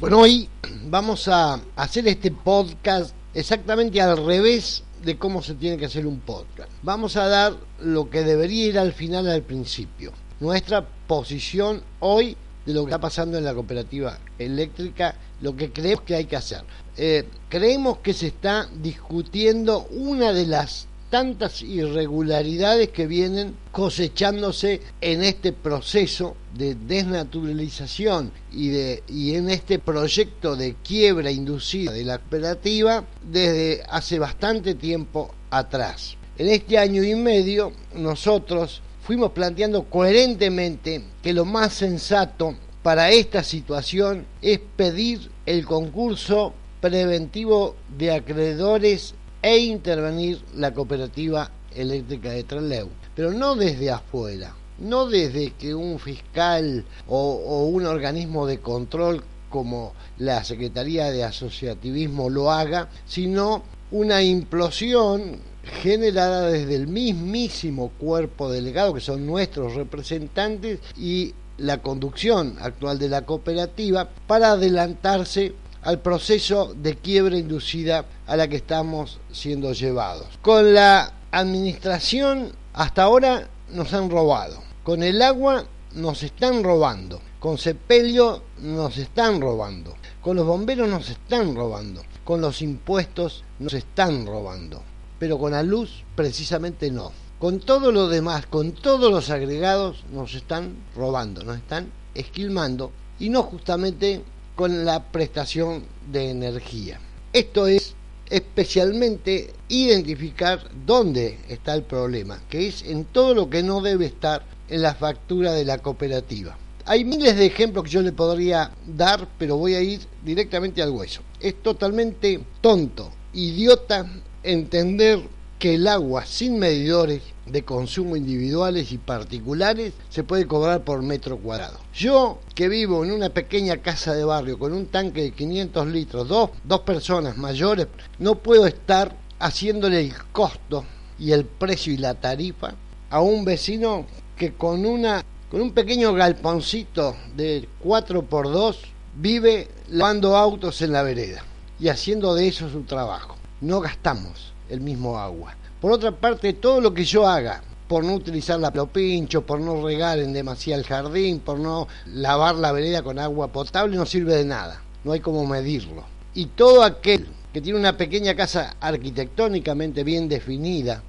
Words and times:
Bueno, 0.00 0.18
hoy 0.18 0.48
vamos 0.86 1.28
a 1.28 1.60
hacer 1.76 2.08
este 2.08 2.32
podcast 2.32 3.14
exactamente 3.32 4.00
al 4.00 4.16
revés 4.26 4.82
de 5.04 5.16
cómo 5.16 5.40
se 5.40 5.54
tiene 5.54 5.76
que 5.76 5.86
hacer 5.86 6.04
un 6.04 6.18
podcast. 6.18 6.68
Vamos 6.82 7.16
a 7.16 7.28
dar 7.28 7.54
lo 7.78 8.10
que 8.10 8.24
debería 8.24 8.66
ir 8.66 8.78
al 8.78 8.92
final 8.92 9.28
al 9.28 9.42
principio. 9.42 10.12
Nuestra 10.40 10.84
posición 11.06 11.80
hoy 12.00 12.36
de 12.66 12.74
lo 12.74 12.80
que 12.84 12.90
está 12.90 13.00
pasando 13.00 13.38
en 13.38 13.44
la 13.44 13.54
cooperativa 13.54 14.18
eléctrica, 14.36 15.14
lo 15.40 15.54
que 15.54 15.72
creemos 15.72 16.02
que 16.02 16.16
hay 16.16 16.24
que 16.24 16.36
hacer. 16.36 16.64
Eh, 16.96 17.28
creemos 17.48 17.98
que 17.98 18.14
se 18.14 18.26
está 18.26 18.68
discutiendo 18.82 19.86
una 19.90 20.32
de 20.32 20.46
las 20.46 20.88
tantas 21.14 21.62
irregularidades 21.62 22.88
que 22.88 23.06
vienen 23.06 23.54
cosechándose 23.70 24.80
en 25.00 25.22
este 25.22 25.52
proceso 25.52 26.34
de 26.52 26.74
desnaturalización 26.74 28.32
y, 28.50 28.70
de, 28.70 29.04
y 29.06 29.36
en 29.36 29.48
este 29.48 29.78
proyecto 29.78 30.56
de 30.56 30.74
quiebra 30.82 31.30
inducida 31.30 31.92
de 31.92 32.02
la 32.02 32.18
cooperativa 32.18 33.04
desde 33.22 33.84
hace 33.88 34.18
bastante 34.18 34.74
tiempo 34.74 35.32
atrás. 35.50 36.16
En 36.36 36.48
este 36.48 36.78
año 36.78 37.04
y 37.04 37.14
medio 37.14 37.70
nosotros 37.94 38.82
fuimos 39.06 39.30
planteando 39.30 39.84
coherentemente 39.84 41.00
que 41.22 41.32
lo 41.32 41.44
más 41.44 41.74
sensato 41.74 42.56
para 42.82 43.12
esta 43.12 43.44
situación 43.44 44.26
es 44.42 44.58
pedir 44.74 45.30
el 45.46 45.64
concurso 45.64 46.54
preventivo 46.80 47.76
de 47.96 48.10
acreedores 48.10 49.14
e 49.44 49.58
intervenir 49.58 50.40
la 50.56 50.72
cooperativa 50.72 51.50
eléctrica 51.76 52.30
de 52.30 52.44
Trelew, 52.44 52.88
pero 53.14 53.30
no 53.30 53.56
desde 53.56 53.90
afuera, 53.90 54.54
no 54.78 55.04
desde 55.04 55.50
que 55.50 55.74
un 55.74 55.98
fiscal 55.98 56.82
o, 57.06 57.66
un 57.66 57.84
organismo 57.84 58.46
de 58.46 58.60
control 58.60 59.22
como 59.50 59.92
la 60.16 60.42
Secretaría 60.44 61.10
de 61.12 61.24
Asociativismo 61.24 62.30
lo 62.30 62.50
haga, 62.50 62.88
sino 63.04 63.62
una 63.90 64.22
implosión 64.22 65.40
generada 65.82 66.48
desde 66.48 66.76
el 66.76 66.86
mismísimo 66.86 67.90
cuerpo 67.98 68.50
delegado, 68.50 68.94
que 68.94 69.00
son 69.00 69.26
nuestros 69.26 69.74
representantes, 69.74 70.80
y 70.96 71.34
la 71.58 71.82
conducción 71.82 72.56
actual 72.62 72.98
de 72.98 73.10
la 73.10 73.26
cooperativa, 73.26 74.08
para 74.26 74.52
adelantarse 74.52 75.52
al 75.84 76.00
proceso 76.00 76.74
de 76.74 76.96
quiebra 76.96 77.36
inducida 77.36 78.06
a 78.26 78.36
la 78.36 78.48
que 78.48 78.56
estamos 78.56 79.20
siendo 79.30 79.72
llevados. 79.72 80.26
Con 80.42 80.74
la 80.74 81.12
administración 81.30 82.52
hasta 82.72 83.02
ahora 83.02 83.48
nos 83.70 83.92
han 83.92 84.10
robado, 84.10 84.62
con 84.82 85.02
el 85.02 85.20
agua 85.22 85.66
nos 85.94 86.22
están 86.22 86.64
robando, 86.64 87.20
con 87.38 87.58
Sepelio 87.58 88.42
nos 88.58 88.96
están 88.96 89.40
robando, 89.40 89.94
con 90.22 90.36
los 90.36 90.46
bomberos 90.46 90.88
nos 90.88 91.10
están 91.10 91.54
robando, 91.54 92.02
con 92.24 92.40
los 92.40 92.62
impuestos 92.62 93.44
nos 93.58 93.74
están 93.74 94.26
robando, 94.26 94.82
pero 95.18 95.38
con 95.38 95.52
la 95.52 95.62
luz 95.62 96.02
precisamente 96.16 96.90
no. 96.90 97.12
Con 97.38 97.60
todo 97.60 97.92
lo 97.92 98.08
demás, 98.08 98.46
con 98.46 98.72
todos 98.72 99.10
los 99.10 99.28
agregados 99.28 100.04
nos 100.10 100.34
están 100.34 100.76
robando, 100.96 101.44
nos 101.44 101.58
están 101.58 101.92
esquilmando. 102.14 102.90
Y 103.18 103.28
no 103.28 103.42
justamente 103.42 104.24
con 104.56 104.84
la 104.84 105.02
prestación 105.04 105.84
de 106.10 106.30
energía. 106.30 107.00
Esto 107.32 107.66
es 107.66 107.94
especialmente 108.30 109.52
identificar 109.68 110.60
dónde 110.86 111.38
está 111.48 111.74
el 111.74 111.82
problema, 111.82 112.40
que 112.48 112.68
es 112.68 112.82
en 112.82 113.04
todo 113.04 113.34
lo 113.34 113.50
que 113.50 113.62
no 113.62 113.80
debe 113.80 114.06
estar 114.06 114.44
en 114.68 114.82
la 114.82 114.94
factura 114.94 115.52
de 115.52 115.64
la 115.64 115.78
cooperativa. 115.78 116.56
Hay 116.86 117.04
miles 117.04 117.36
de 117.36 117.46
ejemplos 117.46 117.84
que 117.84 117.90
yo 117.90 118.02
le 118.02 118.12
podría 118.12 118.70
dar, 118.86 119.26
pero 119.38 119.56
voy 119.56 119.74
a 119.74 119.80
ir 119.80 120.00
directamente 120.24 120.82
al 120.82 120.90
hueso. 120.90 121.22
Es 121.40 121.62
totalmente 121.62 122.40
tonto, 122.60 123.10
idiota 123.32 124.06
entender 124.42 125.22
que 125.58 125.74
el 125.74 125.86
agua 125.88 126.26
sin 126.26 126.58
medidores 126.58 127.22
de 127.46 127.64
consumo 127.64 128.16
individuales 128.16 128.92
y 128.92 128.98
particulares 128.98 129.92
se 130.08 130.24
puede 130.24 130.46
cobrar 130.46 130.84
por 130.84 131.02
metro 131.02 131.38
cuadrado. 131.38 131.78
Yo, 131.94 132.40
que 132.54 132.68
vivo 132.68 133.04
en 133.04 133.12
una 133.12 133.30
pequeña 133.30 133.78
casa 133.78 134.14
de 134.14 134.24
barrio 134.24 134.58
con 134.58 134.72
un 134.72 134.86
tanque 134.86 135.22
de 135.22 135.30
500 135.32 135.86
litros, 135.88 136.28
dos, 136.28 136.50
dos 136.64 136.80
personas 136.80 137.36
mayores, 137.36 137.88
no 138.18 138.36
puedo 138.36 138.66
estar 138.66 139.16
haciéndole 139.38 140.00
el 140.00 140.14
costo 140.32 140.84
y 141.18 141.32
el 141.32 141.44
precio 141.44 141.92
y 141.92 141.98
la 141.98 142.14
tarifa 142.14 142.74
a 143.10 143.20
un 143.20 143.44
vecino 143.44 144.06
que 144.36 144.54
con 144.54 144.84
una 144.84 145.24
con 145.50 145.60
un 145.60 145.72
pequeño 145.72 146.12
galponcito 146.14 147.14
de 147.36 147.68
4x2 147.84 148.76
vive 149.14 149.68
lavando 149.88 150.36
autos 150.36 150.82
en 150.82 150.90
la 150.90 151.04
vereda 151.04 151.44
y 151.78 151.88
haciendo 151.88 152.34
de 152.34 152.48
eso 152.48 152.68
su 152.68 152.82
trabajo. 152.82 153.36
No 153.60 153.80
gastamos 153.80 154.53
el 154.68 154.80
mismo 154.80 155.18
agua. 155.18 155.54
Por 155.80 155.92
otra 155.92 156.12
parte, 156.12 156.52
todo 156.54 156.80
lo 156.80 156.94
que 156.94 157.04
yo 157.04 157.26
haga 157.26 157.62
por 157.88 158.04
no 158.04 158.14
utilizar 158.14 158.58
la 158.58 158.72
pincho, 158.72 159.42
por 159.42 159.60
no 159.60 159.84
regar 159.84 160.18
en 160.18 160.32
demasiado 160.32 160.80
el 160.80 160.86
jardín, 160.86 161.40
por 161.40 161.58
no 161.58 161.86
lavar 162.06 162.54
la 162.56 162.72
vereda 162.72 163.02
con 163.02 163.18
agua 163.18 163.48
potable, 163.48 163.96
no 163.96 164.06
sirve 164.06 164.36
de 164.36 164.44
nada. 164.44 164.80
No 165.04 165.12
hay 165.12 165.20
como 165.20 165.46
medirlo. 165.46 166.04
Y 166.34 166.46
todo 166.46 166.82
aquel 166.82 167.26
que 167.52 167.60
tiene 167.60 167.78
una 167.78 167.96
pequeña 167.96 168.34
casa 168.34 168.76
arquitectónicamente 168.80 170.02
bien 170.02 170.28
definida, 170.28 171.02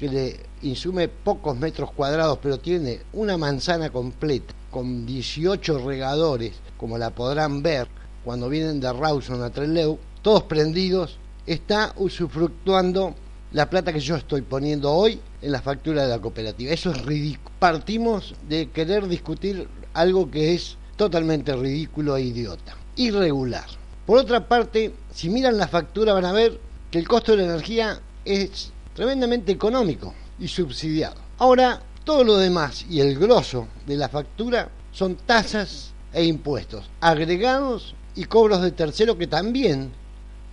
que 0.00 0.08
le 0.08 0.40
insume 0.62 1.08
pocos 1.08 1.56
metros 1.56 1.92
cuadrados, 1.92 2.38
pero 2.42 2.58
tiene 2.58 3.02
una 3.12 3.36
manzana 3.36 3.90
completa, 3.90 4.54
con 4.70 5.06
18 5.06 5.86
regadores, 5.86 6.54
como 6.78 6.98
la 6.98 7.10
podrán 7.10 7.62
ver 7.62 7.86
cuando 8.24 8.48
vienen 8.48 8.80
de 8.80 8.92
Rawson 8.92 9.42
a 9.42 9.50
Trelew, 9.50 9.98
todos 10.22 10.44
prendidos, 10.44 11.18
está 11.46 11.92
usufructuando 11.96 13.14
la 13.52 13.70
plata 13.70 13.92
que 13.92 14.00
yo 14.00 14.16
estoy 14.16 14.42
poniendo 14.42 14.92
hoy 14.92 15.20
en 15.40 15.52
la 15.52 15.62
factura 15.62 16.02
de 16.02 16.08
la 16.08 16.18
cooperativa. 16.18 16.72
Eso 16.72 16.90
es 16.90 17.02
ridículo. 17.04 17.54
Partimos 17.58 18.34
de 18.48 18.70
querer 18.70 19.06
discutir 19.06 19.68
algo 19.92 20.30
que 20.30 20.54
es 20.54 20.76
totalmente 20.96 21.54
ridículo 21.54 22.16
e 22.16 22.22
idiota. 22.22 22.76
Irregular. 22.96 23.66
Por 24.06 24.18
otra 24.18 24.46
parte, 24.46 24.92
si 25.12 25.30
miran 25.30 25.56
la 25.56 25.68
factura 25.68 26.12
van 26.12 26.24
a 26.24 26.32
ver 26.32 26.60
que 26.90 26.98
el 26.98 27.08
costo 27.08 27.32
de 27.32 27.38
la 27.38 27.44
energía 27.44 28.00
es 28.24 28.72
tremendamente 28.94 29.52
económico 29.52 30.14
y 30.38 30.48
subsidiado. 30.48 31.16
Ahora, 31.38 31.80
todo 32.04 32.22
lo 32.22 32.36
demás 32.36 32.84
y 32.88 33.00
el 33.00 33.18
grosso 33.18 33.68
de 33.86 33.96
la 33.96 34.08
factura 34.08 34.68
son 34.92 35.16
tasas 35.16 35.92
e 36.12 36.24
impuestos 36.24 36.88
agregados 37.00 37.94
y 38.14 38.24
cobros 38.24 38.62
de 38.62 38.70
tercero 38.70 39.18
que 39.18 39.26
también 39.26 39.90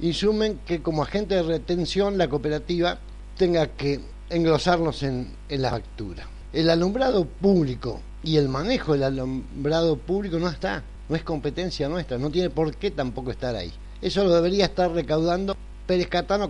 insumen 0.02 0.60
que 0.66 0.82
como 0.82 1.04
agente 1.04 1.36
de 1.36 1.44
retención 1.44 2.18
la 2.18 2.28
cooperativa 2.28 3.00
tenga 3.38 3.68
que 3.68 4.00
engrosarnos 4.30 5.04
en, 5.04 5.36
en 5.50 5.62
la 5.62 5.70
factura. 5.72 6.28
El 6.54 6.70
alumbrado 6.70 7.26
público 7.26 8.02
y 8.24 8.38
el 8.38 8.50
manejo 8.50 8.94
del 8.94 9.04
alumbrado 9.04 9.98
público 9.98 10.40
no 10.40 10.50
está, 10.50 10.84
no 11.08 11.16
es 11.16 11.24
competencia 11.24 11.88
nuestra, 11.88 12.18
no 12.18 12.30
tiene 12.30 12.50
por 12.50 12.76
qué 12.76 12.92
tampoco 12.92 13.32
estar 13.32 13.56
ahí. 13.56 13.72
Eso 14.02 14.24
lo 14.24 14.34
debería 14.34 14.66
estar 14.66 14.92
recaudando 14.92 15.56
Pérez 15.86 16.08
Catano 16.08 16.50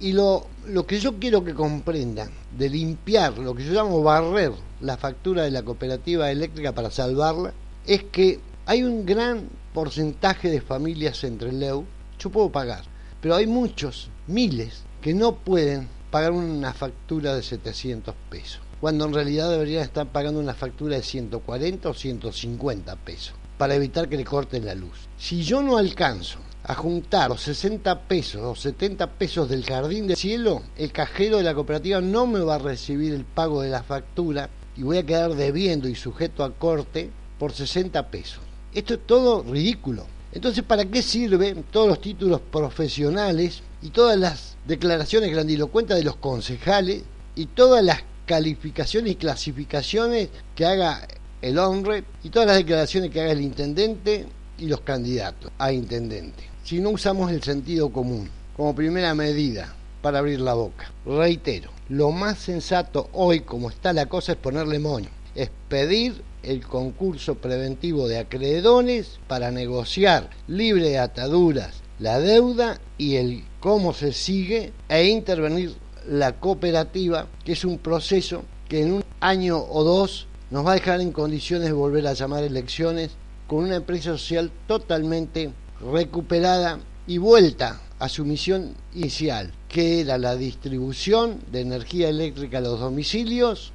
Y 0.00 0.12
lo, 0.12 0.46
lo 0.66 0.86
que 0.86 0.98
yo 0.98 1.18
quiero 1.18 1.44
que 1.44 1.54
comprendan 1.54 2.30
de 2.56 2.68
limpiar, 2.68 3.38
lo 3.38 3.54
que 3.54 3.64
yo 3.64 3.72
llamo 3.72 4.02
barrer 4.02 4.52
la 4.80 4.96
factura 4.96 5.42
de 5.42 5.50
la 5.50 5.62
cooperativa 5.62 6.30
eléctrica 6.30 6.72
para 6.72 6.90
salvarla, 6.90 7.52
es 7.86 8.04
que 8.04 8.40
hay 8.66 8.82
un 8.82 9.04
gran 9.04 9.48
porcentaje 9.74 10.50
de 10.50 10.60
familias 10.60 11.22
entre 11.24 11.52
Leu 11.52 11.84
yo 12.18 12.30
puedo 12.30 12.50
pagar, 12.50 12.84
pero 13.20 13.34
hay 13.34 13.46
muchos, 13.46 14.08
miles, 14.26 14.82
que 15.00 15.14
no 15.14 15.36
pueden 15.36 15.88
pagar 16.10 16.32
una 16.32 16.72
factura 16.72 17.34
de 17.34 17.42
700 17.42 18.14
pesos, 18.30 18.60
cuando 18.80 19.04
en 19.04 19.14
realidad 19.14 19.50
deberían 19.50 19.82
estar 19.82 20.06
pagando 20.06 20.40
una 20.40 20.54
factura 20.54 20.96
de 20.96 21.02
140 21.02 21.88
o 21.88 21.94
150 21.94 22.96
pesos, 22.96 23.34
para 23.56 23.74
evitar 23.74 24.08
que 24.08 24.16
le 24.16 24.24
corten 24.24 24.66
la 24.66 24.74
luz. 24.74 25.08
Si 25.18 25.42
yo 25.42 25.62
no 25.62 25.76
alcanzo 25.76 26.38
a 26.64 26.74
juntar 26.74 27.30
los 27.30 27.42
60 27.42 28.02
pesos 28.02 28.42
o 28.42 28.54
70 28.54 29.12
pesos 29.12 29.48
del 29.48 29.64
jardín 29.64 30.06
del 30.06 30.16
cielo, 30.16 30.62
el 30.76 30.92
cajero 30.92 31.38
de 31.38 31.44
la 31.44 31.54
cooperativa 31.54 32.00
no 32.00 32.26
me 32.26 32.40
va 32.40 32.56
a 32.56 32.58
recibir 32.58 33.14
el 33.14 33.24
pago 33.24 33.62
de 33.62 33.70
la 33.70 33.82
factura 33.82 34.50
y 34.76 34.82
voy 34.82 34.98
a 34.98 35.06
quedar 35.06 35.34
debiendo 35.34 35.88
y 35.88 35.94
sujeto 35.94 36.44
a 36.44 36.52
corte 36.52 37.10
por 37.38 37.52
60 37.52 38.10
pesos. 38.10 38.40
Esto 38.74 38.94
es 38.94 39.06
todo 39.06 39.42
ridículo. 39.42 40.06
Entonces, 40.38 40.62
¿para 40.62 40.84
qué 40.84 41.02
sirven 41.02 41.64
todos 41.64 41.88
los 41.88 42.00
títulos 42.00 42.40
profesionales 42.40 43.60
y 43.82 43.88
todas 43.88 44.16
las 44.16 44.56
declaraciones 44.68 45.32
grandilocuentes 45.32 45.96
de 45.96 46.04
los 46.04 46.14
concejales 46.14 47.02
y 47.34 47.46
todas 47.46 47.82
las 47.82 48.04
calificaciones 48.24 49.14
y 49.14 49.16
clasificaciones 49.16 50.28
que 50.54 50.64
haga 50.64 51.08
el 51.42 51.58
hombre 51.58 52.04
y 52.22 52.28
todas 52.30 52.46
las 52.46 52.56
declaraciones 52.56 53.10
que 53.10 53.20
haga 53.20 53.32
el 53.32 53.40
intendente 53.40 54.26
y 54.58 54.66
los 54.66 54.82
candidatos 54.82 55.50
a 55.58 55.72
intendente? 55.72 56.44
Si 56.62 56.78
no 56.78 56.90
usamos 56.90 57.32
el 57.32 57.42
sentido 57.42 57.90
común 57.90 58.30
como 58.56 58.76
primera 58.76 59.16
medida 59.16 59.74
para 60.02 60.20
abrir 60.20 60.40
la 60.40 60.54
boca. 60.54 60.92
Reitero, 61.04 61.72
lo 61.88 62.12
más 62.12 62.38
sensato 62.38 63.10
hoy 63.12 63.40
como 63.40 63.70
está 63.70 63.92
la 63.92 64.06
cosa 64.06 64.30
es 64.30 64.38
ponerle 64.38 64.78
moño. 64.78 65.08
es 65.34 65.50
pedir 65.68 66.22
el 66.42 66.66
concurso 66.66 67.36
preventivo 67.36 68.08
de 68.08 68.18
acreedores 68.18 69.18
para 69.26 69.50
negociar 69.50 70.30
libre 70.46 70.90
de 70.90 70.98
ataduras 70.98 71.82
la 71.98 72.20
deuda 72.20 72.80
y 72.96 73.16
el 73.16 73.44
cómo 73.60 73.92
se 73.92 74.12
sigue 74.12 74.72
e 74.88 75.06
intervenir 75.06 75.74
la 76.08 76.38
cooperativa, 76.38 77.26
que 77.44 77.52
es 77.52 77.64
un 77.64 77.78
proceso 77.78 78.44
que 78.68 78.82
en 78.82 78.92
un 78.92 79.04
año 79.20 79.58
o 79.58 79.82
dos 79.82 80.26
nos 80.50 80.64
va 80.64 80.72
a 80.72 80.74
dejar 80.74 81.00
en 81.00 81.12
condiciones 81.12 81.66
de 81.66 81.72
volver 81.72 82.06
a 82.06 82.14
llamar 82.14 82.44
elecciones 82.44 83.10
con 83.46 83.64
una 83.64 83.76
empresa 83.76 84.12
social 84.12 84.50
totalmente 84.66 85.50
recuperada 85.92 86.78
y 87.06 87.18
vuelta 87.18 87.80
a 87.98 88.08
su 88.08 88.24
misión 88.24 88.74
inicial, 88.94 89.52
que 89.68 90.00
era 90.00 90.18
la 90.18 90.36
distribución 90.36 91.40
de 91.50 91.62
energía 91.62 92.08
eléctrica 92.08 92.58
a 92.58 92.62
los 92.62 92.78
domicilios, 92.78 93.72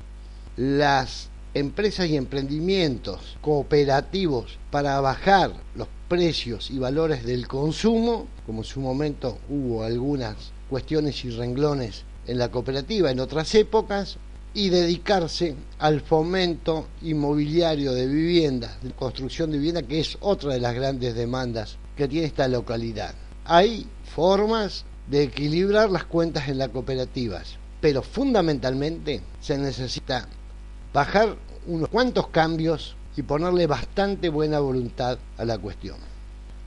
las 0.55 1.29
empresas 1.53 2.07
y 2.07 2.17
emprendimientos 2.17 3.37
cooperativos 3.41 4.57
para 4.71 4.99
bajar 5.01 5.53
los 5.75 5.87
precios 6.07 6.71
y 6.71 6.79
valores 6.79 7.23
del 7.23 7.47
consumo, 7.47 8.27
como 8.45 8.61
en 8.61 8.65
su 8.65 8.79
momento 8.79 9.37
hubo 9.49 9.83
algunas 9.83 10.35
cuestiones 10.69 11.23
y 11.25 11.29
renglones 11.29 12.03
en 12.27 12.37
la 12.37 12.49
cooperativa 12.49 13.11
en 13.11 13.19
otras 13.19 13.53
épocas, 13.55 14.17
y 14.53 14.69
dedicarse 14.69 15.55
al 15.79 16.01
fomento 16.01 16.87
inmobiliario 17.01 17.93
de 17.93 18.07
vivienda, 18.07 18.77
de 18.81 18.91
construcción 18.91 19.51
de 19.51 19.57
vivienda, 19.57 19.81
que 19.81 19.99
es 19.99 20.17
otra 20.21 20.53
de 20.53 20.59
las 20.59 20.75
grandes 20.75 21.15
demandas 21.15 21.77
que 21.97 22.07
tiene 22.07 22.27
esta 22.27 22.47
localidad. 22.47 23.15
Hay 23.45 23.87
formas 24.15 24.85
de 25.09 25.23
equilibrar 25.23 25.89
las 25.89 26.05
cuentas 26.05 26.47
en 26.49 26.59
las 26.59 26.69
cooperativas, 26.69 27.57
pero 27.81 28.03
fundamentalmente 28.03 29.21
se 29.41 29.57
necesita 29.57 30.27
bajar 30.93 31.35
unos 31.65 31.89
cuantos 31.89 32.27
cambios 32.27 32.95
y 33.17 33.23
ponerle 33.23 33.67
bastante 33.67 34.29
buena 34.29 34.59
voluntad 34.59 35.17
a 35.37 35.45
la 35.45 35.57
cuestión. 35.57 35.97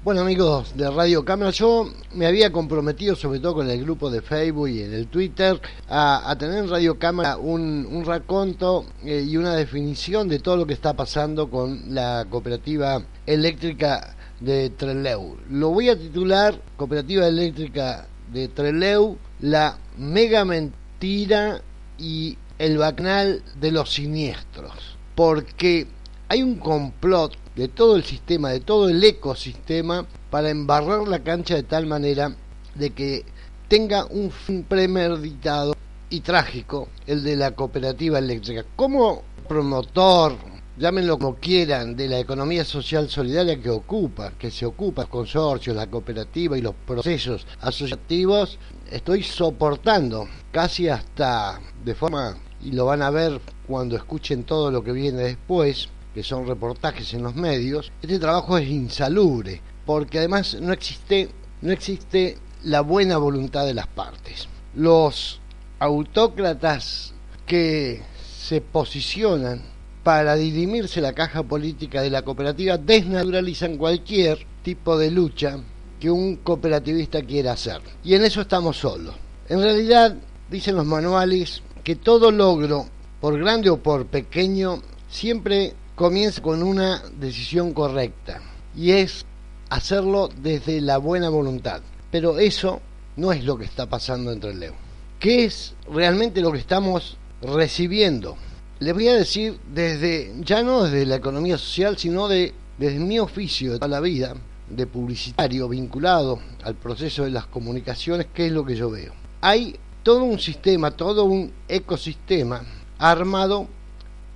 Bueno 0.04 0.20
amigos 0.20 0.76
de 0.76 0.88
Radio 0.88 1.24
Cámara, 1.24 1.50
yo 1.50 1.90
me 2.14 2.26
había 2.26 2.52
comprometido, 2.52 3.16
sobre 3.16 3.40
todo 3.40 3.54
con 3.54 3.68
el 3.68 3.82
grupo 3.82 4.08
de 4.08 4.22
Facebook 4.22 4.68
y 4.68 4.82
en 4.82 4.94
el 4.94 5.08
Twitter, 5.08 5.60
a, 5.88 6.36
tener 6.38 6.58
en 6.58 6.70
Radio 6.70 6.96
Cámara 6.96 7.36
un, 7.36 7.84
un 7.90 8.04
raconto 8.04 8.86
eh, 9.04 9.24
y 9.26 9.36
una 9.36 9.54
definición 9.56 10.28
de 10.28 10.38
todo 10.38 10.58
lo 10.58 10.66
que 10.66 10.74
está 10.74 10.94
pasando 10.94 11.50
con 11.50 11.92
la 11.92 12.24
cooperativa 12.30 13.02
eléctrica 13.26 14.16
de 14.38 14.70
Treleu. 14.70 15.38
Lo 15.50 15.70
voy 15.70 15.88
a 15.88 15.98
titular 15.98 16.60
Cooperativa 16.76 17.26
Eléctrica 17.26 18.06
de 18.32 18.46
Treleu, 18.46 19.16
la 19.40 19.76
mega 19.98 20.44
mentira 20.44 21.62
y 21.98 22.38
el 22.58 22.78
bacanal 22.78 23.42
de 23.60 23.72
los 23.72 23.92
siniestros. 23.92 24.96
Porque 25.14 25.86
hay 26.28 26.42
un 26.42 26.56
complot 26.56 27.34
de 27.54 27.68
todo 27.68 27.96
el 27.96 28.04
sistema, 28.04 28.50
de 28.50 28.60
todo 28.60 28.88
el 28.88 29.02
ecosistema, 29.02 30.06
para 30.30 30.50
embarrar 30.50 31.08
la 31.08 31.22
cancha 31.22 31.54
de 31.54 31.62
tal 31.62 31.86
manera 31.86 32.34
de 32.74 32.90
que 32.90 33.24
tenga 33.68 34.04
un 34.06 34.30
fin 34.30 34.62
premeditado 34.64 35.74
y 36.10 36.20
trágico 36.20 36.88
el 37.06 37.24
de 37.24 37.36
la 37.36 37.52
cooperativa 37.52 38.18
eléctrica. 38.18 38.64
Como 38.76 39.22
promotor, 39.48 40.36
llámenlo 40.76 41.18
como 41.18 41.36
quieran, 41.36 41.96
de 41.96 42.08
la 42.08 42.18
economía 42.18 42.64
social 42.64 43.08
solidaria 43.08 43.60
que 43.60 43.70
ocupa, 43.70 44.32
que 44.38 44.50
se 44.50 44.66
ocupa 44.66 45.02
el 45.02 45.08
consorcio, 45.08 45.74
la 45.74 45.88
cooperativa 45.88 46.58
y 46.58 46.62
los 46.62 46.74
procesos 46.74 47.46
asociativos, 47.60 48.58
estoy 48.90 49.22
soportando 49.22 50.28
casi 50.52 50.88
hasta 50.88 51.60
de 51.84 51.94
forma, 51.94 52.36
y 52.62 52.72
lo 52.72 52.86
van 52.86 53.02
a 53.02 53.10
ver 53.10 53.40
cuando 53.66 53.96
escuchen 53.96 54.44
todo 54.44 54.70
lo 54.70 54.82
que 54.82 54.92
viene 54.92 55.22
después, 55.22 55.88
que 56.14 56.22
son 56.22 56.46
reportajes 56.46 57.12
en 57.14 57.22
los 57.22 57.34
medios, 57.34 57.92
este 58.00 58.18
trabajo 58.18 58.56
es 58.58 58.68
insalubre, 58.68 59.60
porque 59.84 60.18
además 60.18 60.56
no 60.60 60.72
existe, 60.72 61.28
no 61.62 61.72
existe 61.72 62.38
la 62.64 62.80
buena 62.80 63.18
voluntad 63.18 63.66
de 63.66 63.74
las 63.74 63.86
partes. 63.86 64.48
Los 64.74 65.40
autócratas 65.78 67.14
que 67.46 68.02
se 68.46 68.60
posicionan 68.60 69.62
para 70.02 70.36
dirimirse 70.36 71.00
la 71.00 71.12
caja 71.12 71.42
política 71.42 72.00
de 72.00 72.10
la 72.10 72.22
cooperativa 72.22 72.78
desnaturalizan 72.78 73.76
cualquier 73.76 74.38
tipo 74.62 74.96
de 74.96 75.10
lucha 75.10 75.58
que 75.98 76.10
un 76.10 76.36
cooperativista 76.36 77.22
quiera 77.22 77.52
hacer. 77.52 77.80
Y 78.04 78.14
en 78.14 78.24
eso 78.24 78.40
estamos 78.40 78.76
solos. 78.76 79.14
En 79.48 79.60
realidad, 79.60 80.16
dicen 80.50 80.76
los 80.76 80.86
manuales, 80.86 81.62
que 81.86 81.94
todo 81.94 82.32
logro, 82.32 82.84
por 83.20 83.38
grande 83.38 83.70
o 83.70 83.76
por 83.80 84.06
pequeño, 84.06 84.82
siempre 85.08 85.72
comienza 85.94 86.42
con 86.42 86.64
una 86.64 87.00
decisión 87.20 87.72
correcta 87.72 88.40
y 88.74 88.90
es 88.90 89.24
hacerlo 89.70 90.28
desde 90.42 90.80
la 90.80 90.98
buena 90.98 91.28
voluntad. 91.28 91.82
Pero 92.10 92.40
eso 92.40 92.80
no 93.14 93.30
es 93.30 93.44
lo 93.44 93.56
que 93.56 93.66
está 93.66 93.88
pasando 93.88 94.32
entre 94.32 94.50
el 94.50 94.58
Leo. 94.58 94.74
¿Qué 95.20 95.44
es 95.44 95.74
realmente 95.88 96.40
lo 96.40 96.50
que 96.50 96.58
estamos 96.58 97.18
recibiendo? 97.40 98.36
Les 98.80 98.92
voy 98.92 99.06
a 99.06 99.14
decir 99.14 99.56
desde, 99.72 100.34
ya 100.40 100.64
no 100.64 100.82
desde 100.82 101.06
la 101.06 101.14
economía 101.14 101.56
social, 101.56 101.96
sino 101.96 102.26
de, 102.26 102.52
desde 102.78 102.98
mi 102.98 103.20
oficio 103.20 103.74
de 103.74 103.78
toda 103.78 103.86
la 103.86 104.00
vida, 104.00 104.34
de 104.68 104.88
publicitario 104.88 105.68
vinculado 105.68 106.40
al 106.64 106.74
proceso 106.74 107.22
de 107.22 107.30
las 107.30 107.46
comunicaciones, 107.46 108.26
¿qué 108.34 108.46
es 108.46 108.52
lo 108.52 108.66
que 108.66 108.74
yo 108.74 108.90
veo? 108.90 109.12
Hay 109.40 109.76
todo 110.06 110.22
un 110.22 110.38
sistema, 110.38 110.92
todo 110.92 111.24
un 111.24 111.52
ecosistema 111.66 112.62
armado 112.96 113.66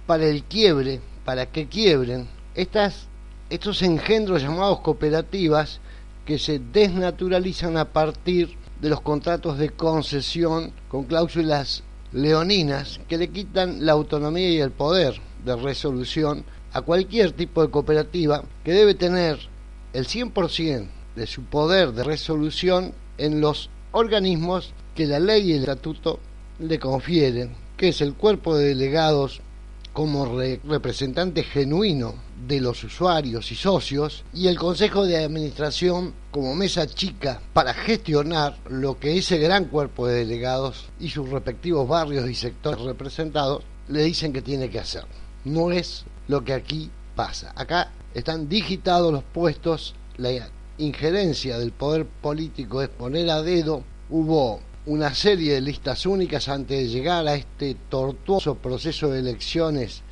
para 0.05 0.27
el 0.27 0.43
quiebre 0.43 1.01
para 1.25 1.47
que 1.47 1.69
quiebren 1.69 2.27
estas, 2.57 3.07
estos 3.51 3.81
engendros 3.83 4.43
llamados 4.43 4.81
cooperativas 4.81 5.79
que 6.25 6.41
se 6.41 6.59
desnaturalizan 6.59 7.77
a 7.77 7.85
partir 7.85 8.57
de 8.81 8.89
los 8.89 9.01
contratos 9.01 9.59
de 9.59 9.71
concesión 9.71 10.73
con 10.89 11.05
cláusulas 11.05 11.85
leoninas 12.13 12.99
que 13.07 13.17
le 13.17 13.29
quitan 13.29 13.87
la 13.87 13.93
autonomía 13.93 14.51
y 14.51 14.59
el 14.59 14.73
poder 14.73 15.21
de 15.45 15.55
resolución 15.55 16.45
a 16.73 16.81
cualquier 16.81 17.31
tipo 17.31 17.63
de 17.63 17.71
cooperativa 17.71 18.43
que 18.65 18.73
debe 18.73 18.97
tener 18.97 19.39
el 19.93 20.05
100% 20.05 20.89
de 21.15 21.27
su 21.29 21.45
poder 21.45 21.93
de 21.93 22.03
resolución 22.03 22.93
en 23.19 23.41
los 23.41 23.71
organismos 23.93 24.75
que 25.01 25.07
la 25.07 25.19
ley 25.19 25.49
y 25.49 25.53
el 25.55 25.61
estatuto 25.61 26.21
le 26.59 26.79
confieren, 26.79 27.55
que 27.79 27.89
es 27.89 28.03
el 28.03 28.13
cuerpo 28.13 28.55
de 28.55 28.69
delegados 28.69 29.41
como 29.95 30.27
representante 30.37 31.43
genuino 31.43 32.17
de 32.47 32.61
los 32.61 32.85
usuarios 32.85 33.51
y 33.51 33.55
socios 33.55 34.25
y 34.35 34.49
el 34.49 34.59
Consejo 34.59 35.07
de 35.07 35.17
Administración 35.17 36.13
como 36.31 36.55
mesa 36.55 36.87
chica 36.87 37.41
para 37.55 37.73
gestionar 37.73 38.59
lo 38.69 38.99
que 38.99 39.17
ese 39.17 39.39
gran 39.39 39.65
cuerpo 39.69 40.07
de 40.07 40.17
delegados 40.17 40.91
y 41.01 41.09
sus 41.09 41.31
respectivos 41.31 41.89
barrios 41.89 42.29
y 42.29 42.35
sectores 42.35 42.83
representados 42.83 43.65
le 43.89 44.03
dicen 44.03 44.35
que 44.35 44.43
tiene 44.43 44.69
que 44.69 44.81
hacer. 44.81 45.07
No 45.47 45.71
es 45.71 46.05
lo 46.29 46.45
que 46.45 46.53
aquí 46.53 46.91
pasa. 47.17 47.55
Acá 47.57 47.91
están 48.13 48.51
digitados 48.51 49.11
los 49.11 49.25
puestos, 49.25 49.95
la 50.19 50.51
injerencia 50.77 51.59
del 51.59 51.73
poder 51.73 52.05
político 52.05 52.83
es 52.83 52.91
poner 52.91 53.31
a 53.31 53.41
dedo, 53.41 53.83
hubo 54.11 54.61
una 54.87 55.15
serie 55.15 55.55
de 55.55 55.61
listas 55.61 56.07
únicas 56.07 56.49
antes 56.49 56.79
de 56.79 56.89
llegar 56.89 57.27
a 57.29 57.35
este 57.35 57.77
tortuoso 57.89 58.55
proceso 58.57 59.11
de 59.11 59.21
elecciones 59.21 60.03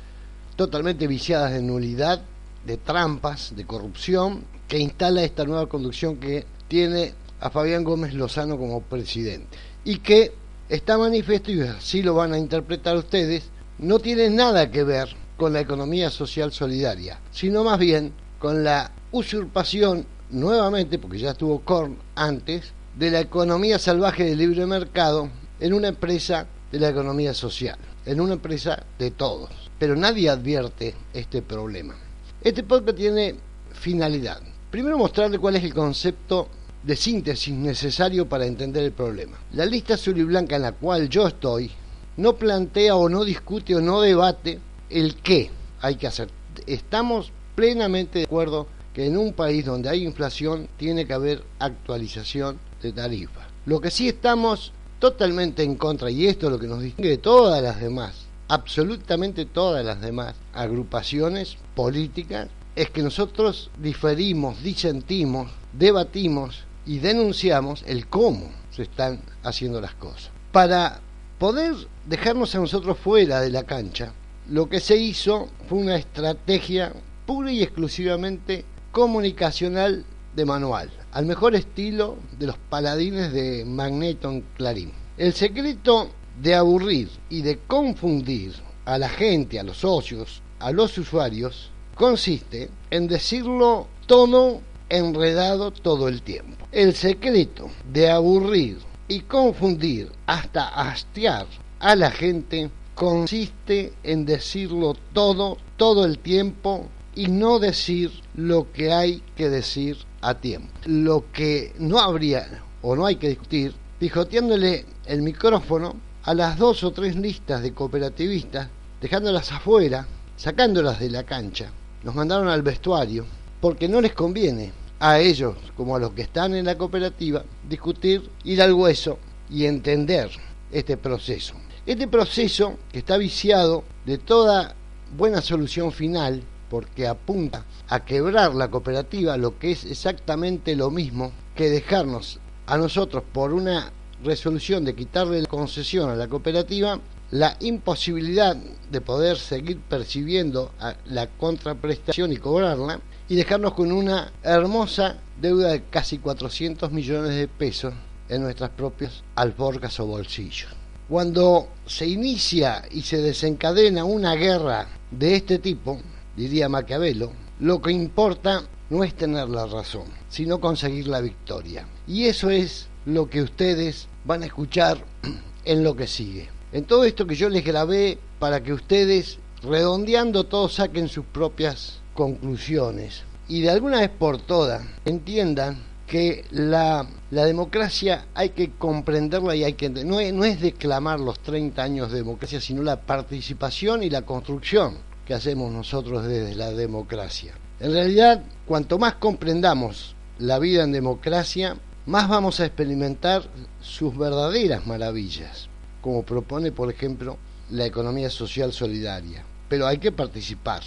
totalmente 0.55 1.07
viciadas 1.07 1.53
de 1.53 1.61
nulidad, 1.61 2.21
de 2.65 2.77
trampas, 2.77 3.55
de 3.55 3.65
corrupción, 3.65 4.43
que 4.67 4.77
instala 4.79 5.23
esta 5.23 5.45
nueva 5.45 5.67
conducción 5.67 6.17
que 6.17 6.45
tiene 6.67 7.13
a 7.39 7.49
Fabián 7.49 7.83
Gómez 7.83 8.13
Lozano 8.13 8.57
como 8.57 8.81
presidente. 8.81 9.57
Y 9.83 9.99
que 9.99 10.33
está 10.67 10.97
manifiesto, 10.97 11.51
y 11.51 11.61
así 11.61 12.03
lo 12.03 12.13
van 12.13 12.33
a 12.33 12.37
interpretar 12.37 12.95
ustedes, 12.95 13.49
no 13.79 13.99
tiene 13.99 14.29
nada 14.29 14.69
que 14.69 14.83
ver 14.83 15.09
con 15.37 15.53
la 15.53 15.61
economía 15.61 16.09
social 16.09 16.51
solidaria, 16.51 17.19
sino 17.31 17.63
más 17.63 17.79
bien 17.79 18.13
con 18.37 18.63
la 18.63 18.91
usurpación 19.11 20.05
nuevamente, 20.29 20.99
porque 20.99 21.17
ya 21.17 21.31
estuvo 21.31 21.61
Korn 21.61 21.97
antes, 22.15 22.73
de 22.99 23.11
la 23.11 23.21
economía 23.21 23.79
salvaje 23.79 24.25
del 24.25 24.39
libre 24.39 24.65
mercado 24.65 25.29
en 25.61 25.73
una 25.73 25.87
empresa 25.87 26.47
de 26.69 26.81
la 26.81 26.89
economía 26.89 27.33
social, 27.33 27.77
en 28.05 28.19
una 28.19 28.33
empresa 28.33 28.83
de 28.99 29.11
todos. 29.11 29.49
Pero 29.79 29.95
nadie 29.95 30.29
advierte 30.29 30.95
este 31.13 31.41
problema. 31.41 31.95
Este 32.43 32.63
podcast 32.63 32.97
tiene 32.97 33.35
finalidad. 33.71 34.41
Primero 34.69 34.97
mostrarle 34.97 35.39
cuál 35.39 35.55
es 35.55 35.63
el 35.63 35.73
concepto 35.73 36.49
de 36.83 36.97
síntesis 36.97 37.53
necesario 37.53 38.27
para 38.27 38.45
entender 38.45 38.83
el 38.83 38.91
problema. 38.91 39.37
La 39.53 39.65
lista 39.65 39.93
azul 39.93 40.17
y 40.17 40.23
blanca 40.23 40.57
en 40.57 40.63
la 40.63 40.73
cual 40.73 41.07
yo 41.07 41.25
estoy 41.25 41.71
no 42.17 42.35
plantea 42.35 42.97
o 42.97 43.07
no 43.07 43.23
discute 43.23 43.77
o 43.77 43.81
no 43.81 44.01
debate 44.01 44.59
el 44.89 45.15
qué 45.15 45.49
hay 45.79 45.95
que 45.95 46.07
hacer. 46.07 46.27
Estamos 46.67 47.31
plenamente 47.55 48.19
de 48.19 48.25
acuerdo 48.25 48.67
que 48.93 49.05
en 49.05 49.17
un 49.17 49.31
país 49.31 49.63
donde 49.63 49.87
hay 49.87 50.03
inflación 50.03 50.67
tiene 50.75 51.07
que 51.07 51.13
haber 51.13 51.43
actualización 51.59 52.59
de 52.81 52.91
tarifa. 52.91 53.47
Lo 53.65 53.79
que 53.79 53.91
sí 53.91 54.07
estamos 54.07 54.73
totalmente 54.99 55.63
en 55.63 55.75
contra, 55.75 56.09
y 56.09 56.27
esto 56.27 56.47
es 56.47 56.51
lo 56.53 56.59
que 56.59 56.67
nos 56.67 56.81
distingue 56.81 57.09
de 57.09 57.17
todas 57.17 57.61
las 57.61 57.79
demás 57.79 58.29
absolutamente 58.49 59.45
todas 59.45 59.85
las 59.85 60.01
demás 60.01 60.35
agrupaciones 60.53 61.55
políticas 61.75 62.49
es 62.75 62.89
que 62.89 63.03
nosotros 63.03 63.69
diferimos, 63.77 64.61
disentimos, 64.63 65.51
debatimos 65.71 66.63
y 66.85 66.99
denunciamos 66.99 67.83
el 67.85 68.07
cómo 68.07 68.49
se 68.71 68.83
están 68.83 69.21
haciendo 69.43 69.79
las 69.79 69.93
cosas. 69.93 70.31
Para 70.51 70.99
poder 71.37 71.75
dejarnos 72.07 72.55
a 72.55 72.59
nosotros 72.59 72.97
fuera 72.97 73.39
de 73.41 73.51
la 73.51 73.63
cancha, 73.63 74.13
lo 74.49 74.67
que 74.67 74.79
se 74.79 74.97
hizo 74.97 75.49
fue 75.67 75.77
una 75.77 75.95
estrategia 75.95 76.91
pura 77.27 77.51
y 77.51 77.61
exclusivamente 77.61 78.65
comunicacional 78.91 80.05
de 80.35 80.45
manual, 80.45 80.89
al 81.11 81.25
mejor 81.25 81.55
estilo 81.55 82.17
de 82.37 82.47
los 82.47 82.57
paladines 82.57 83.33
de 83.33 83.65
Magneto 83.65 84.29
en 84.31 84.43
Clarín. 84.55 84.91
El 85.17 85.33
secreto 85.33 86.09
de 86.41 86.55
aburrir 86.55 87.09
y 87.29 87.41
de 87.41 87.57
confundir 87.59 88.53
a 88.85 88.97
la 88.97 89.09
gente, 89.09 89.59
a 89.59 89.63
los 89.63 89.77
socios, 89.77 90.41
a 90.59 90.71
los 90.71 90.97
usuarios, 90.97 91.71
consiste 91.95 92.69
en 92.91 93.07
decirlo 93.07 93.87
todo 94.05 94.61
enredado 94.89 95.71
todo 95.71 96.07
el 96.07 96.21
tiempo. 96.21 96.65
El 96.71 96.95
secreto 96.95 97.69
de 97.91 98.09
aburrir 98.09 98.77
y 99.07 99.21
confundir 99.21 100.11
hasta 100.25 100.67
hastiar 100.67 101.47
a 101.79 101.95
la 101.95 102.11
gente 102.11 102.69
consiste 102.95 103.93
en 104.03 104.25
decirlo 104.25 104.95
todo 105.13 105.57
todo 105.77 106.05
el 106.05 106.19
tiempo 106.19 106.87
y 107.15 107.27
no 107.27 107.59
decir 107.59 108.11
lo 108.35 108.71
que 108.71 108.91
hay 108.91 109.23
que 109.35 109.49
decir 109.49 109.97
a 110.21 110.35
tiempo. 110.35 110.69
Lo 110.85 111.31
que 111.31 111.73
no 111.79 111.99
habría 111.99 112.63
o 112.81 112.95
no 112.95 113.05
hay 113.05 113.15
que 113.15 113.29
discutir, 113.29 113.73
pijoteándole 113.99 114.85
el 115.05 115.21
micrófono 115.21 115.95
a 116.23 116.33
las 116.33 116.57
dos 116.57 116.83
o 116.83 116.91
tres 116.91 117.15
listas 117.15 117.61
de 117.61 117.73
cooperativistas, 117.73 118.69
dejándolas 119.01 119.51
afuera, 119.51 120.07
sacándolas 120.37 120.99
de 120.99 121.09
la 121.09 121.23
cancha. 121.23 121.71
Nos 122.03 122.15
mandaron 122.15 122.47
al 122.47 122.61
vestuario 122.61 123.25
porque 123.59 123.87
no 123.87 123.99
les 123.99 124.13
conviene 124.13 124.71
a 124.99 125.19
ellos 125.19 125.55
como 125.75 125.95
a 125.95 125.99
los 125.99 126.11
que 126.11 126.21
están 126.23 126.55
en 126.55 126.65
la 126.65 126.77
cooperativa 126.77 127.43
discutir, 127.67 128.29
ir 128.43 128.61
al 128.61 128.73
hueso 128.73 129.17
y 129.49 129.65
entender 129.65 130.29
este 130.71 130.97
proceso. 130.97 131.55
Este 131.85 132.07
proceso 132.07 132.77
que 132.91 132.99
está 132.99 133.17
viciado 133.17 133.83
de 134.05 134.17
toda 134.17 134.75
buena 135.17 135.41
solución 135.41 135.91
final 135.91 136.43
porque 136.69 137.07
apunta 137.07 137.65
a 137.87 138.05
quebrar 138.05 138.53
la 138.55 138.69
cooperativa, 138.69 139.37
lo 139.37 139.57
que 139.57 139.71
es 139.71 139.85
exactamente 139.85 140.75
lo 140.75 140.91
mismo 140.91 141.31
que 141.55 141.69
dejarnos 141.69 142.39
a 142.67 142.77
nosotros 142.77 143.23
por 143.33 143.53
una 143.53 143.91
resolución 144.23 144.85
de 144.85 144.95
quitarle 144.95 145.41
la 145.41 145.47
concesión 145.47 146.09
a 146.09 146.15
la 146.15 146.27
cooperativa, 146.27 146.99
la 147.31 147.57
imposibilidad 147.59 148.55
de 148.55 149.01
poder 149.01 149.37
seguir 149.37 149.79
percibiendo 149.79 150.71
la 151.05 151.27
contraprestación 151.27 152.31
y 152.31 152.37
cobrarla, 152.37 152.99
y 153.27 153.35
dejarnos 153.35 153.73
con 153.73 153.91
una 153.91 154.31
hermosa 154.41 155.17
deuda 155.39 155.69
de 155.69 155.83
casi 155.83 156.17
400 156.17 156.91
millones 156.91 157.35
de 157.35 157.47
pesos 157.47 157.93
en 158.27 158.41
nuestras 158.41 158.71
propias 158.71 159.23
alforjas 159.35 159.99
o 159.99 160.07
bolsillos. 160.07 160.69
Cuando 161.07 161.69
se 161.85 162.07
inicia 162.07 162.83
y 162.91 163.01
se 163.01 163.17
desencadena 163.17 164.03
una 164.03 164.35
guerra 164.35 164.87
de 165.11 165.35
este 165.35 165.59
tipo, 165.59 165.99
diría 166.39 166.69
Maquiavelo, 166.69 167.33
lo 167.59 167.81
que 167.81 167.91
importa 167.91 168.63
no 168.89 169.03
es 169.03 169.13
tener 169.13 169.49
la 169.49 169.65
razón, 169.65 170.05
sino 170.29 170.61
conseguir 170.61 171.09
la 171.09 171.19
victoria. 171.19 171.85
Y 172.07 172.25
eso 172.25 172.49
es 172.49 172.87
lo 173.05 173.29
que 173.29 173.41
ustedes 173.41 174.07
van 174.23 174.43
a 174.43 174.45
escuchar 174.45 175.03
en 175.65 175.83
lo 175.83 175.97
que 175.97 176.07
sigue. 176.07 176.49
En 176.71 176.85
todo 176.85 177.03
esto 177.03 177.27
que 177.27 177.35
yo 177.35 177.49
les 177.49 177.65
grabé 177.65 178.17
para 178.39 178.63
que 178.63 178.71
ustedes, 178.71 179.37
redondeando 179.63 180.45
todo, 180.45 180.69
saquen 180.69 181.09
sus 181.09 181.25
propias 181.25 181.99
conclusiones. 182.13 183.23
Y 183.49 183.59
de 183.59 183.71
alguna 183.71 183.99
vez 183.99 184.09
por 184.09 184.37
todas 184.39 184.81
entiendan 185.03 185.83
que 186.07 186.45
la, 186.51 187.05
la, 187.31 187.45
democracia 187.45 188.27
hay 188.33 188.51
que 188.51 188.71
comprenderla 188.71 189.55
y 189.55 189.65
hay 189.65 189.73
que 189.73 189.89
no 189.89 190.21
es, 190.21 190.33
no 190.33 190.45
es 190.45 190.61
declamar 190.61 191.19
los 191.19 191.39
30 191.39 191.83
años 191.83 192.11
de 192.11 192.19
democracia, 192.19 192.61
sino 192.61 192.81
la 192.81 193.01
participación 193.01 194.03
y 194.03 194.09
la 194.09 194.21
construcción 194.23 195.08
que 195.29 195.35
hacemos 195.35 195.71
nosotros 195.71 196.25
desde 196.25 196.55
la 196.55 196.71
democracia. 196.71 197.53
En 197.79 197.91
realidad, 197.91 198.41
cuanto 198.65 198.97
más 198.97 199.13
comprendamos 199.13 200.15
la 200.39 200.57
vida 200.57 200.83
en 200.83 200.91
democracia, 200.91 201.77
más 202.07 202.27
vamos 202.27 202.59
a 202.59 202.65
experimentar 202.65 203.43
sus 203.79 204.17
verdaderas 204.17 204.87
maravillas, 204.87 205.69
como 206.01 206.23
propone, 206.23 206.71
por 206.71 206.89
ejemplo, 206.89 207.37
la 207.69 207.85
economía 207.85 208.31
social 208.31 208.73
solidaria. 208.73 209.43
Pero 209.69 209.85
hay 209.85 209.99
que 209.99 210.11
participar. 210.11 210.81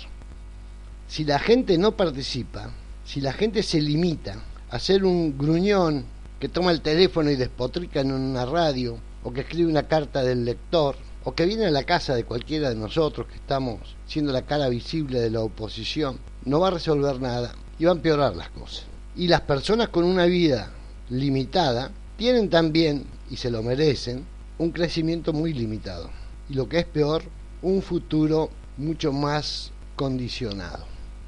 Si 1.06 1.22
la 1.22 1.38
gente 1.38 1.78
no 1.78 1.96
participa, 1.96 2.68
si 3.04 3.20
la 3.20 3.32
gente 3.32 3.62
se 3.62 3.80
limita 3.80 4.42
a 4.70 4.80
ser 4.80 5.04
un 5.04 5.38
gruñón 5.38 6.04
que 6.40 6.48
toma 6.48 6.72
el 6.72 6.80
teléfono 6.80 7.30
y 7.30 7.36
despotrica 7.36 8.00
en 8.00 8.10
una 8.10 8.44
radio, 8.44 8.98
o 9.22 9.32
que 9.32 9.42
escribe 9.42 9.70
una 9.70 9.84
carta 9.84 10.24
del 10.24 10.44
lector, 10.44 10.96
o 11.24 11.34
que 11.34 11.46
viene 11.46 11.66
a 11.66 11.70
la 11.70 11.84
casa 11.84 12.14
de 12.14 12.24
cualquiera 12.24 12.68
de 12.68 12.76
nosotros 12.76 13.26
que 13.26 13.36
estamos 13.36 13.96
siendo 14.06 14.32
la 14.32 14.42
cara 14.42 14.68
visible 14.68 15.20
de 15.20 15.30
la 15.30 15.40
oposición, 15.40 16.18
no 16.44 16.60
va 16.60 16.68
a 16.68 16.72
resolver 16.72 17.20
nada 17.20 17.54
y 17.78 17.84
va 17.84 17.92
a 17.92 17.94
empeorar 17.94 18.36
las 18.36 18.50
cosas. 18.50 18.84
Y 19.14 19.28
las 19.28 19.42
personas 19.42 19.88
con 19.88 20.04
una 20.04 20.26
vida 20.26 20.72
limitada 21.10 21.90
tienen 22.16 22.48
también, 22.50 23.04
y 23.30 23.36
se 23.36 23.50
lo 23.50 23.62
merecen, 23.62 24.24
un 24.58 24.70
crecimiento 24.70 25.32
muy 25.32 25.52
limitado. 25.52 26.10
Y 26.48 26.54
lo 26.54 26.68
que 26.68 26.78
es 26.78 26.84
peor, 26.84 27.22
un 27.62 27.82
futuro 27.82 28.50
mucho 28.76 29.12
más 29.12 29.72
condicionado. 29.96 30.84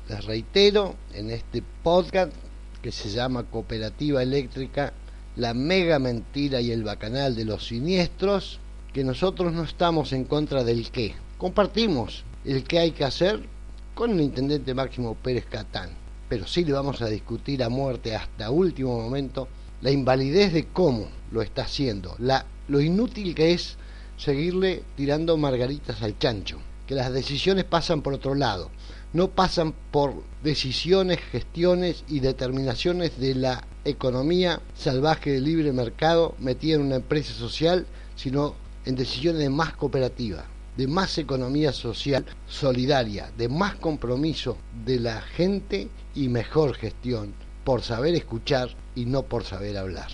Les 0.09 0.25
reitero 0.25 0.95
en 1.13 1.31
este 1.31 1.63
podcast 1.83 2.33
que 2.83 2.93
se 2.93 3.09
llama 3.09 3.45
Cooperativa 3.45 4.23
Eléctrica, 4.23 4.93
la 5.37 5.55
mega 5.55 5.99
mentira 5.99 6.61
y 6.61 6.71
el 6.71 6.85
bacanal 6.85 7.35
de 7.35 7.45
los 7.45 7.67
siniestros, 7.67 8.61
que 8.95 9.03
nosotros 9.03 9.53
no 9.53 9.65
estamos 9.65 10.13
en 10.13 10.23
contra 10.23 10.63
del 10.63 10.89
qué. 10.93 11.17
Compartimos 11.37 12.23
el 12.45 12.63
qué 12.63 12.79
hay 12.79 12.93
que 12.93 13.05
hacer 13.05 13.41
con 13.93 14.13
el 14.13 14.21
intendente 14.21 14.73
Máximo 14.73 15.17
Pérez 15.17 15.47
Catán, 15.47 15.91
pero 16.29 16.47
sí 16.47 16.65
le 16.65 16.75
vamos 16.75 17.03
a 17.03 17.09
discutir 17.09 17.65
a 17.65 17.69
muerte 17.69 18.15
hasta 18.15 18.51
último 18.51 18.97
momento 19.01 19.49
la 19.83 19.91
invalidez 19.91 20.53
de 20.53 20.69
cómo 20.69 21.09
lo 21.33 21.43
está 21.43 21.63
haciendo, 21.63 22.15
la, 22.21 22.47
lo 22.69 22.81
inútil 22.81 23.35
que 23.35 23.53
es 23.53 23.77
seguirle 24.17 24.85
tirando 24.97 25.37
margaritas 25.37 26.01
al 26.01 26.17
chancho, 26.17 26.61
que 26.87 26.95
las 26.95 27.13
decisiones 27.13 27.65
pasan 27.65 28.01
por 28.01 28.15
otro 28.15 28.37
lado, 28.37 28.71
no 29.13 29.29
pasan 29.29 29.75
por 29.91 30.23
decisiones, 30.45 31.19
gestiones 31.33 32.05
y 32.07 32.21
determinaciones 32.21 33.19
de 33.19 33.35
la 33.35 33.67
economía 33.85 34.61
salvaje 34.77 35.33
de 35.33 35.41
libre 35.41 35.73
mercado 35.73 36.37
metida 36.39 36.77
en 36.77 36.83
una 36.83 36.97
empresa 36.97 37.33
social, 37.35 37.87
sino 38.15 38.55
en 38.85 38.97
decisiones 38.97 39.41
de 39.41 39.51
más 39.51 39.73
cooperativa, 39.75 40.45
de 40.77 40.87
más 40.87 41.17
economía 41.19 41.73
social 41.73 42.25
solidaria, 42.49 43.31
de 43.37 43.49
más 43.49 43.75
compromiso 43.77 44.59
de 44.85 45.01
la 45.01 45.23
gente 45.23 45.89
y 46.15 46.29
mejor 46.29 46.75
gestión, 46.77 47.35
por 47.65 47.83
saber 47.83 48.15
escuchar 48.15 48.69
y 48.95 49.07
no 49.07 49.23
por 49.23 49.45
saber 49.45 49.77
hablar. 49.77 50.09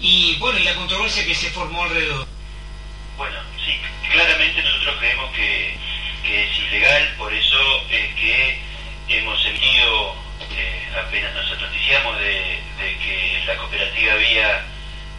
Y 0.00 0.36
bueno, 0.38 0.58
y 0.58 0.64
la 0.64 0.74
controversia 0.74 1.24
que 1.24 1.34
se 1.34 1.48
formó 1.50 1.84
alrededor. 1.84 2.26
Bueno, 3.16 3.36
sí, 3.64 3.72
claramente 4.10 4.62
nosotros 4.62 4.96
creemos 4.98 5.30
que, 5.34 5.74
es 6.24 6.58
ilegal, 6.68 7.14
por 7.18 7.32
eso 7.32 7.56
es 7.90 8.14
que 8.14 8.58
hemos 9.08 9.40
sentido, 9.42 10.14
eh, 10.56 10.88
apenas 11.06 11.34
nos 11.34 11.60
noticiamos 11.60 12.18
de, 12.18 12.60
de 12.78 12.98
que 12.98 13.42
la 13.46 13.56
cooperativa 13.56 14.14
había 14.14 14.73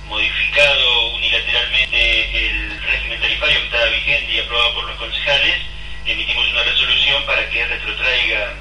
modificado 0.08 1.08
unilateralmente 1.16 2.48
el 2.48 2.82
régimen 2.82 3.20
tarifario 3.20 3.60
que 3.60 3.66
estaba 3.66 3.86
vigente 3.86 4.34
y 4.34 4.40
aprobado 4.40 4.74
por 4.76 4.84
los 4.86 4.98
concejales, 4.98 5.56
emitimos 6.06 6.48
una 6.52 6.64
resolución 6.64 7.26
para 7.26 7.50
que 7.50 7.66
retrotraiga 7.66 8.54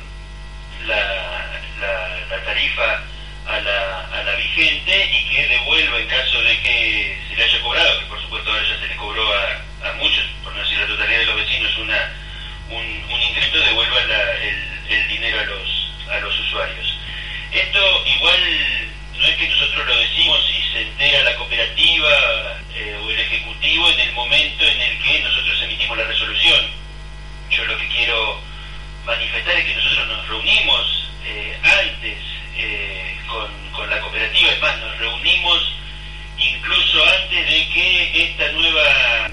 la, 0.87 1.61
la, 1.81 2.45
tarifa 2.45 3.03
a 3.47 3.61
la, 3.61 4.01
a 4.13 4.23
la, 4.23 4.35
vigente 4.37 5.11
y 5.13 5.29
que 5.29 5.49
devuelva 5.49 5.99
en 5.99 6.09
caso 6.09 6.43
de 6.43 6.61
que 6.61 7.19
se 7.29 7.37
le 7.37 7.45
haya 7.45 7.61
cobrado, 7.63 8.01
que 8.01 8.07
por 8.07 8.21
supuesto 8.21 8.51
ahora 8.51 8.69
ya 8.69 8.79
se 8.79 8.89
le 8.89 8.97
cobró 8.97 9.33
a, 9.35 9.91
a 9.91 9.93
muchos, 9.95 10.25
por 10.43 10.55
no 10.55 10.63
decir 10.63 10.79
la 10.79 10.87
totalidad 10.87 11.19
de 11.19 11.27
los 11.27 11.37
vecinos, 11.37 11.79
una, 11.79 12.13
un, 12.71 13.05
un 13.11 13.35
devuelva 13.53 13.99
el, 13.99 14.93
el 14.93 15.09
dinero 15.09 15.41
a 15.41 15.45
los, 15.45 15.93
a 16.11 16.19
los 16.21 16.39
usuarios. 16.41 16.99
Esto 17.53 18.05
igual 18.07 18.94
no 19.18 19.26
es 19.26 19.37
que 19.37 19.49
nosotros 19.49 19.87
lo 19.87 19.97
decimos 19.97 20.40
y 20.50 20.73
se 20.73 20.83
entera 20.83 21.23
la 21.23 21.37
cooperativa 21.37 22.61
eh, 22.75 23.00
o 23.02 23.11
el 23.11 23.21
ejecutivo 23.21 23.88
en 23.90 24.00
el 24.00 24.12
momento 24.12 24.64
en 24.64 24.80
el 24.80 24.99
que 25.02 25.21
nosotros 25.21 25.62
emitimos 25.62 25.97
la 25.99 26.04
resolución. 26.04 26.66
Yo 27.50 27.64
lo 27.66 27.78
que 27.78 27.88
quiero 27.88 28.40
manifestar 29.04 29.56
es 29.56 29.64
que 29.64 29.75
nosotros 29.75 30.09
nos 30.09 30.28
reunimos 30.28 31.09
eh, 31.25 31.59
antes 31.62 32.18
eh, 32.56 33.16
con, 33.26 33.71
con, 33.71 33.88
la 33.90 34.00
cooperativa, 34.00 34.50
es 34.50 34.61
más, 34.61 34.78
nos 34.78 34.99
reunimos 34.99 35.73
incluso 36.38 37.04
antes 37.04 37.49
de 37.49 37.68
que 37.68 38.25
esta 38.25 38.52
nueva 38.52 39.30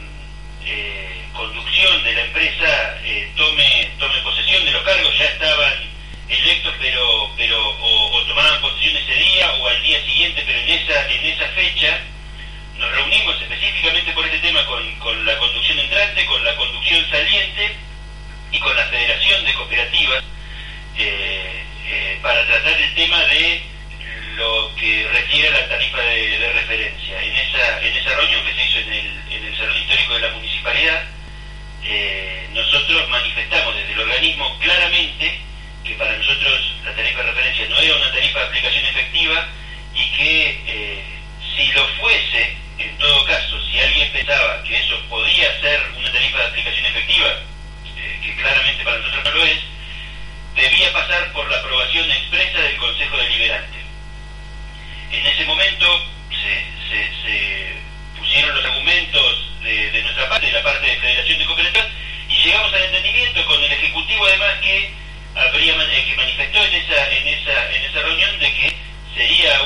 conducción 1.33 1.71
dirección 1.81 2.03
de 2.03 2.13
la 2.13 2.21
empresa 2.21 2.97
eh, 3.03 3.31
tome, 3.35 3.91
tome 3.97 4.19
posesión 4.21 4.63
de 4.65 4.71
los 4.71 4.83
cargos, 4.83 5.17
ya 5.17 5.25
estaban 5.25 5.73
electos 6.31 6.73
pero, 6.79 7.31
pero 7.37 7.77
o, 7.81 8.23
tomaban 8.25 8.61
posesión 8.61 8.95
ese 8.97 9.15
día 9.15 9.51
o 9.53 9.67
al 9.67 9.83
día 9.83 10.01
siguiente, 10.03 10.43
pero 10.45 10.59
en 10.59 10.69
esa, 10.69 11.11
en 11.11 11.25
esa 11.25 11.47
fecha 11.49 11.99
nos 12.77 12.91
reunimos 12.91 13.41
específicamente 13.41 14.11
por 14.13 14.25
este 14.25 14.39
tema 14.39 14.65
con, 14.65 14.95
con 14.99 15.25
la 15.25 15.37
conducción 15.37 15.79
entrante, 15.79 16.25
con 16.25 16.43
la 16.43 16.55
conducción 16.55 17.05
saliente 17.09 17.75
y 18.51 18.59
con 18.59 18.75
la 18.75 18.85
Federación 18.85 19.45
de 19.45 19.53
Cooperativas 19.53 20.23
eh, 20.97 21.63
eh, 21.87 22.19
para 22.21 22.45
tratar 22.47 22.73
el 22.73 22.93
tema 22.95 23.19
de 23.25 23.63
lo 24.35 24.73
que 24.75 25.07
refiere 25.13 25.49
a 25.49 25.51
la 25.51 25.69
tarifa 25.69 26.01
de, 26.01 26.51
referencia. 26.53 27.21
En 27.21 27.35
esa, 27.35 27.81
en 27.81 27.97
esa 27.97 28.15
reunión 28.15 28.45
que 28.45 28.53
se 28.53 28.65
hizo 28.65 28.77
en 28.79 28.93
el, 28.93 29.21
en 29.31 29.45
el 29.45 29.57
Salón 29.57 29.77
Histórico 29.77 30.13
de 30.15 30.21
la 30.21 30.29
Municipalidad, 30.29 31.03
eh, 31.83 32.47
nosotros 32.53 33.09
manifestamos 33.09 33.75
desde 33.75 33.93
el 33.93 33.99
organismo 33.99 34.57
claramente 34.59 35.41
que 35.83 35.93
para 35.95 36.17
nosotros 36.17 36.75
la 36.85 36.95
tarifa 36.95 37.23
de 37.23 37.31
referencia 37.31 37.69
no 37.69 37.79
era 37.79 37.95
una 37.95 38.11
tarifa 38.11 38.39
de 38.39 38.45
aplicación 38.45 38.85
efectiva 38.85 39.47
y 39.93 40.11
que 40.11 41.21
si 41.55 41.71
lo 41.73 41.87
fuese, 41.99 42.55
en 42.77 42.97
todo 42.97 43.25
caso, 43.25 43.59
si 43.69 43.79
alguien 43.79 44.11
pensaba 44.11 44.63
que 44.63 44.77
eso 44.77 44.99
podía 45.09 45.59
ser 45.61 45.81
una 45.97 46.11
tarifa 46.11 46.37
de 46.39 46.45
aplicación 46.45 46.85
efectiva, 46.85 47.39
que 48.23 48.35
claramente 48.35 48.83
para 48.83 48.97
nosotros 48.97 49.23
no 49.25 49.31
lo 49.31 49.45
es, 49.45 49.59
debía 50.55 50.93
pasar 50.93 51.31
por 51.33 51.49
la 51.49 51.57
aprobación 51.57 52.09
expresa 52.11 52.59
del 52.59 52.77
Consejo 52.77 53.17
Deliberante. 53.17 53.77
En 55.11 55.25
ese 55.25 55.45
momento 55.45 56.05
se, 56.29 57.81
pusieron 58.17 58.55
los 58.55 58.65
argumentos 58.65 59.49
de, 59.61 60.01
nuestra 60.03 60.29
parte, 60.29 60.47
de 60.47 60.53
la 60.53 60.63
parte 60.63 60.87
de 60.87 60.99
Federación 60.99 61.39
de 61.39 61.45
Cooperativas, 61.45 61.87
y 62.29 62.43
llegamos 62.43 62.73
al 62.73 62.83
entendimiento 62.83 63.45
con 63.45 63.63
el 63.63 63.71
Ejecutivo 63.71 64.25
además 64.25 64.53
que 64.61 64.93
habría 65.35 65.73
eh, 65.73 66.05
que 66.05 66.15
manifestó 66.15 66.63
en 66.63 66.73
esa, 66.73 67.11
en 67.11 67.27
esa, 67.27 67.75
en 67.75 67.85
esa 67.85 67.99
reunión 68.01 68.39
de 68.39 68.53
que 68.53 68.75
sería 69.15 69.61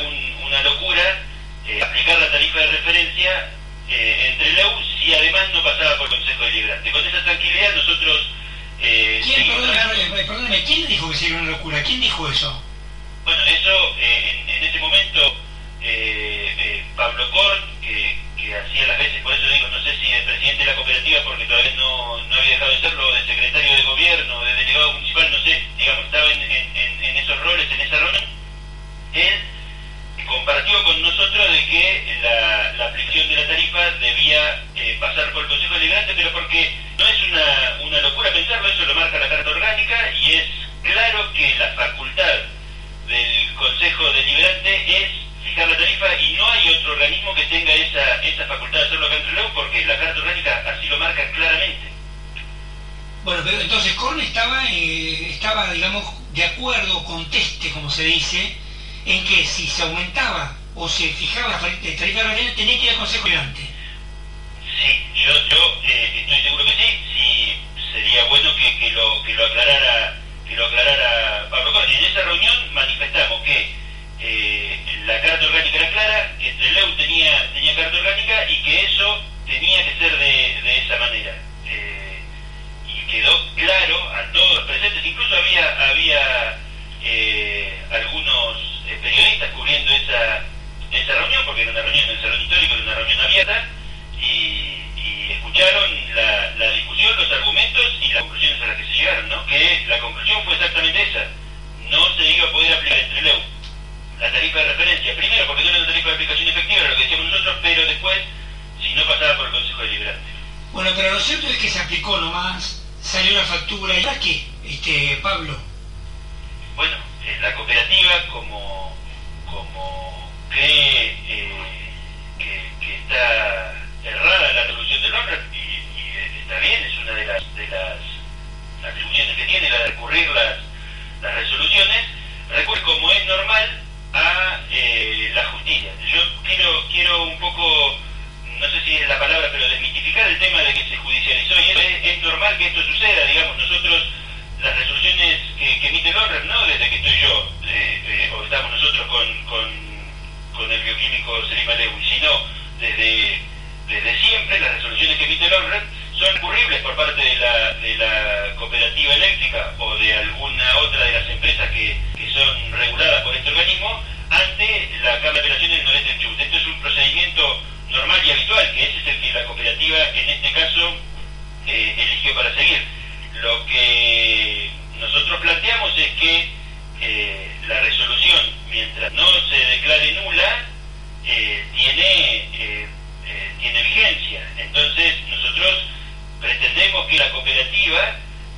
una 0.45 0.63
locura 0.63 1.22
eh, 1.67 1.81
aplicar 1.81 2.19
la 2.19 2.31
tarifa 2.31 2.60
de 2.60 2.67
referencia 2.67 3.50
eh, 3.89 4.27
entre 4.31 4.51
LEU 4.53 4.72
si 5.00 5.13
además 5.13 5.50
no 5.53 5.63
pasaba 5.63 5.98
por 5.98 6.07
el 6.07 6.19
Consejo 6.19 6.43
Deliberante. 6.43 6.91
Con 6.91 7.07
esa 7.07 7.24
tranquilidad 7.24 7.75
nosotros 7.75 8.27
eh, 8.81 9.22
¿Quién, 9.24 9.48
perdóname, 10.27 10.63
¿quién 10.63 10.88
dijo 10.88 11.10
que 11.10 11.17
sería 11.17 11.38
una 11.38 11.51
locura? 11.51 11.81
¿Quién 11.84 12.01
dijo 12.01 12.29
eso? 12.29 12.62
Bueno, 13.24 13.43
eso 13.45 13.95
eh, 14.00 14.43
en, 14.48 14.63
ese 14.63 14.79
momento 14.79 15.38
eh, 15.81 16.84
Pablo 16.95 17.29
Korn, 17.31 17.81
que, 17.81 18.24
hacía 18.45 18.88
las 18.88 19.00
veces, 19.00 19.24
por 19.24 19.34
eso 19.34 19.50
digo, 19.50 19.67
no 19.69 19.84
sé 19.84 19.98
si 19.98 20.12
el 20.12 20.24
presidente 20.24 20.60
de 20.60 20.65
la 20.65 20.75
cooperativa, 20.75 21.24
porque 21.24 21.45
todavía 21.45 21.74
no, 21.77 22.22
no 22.22 22.36
había 22.36 22.51
dejado 22.51 22.72
de 22.72 22.79
serlo, 22.81 23.13
de 23.13 23.25
secretario 23.25 23.75
de 23.75 23.84
gobierno, 23.84 24.43
de 24.43 24.53
delegado 24.53 24.93
municipal, 24.93 25.31
no 25.31 25.43
sé, 25.43 25.63
digamos, 25.79 26.05
estaba 26.05 26.31
en, 26.31 26.41
en 26.43 27.17
esos 27.17 27.39
roles, 27.39 27.72
en 27.72 27.81
esa 27.81 27.98
reunión, 27.98 28.24
él 29.13 29.41
compartió 30.25 30.83
con 30.83 31.01
nosotros 31.01 31.51
de 31.51 31.65
que 31.67 32.19
la, 32.22 32.74
la 32.74 32.86
aplicación 32.88 33.29
de 33.29 33.36
la 33.36 33.48
tarifa 33.48 33.91
debía 34.00 34.63
eh, 34.75 34.98
pasar 35.00 35.31
por 35.31 35.43
el 35.43 35.50
Consejo 35.50 35.74
Deliberante, 35.75 36.13
pero 36.15 36.31
porque 36.31 36.74
no 36.98 37.07
es 37.07 37.24
una, 37.24 37.77
una 37.81 38.01
locura 38.01 38.31
pensarlo, 38.33 38.67
eso 38.67 38.86
lo 38.86 38.96
marca 38.96 39.19
la 39.19 39.29
Carta 39.29 39.50
Orgánica 39.50 40.12
y 40.12 40.33
es 40.33 40.43
claro 40.83 41.31
que 41.33 41.55
la 41.55 41.69
facultad 41.74 42.33
del 43.07 43.53
Consejo 43.55 44.12
Deliberante 44.13 44.98
es 44.98 45.12
fijar 45.43 45.67
la 45.69 45.77
tarifa 45.77 46.15
y 46.22 46.33
no 46.33 46.50
hay 46.51 46.69
otro 46.69 46.93
organismo 46.93 47.36
que 47.36 47.43
tenga 47.43 47.74
esa, 47.74 48.24
esa 48.24 48.46
facultad 48.46 48.79
de 48.79 48.86
hacerlo 48.86 49.05
acá 49.05 49.15
entre 49.15 49.43
porque 49.53 49.86
la 49.86 49.98
Carta 49.98 50.19
Orgánica 50.19 50.63
así 50.67 50.88
lo 50.88 50.98
marca 50.98 51.31
claramente. 51.31 51.96
Bueno, 53.24 53.41
pero 53.43 53.60
entonces 53.60 53.93
Korn 53.93 54.19
estaba, 54.19 54.69
eh, 54.69 55.29
estaba, 55.31 55.74
digamos, 55.74 56.05
de 56.33 56.43
acuerdo, 56.43 57.03
conteste, 57.05 57.72
como 57.72 57.85
se 57.96 58.04
dice, 58.04 58.54
en 59.06 59.24
que 59.24 59.46
si 59.46 59.68
se 59.68 59.84
aumentaba 59.84 60.54
o 60.75 60.90
se 60.90 61.08
fijaba 61.14 61.48
la 61.48 61.60
tarifa 61.60 62.20
de 62.20 62.24
referencia 62.24 62.56
tenía 62.56 62.78
que 62.78 62.84
ir 62.84 62.90
al 62.90 62.98
Consejo 62.98 63.27
Liberante. 63.27 63.65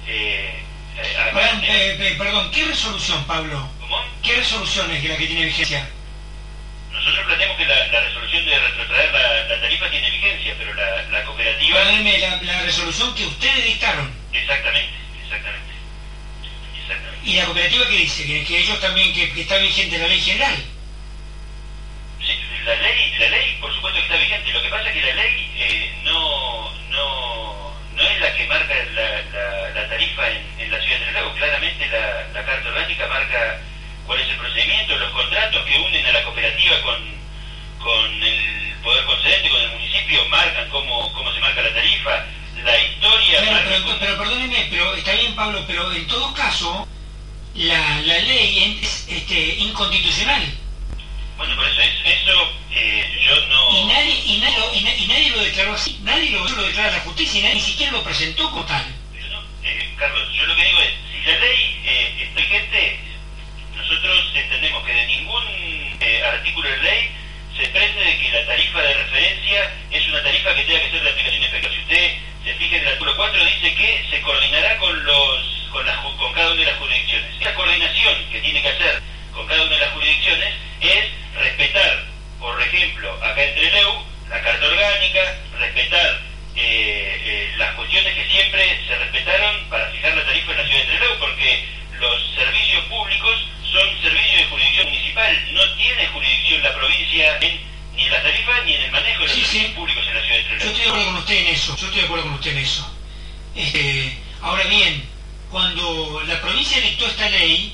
Que 0.06 0.64
la 1.14 1.32
cooperativa... 1.32 2.18
perdón, 2.18 2.52
¿qué 2.52 2.66
resolución, 2.66 3.24
Pablo? 3.26 3.70
¿Cómo? 3.80 3.98
¿Qué 4.24 4.36
resolución 4.36 4.92
es 4.92 5.04
la 5.04 5.18
que 5.18 5.28
tiene 5.28 5.46
vigencia? 5.46 5.88
Nosotros 6.92 7.26
planteamos 7.26 7.58
que 7.58 7.66
la, 7.66 8.02
resolución 8.02 8.46
de 8.46 8.60
retrotraer 8.60 9.12
la, 9.14 9.62
tarifa 9.62 9.90
tiene 9.90 10.10
vigencia, 10.10 10.56
pero 10.58 10.74
la, 10.74 11.24
cooperativa... 11.26 11.80
la, 11.84 12.42
la 12.42 12.62
resolución 12.64 13.14
que 13.16 13.26
ustedes 13.26 13.66
dictaron. 13.66 14.12
Exactamente, 14.34 14.94
exactamente. 15.24 15.74
¿Y 17.24 17.34
la 17.34 17.46
cooperativa 17.46 17.88
qué 17.88 17.98
dice? 17.98 18.26
¿Que, 18.26 18.58
ellos 18.58 18.80
también, 18.80 19.14
que, 19.14 19.42
está 19.42 19.58
vigente 19.58 19.98
la 19.98 20.08
ley 20.08 20.22
general? 20.22 20.56
La, 31.92 32.28
la 32.34 32.46
Carta 32.46 32.70
Orgánica 32.70 33.08
marca 33.08 33.62
cuál 34.06 34.20
es 34.22 34.30
el 34.30 34.38
procedimiento, 34.38 34.98
los 34.98 35.12
contratos 35.12 35.66
que 35.66 35.80
unen 35.80 36.06
a 36.06 36.12
la 36.12 36.24
cooperativa 36.24 36.82
con, 36.82 36.96
con 37.80 38.24
el 38.24 38.74
poder 38.82 39.06
concedente, 39.06 39.50
con 39.50 39.62
el 39.62 39.72
municipio, 39.72 40.26
marcan 40.30 40.70
cómo, 40.70 41.12
cómo 41.14 41.32
se 41.34 41.40
marca 41.40 41.62
la 41.62 41.74
tarifa, 41.74 42.26
la 42.64 42.78
historia 42.80 43.42
Claro, 43.42 43.70
pero, 43.86 44.00
pero 44.00 44.18
perdóneme, 44.18 44.68
pero 44.70 44.96
está 44.96 45.14
bien 45.14 45.36
Pablo, 45.36 45.64
pero 45.68 45.92
en 45.94 46.08
todo 46.08 46.34
caso 46.34 46.88
la, 47.54 48.02
la 48.02 48.20
ley 48.20 48.80
es 48.82 49.08
este, 49.10 49.56
inconstitucional. 49.56 50.44
Bueno, 51.38 51.56
por 51.56 51.68
eso, 51.68 51.82
eso 51.82 52.52
eh, 52.72 53.26
yo 53.26 53.48
no... 53.48 53.78
Y 53.78 53.86
nadie, 53.86 54.16
y, 54.26 54.38
nadie 54.40 54.58
lo, 54.58 54.74
y, 54.74 55.08
nadie 55.08 55.30
lo 55.32 55.44
declaró 55.44 55.74
así, 55.74 56.00
nadie 56.02 56.32
lo, 56.32 56.48
lo 56.48 56.64
declara 56.64 56.92
la 56.92 57.00
justicia 57.02 57.40
y 57.40 57.44
nadie 57.44 57.56
ni 57.56 57.62
siquiera 57.62 57.92
lo 57.92 58.04
presentó 58.04 58.50
como 58.50 58.66
tal. 58.66 58.86
Pero 59.14 59.28
no, 59.30 59.42
eh, 59.64 59.94
Carlos, 59.98 60.28
yo 60.34 60.46
lo 60.46 60.56
que 60.56 60.64
digo 60.64 60.80
es, 60.80 60.94
si 61.12 61.30
la 61.30 61.40
ley 61.40 61.67
nosotros 63.76 64.32
entendemos 64.36 64.84
que 64.86 64.94
de 64.94 65.08
ningún 65.08 65.44
eh, 66.00 66.24
artículo 66.24 66.70
de 66.70 66.78
ley 66.78 67.12
se 67.58 67.68
prende 67.70 68.04
de 68.04 68.20
que 68.20 68.30
la 68.32 68.46
tarifa 68.46 68.82
de 68.82 68.94
referencia 68.94 69.72
es 69.90 70.08
una 70.10 70.22
tarifa 70.22 70.54
que 70.54 70.64
tenga 70.64 70.82
que 70.82 70.92
ser 70.92 71.04
de 71.04 71.10
aplicación 71.10 71.44
efectiva. 71.44 71.74
Si 71.74 71.80
usted 71.80 72.18
se 72.46 72.54
fija 72.54 72.76
en 72.76 72.82
el 72.84 72.88
artículo 72.90 73.16
4 73.16 73.46
dice 73.46 73.76
que 73.76 74.06
se 74.12 74.22
coordinará 74.22 74.78
con 74.78 75.04
los 75.04 75.70
con, 75.72 76.34
cada 76.34 76.52
una 76.52 76.60
de 76.60 76.66
las 76.66 76.78
jurisdicciones. 76.78 77.42
Esa 77.42 77.54
coordinación 77.56 78.30
que 78.32 78.40
tiene 78.42 78.62
que 78.62 78.70
hacer 78.70 79.02
con 79.34 79.48
cada 79.48 79.64
una 79.64 79.74
de 79.74 79.82
las 79.82 79.94
jurisdicciones 79.94 80.54
es 80.82 81.06
respetar, 81.34 82.04
por 82.40 82.62
ejemplo, 82.62 83.14
acá 83.24 83.44
en 83.44 83.56
Trelew, 83.56 84.04
la 84.30 84.42
carta 84.42 84.68
orgánica, 84.68 85.38
respetar 85.58 86.22
eh, 86.56 87.22
eh, 87.26 87.54
las 87.58 87.74
cuestiones 87.74 88.14
que 88.14 88.30
siempre 88.30 88.80
se 88.88 88.96
respetaron 88.96 89.70
para 89.70 89.90
fijar 89.90 90.16
la 90.16 90.26
tarifa 90.26 90.52
en 90.52 90.58
la 90.58 90.66
ciudad 90.66 90.80
de 90.80 90.86
Trelew, 90.86 91.20
porque 91.20 91.78
los 92.00 92.36
servicios 92.36 92.86
públicos 92.86 93.36
son 93.72 94.02
servicios 94.02 94.38
de 94.38 94.46
jurisdicción 94.46 94.88
municipal, 94.88 95.54
no 95.54 95.74
tiene 95.76 96.08
jurisdicción 96.08 96.64
la 96.64 96.76
provincia 96.76 97.40
ni 97.42 98.04
en 98.04 98.12
la 98.12 98.22
tarifa 98.22 98.62
ni 98.66 98.76
en 98.76 98.82
el 98.84 98.92
manejo 98.92 99.22
de 99.22 99.28
los 99.28 99.36
servicios 99.36 99.72
públicos 99.72 100.04
en 100.08 100.14
la 100.14 100.22
ciudad 100.22 100.38
de 100.38 100.44
Trelew. 100.44 100.64
Yo 100.64 100.70
estoy 100.70 100.84
de 100.84 100.90
acuerdo 100.90 101.06
con 101.08 101.16
usted 101.18 101.36
en 101.36 101.48
eso, 101.48 101.78
yo 101.78 101.86
estoy 101.86 102.00
de 102.00 102.06
acuerdo 102.06 102.24
con 102.26 102.34
usted 102.34 102.52
en 102.52 102.58
eso. 102.58 102.94
Este, 103.56 104.18
ahora 104.42 104.64
bien, 104.66 105.04
cuando 105.50 106.24
la 106.28 106.42
provincia 106.42 106.80
dictó 106.82 107.08
esta 107.08 107.30
ley, 107.30 107.74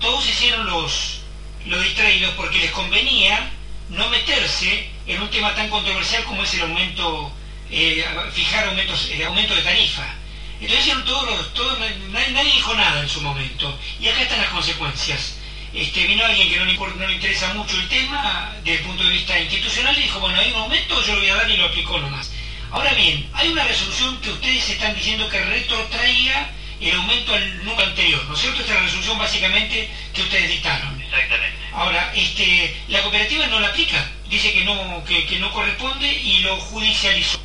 todos 0.00 0.26
hicieron 0.28 0.66
los, 0.66 1.20
los 1.66 1.82
distraídos 1.82 2.32
porque 2.34 2.58
les 2.58 2.70
convenía 2.70 3.50
no 3.90 4.08
meterse 4.10 4.90
en 5.06 5.20
un 5.20 5.30
tema 5.30 5.54
tan 5.54 5.68
controversial 5.68 6.24
como 6.24 6.42
es 6.42 6.54
el 6.54 6.62
aumento, 6.62 7.32
eh, 7.70 8.04
fijar 8.32 8.68
aumentos, 8.68 9.08
eh, 9.10 9.24
aumento 9.24 9.54
de 9.54 9.62
tarifa. 9.62 10.14
Entonces 10.60 10.80
hicieron 10.80 11.04
todos 11.04 11.54
todos, 11.54 11.78
nadie, 11.78 12.30
nadie, 12.32 12.52
dijo 12.52 12.74
nada 12.74 13.00
en 13.00 13.08
su 13.08 13.20
momento. 13.20 13.78
Y 14.00 14.08
acá 14.08 14.22
están 14.22 14.40
las 14.40 14.50
consecuencias. 14.50 15.36
Este, 15.72 16.06
vino 16.06 16.24
alguien 16.24 16.48
que 16.48 16.56
no 16.56 16.64
le, 16.64 16.74
no 16.74 17.06
le 17.06 17.14
interesa 17.14 17.52
mucho 17.54 17.76
el 17.76 17.88
tema 17.88 18.52
desde 18.64 18.80
el 18.80 18.86
punto 18.86 19.04
de 19.04 19.10
vista 19.10 19.38
institucional 19.38 19.96
y 19.98 20.02
dijo, 20.02 20.18
bueno, 20.18 20.38
hay 20.38 20.50
un 20.50 20.60
aumento, 20.60 21.04
yo 21.04 21.14
lo 21.14 21.20
voy 21.20 21.28
a 21.28 21.36
dar 21.36 21.50
y 21.50 21.56
lo 21.56 21.66
aplicó 21.66 21.98
nomás. 21.98 22.32
Ahora 22.70 22.92
bien, 22.94 23.28
hay 23.34 23.48
una 23.48 23.64
resolución 23.64 24.20
que 24.20 24.30
ustedes 24.30 24.68
están 24.68 24.94
diciendo 24.94 25.28
que 25.28 25.40
retrotraiga 25.40 26.50
el 26.80 26.94
aumento 26.94 27.34
al 27.34 27.64
número 27.64 27.88
anterior, 27.88 28.24
¿no 28.26 28.34
es 28.34 28.40
cierto? 28.40 28.60
Esta 28.60 28.72
es 28.72 28.78
la 28.78 28.84
resolución 28.86 29.18
básicamente 29.18 29.90
que 30.14 30.22
ustedes 30.22 30.48
dictaron. 30.48 31.00
Exactamente. 31.00 31.58
Ahora, 31.72 32.12
este, 32.14 32.76
la 32.88 33.02
cooperativa 33.02 33.46
no 33.46 33.60
la 33.60 33.68
aplica, 33.68 34.10
dice 34.28 34.52
que 34.52 34.64
no, 34.64 35.04
que, 35.04 35.26
que 35.26 35.38
no 35.38 35.52
corresponde 35.52 36.12
y 36.12 36.38
lo 36.40 36.56
judicializó. 36.56 37.40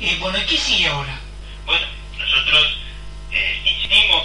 Eh, 0.00 0.16
bueno, 0.20 0.38
¿qué 0.48 0.56
sigue 0.56 0.86
ahora? 0.86 1.18
Bueno, 1.66 1.86
nosotros 2.28 2.78
eh, 3.32 3.62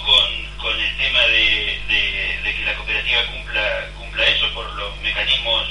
con, 0.06 0.58
con, 0.58 0.80
el 0.80 0.98
tema 0.98 1.22
de, 1.22 1.82
de, 1.88 2.40
de, 2.44 2.56
que 2.56 2.66
la 2.66 2.76
cooperativa 2.76 3.26
cumpla, 3.28 3.90
cumpla 3.98 4.28
eso 4.28 4.54
por 4.54 4.72
los 4.74 4.98
mecanismos 5.02 5.63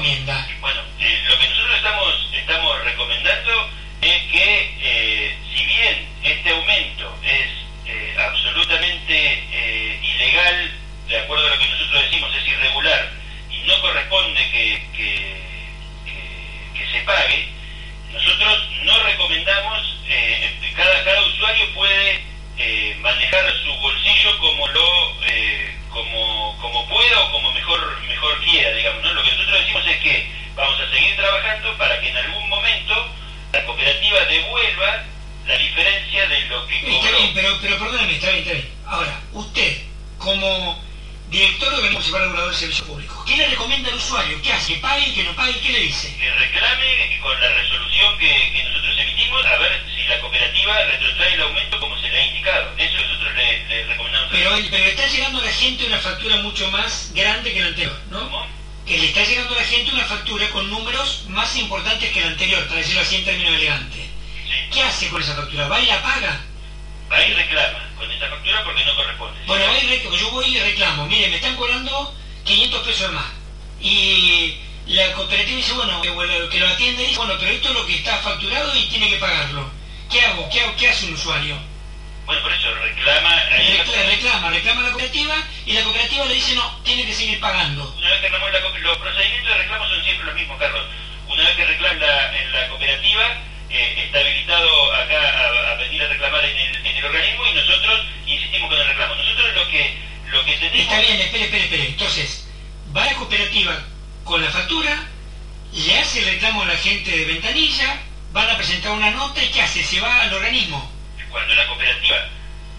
Bueno, 0.00 0.80
eh, 0.98 1.24
lo 1.28 1.38
que 1.38 1.46
nosotros 1.46 1.76
estamos, 1.76 2.84
recomendando 2.84 3.70
es 4.00 4.22
que 4.32 4.74
eh, 4.80 5.36
si 5.54 5.62
bien 5.66 6.08
este 6.22 6.48
aumento 6.48 7.14
es 7.22 7.50
eh, 7.84 8.16
absolutamente 8.18 9.44
ilegal, 10.00 10.72
de 11.06 11.18
acuerdo 11.18 11.46
a 11.46 11.50
lo 11.50 11.58
que 11.58 11.68
nosotros 11.68 12.02
decimos, 12.04 12.34
es 12.34 12.48
irregular 12.48 13.12
y 13.50 13.58
no 13.66 13.78
corresponde 13.82 14.40
que, 14.50 14.80
se 16.90 17.00
pague, 17.02 17.48
nosotros 18.10 18.70
no 18.84 18.98
recomendamos, 19.00 19.96
cada, 20.76 21.04
cada 21.04 21.22
usuario 21.26 21.74
puede 21.74 22.24
manejar 23.00 23.44
para 31.78 32.00
que 32.00 32.08
en 32.08 32.16
algún 32.16 32.48
momento 32.48 33.08
la 33.52 33.64
cooperativa 33.64 34.24
devuelva 34.26 35.04
la 35.46 35.56
diferencia 35.56 36.28
de 36.28 36.40
lo 36.46 36.66
que 36.66 36.80
cobró. 36.80 36.94
Está 36.94 37.10
bien, 37.16 37.30
pero, 37.34 37.58
pero 37.60 37.78
perdóname, 37.78 38.14
está 38.14 38.26
bien, 38.30 38.38
está 38.42 38.52
bien. 38.52 38.68
Ahora, 38.86 39.20
usted, 39.32 39.82
como 40.18 40.84
director 41.28 41.70
de 41.70 41.74
organismo 41.76 41.98
municipal 41.98 42.22
regulador 42.22 42.52
de 42.52 42.56
servicios 42.58 42.86
públicos, 42.86 43.24
¿qué 43.26 43.36
le 43.36 43.48
recomienda 43.48 43.88
al 43.88 43.96
usuario? 43.96 44.40
¿Qué 44.42 44.52
hace? 44.52 44.74
¿Que 44.74 44.80
pague, 44.80 45.12
que 45.14 45.24
no 45.24 45.32
pague? 45.34 45.58
¿Qué 45.58 45.72
le 45.72 45.80
dice? 45.80 46.16
que 46.16 46.30
reclame 46.30 47.18
con 47.20 47.40
la 47.40 47.48
resolución 47.48 48.18
que, 48.18 48.28
que 48.28 48.64
nosotros 48.64 48.98
emitimos 48.98 49.44
a 49.46 49.56
ver 49.58 49.84
si 49.94 50.02
la 50.06 50.20
cooperativa 50.20 50.84
retrotrae 50.84 51.34
el 51.34 51.42
aumento 51.42 51.80
como 51.80 52.00
se 52.00 52.08
le 52.08 52.20
ha 52.20 52.26
indicado. 52.26 52.74
Eso 52.78 52.96
nosotros 52.96 53.34
le, 53.34 53.66
le 53.66 53.86
recomendamos. 53.86 54.30
Pero, 54.30 54.50
pero 54.70 54.84
está 54.84 55.06
llegando 55.06 55.40
a 55.40 55.44
la 55.44 55.52
gente 55.52 55.86
una 55.86 55.98
factura 55.98 56.36
mucho 56.36 56.70
más 56.70 57.10
grande 57.12 57.52
que 57.52 57.60
la 57.60 57.66
anterior, 57.68 58.00
¿no? 58.10 58.20
¿Cómo? 58.20 58.59
Que 58.90 58.98
le 58.98 59.06
está 59.06 59.22
llegando 59.22 59.54
a 59.54 59.58
la 59.58 59.64
gente 59.64 59.92
una 59.92 60.04
factura 60.04 60.50
con 60.50 60.68
números 60.68 61.22
más 61.28 61.54
importantes 61.54 62.10
que 62.10 62.20
la 62.22 62.26
anterior, 62.26 62.66
para 62.66 62.80
decirlo 62.80 63.02
así 63.02 63.14
en 63.14 63.24
términos 63.24 63.54
elegantes. 63.54 64.00
Sí. 64.00 64.52
¿Qué 64.72 64.82
hace 64.82 65.08
con 65.08 65.22
esa 65.22 65.36
factura? 65.36 65.68
¿Va 65.68 65.80
y 65.80 65.86
la 65.86 66.02
paga? 66.02 66.40
Va 67.08 67.22
y 67.24 67.32
reclama 67.32 67.88
con 67.96 68.10
esa 68.10 68.28
factura 68.28 68.64
porque 68.64 68.84
no 68.84 68.96
corresponde. 68.96 69.38
Bueno, 69.46 69.64
va 69.66 69.78
y 69.78 69.82
rec- 69.86 70.18
yo 70.18 70.30
voy 70.32 70.46
y 70.46 70.58
reclamo, 70.58 71.06
mire, 71.06 71.28
me 71.28 71.36
están 71.36 71.54
cobrando 71.54 72.12
500 72.44 72.84
pesos 72.84 73.12
más. 73.12 73.26
Y 73.80 74.56
la 74.86 75.12
cooperativa 75.12 75.56
dice, 75.56 75.72
bueno, 75.72 76.00
que, 76.00 76.10
bueno, 76.10 76.48
que 76.48 76.58
lo 76.58 76.66
atiende 76.66 77.04
dice, 77.04 77.16
bueno, 77.16 77.34
pero 77.38 77.52
esto 77.52 77.68
es 77.68 77.74
lo 77.76 77.86
que 77.86 77.94
está 77.94 78.16
facturado 78.18 78.76
y 78.76 78.86
tiene 78.86 79.08
que 79.08 79.18
pagarlo. 79.18 79.70
¿Qué 80.10 80.20
hago? 80.20 80.48
¿Qué, 80.50 80.62
hago? 80.62 80.74
¿Qué 80.76 80.88
hace 80.88 81.06
un 81.06 81.12
usuario? 81.14 81.56
Bueno, 82.30 82.44
por 82.44 82.52
eso 82.52 82.72
reclama. 82.76 83.34
Reclama, 84.06 84.50
reclama, 84.50 84.82
la 84.82 84.90
cooperativa 84.90 85.34
y 85.66 85.72
la 85.72 85.82
cooperativa 85.82 86.26
le 86.26 86.34
dice, 86.34 86.54
no, 86.54 86.80
tiene 86.84 87.04
que 87.04 87.12
seguir 87.12 87.40
pagando. 87.40 87.92
Una 87.98 88.08
vez 88.08 88.20
que 88.20 88.28
reclamó 88.28 88.48
la 88.50 88.60
los 88.60 88.98
procedimientos 88.98 89.50
de 89.50 89.58
reclamo 89.58 89.88
son 89.88 90.04
siempre 90.04 90.26
los 90.26 90.34
mismos, 90.36 90.58
Carlos. 90.60 90.86
Una 91.26 91.42
vez 91.42 91.56
que 91.56 91.64
reclama 91.64 91.92
en 91.94 92.00
la, 92.00 92.38
en 92.38 92.52
la 92.52 92.68
cooperativa, 92.68 93.22
eh, 93.68 94.04
está 94.06 94.20
habilitado 94.20 94.94
acá 94.94 95.20
a, 95.20 95.72
a 95.72 95.74
venir 95.74 96.04
a 96.04 96.06
reclamar 96.06 96.44
en 96.44 96.56
el, 96.56 96.86
en 96.86 96.96
el 96.98 97.04
organismo 97.04 97.46
y 97.48 97.54
nosotros 97.54 98.06
insistimos 98.26 98.70
con 98.70 98.78
el 98.78 98.86
reclamo. 98.86 99.14
Nosotros 99.16 99.54
lo 99.56 99.68
que, 99.68 99.98
lo 100.30 100.44
que 100.44 100.52
tenemos... 100.52 100.80
Está 100.82 101.00
bien, 101.00 101.20
espere, 101.22 101.44
espere, 101.46 101.64
espere. 101.64 101.86
Entonces, 101.88 102.46
va 102.96 103.06
la 103.06 103.14
cooperativa 103.14 103.76
con 104.22 104.40
la 104.40 104.50
factura, 104.50 105.02
le 105.72 105.98
hace 105.98 106.20
el 106.20 106.26
reclamo 106.26 106.62
a 106.62 106.66
la 106.66 106.76
gente 106.76 107.10
de 107.10 107.24
ventanilla, 107.24 108.02
van 108.30 108.48
a 108.50 108.56
presentar 108.56 108.92
una 108.92 109.10
nota 109.10 109.42
y 109.42 109.48
¿qué 109.48 109.62
hace? 109.62 109.82
Se 109.82 109.98
va 109.98 110.22
al 110.22 110.32
organismo. 110.32 110.99
Cuando 111.30 111.54
la 111.54 111.66
cooperativa, 111.66 112.28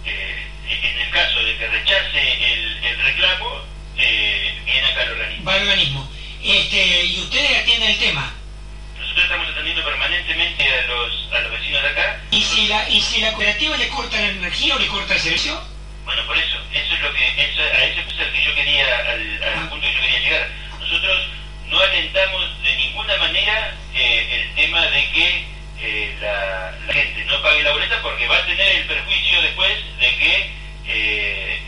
eh, 0.05 0.47
en 0.67 1.01
el 1.01 1.09
caso 1.11 1.43
de 1.43 1.57
que 1.57 1.67
rechace 1.67 2.53
el, 2.53 2.83
el 2.83 3.01
reclamo, 3.03 3.61
eh, 3.97 4.61
viene 4.65 4.87
acá 4.87 5.01
al 5.01 5.11
organismo. 5.11 5.45
Va 5.45 5.53
al 5.55 5.61
organismo. 5.61 6.11
Este, 6.43 7.05
y 7.05 7.19
ustedes 7.21 7.57
atienden 7.61 7.89
el 7.91 7.99
tema. 7.99 8.33
Nosotros 8.99 9.23
estamos 9.25 9.47
atendiendo 9.49 9.83
permanentemente 9.83 10.63
a 10.67 10.81
los, 10.87 11.29
a 11.33 11.39
los 11.41 11.51
vecinos 11.51 11.83
de 11.83 11.89
acá. 11.89 12.21
¿Y 12.31 12.41
si, 12.43 12.67
la, 12.67 12.89
¿Y 12.89 13.01
si 13.01 13.21
la 13.21 13.31
cooperativa 13.31 13.77
le 13.77 13.87
corta 13.89 14.17
la 14.19 14.27
energía 14.29 14.75
o 14.75 14.79
le 14.79 14.87
corta 14.87 15.13
el 15.13 15.19
servicio? 15.19 15.61
Bueno, 16.05 16.25
por 16.25 16.37
eso, 16.37 16.57
eso 16.73 16.95
es 16.95 17.01
lo 17.01 17.13
que, 17.13 17.27
eso, 17.27 17.61
a 17.61 17.83
ese 17.83 18.01
es 18.01 18.19
el 18.19 18.33
que 18.33 18.43
yo 18.43 18.55
quería, 18.55 18.97
al, 19.11 19.43
al 19.43 19.69
punto 19.69 19.87
que 19.87 19.93
yo 19.93 20.01
quería 20.01 20.19
llegar. 20.19 20.49
Nosotros 20.79 21.27
no 21.67 21.79
alentamos 21.79 22.63
de 22.63 22.75
ninguna 22.75 23.17
manera 23.17 23.75
eh, 23.93 24.41
el 24.41 24.55
tema 24.55 24.81
de 24.87 25.11
que 25.11 25.45
eh, 25.81 26.15
la, 26.21 26.93
gente 26.93 27.25
no 27.25 27.41
pague 27.41 27.63
la 27.63 27.71
boleta 27.71 28.01
porque 28.01 28.27
va 28.27 28.37
a 28.37 28.45
tener 28.45 28.75
el 28.75 28.85
perjuicio 28.85 29.41
después 29.41 29.97
de 29.99 30.17
que 30.17 30.51
eh, 30.87 31.59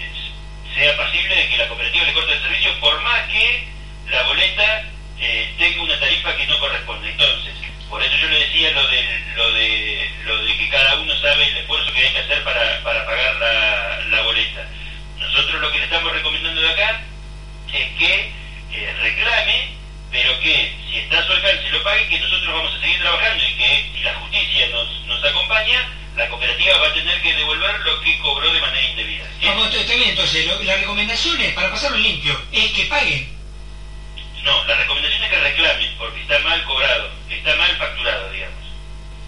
sea 0.75 0.95
pasible 0.97 1.35
de 1.35 1.49
que 1.49 1.57
la 1.57 1.67
cooperativa 1.67 2.05
le 2.05 2.13
corte 2.13 2.33
el 2.33 2.41
servicio 2.41 2.79
por 2.79 3.01
más 3.01 3.27
que 3.27 3.67
la 4.09 4.23
boleta 4.23 4.83
eh, 5.19 5.53
tenga 5.57 5.81
una 5.81 5.99
tarifa 5.99 6.35
que 6.35 6.45
no 6.45 6.59
corresponde. 6.59 7.09
Entonces, 7.09 7.53
por 7.89 8.03
eso 8.03 8.15
yo 8.17 8.27
le 8.29 8.39
decía 8.39 8.71
lo 8.71 8.87
de, 8.87 9.19
lo 9.35 9.51
de, 9.53 10.11
lo 10.25 10.43
de 10.43 10.57
que 10.57 10.69
cada 10.69 10.95
uno 10.95 11.15
sabe 11.21 11.47
el 11.47 11.57
esfuerzo 11.57 11.91
que 11.93 12.05
hay 12.05 12.13
que 12.13 12.19
hacer 12.19 12.43
para, 12.43 12.83
para 12.83 13.05
pagar 13.05 13.35
la, 13.35 14.01
la 14.09 14.21
boleta. 14.21 14.67
Nosotros 15.17 15.61
lo 15.61 15.71
que 15.71 15.79
le 15.79 15.85
estamos 15.85 16.11
recomendando 16.11 16.61
de 16.61 16.69
acá 16.69 17.01
es 17.73 17.97
que 17.97 18.31
eh, 18.73 18.95
reclame, 19.01 19.69
pero 20.11 20.39
que 20.39 20.75
si 20.89 20.99
está 20.99 21.19
a 21.19 21.25
su 21.25 21.33
que 22.09 22.19
nosotros 22.19 22.53
vamos 22.53 22.73
a 22.75 22.79
seguir 22.81 22.99
trabajando 22.99 23.43
y 23.43 23.53
que 23.55 23.89
si 23.95 24.01
la 24.03 24.13
justicia 24.15 24.67
nos, 24.67 25.05
nos 25.05 25.23
acompaña, 25.23 25.89
la 26.15 26.27
cooperativa 26.27 26.77
va 26.77 26.87
a 26.87 26.93
tener 26.93 27.21
que 27.21 27.33
devolver 27.33 27.79
lo 27.81 27.99
que 28.01 28.17
cobró 28.19 28.51
de 28.53 28.59
manera 28.59 28.85
indebida. 28.87 29.25
Vamos, 29.43 29.65
está 29.67 29.79
está 29.79 29.93
bien, 29.95 30.09
entonces, 30.09 30.45
lo- 30.45 30.61
la 30.63 30.75
recomendación 30.75 31.39
es, 31.41 31.53
para 31.53 31.71
pasarlo 31.71 31.97
limpio, 31.97 32.39
es 32.51 32.71
que 32.71 32.85
paguen. 32.85 33.27
No, 34.43 34.63
la 34.65 34.75
recomendación 34.75 35.23
es 35.23 35.29
que 35.29 35.39
reclamen, 35.39 35.95
porque 35.97 36.21
está 36.21 36.37
mal 36.39 36.63
cobrado, 36.65 37.09
está 37.29 37.55
mal 37.55 37.75
facturado, 37.77 38.29
digamos. 38.31 38.59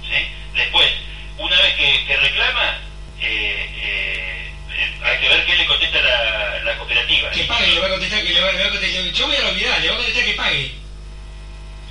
¿Sí? 0.04 0.28
Después, 0.54 0.92
una 1.38 1.60
vez 1.62 1.74
que, 1.76 2.06
que 2.06 2.18
reclama, 2.18 2.78
eh, 3.22 3.70
eh, 3.78 4.52
eh, 4.78 4.92
hay 5.04 5.18
que 5.20 5.30
ver 5.30 5.46
qué 5.46 5.56
le 5.56 5.66
contesta 5.66 6.00
la, 6.02 6.60
la 6.60 6.78
cooperativa. 6.78 7.30
Que 7.32 7.44
pague, 7.46 7.68
le 7.72 7.80
va 7.80 7.88
a 7.88 7.90
contestar 7.92 8.22
que 8.22 8.34
le 8.34 8.42
va, 8.42 8.52
le 8.52 8.62
va 8.62 8.68
a 8.68 8.72
contestar. 8.72 9.04
Yo 9.14 9.26
voy 9.28 9.36
a 9.38 9.48
olvidar, 9.48 9.80
le 9.82 9.88
va 9.88 9.94
a 9.94 9.98
contestar 9.98 10.26
que 10.26 10.34
pague. 10.34 10.72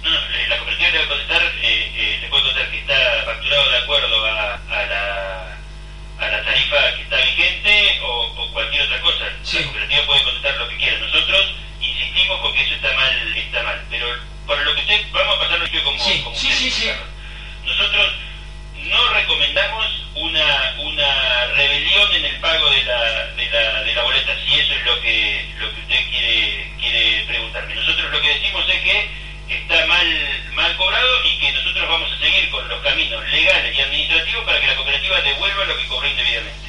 No, 0.05 0.11
no, 0.11 0.29
le- 0.29 0.47
la 0.49 0.57
cooperativa 0.59 0.91
le 0.91 0.99
va 0.99 1.05
a 1.05 1.09
contestar, 1.09 1.43
eh, 1.43 1.93
eh, 1.97 2.19
le 2.21 2.29
puede 2.29 2.43
contestar 2.43 2.71
que 2.71 2.79
está 2.79 3.23
facturado 3.25 3.71
de 3.71 3.79
acuerdo 3.79 4.27
a, 4.27 4.55
a 4.55 4.87
la, 4.87 5.59
a 6.19 6.29
la 6.29 6.45
tarifa 6.45 6.95
que 6.97 7.03
está 7.03 7.17
vigente 7.17 8.01
o, 8.03 8.07
o 8.37 8.53
cualquier 8.53 8.83
otra 8.83 9.01
cosa. 9.01 9.25
Sí. 9.43 9.59
La 9.59 9.65
cooperativa 9.65 10.07
puede 10.07 10.23
contestar 10.25 10.57
lo 10.59 10.69
que 10.69 10.77
quiera. 10.77 10.99
Nosotros 10.99 11.55
insistimos 11.81 12.41
con 12.41 12.53
que 12.55 12.63
eso 12.65 12.75
está 12.75 12.93
mal, 12.93 13.37
está 13.37 13.63
mal. 13.63 13.83
Pero 13.91 14.07
por 14.47 14.59
lo 14.59 14.75
que 14.75 14.81
usted, 14.81 15.07
vamos 15.13 15.37
a 15.37 15.41
pasarlo 15.41 15.65
limpio 15.65 15.85
como, 15.85 15.99
Sí, 16.05 16.21
como 16.23 16.37
sí, 16.37 16.49
usted 16.49 16.71
sí. 16.71 16.91
Nosotros 17.65 18.13
no 18.77 19.09
recomendamos 19.15 19.87
una, 20.17 20.75
una 20.81 21.47
rebelión 21.57 22.13
en 22.15 22.25
el 22.27 22.37
pago 22.41 22.69
de 22.71 22.85
la, 22.85 23.27
de 23.29 23.51
la, 23.51 23.83
de 23.83 23.95
la 23.95 24.03
boleta, 24.03 24.37
si 24.45 24.61
eso 24.61 24.75
es 24.75 24.85
lo 24.85 25.01
que, 25.01 25.49
lo 25.59 25.75
que 25.75 25.81
usted 25.81 26.11
quiere, 26.11 26.73
quiere 26.79 27.25
preguntarme. 27.27 27.75
Nosotros 27.75 28.11
lo 28.13 28.21
que 28.21 28.29
decimos 28.29 28.69
es 28.69 28.81
que 28.83 29.24
está 29.49 29.87
mal, 29.87 30.43
mal 30.55 30.77
cobrado 30.77 31.25
y 31.25 31.39
que 31.39 31.53
nosotros 31.53 31.89
vamos 31.89 32.11
a 32.13 32.19
seguir 32.19 32.51
con 32.51 32.67
los 32.69 32.81
caminos 32.83 33.27
legales 33.29 33.77
y 33.77 33.81
administrativos 33.81 34.45
para 34.45 34.61
que 34.61 34.67
la 34.67 34.77
cooperativa 34.77 35.21
devuelva 35.21 35.65
lo 35.65 35.79
que 35.79 35.87
cobró 35.87 36.09
indebidamente. 36.09 36.69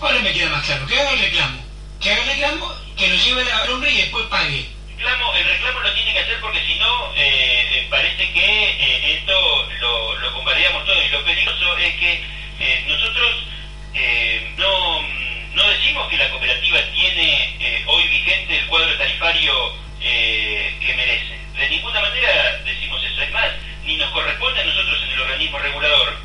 Ahora 0.00 0.18
me 0.20 0.32
queda 0.32 0.50
más 0.50 0.64
claro, 0.66 0.86
que 0.86 0.98
haga 0.98 1.12
el 1.12 1.20
reclamo. 1.20 1.64
Que 2.00 2.10
haga 2.10 2.22
el 2.22 2.28
reclamo, 2.28 2.74
que 2.96 3.08
lo 3.08 3.14
lleve 3.14 3.52
al 3.52 3.70
hombre 3.70 3.90
y 3.90 3.96
después 3.98 4.26
pague. 4.26 4.66
reclamo, 4.96 5.34
el 5.34 5.44
reclamo 5.44 5.80
lo 5.80 5.94
tiene 5.94 6.12
que 6.12 6.18
hacer 6.18 6.40
porque 6.40 6.60
si 6.66 6.74
no, 6.74 7.12
eh, 7.14 7.68
eh, 7.72 7.86
parece 7.88 8.32
que 8.32 8.70
eh, 8.70 9.18
esto 9.18 9.68
lo, 9.80 10.14
lo 10.16 10.32
convalidamos 10.32 10.84
todo. 10.84 11.00
Y 11.02 11.08
lo 11.08 11.24
peligroso 11.24 11.76
es 11.78 11.94
que 11.94 12.20
eh, 12.60 12.84
nosotros 12.88 13.46
no, 14.56 15.02
no 15.54 15.68
decimos 15.68 16.08
que 16.08 16.16
la 16.16 16.28
cooperativa 16.30 16.80
tiene 16.92 17.84
hoy 17.86 18.06
vigente 18.08 18.58
el 18.58 18.66
cuadro 18.66 18.96
tarifario 18.96 19.74
que 20.00 20.94
merece. 20.96 21.41
De 21.56 21.68
ninguna 21.68 22.00
manera 22.00 22.58
decimos 22.64 23.02
eso. 23.04 23.22
Es 23.22 23.30
más, 23.30 23.50
ni 23.84 23.96
nos 23.96 24.10
corresponde 24.10 24.60
a 24.60 24.64
nosotros 24.64 25.02
en 25.02 25.10
el 25.10 25.20
organismo 25.20 25.58
regulador 25.58 26.16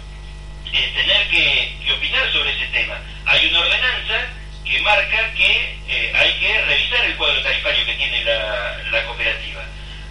eh, 0.73 0.91
tener 0.93 1.27
que, 1.29 1.93
opinar 1.93 2.31
sobre 2.31 2.51
ese 2.51 2.67
tema. 2.67 2.99
Hay 3.25 3.47
una 3.47 3.59
ordenanza 3.61 4.27
que 4.65 4.79
marca 4.81 5.33
que 5.33 5.79
eh, 5.87 6.11
hay 6.13 6.33
que 6.39 6.61
revisar 6.61 7.05
el 7.05 7.15
cuadro 7.15 7.41
tarifario 7.41 7.85
que 7.85 7.93
tiene 7.93 8.23
la, 8.23 9.03
cooperativa. 9.05 9.63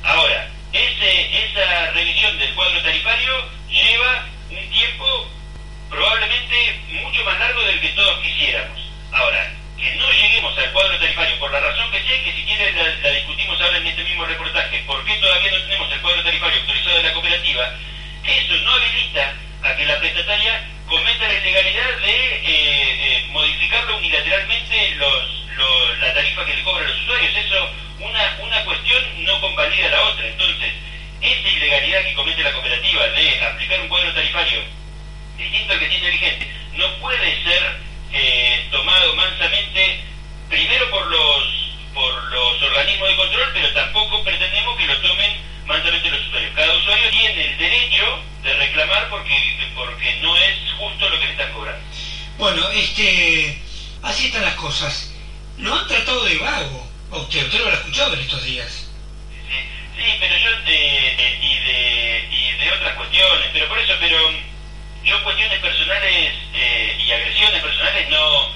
Ahora, 0.02 0.48
esa 0.72 1.90
revisión 1.92 2.38
del 2.38 2.54
cuadro 2.54 2.82
tarifario 2.82 3.50
lleva 3.68 4.26
un 4.50 4.70
tiempo 4.70 5.30
probablemente 5.90 6.80
mucho 6.88 7.24
más 7.24 7.38
largo 7.38 7.62
del 7.62 7.80
que 7.80 7.88
todos 7.90 8.18
quisiéramos. 8.20 8.80
Ahora, 9.12 9.52
que 9.78 9.94
no 9.96 10.10
lleguemos 10.10 10.56
al 10.58 10.72
cuadro 10.72 10.98
tarifario, 10.98 11.38
por 11.38 11.52
la 11.52 11.60
razón 11.60 11.90
que 11.90 12.00
sé, 12.00 12.22
que 12.22 12.32
si 12.32 12.44
quiere 12.44 12.72
la, 12.72 13.10
discutimos 13.10 13.60
ahora 13.60 13.76
en 13.76 13.86
este 13.86 14.04
mismo 14.04 14.24
reportaje, 14.24 14.78
¿por 14.86 15.04
qué 15.04 15.14
todavía 15.16 15.50
no 15.50 15.62
tenemos 15.64 15.92
el 15.92 16.00
cuadro 16.00 16.22
tarifario 16.22 16.60
autorizado 16.60 16.96
de 16.96 17.02
la 17.02 17.12
cooperativa? 17.12 17.72
Eso 18.24 18.54
no 18.64 18.72
habilita 18.72 19.34
a 19.62 19.76
que 19.76 19.84
la 19.84 19.98
prestataria 19.98 20.62
cometa 20.88 21.26
la 21.28 21.34
ilegalidad 21.34 21.96
de 22.00 22.34
eh, 22.36 22.42
eh, 22.46 23.26
modificarlo 23.28 23.96
unilateralmente 23.96 24.94
los, 24.96 25.44
lo- 25.56 25.94
la 25.96 26.12
tarifa 26.14 26.44
que 26.44 26.54
le 26.54 26.62
cobran 26.62 26.86
los 26.86 27.00
usuarios. 27.02 27.34
Eso, 27.36 27.70
una, 28.00 28.36
una 28.40 28.64
cuestión 28.64 29.24
no 29.24 29.40
convalida 29.40 29.88
la 29.90 30.02
otra. 30.02 30.26
Entonces, 30.26 30.72
esa 31.20 31.48
ilegalidad 31.48 32.02
que 32.04 32.14
comete 32.14 32.42
la 32.42 32.52
cooperativa 32.52 33.06
de 33.08 33.44
aplicar 33.44 33.80
un 33.80 33.88
cuadro 33.88 34.12
tarifario 34.12 34.60
distinto 35.36 35.72
al 35.72 35.78
que 35.78 35.86
tiene 35.88 36.10
vigente, 36.10 36.46
no 36.72 36.88
puede 36.98 37.42
ser 37.42 37.76
eh, 38.18 38.68
tomado 38.70 39.14
mansamente, 39.14 40.00
primero 40.48 40.90
por 40.90 41.06
los, 41.06 41.44
por 41.92 42.24
los 42.32 42.62
organismos 42.62 43.08
de 43.08 43.16
control, 43.16 43.50
pero 43.52 43.72
tampoco 43.74 44.24
pretendemos 44.24 44.76
que 44.76 44.86
lo 44.86 45.00
tomen 45.00 45.32
mansamente 45.66 46.10
los 46.10 46.26
usuarios. 46.26 46.52
Cada 46.54 46.74
usuario 46.76 47.10
tiene 47.10 47.44
el 47.44 47.58
derecho 47.58 48.20
de 48.42 48.54
reclamar 48.54 49.08
porque, 49.10 49.34
porque 49.74 50.14
no 50.22 50.36
es 50.36 50.72
justo 50.78 51.08
lo 51.08 51.18
que 51.18 51.26
le 51.26 51.32
están 51.32 51.52
cobrando. 51.52 51.84
Bueno, 52.38 52.68
este, 52.70 53.58
así 54.02 54.26
están 54.26 54.44
las 54.44 54.54
cosas. 54.54 55.10
Lo 55.58 55.74
han 55.74 55.86
tratado 55.86 56.24
de 56.24 56.36
vago 56.38 56.86
a 57.12 57.18
usted, 57.18 57.44
usted 57.44 57.58
lo 57.58 57.64
habrá 57.64 57.76
escuchado 57.76 58.14
en 58.14 58.20
estos 58.20 58.42
días. 58.44 58.86
Sí, 59.48 59.58
sí, 59.96 60.16
pero 60.18 60.36
yo, 60.36 60.50
eh, 60.66 61.14
eh, 61.18 62.28
y 62.30 62.56
de 62.58 62.70
pero 63.52 63.68
por 63.68 63.78
eso, 63.78 63.94
pero 63.98 64.18
yo 65.06 65.22
cuestiones 65.22 65.60
personales 65.60 66.34
eh, 66.52 66.98
y 67.06 67.12
agresiones 67.12 67.62
personales 67.62 68.10
no, 68.10 68.50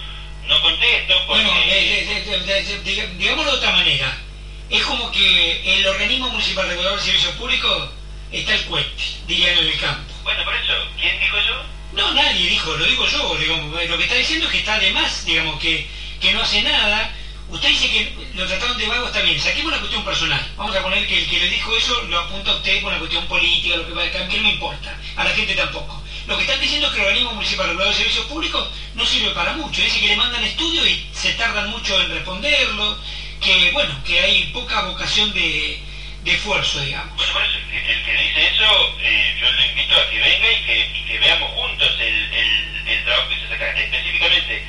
no 0.48 0.60
contesto 0.60 1.14
porque... 1.26 1.44
Bueno, 1.44 1.60
eh, 1.64 2.24
eh, 2.26 3.08
digámoslo 3.16 3.52
de 3.52 3.58
otra 3.58 3.70
manera. 3.70 4.18
Es 4.68 4.82
como 4.82 5.10
que 5.10 5.78
el 5.78 5.86
organismo 5.86 6.28
municipal 6.30 6.68
regulador 6.68 6.98
de 6.98 7.04
servicios 7.04 7.34
públicos 7.34 7.90
está 8.32 8.54
el 8.54 8.64
cueste, 8.64 9.02
dirían 9.26 9.58
en 9.58 9.66
el 9.66 9.78
campo. 9.78 10.12
Bueno, 10.22 10.44
por 10.44 10.54
eso, 10.54 10.72
¿quién 11.00 11.18
dijo 11.20 11.36
eso? 11.38 11.62
No, 11.92 12.12
nadie 12.12 12.48
dijo, 12.48 12.76
lo 12.76 12.84
digo 12.84 13.06
yo, 13.06 13.36
digamos, 13.36 13.84
lo 13.88 13.96
que 13.96 14.04
está 14.04 14.14
diciendo 14.14 14.46
es 14.46 14.52
que 14.52 14.58
está 14.58 14.78
de 14.78 14.92
más, 14.92 15.24
digamos, 15.24 15.58
que, 15.60 15.88
que 16.20 16.32
no 16.32 16.42
hace 16.42 16.62
nada. 16.62 17.12
Usted 17.48 17.68
dice 17.68 17.90
que 17.90 18.14
lo 18.34 18.46
trataron 18.46 18.78
de 18.78 18.86
vago, 18.86 19.06
está 19.06 19.22
bien, 19.22 19.40
saquemos 19.40 19.72
la 19.72 19.78
cuestión 19.78 20.04
personal. 20.04 20.52
Vamos 20.56 20.76
a 20.76 20.82
poner 20.82 21.04
que 21.08 21.18
el 21.18 21.28
que 21.28 21.40
le 21.40 21.48
dijo 21.48 21.76
eso 21.76 22.02
lo 22.02 22.20
apunta 22.20 22.52
a 22.52 22.56
usted 22.56 22.80
por 22.80 22.90
una 22.90 23.00
cuestión 23.00 23.26
política, 23.26 23.76
lo 23.76 23.88
que 23.88 23.92
va 23.92 24.04
a 24.04 24.10
que 24.10 24.36
no 24.36 24.42
me 24.44 24.52
importa, 24.52 24.96
a 25.16 25.24
la 25.24 25.30
gente 25.30 25.54
tampoco. 25.54 25.99
Lo 26.30 26.36
que 26.36 26.44
están 26.44 26.60
diciendo 26.60 26.86
es 26.86 26.92
que 26.92 27.00
el 27.00 27.06
organismo 27.08 27.32
municipal 27.32 27.66
regulador 27.66 27.92
de 27.92 27.98
servicios 27.98 28.26
públicos 28.26 28.68
no 28.94 29.04
sirve 29.04 29.30
para 29.30 29.52
mucho. 29.54 29.82
Dice 29.82 29.98
que 29.98 30.06
le 30.06 30.14
mandan 30.14 30.44
estudios 30.44 30.86
y 30.86 31.04
se 31.12 31.32
tardan 31.32 31.70
mucho 31.70 32.00
en 32.00 32.08
responderlo, 32.08 33.00
que 33.40 33.72
bueno, 33.72 34.00
que 34.04 34.20
hay 34.20 34.44
poca 34.52 34.82
vocación 34.82 35.34
de, 35.34 35.82
de 36.22 36.30
esfuerzo, 36.30 36.82
digamos. 36.82 37.16
Bueno, 37.16 37.32
por 37.32 37.42
el 37.42 38.04
que 38.04 38.12
dice 38.12 38.46
eso, 38.46 38.96
eh, 39.00 39.38
yo 39.40 39.50
lo 39.50 39.64
invito 39.64 39.96
a 39.96 40.08
que 40.08 40.18
venga 40.20 40.52
y 40.52 41.04
que, 41.08 41.18
veamos 41.18 41.50
juntos 41.50 41.90
el, 41.98 43.04
trabajo 43.04 43.28
que 43.28 43.40
se 43.40 43.48
saca. 43.48 43.80
Específicamente, 43.80 44.64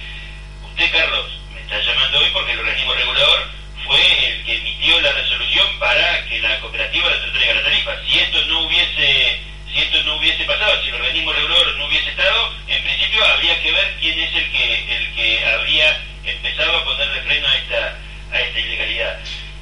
usted, 0.66 0.92
Carlos, 0.92 1.28
me 1.54 1.62
está 1.62 1.80
llamando 1.80 2.22
hoy 2.22 2.30
porque 2.34 2.54
el 2.54 2.60
organismo 2.60 2.94
regulador 2.96 3.52
fue 3.86 4.30
el 4.30 4.46
que 4.46 4.56
emitió 4.58 5.00
la 5.00 5.12
resolución 5.12 5.68
para 5.78 6.26
que 6.26 6.40
la 6.40 6.60
cooperativa 6.60 7.08
le 7.08 7.24
entregue 7.24 7.54
la 7.54 7.64
tarifa. 7.64 7.92
Si 8.08 8.18
esto 8.18 8.46
no 8.46 8.62
hubiese 8.62 9.52
si 9.74 9.80
esto 9.80 10.04
no 10.04 10.16
hubiese 10.16 10.44
pasado, 10.46 10.82
si 10.82 10.90
el 10.90 10.96
organismo 10.96 11.32
regulador 11.32 11.78
no 11.78 11.86
hubiese 11.86 12.10
estado, 12.10 12.54
en 12.68 12.84
principio 12.84 13.26
habría 13.26 13.62
que 13.62 13.72
ver 13.72 13.96
quién 14.00 14.20
es 14.20 14.36
el 14.36 14.52
que 14.52 14.96
el 14.96 15.14
que 15.14 15.46
habría 15.46 16.02
empezado 16.26 16.78
a 16.78 16.86
ponerle 16.86 17.22
freno 17.22 17.48
a 17.48 17.56
esta 17.56 17.98
a 18.32 18.40
esta 18.40 18.60
ilegalidad. 18.60 19.20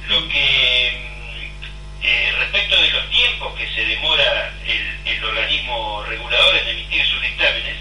Lo 0.08 0.28
que 0.28 1.10
eh, 2.02 2.32
respecto 2.38 2.80
de 2.80 2.90
los 2.90 3.10
tiempos 3.10 3.54
que 3.56 3.68
se 3.72 3.84
demora 3.84 4.52
el, 4.66 4.98
el, 5.04 5.24
organismo 5.24 6.02
regulador 6.08 6.56
en 6.56 6.68
emitir 6.68 7.04
sus 7.06 7.20
dictámenes, 7.20 7.76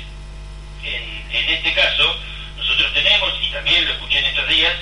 en, 0.84 1.26
en, 1.32 1.50
este 1.50 1.74
caso 1.74 2.20
nosotros 2.58 2.94
tenemos, 2.94 3.34
y 3.42 3.50
también 3.52 3.86
lo 3.86 3.94
escuché 3.94 4.20
en 4.20 4.26
estos 4.26 4.48
días, 4.50 4.74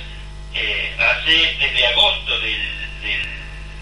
eh, 0.54 0.96
hace 0.98 1.56
desde 1.58 1.86
agosto 1.86 2.38
del, 2.40 3.00
del, 3.02 3.37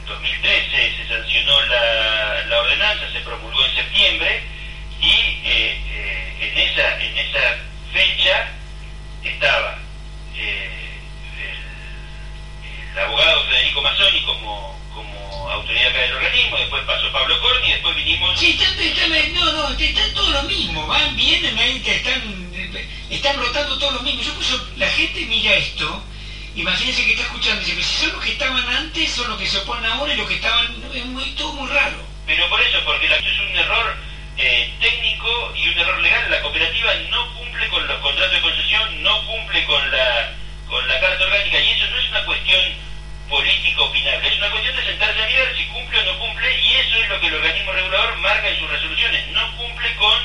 2013 0.06 0.96
se 0.96 1.08
sancionó 1.08 1.60
la, 1.66 2.58
ordenanza, 2.60 3.12
se 3.12 3.20
promulgó 3.20 3.64
en 3.64 3.74
septiembre, 3.74 4.42
y 5.00 5.10
eh, 5.10 5.82
eh 5.90 6.36
en, 6.40 6.58
esa, 6.58 7.02
en 7.02 7.18
esa 7.18 7.58
fecha 7.92 8.48
estaba 9.24 9.78
eh, 10.36 11.00
el, 12.92 12.98
abogado 12.98 13.44
Federico 13.44 13.82
Mazzoni 13.82 14.22
como 14.22 14.76
como 14.94 15.50
autoridad 15.50 15.88
acá 15.88 16.00
del 16.00 16.14
organismo, 16.14 16.56
después 16.56 16.82
pasó 16.84 17.12
Pablo 17.12 17.38
Corti 17.42 17.68
y 17.68 17.72
después 17.72 17.94
vinimos... 17.96 18.40
Sí, 18.40 18.58
están, 18.58 19.34
no, 19.34 19.52
no, 19.52 19.78
están 19.78 20.14
todos 20.14 20.30
los 20.30 20.44
mismos, 20.44 20.88
van, 20.88 21.14
vienen, 21.14 21.58
están, 21.84 22.50
están 23.10 23.36
rotando 23.36 23.78
todos 23.78 23.92
los 23.92 24.02
mismos. 24.02 24.24
Yo 24.48 24.66
la 24.76 24.88
gente 24.88 25.26
mira 25.26 25.52
esto, 25.54 26.02
imagínense 26.56 27.04
que 27.04 27.12
está 27.12 27.22
escuchando, 27.22 27.60
dice, 27.60 27.82
si 27.82 27.94
son 28.02 28.12
los 28.12 28.24
que 28.24 28.32
estaban 28.32 28.68
antes, 28.68 29.12
son 29.12 29.28
los 29.28 29.38
que 29.38 29.46
se 29.46 29.58
oponen 29.58 29.84
ahora 29.84 30.12
y 30.12 30.16
los 30.16 30.26
que 30.26 30.34
estaban, 30.34 30.66
es 30.92 31.04
muy, 31.06 31.30
todo 31.32 31.52
muy 31.52 31.68
raro. 31.68 31.96
Pero 32.26 32.48
por 32.48 32.60
eso, 32.60 32.78
porque 32.84 33.08
la, 33.08 33.16
es 33.16 33.38
un 33.38 33.56
error 33.56 33.96
eh, 34.38 34.72
técnico 34.80 35.52
y 35.54 35.68
un 35.68 35.78
error 35.78 36.00
legal, 36.00 36.30
la 36.30 36.40
cooperativa 36.40 36.94
no 37.10 37.34
cumple 37.34 37.68
con 37.68 37.86
los 37.86 37.98
contratos 38.00 38.32
de 38.32 38.40
concesión, 38.40 39.02
no 39.02 39.26
cumple 39.26 39.64
con 39.64 39.90
la, 39.90 40.32
con 40.66 40.88
la 40.88 41.00
carta 41.00 41.24
orgánica 41.24 41.60
y 41.60 41.70
eso 41.70 41.86
no 41.90 41.98
es 41.98 42.08
una 42.08 42.24
cuestión 42.24 42.60
político 43.28 43.84
opinable. 43.84 44.28
Es 44.28 44.38
una 44.38 44.50
cuestión 44.50 44.76
de 44.76 44.84
sentarse 44.84 45.22
a 45.22 45.26
mirar 45.26 45.56
si 45.56 45.64
cumple 45.66 45.98
o 45.98 46.04
no 46.04 46.18
cumple 46.18 46.60
y 46.60 46.74
eso 46.74 46.96
es 46.96 47.08
lo 47.08 47.20
que 47.20 47.26
el 47.26 47.34
organismo 47.34 47.72
regulador 47.72 48.16
marca 48.16 48.48
en 48.48 48.58
sus 48.58 48.70
resoluciones. 48.70 49.26
No 49.28 49.56
cumple 49.56 49.94
con 49.96 50.18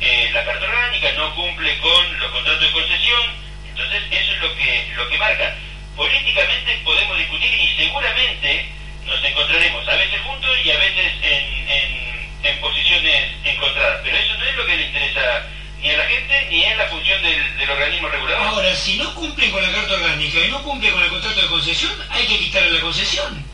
eh, 0.00 0.30
la 0.32 0.44
carta 0.44 0.66
orgánica, 0.66 1.12
no 1.12 1.34
cumple 1.34 1.78
con 1.78 2.18
los 2.18 2.30
contratos 2.30 2.60
de 2.62 2.72
concesión. 2.72 3.44
Entonces 3.74 4.02
eso 4.08 4.32
es 4.34 4.40
lo 4.40 4.54
que, 4.54 4.92
lo 4.94 5.08
que 5.08 5.18
marca. 5.18 5.56
Políticamente 5.96 6.80
podemos 6.84 7.18
discutir 7.18 7.52
y 7.52 7.76
seguramente 7.76 8.68
nos 9.04 9.24
encontraremos 9.24 9.88
a 9.88 9.96
veces 9.96 10.20
juntos 10.20 10.50
y 10.64 10.70
a 10.70 10.78
veces 10.78 11.12
en, 11.22 11.68
en, 11.68 12.30
en 12.44 12.60
posiciones 12.60 13.32
encontradas. 13.44 14.00
Pero 14.04 14.16
eso 14.16 14.38
no 14.38 14.44
es 14.44 14.56
lo 14.56 14.66
que 14.66 14.76
le 14.76 14.86
interesa 14.86 15.46
ni 15.82 15.90
a 15.90 15.96
la 15.96 16.04
gente 16.04 16.46
ni 16.50 16.64
es 16.64 16.76
la 16.76 16.86
función 16.86 17.20
del, 17.22 17.58
del, 17.58 17.70
organismo 17.70 18.08
regulador. 18.08 18.46
Ahora, 18.46 18.74
si 18.76 18.96
no 18.96 19.12
cumplen 19.14 19.50
con 19.50 19.62
la 19.62 19.72
carta 19.72 19.94
orgánica 19.94 20.38
y 20.38 20.50
no 20.50 20.62
cumplen 20.62 20.92
con 20.92 21.02
el 21.02 21.10
contrato 21.10 21.42
de 21.42 21.48
concesión, 21.48 21.92
hay 22.10 22.26
que 22.26 22.38
quitarle 22.38 22.70
la 22.70 22.80
concesión. 22.80 23.44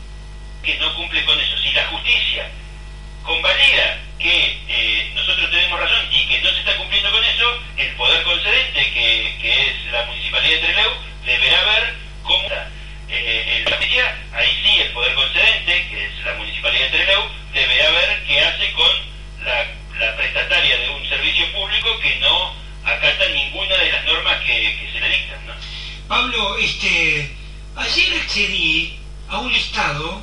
Que 0.63 0.77
no 0.77 0.93
cumple 0.95 1.25
con 1.25 1.39
eso. 1.39 1.57
Si 1.57 1.71
la 1.71 1.87
justicia 1.87 2.47
convalida 3.23 3.97
que 4.21 4.59
eh, 4.67 5.11
nosotros 5.15 5.49
tenemos 5.49 5.79
razón 5.79 6.07
y 6.11 6.27
que 6.27 6.41
no 6.41 6.51
se 6.51 6.59
está 6.59 6.77
cumpliendo 6.77 7.11
con 7.11 7.23
eso, 7.23 7.59
el 7.77 7.95
poder 7.95 8.23
concedente, 8.23 8.91
que, 8.91 9.37
que 9.41 9.67
es 9.67 9.91
la 9.91 10.05
Municipalidad 10.05 10.61
de 10.61 10.67
Trelew, 10.67 10.91
deberá 11.25 11.63
ver 11.63 11.95
cómo. 12.23 12.47
Eh, 13.09 13.63
la 13.65 13.75
justicia, 13.75 14.15
ahí 14.33 14.59
sí, 14.63 14.81
el 14.81 14.91
poder 14.93 15.13
concedente, 15.15 15.87
que 15.89 16.05
es 16.05 16.25
la 16.25 16.33
Municipalidad 16.35 16.85
de 16.85 16.97
Trelew, 16.97 17.23
deberá 17.53 17.91
ver 17.91 18.23
qué 18.25 18.39
hace 18.39 18.71
con 18.71 18.91
la 19.43 19.81
la 20.01 20.15
prestataria 20.15 20.77
de 20.79 20.89
un 20.89 21.07
servicio 21.07 21.51
público 21.53 21.99
que 21.99 22.15
no 22.19 22.53
acata 22.83 23.29
ninguna 23.29 23.75
de 23.77 23.91
las 23.91 24.05
normas 24.05 24.41
que, 24.41 24.79
que 24.79 24.89
se 24.91 24.99
le 24.99 25.09
dictan. 25.09 25.45
¿no? 25.45 25.53
Pablo, 26.07 26.57
este, 26.57 27.35
ayer 27.75 28.19
accedí 28.19 28.99
a 29.29 29.37
un 29.37 29.53
listado 29.53 30.21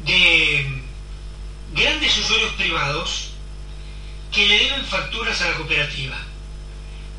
de 0.00 0.77
grandes 1.72 2.16
usuarios 2.18 2.52
privados 2.54 3.28
que 4.32 4.46
le 4.46 4.58
deben 4.58 4.84
facturas 4.84 5.40
a 5.40 5.50
la 5.50 5.56
cooperativa. 5.56 6.16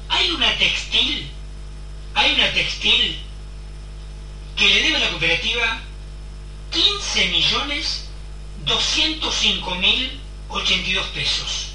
Hay 0.09 0.31
una 0.31 0.57
textil, 0.57 1.29
hay 2.15 2.33
una 2.33 2.51
textil 2.53 3.19
que 4.55 4.67
le 4.67 4.83
debe 4.83 4.97
a 4.97 4.99
la 4.99 5.09
cooperativa 5.09 5.81
15 6.71 7.25
millones 7.27 8.09
205 8.65 9.75
mil 9.75 10.19
82 10.49 11.07
pesos 11.07 11.69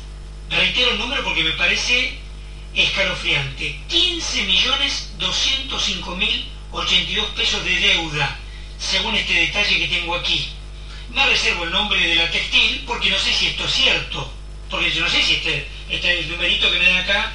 reitero 0.51 0.91
el 0.91 0.99
número 0.99 1.25
porque 1.25 1.45
me 1.45 1.53
parece 1.53 2.19
escalofriante, 2.75 3.81
15 3.89 4.43
millones 4.45 5.11
205 5.19 6.17
mil 6.17 6.49
82 6.73 7.27
pesos 7.31 7.65
de 7.65 7.77
deuda, 7.77 8.37
según 8.79 9.15
este 9.15 9.33
detalle 9.33 9.79
que 9.79 9.89
tengo 9.89 10.15
aquí. 10.17 10.49
Me 11.15 11.27
reservo 11.27 11.65
el 11.65 11.71
nombre 11.71 12.01
de 12.01 12.17
la 12.17 12.31
textil 12.31 12.83
porque 12.87 13.09
no 13.09 13.19
sé 13.19 13.33
si 13.33 13.47
esto 13.47 13.65
es 13.65 13.73
cierto, 13.73 14.33
porque 14.69 14.91
yo 14.91 15.03
no 15.03 15.09
sé 15.09 15.23
si 15.23 15.35
este, 15.35 15.69
este 15.89 16.21
el 16.21 16.31
numerito 16.31 16.71
que 16.71 16.79
me 16.79 16.87
dan 16.87 17.03
acá 17.03 17.33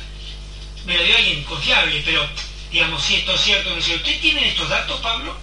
me 0.86 0.96
lo 0.96 1.04
dio 1.04 1.16
alguien 1.16 1.44
confiable, 1.44 2.02
pero 2.04 2.30
digamos 2.72 3.02
si 3.02 3.16
esto 3.16 3.34
es 3.34 3.42
cierto 3.42 3.74
no 3.74 3.82
sé. 3.82 3.96
¿Usted 3.96 4.20
tiene 4.20 4.50
estos 4.50 4.70
datos, 4.70 5.00
Pablo? 5.02 5.38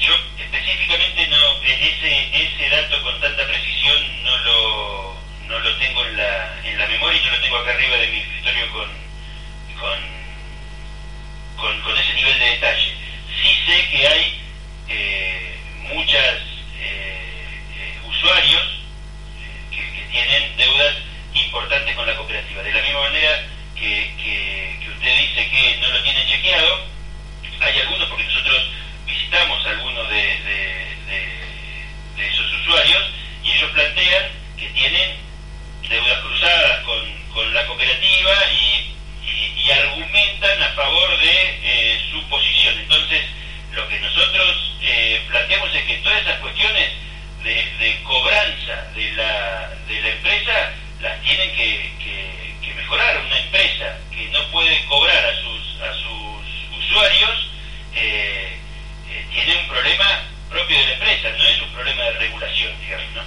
Yo 0.00 0.12
específicamente 0.38 1.26
no, 1.28 1.62
ese, 1.62 2.28
ese 2.32 2.68
dato 2.68 3.02
con 3.02 3.20
tanta 3.20 3.46
precisión 3.46 4.24
no 4.24 4.36
lo 4.38 5.16
no 5.46 5.58
lo 5.60 5.76
tengo 5.76 6.04
en 6.04 6.16
la, 6.16 6.60
en 6.64 6.78
la 6.78 6.86
memoria 6.86 7.22
yo 7.22 7.30
lo 7.30 7.40
tengo 7.40 7.56
acá 7.56 7.70
arriba 7.72 7.96
de 7.96 8.08
mi 8.08 8.18
escritorio 8.18 8.70
con, 8.72 8.88
con, 11.56 11.80
con, 11.82 11.98
ese 11.98 12.12
nivel 12.14 12.38
de 12.38 12.44
detalle. 12.44 12.92
Sí 13.40 13.56
sé 13.66 13.88
que 13.90 14.06
hay 14.06 14.40
eh, 14.88 15.58
muchas 15.92 16.34
eh, 16.78 16.78
eh, 16.80 17.17
usuarios 18.18 18.62
que, 19.70 20.08
tienen 20.10 20.56
deudas 20.56 20.94
importantes 21.34 21.94
con 21.94 22.06
la 22.06 22.16
cooperativa. 22.16 22.62
De 22.62 22.72
la 22.72 22.82
misma 22.82 23.00
manera 23.00 23.46
que, 23.76 24.78
usted 24.88 25.18
dice 25.18 25.50
que 25.50 25.78
no 25.80 25.88
lo 25.88 26.02
tienen 26.02 26.26
chequeado, 26.26 26.86
hay 27.60 27.80
algunos, 27.80 28.08
porque 28.08 28.24
nosotros 28.24 28.70
visitamos 29.06 29.66
a 29.66 29.70
algunos 29.70 30.08
de, 30.08 30.88
esos 32.18 32.52
usuarios 32.60 33.10
y 33.44 33.52
ellos 33.52 33.70
plantean 33.70 34.24
que 34.58 34.68
tienen 34.70 35.16
deudas 35.88 36.18
cruzadas 36.18 36.84
con, 36.84 37.22
con 37.32 37.54
la 37.54 37.66
cooperativa 37.66 38.32
y, 38.52 38.94
argumentan 39.68 40.62
a 40.62 40.68
favor 40.70 41.18
de 41.18 41.58
eh, 41.62 42.00
su 42.10 42.26
posición. 42.30 42.74
Entonces, 42.78 43.20
lo 43.72 43.86
que 43.86 44.00
nosotros 44.00 44.72
eh, 44.80 45.22
planteamos 45.28 45.74
es 45.74 45.84
que 45.84 45.96
todas 45.98 46.22
esas 46.22 46.38
cuestiones 46.40 46.88
de, 47.42 47.54
de 47.54 48.02
cobranza 48.02 48.84
de 48.94 49.12
la, 49.12 49.70
de 49.86 50.00
la, 50.00 50.08
empresa 50.08 50.72
las 51.00 51.20
tienen 51.22 51.54
que, 51.54 51.92
que, 52.02 52.54
que, 52.62 52.74
mejorar. 52.74 53.18
Una 53.24 53.38
empresa 53.38 53.98
que 54.10 54.28
no 54.28 54.50
puede 54.50 54.84
cobrar 54.86 55.24
a 55.24 55.34
sus, 55.40 55.80
a 55.80 55.92
sus 55.94 56.78
usuarios 56.78 57.50
eh, 57.94 58.58
eh 59.10 59.26
tiene 59.32 59.56
un 59.60 59.68
problema 59.68 60.24
propio 60.50 60.78
de 60.78 60.86
la 60.86 60.92
empresa, 60.92 61.30
no 61.30 61.44
es 61.44 61.62
un 61.62 61.72
problema 61.72 62.02
de 62.02 62.12
regulación, 62.12 62.80
digamos, 62.80 63.12
¿no? 63.14 63.22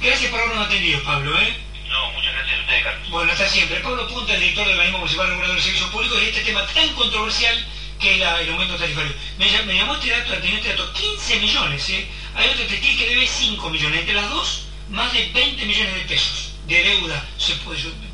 Gracias 0.00 0.30
por 0.30 0.40
habernos 0.40 0.66
atendido, 0.66 1.02
Pablo, 1.04 1.38
¿eh? 1.38 1.56
No, 1.88 2.10
muchas 2.12 2.32
gracias 2.32 2.56
a 2.56 2.60
ustedes. 2.60 2.84
Carlos. 2.84 3.10
Bueno, 3.10 3.32
hasta 3.32 3.48
siempre. 3.48 3.80
Pablo 3.80 4.08
Punta, 4.08 4.34
el 4.34 4.40
director 4.40 4.64
del 4.64 4.74
organismo 4.74 4.98
municipal 4.98 5.28
regulador 5.28 5.56
de 5.56 5.62
servicios 5.62 5.90
públicos, 5.90 6.22
y 6.22 6.26
este 6.26 6.44
tema 6.44 6.66
tan 6.68 6.88
controversial 6.94 7.66
que 8.00 8.16
la- 8.16 8.40
el 8.40 8.50
aumento 8.50 8.76
tarifario. 8.76 9.12
Me, 9.38 9.46
llam- 9.50 9.64
me 9.64 9.74
llamó 9.74 9.94
este 9.94 10.10
dato, 10.10 10.32
atendió 10.32 10.56
este 10.58 10.70
dato, 10.70 10.92
15 10.92 11.36
millones, 11.40 11.88
¿eh? 11.90 12.06
Hay 12.34 12.48
otro 12.48 12.66
textil 12.66 12.96
que 12.98 13.06
debe 13.08 13.26
5 13.26 13.70
millones, 13.70 14.00
entre 14.00 14.14
las 14.14 14.30
dos, 14.30 14.62
más 14.88 15.12
de 15.12 15.28
20 15.32 15.64
millones 15.66 15.94
de 15.94 16.00
pesos 16.02 16.52
de 16.66 16.82
deuda. 16.82 17.28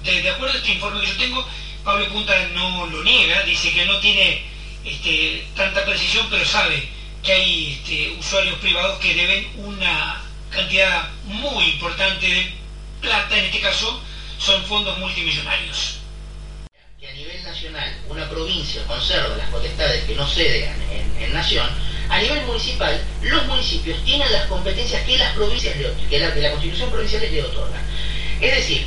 De 0.03 0.30
acuerdo 0.30 0.55
a 0.55 0.59
este 0.59 0.72
informe 0.72 1.01
que 1.01 1.07
yo 1.07 1.16
tengo, 1.16 1.49
Pablo 1.84 2.09
Punta 2.12 2.34
no 2.55 2.87
lo 2.87 3.03
niega, 3.05 3.43
dice 3.43 3.72
que 3.72 3.84
no 3.87 3.99
tiene 4.01 4.43
este, 4.84 5.47
tanta 5.55 5.84
precisión, 5.84 6.26
pero 6.30 6.45
sabe 6.45 6.89
que 7.22 7.32
hay 7.32 7.72
este, 7.74 8.11
usuarios 8.18 8.59
privados 8.59 8.99
que 9.01 9.14
deben 9.14 9.49
una 9.57 10.22
cantidad 10.51 11.09
muy 11.24 11.64
importante 11.64 12.26
de 12.26 12.55
plata, 13.01 13.37
en 13.39 13.45
este 13.47 13.61
caso 13.61 14.01
son 14.39 14.64
fondos 14.64 14.99
multimillonarios. 14.99 15.99
Una 18.08 18.28
provincia 18.28 18.82
conserva 18.86 19.36
las 19.36 19.48
potestades 19.48 20.04
que 20.04 20.14
no 20.14 20.26
ceden 20.26 20.70
en, 21.20 21.32
nación, 21.32 21.68
a 22.08 22.20
nivel 22.20 22.44
municipal 22.46 22.98
los 23.22 23.46
municipios 23.46 24.02
tienen 24.04 24.30
las 24.32 24.46
competencias 24.46 25.02
que 25.04 25.18
las 25.18 25.34
provincias 25.34 25.76
le, 25.76 25.92
que 26.08 26.18
la, 26.18 26.50
constitución 26.50 26.90
provincial 26.90 27.22
les 27.22 27.32
le 27.32 27.42
otorga. 27.42 27.80
Es 28.40 28.54
decir, 28.54 28.86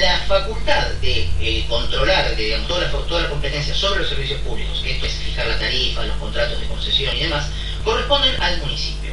la 0.00 0.18
facultad 0.20 0.88
de 1.02 1.28
eh, 1.40 1.66
controlar 1.68 2.34
digamos, 2.34 2.66
toda, 2.66 2.80
la, 2.80 2.90
toda 2.90 3.28
competencia 3.28 3.74
sobre 3.74 4.00
los 4.00 4.08
servicios 4.08 4.40
públicos, 4.40 4.80
que 4.82 4.92
esto 4.92 5.06
es 5.06 5.12
fijar 5.12 5.46
la 5.46 5.58
tarifa, 5.58 6.04
los 6.04 6.16
contratos 6.16 6.60
de 6.60 6.66
concesión 6.66 7.14
y 7.16 7.20
demás, 7.20 7.46
corresponden 7.84 8.40
al 8.40 8.58
municipio. 8.58 9.10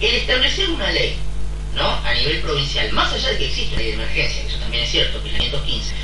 El 0.00 0.14
establecer 0.14 0.70
una 0.70 0.90
ley 0.92 1.16
¿no? 1.74 1.88
a 1.88 2.14
nivel 2.14 2.40
provincial, 2.40 2.90
más 2.92 3.12
allá 3.12 3.30
de 3.30 3.38
que 3.38 3.46
existe 3.46 3.74
una 3.74 3.82
ley 3.82 3.88
de 3.88 3.94
emergencia, 3.94 4.42
eso 4.46 4.58
también 4.58 4.84
es 4.84 4.90
cierto, 4.90 5.22
que 5.22 5.28
es 5.28 5.32
la 5.34 5.40
515, 5.40 5.94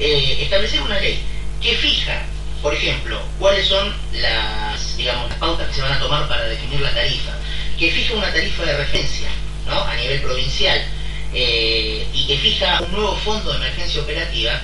eh, 0.00 0.42
establecer 0.42 0.80
una 0.80 0.98
ley 0.98 1.22
que 1.60 1.74
fija, 1.76 2.22
por 2.62 2.74
ejemplo, 2.74 3.20
cuáles 3.38 3.66
son 3.66 3.94
las, 4.14 4.96
digamos, 4.96 5.28
las 5.28 5.38
pautas 5.38 5.68
que 5.68 5.74
se 5.74 5.82
van 5.82 5.92
a 5.92 6.00
tomar 6.00 6.28
para 6.28 6.44
definir 6.44 6.80
la 6.80 6.92
tarifa, 6.92 7.32
que 7.78 7.90
fija 7.90 8.14
una 8.14 8.32
tarifa 8.32 8.64
de 8.64 8.76
referencia 8.76 9.28
¿no? 9.66 9.80
a 9.80 9.94
nivel 9.96 10.20
provincial 10.20 10.82
eh, 11.32 12.06
y 12.12 12.26
que 12.26 12.36
fija 12.38 12.80
un 12.82 12.92
nuevo 12.92 13.14
fondo 13.16 13.52
de 13.52 13.58
emergencia 13.58 14.02
operativa, 14.02 14.60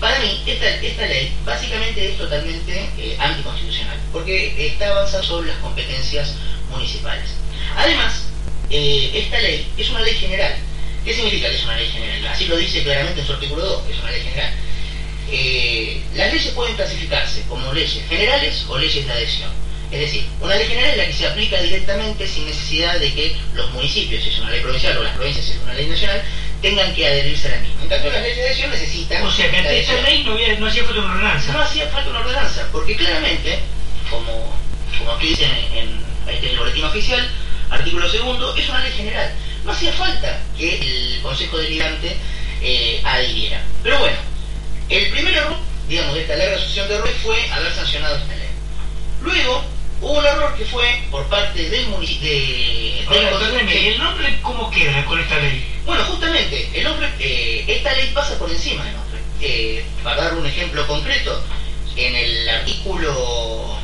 para 0.00 0.18
mí 0.20 0.42
esta, 0.46 0.68
esta 0.68 1.06
ley 1.06 1.32
básicamente 1.44 2.10
es 2.10 2.18
totalmente 2.18 2.90
eh, 2.98 3.16
anticonstitucional, 3.18 3.98
porque 4.12 4.66
está 4.66 4.88
avanzada 4.88 5.22
sobre 5.22 5.48
las 5.48 5.58
competencias 5.58 6.34
municipales. 6.70 7.30
Además, 7.76 8.24
eh, 8.70 9.10
esta 9.14 9.38
ley 9.40 9.66
es 9.76 9.90
una 9.90 10.00
ley 10.00 10.14
general. 10.14 10.54
¿Qué 11.04 11.14
significa 11.14 11.48
que 11.48 11.56
es 11.56 11.64
una 11.64 11.76
ley 11.76 11.88
general? 11.88 12.26
Así 12.28 12.46
lo 12.46 12.56
dice 12.56 12.82
claramente 12.82 13.20
en 13.20 13.26
su 13.26 13.32
artículo 13.32 13.62
2, 13.62 13.82
que 13.86 13.92
es 13.92 13.98
una 13.98 14.10
ley 14.10 14.22
general. 14.22 14.52
Eh, 15.32 16.02
las 16.14 16.32
leyes 16.32 16.52
pueden 16.52 16.74
clasificarse 16.74 17.42
como 17.48 17.72
leyes 17.72 18.02
generales 18.08 18.64
o 18.68 18.78
leyes 18.78 19.06
de 19.06 19.12
adhesión. 19.12 19.50
Es 19.90 20.00
decir, 20.00 20.24
una 20.40 20.54
ley 20.54 20.68
general 20.68 20.90
es 20.90 20.96
la 20.98 21.06
que 21.06 21.12
se 21.12 21.26
aplica 21.26 21.60
directamente 21.60 22.26
sin 22.26 22.46
necesidad 22.46 22.98
de 22.98 23.12
que 23.12 23.36
los 23.54 23.70
municipios, 23.72 24.22
si 24.22 24.30
es 24.30 24.38
una 24.38 24.50
ley 24.50 24.60
provincial 24.60 24.96
o 24.98 25.02
las 25.02 25.16
provincias, 25.16 25.44
si 25.44 25.52
es 25.52 25.58
una 25.58 25.74
ley 25.74 25.86
nacional, 25.86 26.22
tengan 26.62 26.94
que 26.94 27.06
adherirse 27.06 27.48
a 27.48 27.50
la 27.52 27.60
misma. 27.60 27.82
En 27.82 27.88
cambio, 27.88 28.12
las 28.12 28.22
leyes 28.22 28.36
de 28.36 28.44
adhesión 28.44 28.70
necesitan... 28.70 29.26
O 29.26 29.32
sea 29.32 29.50
que 29.50 29.56
ante 29.56 29.68
adhesión. 29.68 30.02
ley 30.04 30.22
no, 30.24 30.32
había, 30.32 30.58
no 30.58 30.66
hacía 30.66 30.84
falta 30.84 31.00
una 31.00 31.12
ordenanza. 31.12 31.52
No 31.52 31.60
hacía 31.60 31.88
falta 31.88 32.10
una 32.10 32.20
ordenanza, 32.20 32.68
porque 32.70 32.96
claramente, 32.96 33.58
como, 34.08 34.56
como 34.98 35.10
aquí 35.12 35.28
dice 35.28 35.44
en, 35.44 35.78
en 35.78 36.04
este, 36.28 36.50
el 36.50 36.58
boletín 36.58 36.84
oficial, 36.84 37.28
artículo 37.70 38.08
segundo, 38.08 38.54
es 38.54 38.68
una 38.68 38.80
ley 38.84 38.92
general. 38.92 39.32
No 39.64 39.72
hacía 39.72 39.92
falta 39.92 40.40
que 40.56 40.78
el 40.78 41.20
Consejo 41.22 41.58
Deliberante 41.58 42.16
eh, 42.62 43.00
adhiriera. 43.04 43.60
Pero 43.82 43.98
bueno, 43.98 44.16
el 44.90 45.10
primer 45.10 45.34
error, 45.34 45.56
digamos, 45.88 46.14
de 46.14 46.22
esta 46.22 46.36
larga 46.36 46.58
sucesión 46.58 46.88
de 46.88 46.94
errores 46.96 47.16
fue 47.22 47.50
haber 47.50 47.72
sancionado 47.72 48.16
esta 48.16 48.34
ley. 48.36 48.48
Luego, 49.22 49.64
hubo 50.00 50.18
un 50.18 50.26
error 50.26 50.56
que 50.56 50.64
fue 50.64 51.02
por 51.10 51.24
parte 51.26 51.68
del 51.68 51.86
municipio... 51.86 52.28
De, 52.28 52.36
¿y 53.80 53.86
el 53.88 53.98
nombre 53.98 54.38
cómo 54.42 54.70
queda 54.70 55.04
con 55.04 55.20
esta 55.20 55.38
ley? 55.38 55.64
bueno, 55.86 56.04
justamente, 56.04 56.70
el 56.74 56.84
nombre, 56.84 57.08
eh, 57.18 57.64
esta 57.66 57.92
ley 57.94 58.10
pasa 58.14 58.38
por 58.38 58.50
encima 58.50 58.84
del 58.84 58.94
nombre. 58.94 59.20
Eh, 59.40 59.84
para 60.02 60.24
dar 60.24 60.34
un 60.34 60.46
ejemplo 60.46 60.86
concreto, 60.86 61.42
en 61.96 62.14
el 62.14 62.48
artículo, 62.48 63.76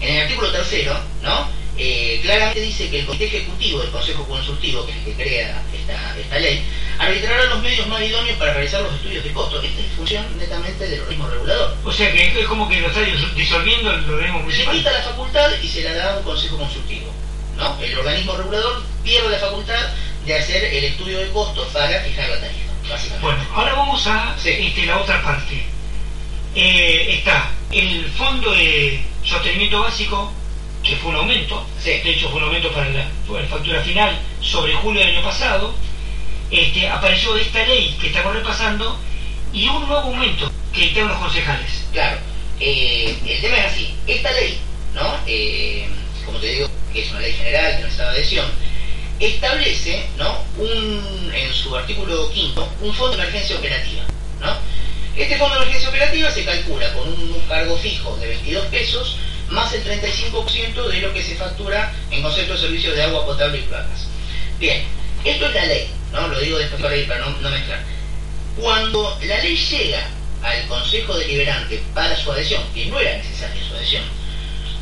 en 0.00 0.14
el 0.14 0.22
artículo 0.22 0.52
tercero, 0.52 0.98
¿no? 1.22 1.48
Eh, 1.78 2.20
claramente 2.22 2.60
dice 2.60 2.90
que 2.90 3.00
el 3.00 3.06
Comité 3.06 3.26
Ejecutivo 3.26 3.80
del 3.80 3.90
Consejo 3.90 4.26
Consultivo, 4.28 4.84
que 4.84 4.92
es 4.92 4.98
el 4.98 5.04
que 5.04 5.14
crea 5.22 5.62
esta, 5.72 6.18
esta 6.18 6.38
ley, 6.38 6.62
arbitrará 6.98 7.44
los 7.46 7.62
medios 7.62 7.86
más 7.88 8.02
idóneos 8.02 8.36
para 8.38 8.52
realizar 8.52 8.82
los 8.82 8.94
estudios 8.94 9.24
de 9.24 9.32
costo. 9.32 9.60
Esta 9.62 9.80
es 9.80 9.86
función 9.96 10.26
netamente 10.38 10.86
del 10.86 11.00
organismo 11.00 11.28
regulador. 11.28 11.76
O 11.84 11.90
sea 11.92 12.12
que 12.12 12.40
es 12.40 12.46
como 12.46 12.68
que 12.68 12.80
lo 12.80 12.88
está 12.88 13.00
dis- 13.00 13.34
disolviendo 13.34 13.90
el 13.90 14.04
organismo 14.04 14.40
municipal. 14.40 14.74
quita 14.76 14.92
la 14.92 15.02
facultad 15.02 15.50
y 15.62 15.66
se 15.68 15.82
la 15.82 15.94
da 15.94 16.14
a 16.14 16.18
un 16.18 16.24
consejo 16.24 16.58
consultivo. 16.58 17.10
¿no? 17.56 17.78
El 17.82 17.98
organismo 17.98 18.36
regulador 18.36 18.82
pierde 19.02 19.30
la 19.30 19.38
facultad 19.38 19.88
de 20.26 20.38
hacer 20.38 20.64
el 20.64 20.84
estudio 20.84 21.18
de 21.20 21.30
costos 21.30 21.68
para 21.68 22.00
fijar 22.02 22.28
la 22.28 22.40
tarifa, 22.40 22.70
básicamente. 22.88 23.20
Bueno, 23.26 23.44
ahora 23.54 23.74
vamos 23.74 24.06
a 24.06 24.36
Sí. 24.40 24.50
este, 24.50 24.86
la 24.86 24.98
otra 24.98 25.22
parte. 25.22 25.64
Eh, 26.54 27.14
está 27.18 27.50
el 27.70 28.04
fondo 28.10 28.52
de 28.52 29.02
sostenimiento 29.24 29.80
básico, 29.80 30.32
que 30.82 30.96
fue 30.96 31.10
un 31.10 31.16
aumento, 31.16 31.64
Sí. 31.82 31.90
de 31.90 32.10
hecho 32.10 32.28
fue 32.28 32.38
un 32.38 32.44
aumento 32.44 32.72
para 32.72 32.88
la, 32.90 33.08
para 33.28 33.42
la 33.42 33.48
factura 33.48 33.80
final 33.82 34.18
sobre 34.40 34.74
julio 34.74 35.00
del 35.00 35.16
año 35.16 35.22
pasado, 35.22 35.74
este, 36.50 36.88
apareció 36.88 37.36
esta 37.36 37.64
ley 37.66 37.96
que 38.00 38.08
estamos 38.08 38.34
repasando 38.34 38.98
y 39.52 39.68
un 39.68 39.80
nuevo 39.88 40.08
aumento 40.08 40.50
que 40.72 40.80
dictaron 40.82 41.10
los 41.10 41.18
concejales. 41.18 41.84
Claro, 41.92 42.18
eh, 42.60 43.16
el 43.26 43.40
tema 43.40 43.58
es 43.58 43.72
así. 43.72 43.94
Esta 44.06 44.32
ley, 44.32 44.58
¿no? 44.94 45.16
Eh, 45.26 45.86
como 46.26 46.38
te 46.38 46.46
digo, 46.46 46.68
que 46.92 47.02
es 47.02 47.10
una 47.10 47.20
ley 47.20 47.32
general, 47.32 47.72
que 47.72 47.78
no 47.78 47.84
necesita 47.84 48.10
adhesión, 48.10 48.46
establece, 49.20 50.06
¿no? 50.18 50.38
Un, 50.58 51.32
en 51.34 51.52
su 51.52 51.74
artículo 51.76 52.30
quinto, 52.32 52.68
un 52.80 52.92
fondo 52.94 53.16
de 53.16 53.22
emergencia 53.22 53.56
operativa, 53.56 54.02
¿no? 54.40 54.56
Este 55.16 55.36
fondo 55.36 55.54
de 55.54 55.62
emergencia 55.62 55.90
operativa 55.90 56.30
se 56.30 56.44
calcula 56.44 56.92
con 56.94 57.08
un 57.08 57.40
cargo 57.48 57.76
fijo 57.78 58.16
de 58.16 58.28
22 58.28 58.66
pesos 58.66 59.16
más 59.52 59.72
el 59.74 59.84
35% 59.84 60.88
de 60.88 61.00
lo 61.00 61.12
que 61.12 61.22
se 61.22 61.36
factura 61.36 61.92
en 62.10 62.22
concepto 62.22 62.54
de 62.54 62.60
servicios 62.60 62.96
de 62.96 63.02
agua 63.02 63.24
potable 63.24 63.58
y 63.58 63.62
placas. 63.62 64.06
Bien, 64.58 64.82
esto 65.24 65.46
es 65.46 65.54
la 65.54 65.66
ley, 65.66 65.90
¿no? 66.12 66.28
Lo 66.28 66.40
digo 66.40 66.58
después 66.58 66.80
para, 66.80 66.96
ir 66.96 67.06
para 67.06 67.20
no, 67.26 67.50
mezclar. 67.50 67.80
Cuando 68.58 69.18
la 69.22 69.38
ley 69.38 69.56
llega 69.56 70.08
al 70.42 70.66
Consejo 70.66 71.16
Deliberante 71.16 71.82
para 71.94 72.16
su 72.16 72.32
adhesión, 72.32 72.62
que 72.74 72.86
no 72.86 72.98
era 72.98 73.16
necesaria 73.16 73.62
su 73.68 73.74
adhesión, 73.74 74.02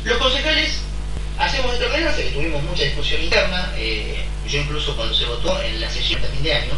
los 0.03 0.17
concejales 0.17 0.79
hacemos 1.37 1.73
esta 1.73 1.85
ordenanza, 1.85 2.17
que 2.17 2.31
tuvimos 2.31 2.63
mucha 2.63 2.83
discusión 2.83 3.21
interna, 3.21 3.73
eh, 3.77 4.23
yo 4.47 4.59
incluso 4.59 4.95
cuando 4.95 5.13
se 5.13 5.25
votó 5.25 5.61
en 5.61 5.79
la 5.79 5.89
sesión 5.89 6.21
de 6.21 6.27
fin 6.29 6.43
de 6.43 6.53
año, 6.53 6.73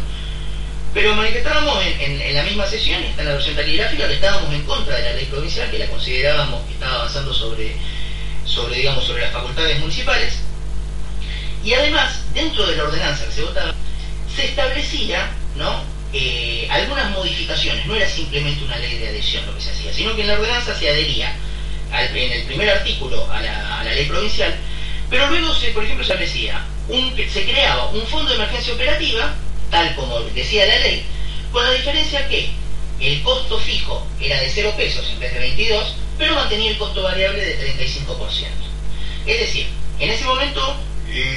pero 0.94 1.14
manifestábamos 1.14 1.84
en, 1.84 2.00
en- 2.00 2.20
en 2.22 2.34
la 2.34 2.42
misma 2.44 2.66
sesión, 2.66 3.02
está 3.02 3.22
en 3.22 3.28
la 3.28 3.34
versión 3.34 3.56
taquigráfica, 3.56 4.06
que 4.08 4.14
estábamos 4.14 4.52
en 4.54 4.62
contra 4.62 4.96
de 4.96 5.02
la 5.02 5.12
ley 5.14 5.24
provincial, 5.26 5.70
que 5.70 5.78
la 5.78 5.86
considerábamos 5.88 6.64
que 6.66 6.74
estaba 6.74 6.94
avanzando 7.00 7.34
sobre, 7.34 7.74
sobre, 8.46 8.76
digamos, 8.76 9.04
sobre 9.04 9.22
las 9.22 9.32
facultades 9.32 9.78
municipales, 9.80 10.34
y 11.64 11.72
además, 11.74 12.20
dentro 12.34 12.66
de 12.66 12.76
la 12.76 12.84
ordenanza 12.84 13.24
que 13.26 13.32
se 13.32 13.42
votaba, 13.42 13.74
se 14.34 14.44
establecía, 14.46 15.30
¿no? 15.56 15.82
eh, 16.12 16.68
algunas 16.70 17.10
modificaciones, 17.10 17.86
no 17.86 17.96
era 17.96 18.08
simplemente 18.08 18.62
una 18.64 18.76
ley 18.76 18.98
de 18.98 19.08
adhesión 19.08 19.44
lo 19.46 19.54
que 19.56 19.60
se 19.62 19.70
hacía, 19.70 19.92
sino 19.92 20.14
que 20.14 20.20
en 20.20 20.28
la 20.28 20.34
ordenanza 20.34 20.78
se 20.78 20.88
adhería 20.88 21.34
al- 21.90 22.16
en 22.16 22.32
el 22.32 22.42
primer 22.44 22.70
artículo 22.70 23.28
a 23.32 23.40
la, 23.40 23.80
a 23.80 23.84
la 23.84 23.92
ley 23.94 24.04
provincial, 24.06 24.54
pero 25.10 25.26
luego 25.28 25.52
se, 25.54 25.68
por 25.70 25.82
ejemplo, 25.84 26.04
se 26.04 26.12
establecía, 26.12 26.64
un, 26.88 27.16
se 27.32 27.44
creaba 27.44 27.88
un 27.90 28.06
fondo 28.06 28.28
de 28.30 28.36
emergencia 28.36 28.74
operativa, 28.74 29.34
tal 29.74 29.92
como 29.96 30.20
decía 30.20 30.66
la 30.66 30.78
ley, 30.78 31.02
con 31.50 31.64
la 31.64 31.72
diferencia 31.72 32.28
que 32.28 32.48
el 33.00 33.20
costo 33.22 33.58
fijo 33.58 34.06
era 34.20 34.40
de 34.40 34.48
0 34.48 34.72
pesos 34.76 35.04
en 35.10 35.18
vez 35.18 35.32
de 35.34 35.40
22, 35.40 35.96
pero 36.16 36.36
mantenía 36.36 36.70
el 36.70 36.78
costo 36.78 37.02
variable 37.02 37.44
de 37.44 37.74
35%. 37.76 38.46
Es 39.26 39.40
decir, 39.40 39.66
en 39.98 40.10
ese 40.10 40.24
momento 40.26 40.76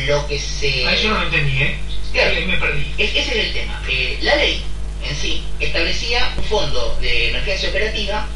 lo 0.06 0.28
que 0.28 0.38
se... 0.40 0.86
A 0.86 0.94
eso 0.94 1.08
no 1.10 1.16
lo 1.16 1.24
entendí, 1.24 1.64
¿eh? 1.64 1.80
Claro. 2.14 2.36
Me 2.46 2.58
perdí. 2.58 2.94
Es- 3.00 3.10
ese 3.16 3.20
es 3.40 3.46
el 3.48 3.54
tema. 3.54 3.82
Eh, 3.90 4.20
la 4.22 4.36
ley 4.36 4.62
en 5.10 5.16
sí 5.16 5.42
establecía 5.60 6.32
un 6.38 6.44
fondo 6.44 6.96
de 7.02 7.30
emergencia 7.30 7.70
operativa 7.70 8.28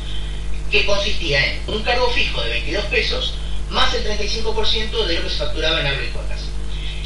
que 0.72 0.84
consistía 0.88 1.46
en 1.46 1.60
un 1.68 1.84
cargo 1.84 2.10
fijo 2.10 2.42
de 2.42 2.50
22 2.50 2.86
pesos 2.86 3.36
más 3.70 3.94
el 3.94 4.04
35% 4.04 5.06
de 5.06 5.14
lo 5.16 5.24
que 5.24 5.30
se 5.30 5.36
facturaba 5.38 5.80
en 5.80 5.88
agroicuacas. 5.88 6.40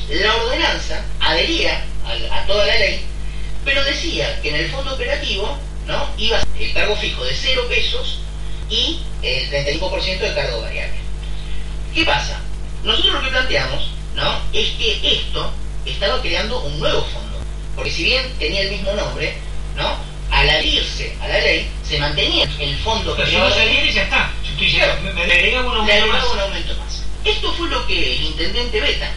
La 0.10 0.36
ordenanza 0.36 1.04
adhería 1.20 1.84
a, 2.32 2.46
toda 2.46 2.66
la 2.66 2.78
ley, 2.78 3.02
pero 3.64 3.84
decía 3.84 4.40
que 4.42 4.50
en 4.50 4.56
el 4.56 4.70
fondo 4.70 4.94
operativo 4.94 5.58
¿no? 5.88 6.10
iba 6.18 6.38
a 6.38 6.44
el 6.60 6.74
cargo 6.74 6.96
fijo 6.96 7.24
de 7.24 7.34
0 7.34 7.64
pesos 7.68 8.20
y 8.70 9.00
el 9.24 9.50
35% 9.50 10.20
de 10.20 10.34
cargo 10.36 10.62
variable. 10.62 10.96
¿Qué 11.94 12.06
pasa? 12.06 12.40
Nosotros 12.84 13.16
lo 13.16 13.22
que 13.22 13.30
planteamos 13.30 13.90
¿no? 14.16 14.42
es 14.54 14.70
que 14.72 15.00
esto 15.04 15.52
estaba 15.86 16.22
creando 16.22 16.62
un 16.62 16.80
nuevo 16.80 17.02
fondo. 17.06 17.40
Porque 17.76 17.92
si 17.92 18.04
bien 18.04 18.32
tenía 18.38 18.62
el 18.62 18.72
mismo 18.72 18.94
nombre, 18.94 19.36
¿no? 19.76 19.98
al 20.32 20.50
adherirse 20.50 21.16
a 21.22 21.28
la 21.28 21.40
ley, 21.40 21.70
se 21.84 21.98
mantenía 21.98 22.48
el 22.60 22.78
fondo 22.78 23.16
Pero 23.16 23.26
que 23.26 23.32
si 23.32 23.38
no 23.38 23.50
la 23.50 23.56
ley, 23.56 23.66
saliera 23.66 23.92
ya 23.92 24.04
está. 24.04 24.32
Yo 24.44 24.52
estoy 24.52 24.72
Claro. 24.74 25.02
me, 25.02 25.14
me 25.14 25.24
agregaba 25.24 25.72
un 25.72 25.78
aumento 25.78 26.08
más. 26.08 26.16
agregaba 26.16 26.34
un 26.34 26.40
aumento 26.40 26.76
más. 26.78 27.04
Esto 27.24 27.54
fue 27.54 27.70
lo 27.70 27.88
que 27.88 28.16
el 28.16 28.24
intendente 28.24 28.80
veta, 28.82 29.12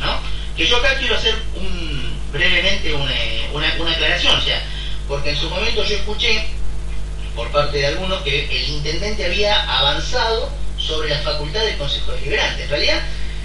¿no? 0.00 0.31
Que 0.56 0.66
yo 0.66 0.76
acá 0.76 0.96
quiero 0.98 1.14
hacer 1.16 1.34
un, 1.56 2.12
brevemente 2.32 2.92
una, 2.92 3.14
una, 3.52 3.74
una 3.78 3.92
aclaración, 3.92 4.36
o 4.36 4.40
sea, 4.42 4.62
porque 5.08 5.30
en 5.30 5.36
su 5.36 5.48
momento 5.50 5.84
yo 5.84 5.96
escuché 5.96 6.44
por 7.34 7.50
parte 7.50 7.78
de 7.78 7.86
algunos 7.86 8.22
que 8.22 8.44
el 8.44 8.68
intendente 8.68 9.24
había 9.24 9.62
avanzado 9.78 10.50
sobre 10.78 11.08
la 11.08 11.18
facultad 11.18 11.60
del 11.64 11.76
Consejo 11.78 12.12
Deliberante. 12.12 12.64
En 12.64 12.68
realidad, 12.68 13.02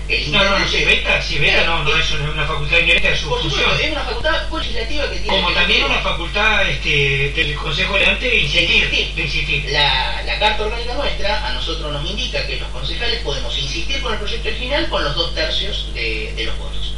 el 0.10 0.32
No, 0.32 0.38
intendente... 0.43 0.49
no, 0.49 0.60
no, 0.60 0.68
si 0.68 0.86
beta, 0.86 1.22
si 1.22 1.38
beta 1.39 1.64
no, 1.66 1.84
no 1.84 1.95
es 1.97 2.12
una, 2.12 2.45
facultad 2.45 2.80
indirecta 2.80 3.10
de 3.10 3.18
su 3.18 3.30
Por 3.30 3.41
supuesto, 3.41 3.70
función. 3.70 3.86
es 3.88 3.91
una 3.93 4.03
facultad 4.05 4.49
legislativa 4.58 5.03
que 5.03 5.18
tiene... 5.20 5.28
Como 5.28 5.47
que 5.49 5.53
también 5.53 5.84
una 5.86 5.99
facultad 6.01 6.70
este, 6.70 7.32
del 7.36 7.55
Consejo 7.55 7.93
Delante 7.93 8.26
de 8.30 8.38
insistir, 8.38 9.16
de 9.16 9.22
insistir. 9.22 9.66
La, 9.72 10.22
la 10.26 10.39
carta 10.39 10.64
orgánica 10.64 10.93
nuestra 10.93 11.47
a 11.47 11.53
nosotros 11.53 11.91
nos 11.93 12.10
indica 12.10 12.45
que 12.45 12.58
los 12.58 12.70
concejales 12.70 13.22
podemos 13.22 13.58
insistir 13.58 14.01
con 14.01 14.14
el 14.14 14.20
proyecto 14.20 14.47
original 14.49 14.89
con 14.89 15.03
los 15.03 15.16
dos 15.16 15.34
tercios 15.36 15.93
de, 15.93 16.34
de 16.36 16.43
los 16.45 16.58
votos. 16.58 16.93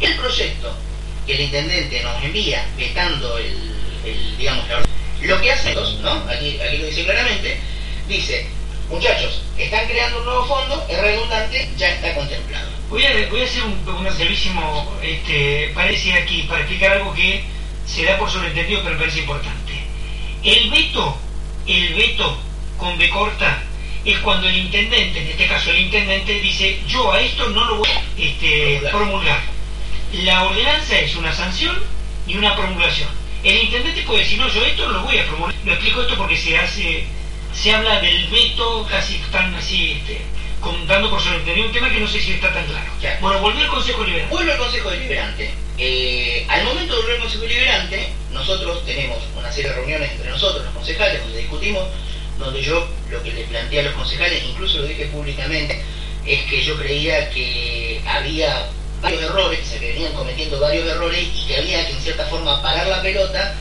El 0.00 0.16
proyecto 0.16 0.74
que 1.26 1.34
el 1.34 1.40
intendente 1.42 2.02
nos 2.02 2.22
envía 2.22 2.66
vetando 2.76 3.38
el, 3.38 3.74
el, 4.04 4.36
digamos, 4.36 4.68
la 4.68 4.82
lo 5.22 5.40
que 5.40 5.50
hace, 5.50 5.74
¿no? 5.74 6.12
Aquí, 6.28 6.58
aquí 6.60 6.78
lo 6.78 6.86
dice 6.86 7.04
claramente, 7.04 7.58
dice, 8.06 8.46
muchachos, 8.90 9.42
están 9.56 9.86
creando 9.86 10.18
un 10.18 10.24
nuevo 10.26 10.44
fondo, 10.44 10.86
es 10.88 11.00
redundante, 11.00 11.70
ya 11.78 11.88
está 11.94 12.14
contemplado. 12.14 12.68
Voy 12.90 13.04
a, 13.04 13.28
voy 13.30 13.40
a 13.40 13.44
hacer 13.44 13.62
un, 13.62 13.72
un 13.88 14.04
brevísimo 14.04 14.92
este, 15.02 15.72
paréntesis 15.74 16.14
aquí 16.14 16.42
para 16.42 16.60
explicar 16.60 16.92
algo 16.92 17.14
que 17.14 17.42
se 17.86 18.04
da 18.04 18.18
por 18.18 18.30
sobreentendido 18.30 18.82
pero 18.82 18.94
me 18.94 19.00
parece 19.00 19.20
importante. 19.20 19.72
El 20.42 20.70
veto, 20.70 21.16
el 21.66 21.94
veto 21.94 22.38
con 22.76 22.98
B 22.98 23.08
corta 23.08 23.62
es 24.04 24.18
cuando 24.18 24.46
el 24.46 24.56
intendente, 24.58 25.20
en 25.22 25.28
este 25.28 25.46
caso 25.46 25.70
el 25.70 25.80
intendente, 25.80 26.38
dice 26.40 26.78
yo 26.86 27.10
a 27.10 27.20
esto 27.20 27.48
no 27.48 27.64
lo 27.64 27.76
voy 27.78 27.88
a 27.88 28.02
este, 28.18 28.82
Promulgar. 28.90 29.53
La 30.22 30.44
ordenanza 30.44 30.98
es 30.98 31.16
una 31.16 31.32
sanción 31.34 31.76
y 32.26 32.36
una 32.36 32.54
promulgación. 32.56 33.08
El 33.42 33.56
intendente 33.64 34.02
puede 34.02 34.20
decir 34.20 34.38
no, 34.38 34.48
yo 34.48 34.64
esto 34.64 34.86
no 34.86 34.92
lo 34.94 35.02
voy 35.02 35.18
a 35.18 35.26
promulgar. 35.26 35.54
Lo 35.64 35.72
explico 35.72 36.02
esto 36.02 36.16
porque 36.16 36.36
se 36.36 36.56
hace, 36.56 37.04
se 37.52 37.72
habla 37.72 38.00
del 38.00 38.26
veto 38.28 38.86
casi 38.88 39.18
tan 39.32 39.54
así, 39.54 39.92
este, 39.92 40.20
con- 40.60 40.86
dando 40.86 41.10
por 41.10 41.20
sobreentendido 41.20 41.66
un 41.66 41.72
tema 41.72 41.90
que 41.90 42.00
no 42.00 42.06
sé 42.08 42.20
si 42.20 42.32
está 42.32 42.52
tan 42.52 42.64
claro. 42.66 42.90
Bueno, 43.20 43.40
volví 43.40 43.60
al 43.62 43.68
Consejo 43.68 44.04
Liberal. 44.04 44.28
Vuelve 44.28 44.52
al 44.52 44.58
Consejo 44.58 44.90
Deliberante. 44.90 45.50
Eh, 45.76 46.46
al 46.48 46.64
momento 46.64 46.94
de 46.94 47.00
volver 47.00 47.14
al 47.16 47.20
Consejo 47.22 47.42
Deliberante, 47.42 48.08
nosotros 48.32 48.84
tenemos 48.86 49.18
una 49.36 49.50
serie 49.52 49.70
de 49.70 49.76
reuniones 49.76 50.12
entre 50.12 50.30
nosotros, 50.30 50.64
los 50.64 50.74
concejales, 50.74 51.20
donde 51.22 51.38
discutimos, 51.38 51.82
donde 52.38 52.62
yo 52.62 52.86
lo 53.10 53.22
que 53.22 53.32
le 53.32 53.42
planteé 53.44 53.80
a 53.80 53.82
los 53.84 53.94
concejales, 53.94 54.42
incluso 54.44 54.78
lo 54.78 54.86
dije 54.86 55.06
públicamente, 55.06 55.82
es 56.24 56.42
que 56.44 56.62
yo 56.62 56.78
creía 56.78 57.28
que 57.30 58.00
había 58.06 58.68
varios 59.04 59.22
errores, 59.22 59.60
se 59.68 59.78
venían 59.78 60.14
cometiendo 60.14 60.58
varios 60.58 60.88
errores 60.88 61.28
y 61.34 61.46
que 61.46 61.58
había 61.58 61.86
que 61.86 61.92
en 61.92 62.00
cierta 62.00 62.24
forma 62.26 62.62
parar 62.62 62.86
la 62.86 63.02
pelota, 63.02 63.54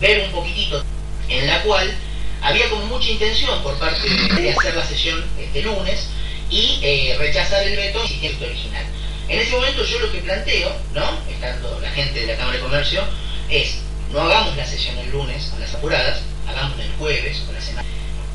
ver 0.00 0.24
un 0.24 0.30
poquitito 0.30 0.84
en 1.28 1.46
la 1.48 1.60
cual 1.62 1.92
había 2.40 2.70
como 2.70 2.86
mucha 2.86 3.10
intención 3.10 3.60
por 3.62 3.76
parte 3.78 4.08
de, 4.08 4.50
hacer 4.52 4.74
la 4.76 4.86
sesión 4.86 5.24
este 5.38 5.62
lunes 5.62 6.06
y 6.48 6.78
eh, 6.82 7.16
rechazar 7.18 7.64
el 7.64 7.76
veto 7.76 8.04
y 8.04 8.26
el 8.26 8.42
original. 8.42 8.84
En 9.28 9.40
ese 9.40 9.50
momento 9.50 9.84
yo 9.84 9.98
lo 9.98 10.12
que 10.12 10.18
planteo, 10.18 10.72
¿no? 10.94 11.18
Estando 11.28 11.80
la 11.80 11.90
gente 11.90 12.20
de 12.20 12.26
la 12.26 12.36
Cámara 12.36 12.56
de 12.56 12.62
Comercio, 12.62 13.02
es 13.48 13.78
no 14.12 14.20
hagamos 14.20 14.56
la 14.56 14.66
sesión 14.66 14.96
el 14.98 15.10
lunes 15.10 15.52
a 15.56 15.58
las 15.58 15.74
apuradas, 15.74 16.20
hagámosla 16.46 16.84
el 16.84 16.92
jueves 16.92 17.42
o 17.48 17.52
la 17.52 17.60
semana 17.60 17.88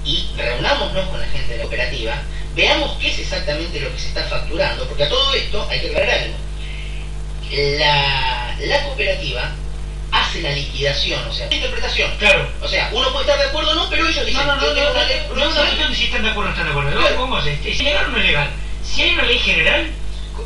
y 0.03 0.27
reunámonos 0.35 1.07
con 1.09 1.21
la 1.21 1.27
gente 1.27 1.53
de 1.53 1.57
la 1.57 1.63
cooperativa, 1.63 2.21
veamos 2.55 2.97
qué 2.99 3.09
es 3.09 3.19
exactamente 3.19 3.79
lo 3.79 3.93
que 3.93 3.99
se 3.99 4.07
está 4.07 4.23
facturando, 4.23 4.87
porque 4.87 5.03
a 5.03 5.09
todo 5.09 5.33
esto 5.33 5.67
hay 5.69 5.79
que 5.79 5.87
aclarar 5.87 6.09
algo. 6.09 6.48
La, 7.51 8.55
la 8.59 8.83
cooperativa 8.83 9.51
hace 10.11 10.41
la 10.41 10.51
liquidación, 10.51 11.19
o 11.27 11.33
sea, 11.33 11.47
la 11.47 11.55
interpretación. 11.55 12.11
Claro. 12.17 12.47
O 12.61 12.67
sea, 12.67 12.89
uno 12.91 13.11
puede 13.11 13.25
estar 13.25 13.39
de 13.39 13.45
acuerdo 13.49 13.71
o 13.71 13.75
no, 13.75 13.89
pero 13.89 14.07
ellos 14.07 14.25
dicen, 14.25 14.45
No, 14.45 14.55
no, 14.55 14.61
no, 14.61 14.73
no, 14.73 14.93
no, 15.35 15.35
no, 15.35 15.89
no, 15.89 15.95
si 15.95 16.05
están 16.05 16.23
de 16.23 16.29
acuerdo 16.29 16.51
o 16.51 16.53
no 16.55 16.61
están 16.61 16.65
de 16.65 16.71
acuerdo. 16.71 16.91
Claro. 16.99 17.15
No, 17.15 17.21
¿Cómo 17.21 17.39
es? 17.39 17.65
¿Es 17.65 17.79
legal 17.83 18.05
o 18.05 18.09
no 18.09 18.17
es 18.17 18.25
legal? 18.25 18.49
Si 18.83 19.01
hay 19.01 19.11
una 19.11 19.23
ley 19.23 19.39
general, 19.39 19.91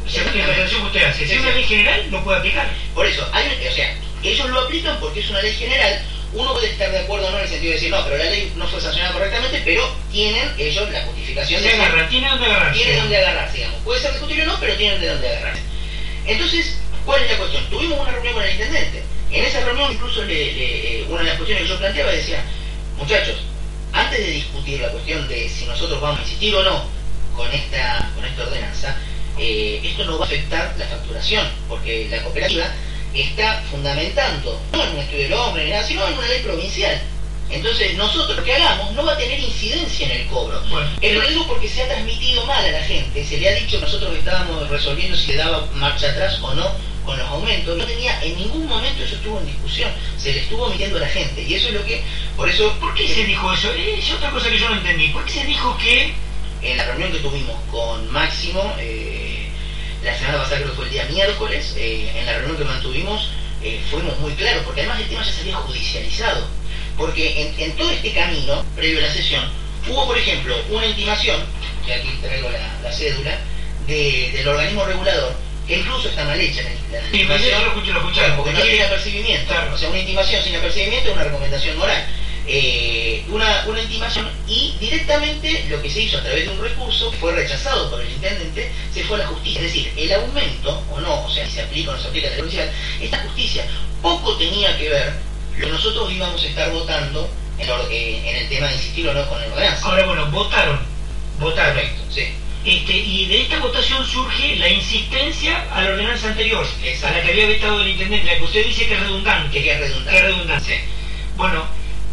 según 0.08 0.26
la 0.34 0.40
interpretación 0.40 0.82
que 0.82 0.88
usted 0.88 1.04
hace, 1.04 1.26
si 1.28 1.32
hay 1.34 1.40
una 1.40 1.52
ley 1.52 1.64
general, 1.64 2.12
no 2.12 2.24
puede 2.24 2.38
aplicar. 2.40 2.70
Por 2.96 3.06
eso, 3.06 3.30
hay, 3.32 3.48
o 3.70 3.74
sea, 3.74 3.96
ellos 4.24 4.50
lo 4.50 4.60
aplican 4.62 5.00
porque 5.00 5.20
es 5.22 5.30
una 5.30 5.42
ley 5.42 5.54
general. 5.54 6.02
Uno 6.34 6.52
puede 6.54 6.72
estar 6.72 6.92
de 6.92 7.00
acuerdo 7.00 7.28
o 7.28 7.32
no 7.32 7.38
en 7.38 7.44
el 7.44 7.50
sentido 7.50 7.70
de 7.70 7.76
decir, 7.76 7.92
no, 7.92 8.04
pero 8.06 8.18
la 8.18 8.24
ley 8.26 8.52
no 8.56 8.68
fue 8.68 8.82
sancionada 8.82 9.14
correctamente, 9.14 9.62
pero 9.64 9.96
tienen 10.12 10.52
ellos 10.58 10.90
la 10.90 11.02
justificación 11.04 11.62
Se 11.62 11.66
de 11.68 11.74
decir, 11.74 11.86
agarran, 11.86 12.10
tiene 12.10 12.30
donde 12.30 12.46
agarrarse. 12.48 12.80
tiene 12.82 12.98
donde 13.00 13.18
agarrarse, 13.18 13.58
digamos. 13.58 13.80
Puede 13.84 14.02
ser 14.02 14.12
discutible 14.14 14.44
o 14.44 14.48
no, 14.48 14.60
pero 14.60 14.76
tienen 14.76 15.00
de 15.00 15.08
dónde 15.10 15.30
agarrarse. 15.30 15.62
Entonces, 16.26 16.80
¿cuál 17.06 17.22
es 17.24 17.32
la 17.32 17.38
cuestión? 17.38 17.70
Tuvimos 17.70 18.00
una 18.00 18.12
reunión 18.12 18.34
con 18.34 18.44
el 18.44 18.52
intendente. 18.52 19.04
En 19.32 19.44
esa 19.46 19.62
reunión, 19.62 19.92
incluso, 19.92 20.22
le- 20.24 20.54
le- 20.54 21.00
eh, 21.02 21.06
una 21.10 21.20
de 21.22 21.28
las 21.30 21.36
cuestiones 21.38 21.64
que 21.64 21.70
yo 21.70 21.78
planteaba 21.80 22.12
decía, 22.12 22.44
muchachos, 22.98 23.36
antes 23.92 24.20
de 24.20 24.32
discutir 24.32 24.80
la 24.80 24.90
cuestión 24.90 25.28
de 25.28 25.50
si 25.50 25.66
nosotros 25.66 26.00
vamos 26.02 26.20
a 26.20 26.24
insistir 26.24 26.54
o 26.56 26.64
no 26.64 26.86
con 27.36 27.52
esta, 27.52 28.10
con 28.16 28.26
esta 28.26 28.44
ordenanza, 28.44 28.96
eh, 29.38 29.82
esto 29.84 30.06
no 30.06 30.18
va 30.20 30.26
a 30.26 30.28
afectar 30.28 30.76
la 30.78 30.86
facturación, 30.86 31.48
porque 31.68 32.08
la 32.10 32.22
cooperativa 32.24 32.66
está 33.14 33.64
fundamentando, 33.72 34.60
no 34.72 34.84
en 34.84 34.90
un 34.92 35.00
estudio 35.00 35.24
del 35.24 35.34
hombre 35.34 35.66
ni 35.66 35.72
nada, 35.72 35.84
sino 35.88 36.08
en 36.08 36.14
una 36.18 36.28
ley 36.28 36.42
provincial. 36.44 37.02
Entonces, 37.50 37.94
nosotros 37.96 38.38
lo 38.38 38.44
que 38.44 38.54
hagamos 38.54 38.92
no 38.94 39.06
va 39.06 39.14
a 39.14 39.18
tener 39.18 39.40
incidencia 39.40 40.06
en 40.08 40.22
el 40.22 40.28
cobro. 40.28 40.60
Bueno, 40.70 40.90
El 41.02 41.18
problema 41.18 41.48
porque 41.48 41.70
se 41.70 41.84
ha 41.84 41.88
transmitido 41.88 42.46
mal 42.46 42.64
a 42.66 42.72
la 42.72 42.82
gente, 42.84 43.26
se 43.26 43.38
le 43.38 43.50
ha 43.50 43.54
dicho 43.54 43.78
que 43.80 43.86
nosotros 43.86 44.16
estábamos 44.16 44.68
resolviendo 44.70 45.16
si 45.18 45.28
le 45.34 45.38
daba 45.38 45.68
marcha 45.74 46.10
atrás 46.10 46.40
o 46.42 46.54
no 46.56 46.72
con 47.06 47.18
los 47.18 47.28
aumentos, 47.28 47.78
no 47.78 47.86
tenía 47.86 48.22
en 48.24 48.36
ningún 48.38 48.68
momento 48.68 49.04
eso 49.04 49.16
estuvo 49.16 49.40
en 49.40 49.46
discusión, 49.46 49.92
se 50.18 50.32
le 50.34 50.40
estuvo 50.42 50.68
mintiendo 50.70 50.98
a 50.98 51.02
la 51.02 51.08
gente 51.08 51.42
y 51.42 51.54
eso 51.56 51.68
es 51.70 51.74
lo 51.74 51.86
que, 51.86 52.02
por 52.38 52.50
eso, 52.50 52.74
¿Por 52.80 52.94
qué 52.94 53.08
se 53.08 53.24
dijo 53.26 53.52
eso? 53.54 53.72
Es 53.74 54.12
otra 54.12 54.32
cosa 54.32 54.50
que 54.50 54.58
yo 54.60 54.70
no 54.70 54.76
entendí. 54.78 55.10
¿Por 55.10 55.26
qué 55.26 55.32
se 55.34 55.46
dijo 55.46 55.78
que 55.78 56.14
en 56.62 56.78
la 56.78 56.86
reunión 56.86 57.12
que 57.12 57.20
tuvimos 57.20 57.56
con 57.70 58.10
Máximo, 58.12 58.74
eh, 58.80 59.48
la 60.04 60.18
semana 60.18 60.38
pasada 60.40 60.58
creo 60.58 60.70
que 60.72 60.76
fue 60.76 60.86
el 60.86 60.92
día 60.92 61.06
miércoles, 61.06 61.74
eh, 61.78 62.12
en 62.16 62.26
la 62.26 62.34
reunión 62.38 62.58
que 62.58 62.64
mantuvimos 62.66 63.30
eh, 63.62 63.80
fuimos 63.90 64.18
muy 64.20 64.34
claros, 64.34 64.64
porque 64.66 64.82
además 64.82 65.00
el 65.02 65.08
tema 65.08 65.24
ya 65.24 65.32
se 65.32 65.42
había 65.42 65.56
judicializado, 65.56 66.48
porque 66.98 67.42
en, 67.42 67.60
en 67.60 67.72
todo 67.78 67.90
este 67.92 68.12
camino, 68.14 68.66
previo 68.76 69.00
a 69.00 69.04
la 69.04 69.14
sesión, 69.14 69.44
hubo 69.90 70.06
por 70.06 70.18
ejemplo 70.18 70.56
una 70.70 70.86
intimación, 70.86 71.42
que 71.86 71.94
aquí 71.94 72.10
traigo 72.22 72.50
la, 72.50 72.80
la 72.82 72.92
cédula, 72.92 73.38
de- 73.88 74.32
del 74.34 74.48
organismo 74.48 74.86
regulador, 74.86 75.34
que 75.68 75.78
incluso 75.78 76.10
está 76.10 76.24
mal 76.26 76.40
hecha 76.40 76.62
la, 76.64 77.00
la 77.00 77.06
intimación, 77.08 77.50
yo 77.52 77.60
lo 77.62 77.68
escuché, 77.70 77.92
lo 77.94 78.00
escuché, 78.00 78.20
claro, 78.20 78.36
porque 78.38 78.52
no 78.54 78.62
tiene 78.62 78.84
apercibimiento, 78.84 79.48
Claro. 79.54 79.74
o 79.74 79.78
sea, 79.78 79.90
una 79.90 80.00
intimación 80.00 80.44
sin 80.44 80.56
apercibimiento 80.56 81.10
es 81.10 81.16
una 81.16 81.24
recomendación 81.24 81.78
moral. 81.78 82.06
Eh, 82.46 83.24
una, 83.30 83.64
una 83.68 83.82
intimación 83.82 84.30
y 84.48 84.76
directamente 84.78 85.66
lo 85.70 85.82
que 85.82 85.90
se 85.90 86.02
hizo 86.02 86.18
a 86.18 86.24
través 86.24 86.44
de 86.46 86.52
un 86.52 86.62
recurso 86.62 87.10
fue 87.14 87.32
rechazado 87.32 87.90
por 87.90 88.02
el 88.02 88.12
intendente, 88.12 88.70
se 88.94 89.04
fue 89.06 89.16
a 89.16 89.20
la 89.20 89.28
justicia. 89.28 89.62
Es 89.62 89.68
decir, 89.68 89.94
el 89.96 90.12
aumento 90.14 90.84
o 90.92 91.00
no, 91.00 91.24
o 91.26 91.30
sea, 91.34 91.46
si 91.46 91.54
se 91.54 91.62
aplica 91.62 91.92
o 91.92 91.96
no 91.96 92.02
se 92.02 92.10
aplica 92.10 92.30
la 92.30 92.36
provincial, 92.36 92.70
esta 93.00 93.20
justicia 93.20 93.66
poco 94.02 94.36
tenía 94.36 94.78
que 94.78 94.90
ver 94.90 95.14
lo 95.58 95.66
que 95.68 95.72
nosotros 95.72 96.12
íbamos 96.12 96.44
a 96.44 96.46
estar 96.48 96.70
votando 96.72 97.30
en, 97.58 97.70
eh, 97.90 98.30
en 98.30 98.36
el 98.36 98.50
tema 98.50 98.68
de 98.68 98.74
insistir 98.74 99.08
o 99.08 99.14
no 99.14 99.26
con 99.30 99.42
el 99.42 99.50
ordenanza. 99.50 99.86
ahora 99.88 100.06
bueno, 100.06 100.30
votaron? 100.32 100.80
Votaron. 101.40 101.76
Correcto, 101.76 102.02
sí. 102.14 102.28
Este, 102.66 102.94
y 102.96 103.26
de 103.26 103.42
esta 103.42 103.60
votación 103.60 104.06
surge 104.08 104.56
la 104.56 104.70
insistencia 104.70 105.68
a 105.74 105.82
la 105.82 105.90
ordenanza 105.90 106.28
anterior, 106.30 106.66
a 107.04 107.12
la 107.12 107.22
que 107.22 107.32
había 107.32 107.48
vetado 107.48 107.82
el 107.82 107.90
intendente, 107.90 108.26
la 108.26 108.38
que 108.38 108.44
usted 108.44 108.66
dice 108.66 108.88
que 108.88 108.94
es 108.94 109.00
redundante. 109.02 109.62
Que 109.62 109.72
es 109.74 109.80
redundante. 109.80 110.12
Que 110.12 110.18
es 110.18 110.24
redundante. 110.24 110.66
Sí. 110.76 110.82
Bueno, 111.36 111.66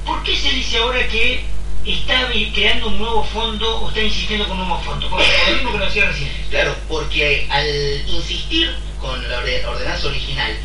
¿por 0.05 0.23
qué 0.25 0.37
se 0.37 0.51
dice 0.51 0.79
ahora 0.79 1.07
que 1.07 1.45
está 1.87 2.29
creando 2.53 2.89
un 2.89 2.99
nuevo 2.99 3.23
fondo 3.25 3.81
o 3.81 3.89
está 3.89 4.03
insistiendo 4.03 4.49
con 4.49 4.59
un 4.61 4.67
nuevo 4.69 4.83
fondo? 4.83 5.09
Porque 5.09 5.27
lo 5.47 5.55
mismo 5.55 5.73
que 5.73 5.79
lo 5.79 5.87
decía 5.87 6.07
recién. 6.07 6.31
Claro, 6.51 6.75
porque 6.89 7.47
al 7.49 8.09
insistir 8.09 8.75
con 9.01 9.23
la 9.31 9.39
orde- 9.39 9.65
ordenanza 9.67 10.09
original 10.09 10.57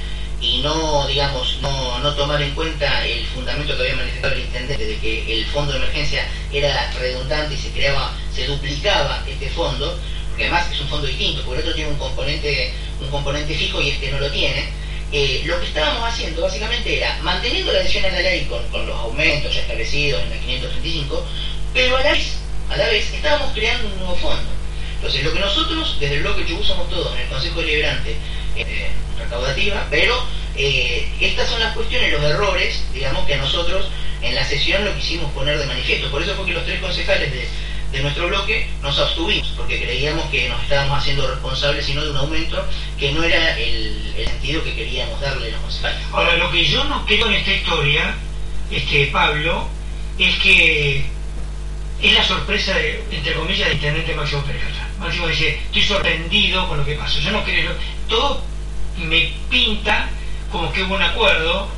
y 0.45 0.59
no, 0.59 1.07
digamos, 1.07 1.57
no, 1.61 1.99
no 1.99 2.13
tomar 2.13 2.39
en 2.41 2.53
cuenta 2.53 3.05
el 3.05 3.25
fundamento 3.27 3.75
que 3.75 3.81
había 3.81 3.95
manifestado 3.95 4.33
el 4.33 4.41
intendente 4.41 4.85
de 4.85 4.97
que 4.97 5.39
el 5.39 5.45
fondo 5.47 5.71
de 5.71 5.79
emergencia 5.79 6.27
era 6.53 6.91
redundante 6.91 7.55
y 7.55 7.57
se 7.57 7.71
creaba, 7.71 8.13
se 8.33 8.45
duplicaba 8.45 9.23
este 9.27 9.49
fondo, 9.49 9.99
porque 10.29 10.43
además 10.43 10.71
es 10.71 10.81
un 10.81 10.87
fondo 10.87 11.07
distinto, 11.07 11.41
porque 11.43 11.61
el 11.61 11.67
otro 11.67 11.75
tiene 11.75 11.89
un 11.89 11.97
componente, 11.97 12.73
un 13.01 13.09
componente 13.09 13.55
fijo 13.55 13.81
y 13.81 13.89
este 13.89 14.11
no 14.11 14.19
lo 14.19 14.29
tiene, 14.29 14.69
eh, 15.11 15.41
lo 15.45 15.59
que 15.59 15.65
estábamos 15.65 16.07
haciendo 16.07 16.41
básicamente 16.41 16.97
era 16.97 17.17
manteniendo 17.23 17.71
la 17.71 17.79
adhesión 17.79 18.05
a 18.05 18.09
la 18.09 18.19
ley 18.19 18.45
con, 18.45 18.67
con 18.69 18.85
los 18.85 18.99
aumentos 18.99 19.53
ya 19.53 19.61
establecidos 19.61 20.21
en 20.21 20.29
la 20.29 20.37
535, 20.37 21.25
pero 21.73 21.97
a 21.97 22.03
la 22.03 22.11
vez, 22.11 22.37
a 22.69 22.77
la 22.77 22.87
vez 22.87 23.11
estábamos 23.11 23.51
creando 23.53 23.87
un 23.87 23.97
nuevo 23.97 24.15
fondo. 24.15 24.51
Entonces, 24.95 25.23
lo 25.23 25.33
que 25.33 25.39
nosotros, 25.39 25.97
desde 25.99 26.15
el 26.15 26.21
bloque 26.21 26.45
Chubut, 26.45 26.65
somos 26.65 26.89
todos 26.89 27.13
en 27.15 27.21
el 27.21 27.29
Consejo 27.29 27.61
Deliberante 27.61 28.15
eh, 28.55 28.91
recaudativa, 29.17 29.87
pero 29.89 30.15
eh, 30.55 31.07
estas 31.19 31.49
son 31.49 31.59
las 31.59 31.73
cuestiones, 31.73 32.11
los 32.11 32.23
errores, 32.23 32.83
digamos, 32.93 33.25
que 33.25 33.37
nosotros 33.37 33.87
la 34.33 34.43
sesión 34.43 34.83
lo 34.83 34.95
quisimos 34.95 35.31
poner 35.33 35.59
de 35.59 35.67
manifiesto. 35.67 36.09
Por 36.09 36.23
eso 36.23 36.35
fue 36.35 36.45
que 36.47 36.53
los 36.53 36.65
tres 36.65 36.79
concejales 36.79 37.31
de, 37.31 37.47
de 37.91 38.01
nuestro 38.01 38.27
bloque 38.27 38.67
nos 38.81 38.97
abstuvimos, 38.97 39.53
porque 39.55 39.79
creíamos 39.81 40.29
que 40.31 40.49
nos 40.49 40.61
estábamos 40.63 40.97
haciendo 40.97 41.27
responsables, 41.27 41.85
sino 41.85 42.03
de 42.03 42.09
un 42.09 42.17
aumento 42.17 42.65
que 42.97 43.11
no 43.11 43.23
era 43.23 43.57
el, 43.57 44.13
el 44.17 44.27
sentido 44.27 44.63
que 44.63 44.73
queríamos 44.73 45.19
darle 45.21 45.49
a 45.49 45.51
los 45.51 45.61
concejales. 45.61 45.99
Ahora, 46.11 46.37
lo 46.37 46.51
que 46.51 46.65
yo 46.65 46.83
no 46.85 47.05
creo 47.05 47.27
en 47.27 47.33
esta 47.33 47.53
historia, 47.53 48.15
este 48.71 49.07
Pablo, 49.07 49.69
es 50.17 50.35
que 50.39 51.05
es 52.01 52.13
la 52.13 52.23
sorpresa, 52.23 52.73
de, 52.73 53.03
entre 53.11 53.33
comillas, 53.35 53.67
del 53.67 53.77
intendente 53.77 54.15
Máximo 54.15 54.43
Pérez 54.43 54.63
Dice, 55.11 55.59
estoy 55.65 55.81
sorprendido 55.83 56.67
con 56.67 56.77
lo 56.79 56.85
que 56.85 56.95
pasó. 56.95 57.19
Yo 57.19 57.31
no 57.31 57.43
creo, 57.43 57.71
todo 58.07 58.41
me 58.97 59.31
pinta 59.49 60.09
como 60.51 60.71
que 60.71 60.83
hubo 60.83 60.95
un 60.95 61.01
acuerdo 61.01 61.69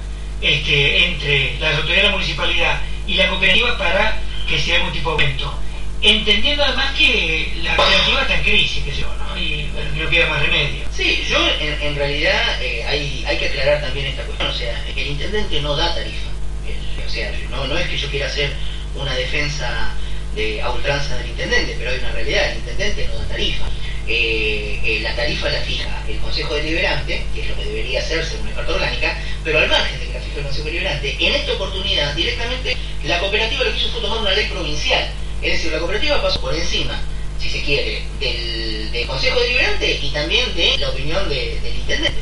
este, 0.42 1.06
entre 1.08 1.60
la 1.60 1.76
autoridad 1.76 1.98
de 1.98 2.04
la 2.04 2.12
municipalidad 2.12 2.82
y 3.06 3.16
la 3.16 3.28
cooperativa 3.30 3.78
para 3.78 4.20
que 4.48 4.60
sea 4.60 4.78
algún 4.78 4.94
tipo 4.94 5.16
de 5.16 5.24
aumento. 5.24 5.54
Entendiendo 6.02 6.64
además 6.64 6.94
que 6.96 7.54
la 7.64 7.76
cooperativa 7.76 8.22
está 8.22 8.36
en 8.36 8.44
crisis, 8.44 8.84
que 8.84 8.92
yo, 8.96 9.08
¿no? 9.18 9.38
Y 9.40 9.68
no 9.96 10.10
queda 10.10 10.28
más 10.30 10.42
remedio. 10.44 10.86
Sí, 10.96 11.26
yo 11.28 11.38
en, 11.60 11.96
realidad 11.96 12.62
eh, 12.62 12.86
hay, 12.88 13.26
hay 13.28 13.38
que 13.38 13.48
aclarar 13.48 13.82
también 13.82 14.06
esta 14.08 14.24
cuestión, 14.24 14.50
o 14.50 14.54
sea, 14.54 14.84
el 14.96 15.08
intendente 15.08 15.60
no 15.62 15.76
da 15.76 15.94
tarifa, 15.96 16.30
El- 16.68 17.06
o 17.06 17.10
sea, 17.10 17.32
no, 17.50 17.66
no 17.68 17.78
es 17.78 17.88
que 17.90 17.98
yo 17.98 18.10
quiera 18.10 18.28
hacer 18.28 18.54
una 18.96 19.14
defensa 19.16 19.92
de 20.38 20.62
a 20.62 20.70
ultranza 20.72 21.18
del 21.18 21.28
intendente, 21.30 21.76
pero 21.78 21.90
hay 21.92 21.98
una 22.00 22.12
realidad, 22.12 22.52
el 22.52 22.58
intendente 22.60 23.08
no 23.08 23.18
da 23.20 23.28
tarifa. 23.28 23.66
Eh, 24.10 24.80
eh, 24.86 25.00
la 25.02 25.14
tarifa 25.18 25.50
la 25.50 25.60
fija 25.62 26.02
el 26.08 26.18
Consejo 26.20 26.54
Deliberante, 26.54 27.26
que 27.36 27.42
es 27.42 27.50
lo 27.50 27.56
que 27.58 27.66
debería 27.66 28.00
hacer 28.00 28.24
según 28.26 28.48
la 28.48 28.56
Carta 28.56 28.74
Orgánica, 28.76 29.18
pero 29.44 29.60
al 29.60 29.68
margen 29.68 30.00
de 30.00 30.06
que 30.08 30.14
la 30.14 30.22
fija 30.22 30.38
el 30.38 30.44
Consejo 30.46 30.66
Deliberante, 30.68 31.18
en 31.20 31.36
esta 31.36 31.52
oportunidad 31.54 32.14
directamente 32.16 32.78
la 33.04 33.20
cooperativa 33.20 33.66
lo 33.66 33.72
que 33.74 33.78
hizo 33.80 33.90
fue 33.90 34.02
tomar 34.02 34.20
una 34.20 34.32
ley 34.32 34.46
provincial. 34.48 35.10
Es 35.42 35.52
decir, 35.54 35.72
la 35.74 35.80
cooperativa 35.80 36.22
pasó 36.22 36.40
por 36.40 36.56
encima, 36.56 37.02
si 37.40 37.50
se 37.50 37.62
quiere, 37.64 38.04
del, 38.22 39.06
Consejo 39.08 39.40
Deliberante 39.42 40.00
y 40.02 40.10
también 40.12 40.56
de 40.56 40.78
la 40.80 40.90
opinión 40.90 41.28
de- 41.30 41.60
del 41.62 41.76
intendente. 41.76 42.20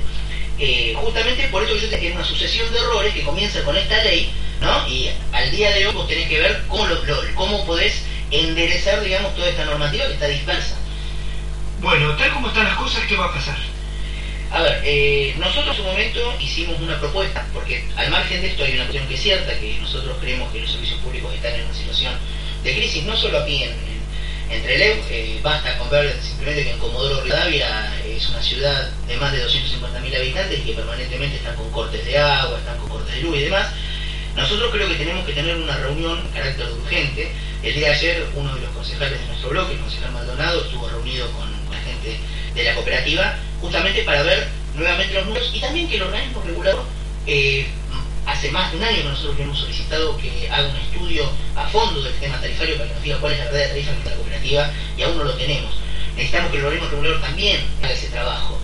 Eh, 0.57 0.93
justamente 0.95 1.47
por 1.49 1.63
eso 1.63 1.75
yo 1.75 1.89
te 1.89 1.99
quiero 1.99 2.15
una 2.15 2.25
sucesión 2.25 2.71
de 2.71 2.79
errores 2.79 3.13
que 3.13 3.23
comienza 3.23 3.61
con 3.63 3.75
esta 3.75 4.01
ley, 4.03 4.31
¿no? 4.61 4.87
Y 4.87 5.09
al 5.33 5.51
día 5.51 5.71
de 5.71 5.87
hoy 5.87 5.93
vos 5.93 6.07
tenés 6.07 6.29
que 6.29 6.39
ver 6.39 6.63
cómo, 6.67 6.85
lo, 6.87 7.03
lo- 7.03 7.35
cómo 7.35 7.65
podés 7.65 8.03
enderezar, 8.31 9.01
digamos, 9.01 9.35
toda 9.35 9.49
esta 9.49 9.65
normativa 9.65 10.07
que 10.07 10.13
está 10.13 10.27
dispersa. 10.27 10.77
Bueno, 11.81 12.15
tal 12.15 12.31
como 12.33 12.47
están 12.47 12.63
las 12.65 12.77
cosas, 12.77 13.05
¿qué 13.07 13.15
va 13.17 13.25
a 13.25 13.33
pasar? 13.33 13.57
A 14.51 14.61
ver, 14.61 14.81
eh, 14.85 15.35
nosotros 15.37 15.75
en 15.77 15.83
su 15.83 15.83
momento 15.83 16.33
hicimos 16.39 16.79
una 16.79 16.97
propuesta, 16.99 17.45
porque 17.53 17.83
al 17.97 18.09
margen 18.09 18.41
de 18.41 18.47
esto 18.47 18.63
hay 18.63 18.73
una 18.75 18.85
cuestión 18.85 19.07
que 19.09 19.15
es 19.15 19.21
cierta, 19.21 19.59
que 19.59 19.77
nosotros 19.81 20.17
creemos 20.21 20.51
que 20.53 20.61
los 20.61 20.71
servicios 20.71 20.99
públicos 21.01 21.33
están 21.33 21.53
en 21.55 21.65
una 21.65 21.73
situación 21.73 22.13
de 22.63 22.73
crisis, 22.75 23.03
no 23.03 23.17
solo 23.17 23.39
aquí 23.39 23.63
en, 23.63 23.71
en- 24.49 24.55
en 24.55 24.63
Trelew, 24.63 24.95
eh, 25.09 25.39
basta 25.43 25.77
con 25.77 25.89
ver 25.89 26.15
simplemente 26.21 26.63
que 26.63 26.71
en 26.71 26.79
Comodoro 26.79 27.21
Rivadavia 27.21 27.93
es 28.05 28.29
una 28.29 28.41
ciudad 28.41 28.89
de 29.07 29.17
más 29.17 29.31
de 29.31 29.43
250.000 29.43 30.15
habitantes 30.15 30.59
y 30.59 30.63
que 30.63 30.73
permanentemente 30.73 31.37
están 31.37 31.55
con 31.55 31.71
cortes 31.71 32.05
de 32.05 32.17
agua, 32.17 32.57
están 32.59 32.77
con 32.79 32.89
cortes 32.89 33.15
de 33.15 33.21
luz 33.21 33.37
y 33.37 33.41
demás. 33.43 33.67
Nosotros 34.35 34.69
creo 34.71 34.87
que 34.89 34.95
tenemos 34.95 35.25
que 35.25 35.33
tener 35.33 35.55
una 35.55 35.77
reunión 35.77 36.19
en 36.19 36.27
carácter 36.33 36.67
urgente. 36.71 37.31
El 37.63 37.73
día 37.73 37.87
de 37.89 37.93
ayer 37.95 38.27
uno 38.35 38.53
de 38.53 38.61
los 38.61 38.69
concejales 38.71 39.19
de 39.19 39.25
nuestro 39.27 39.49
bloque, 39.49 39.73
el 39.73 39.79
concejal 39.79 40.11
Maldonado, 40.11 40.61
estuvo 40.65 40.87
reunido 40.89 41.31
con, 41.31 41.51
con 41.65 41.73
la 41.75 41.81
gente 41.81 42.17
de 42.53 42.63
la 42.63 42.75
cooperativa 42.75 43.37
justamente 43.61 44.03
para 44.03 44.23
ver 44.23 44.47
nuevamente 44.75 45.13
los 45.13 45.25
números 45.25 45.49
y 45.53 45.59
también 45.61 45.87
que 45.87 45.95
el 45.95 46.01
organismo 46.03 46.43
regulador 46.45 46.83
eh, 47.27 47.65
hace 48.25 48.49
más 48.51 48.71
de 48.71 48.77
un 48.77 48.83
año 48.83 48.97
que 48.97 49.03
nosotros 49.03 49.37
le 49.37 49.43
hemos 49.43 49.59
solicitado 49.59 50.17
que 50.17 50.49
haga 50.49 50.67
un 50.67 50.75
estudio 50.77 51.29
a 51.55 51.67
fondo 51.67 52.01
del 52.01 52.13
tema 52.19 52.39
tarifario 52.41 52.75
para 52.77 52.87
que 52.89 52.93
nos 52.95 53.03
diga 53.03 53.17
cuál 53.19 53.33
es 53.33 53.37
la 53.39 53.45
verdadera 53.45 53.69
tarifa 53.69 53.91
que 53.91 53.97
está 53.97 54.09
la 54.11 54.15
cooperativa 54.15 54.71
y 54.97 55.01
aún 55.03 55.17
no 55.17 55.23
lo 55.23 55.33
tenemos. 55.35 55.73
Necesitamos 56.15 56.51
que 56.51 56.57
el 56.57 56.65
organismo 56.65 56.89
regulador 56.89 57.21
también 57.21 57.59
haga 57.83 57.93
ese 57.93 58.07
trabajo 58.07 58.59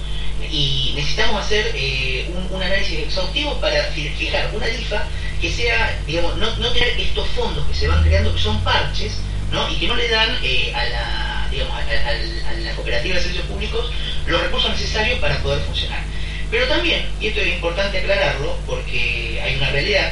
y 0.50 0.94
necesitamos 0.96 1.46
hacer 1.46 1.72
eh, 1.76 2.30
un, 2.50 2.62
análisis 2.62 3.00
exhaustivo 3.00 3.60
para 3.60 3.84
fi- 3.86 4.10
fijar 4.10 4.50
una 4.54 4.66
tarifa 4.66 5.04
que 5.40 5.52
sea, 5.52 6.00
digamos, 6.06 6.36
no, 6.38 6.72
tener 6.72 7.00
estos 7.00 7.28
fondos 7.30 7.66
que 7.68 7.74
se 7.74 7.88
van 7.88 8.04
creando, 8.04 8.34
que 8.34 8.40
son 8.42 8.62
parches, 8.64 9.14
¿no? 9.52 9.70
y 9.70 9.76
que 9.76 9.88
no 9.88 9.96
le 9.96 10.08
dan 10.10 10.38
eh, 10.44 10.72
a, 10.76 10.84
la, 10.86 11.48
digamos, 11.52 11.74
a- 11.76 12.50
a 12.50 12.54
la 12.54 12.72
cooperativa 12.74 13.16
de 13.16 13.22
servicios 13.22 13.46
públicos 13.48 13.92
los 14.28 14.42
recursos 14.42 14.72
necesarios 14.72 15.20
para 15.20 15.38
poder 15.40 15.62
funcionar. 15.62 16.04
Pero 16.52 16.68
también, 16.68 17.06
y 17.22 17.28
esto 17.28 17.40
es 17.40 17.48
importante 17.48 17.98
aclararlo, 17.98 18.58
porque 18.68 19.40
hay 19.42 19.56
una 19.56 19.70
realidad, 19.70 20.12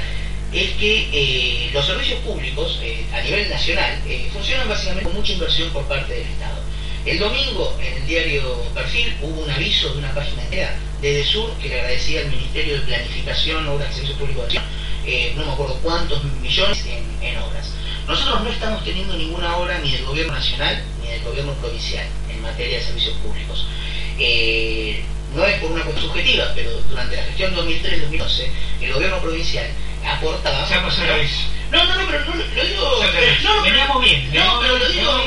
es 0.54 0.72
que 0.72 1.10
eh, 1.12 1.70
los 1.74 1.86
servicios 1.86 2.20
públicos 2.22 2.80
eh, 2.82 3.06
a 3.14 3.22
nivel 3.22 3.50
nacional 3.50 4.02
eh, 4.08 4.30
funcionan 4.32 4.68
básicamente 4.70 5.04
con 5.04 5.16
mucha 5.16 5.34
inversión 5.34 5.70
por 5.72 5.84
parte 5.84 6.14
del 6.14 6.24
Estado. 6.24 6.62
El 7.06 7.20
domingo 7.20 7.78
en 7.82 7.94
el 7.94 8.08
diario 8.08 8.64
Perfil 8.74 9.16
hubo 9.22 9.42
un 9.42 9.50
aviso 9.50 9.90
de 9.90 10.00
una 10.00 10.14
página 10.14 10.42
entera 10.44 10.76
de 11.02 11.14
DESUR 11.14 11.52
que 11.62 11.70
le 11.70 11.76
agradecía 11.82 12.22
al 12.22 12.28
Ministerio 12.28 12.76
de 12.76 12.82
Planificación, 12.82 13.68
Obras 13.68 13.90
y 13.92 13.94
Servicios 13.96 14.20
Públicos 14.20 14.52
de 14.52 14.60
Acción, 14.60 15.38
no 15.38 15.46
me 15.46 15.52
acuerdo 15.52 15.76
cuántos 15.82 16.24
millones 16.24 16.86
en, 16.86 17.38
obras. 17.38 17.72
Nosotros 18.08 18.44
no 18.44 18.50
estamos 18.50 18.84
teniendo 18.84 19.16
ninguna 19.16 19.58
obra 19.58 19.80
ni 19.80 19.92
del 19.92 20.06
gobierno 20.06 20.34
nacional 20.34 20.82
ni 21.02 21.10
del 21.10 21.24
gobierno 21.24 21.54
provincial 21.54 22.06
en 22.30 22.42
materia 22.42 22.78
de 22.78 22.84
servicios 22.84 23.16
públicos. 23.18 23.66
No 25.36 25.46
es 25.46 25.60
por 25.60 25.72
una 25.72 25.84
cuestión 25.84 26.08
subjetiva, 26.08 26.52
pero 26.56 26.72
durante 26.90 27.16
la 27.16 27.24
gestión 27.24 27.56
2003-2011 27.56 28.48
el 28.82 28.94
gobierno 28.94 29.20
provincial 29.20 29.68
aportaba... 30.06 30.66
No, 31.72 31.84
no, 31.84 31.96
no, 31.96 32.08
pero 32.08 32.26
no, 32.26 32.36
lo 32.36 32.66
digo... 32.66 33.04
No, 33.44 33.56
no, 33.56 33.62
veníamos 33.64 34.04
bien, 34.04 34.34
No, 34.34 34.60
pero 34.60 34.78
lo 34.78 34.90
digo... 34.90 35.20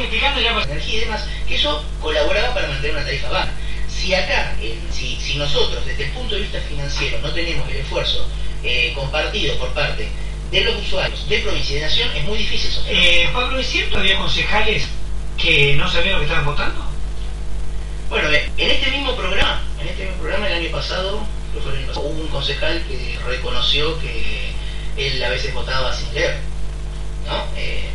Energía 0.65 0.97
y 0.97 1.01
demás, 1.01 1.25
que 1.47 1.55
eso 1.55 1.85
colaboraba 2.01 2.53
para 2.55 2.69
mantener 2.69 2.97
una 2.97 3.05
tarifa 3.05 3.29
baja. 3.29 3.53
Si 3.89 4.13
acá, 4.15 4.57
eh, 4.61 4.77
si, 4.91 5.17
si 5.21 5.37
nosotros 5.37 5.87
desde 5.87 6.05
el 6.05 6.11
punto 6.11 6.35
de 6.35 6.41
vista 6.41 6.59
financiero 6.69 7.19
no 7.21 7.33
tenemos 7.33 7.69
el 7.69 7.77
esfuerzo 7.77 8.27
eh, 8.65 8.93
compartido 8.97 9.57
por 9.59 9.73
parte 9.75 10.09
de 10.51 10.61
los 10.65 10.77
usuarios 10.77 11.29
de 11.29 11.39
provincia 11.39 11.77
y 11.77 11.81
de 11.81 11.87
nación, 11.87 12.11
es 12.17 12.25
muy 12.25 12.39
difícil 12.39 12.71
sostener. 12.71 13.03
Eh, 13.03 13.31
Pablo, 13.33 13.59
¿es 13.59 13.67
cierto 13.69 13.99
había 13.99 14.17
concejales 14.17 14.89
que 15.39 15.75
no 15.77 15.89
sabían 15.91 16.15
lo 16.15 16.19
que 16.19 16.25
estaban 16.25 16.45
votando? 16.47 16.92
Bueno, 18.13 18.29
en 18.29 18.71
este 18.71 18.91
mismo 18.91 19.17
programa, 19.17 19.63
en 19.81 19.89
este 19.89 20.03
mismo 20.05 20.19
programa 20.19 20.47
el 20.47 20.53
año 20.53 20.71
pasado, 20.71 21.27
el 21.55 21.79
año 21.79 21.93
hubo 21.97 22.09
un 22.09 22.29
concejal 22.29 22.85
que 22.87 23.19
reconoció 23.27 23.99
que 24.01 24.53
él 24.99 25.25
a 25.25 25.31
veces 25.31 25.55
votaba 25.55 25.97
sin 25.97 26.13
leer, 26.13 26.37
¿no? 27.27 27.43
Eh, 27.57 27.89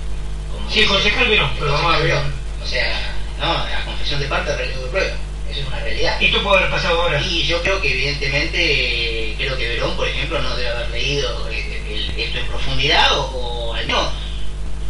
como 0.52 0.72
Sí, 0.72 0.80
el 0.80 0.88
concejal 0.88 1.32
el 1.32 1.40
pero 1.60 1.72
vamos 1.72 1.94
a 1.94 2.00
ver. 2.00 2.18
O 2.64 2.66
sea, 2.66 3.14
no, 3.40 3.70
la 3.70 3.86
confesión 3.86 4.20
de 4.20 4.26
parte, 4.26 4.58
relevo 4.58 4.86
de 4.86 4.90
prueba. 4.90 5.16
Eso 5.52 5.60
es 5.60 5.68
una 5.68 5.80
realidad. 5.82 6.18
Esto 6.20 6.42
puede 6.42 6.58
haber 6.58 6.72
pasado 6.72 7.00
ahora. 7.00 7.22
Y 7.22 7.46
yo 7.46 7.62
creo 7.62 7.80
que 7.80 7.92
evidentemente, 7.92 9.36
creo 9.38 9.56
que 9.56 9.68
Verón, 9.68 9.96
por 9.96 10.08
ejemplo, 10.08 10.42
no 10.42 10.56
debe 10.56 10.70
haber 10.70 10.90
leído 10.90 11.48
eh, 11.52 12.12
esto 12.18 12.40
en 12.40 12.48
profundidad 12.48 13.20
o, 13.20 13.22
o 13.22 13.74
al 13.76 13.86
menos, 13.86 14.10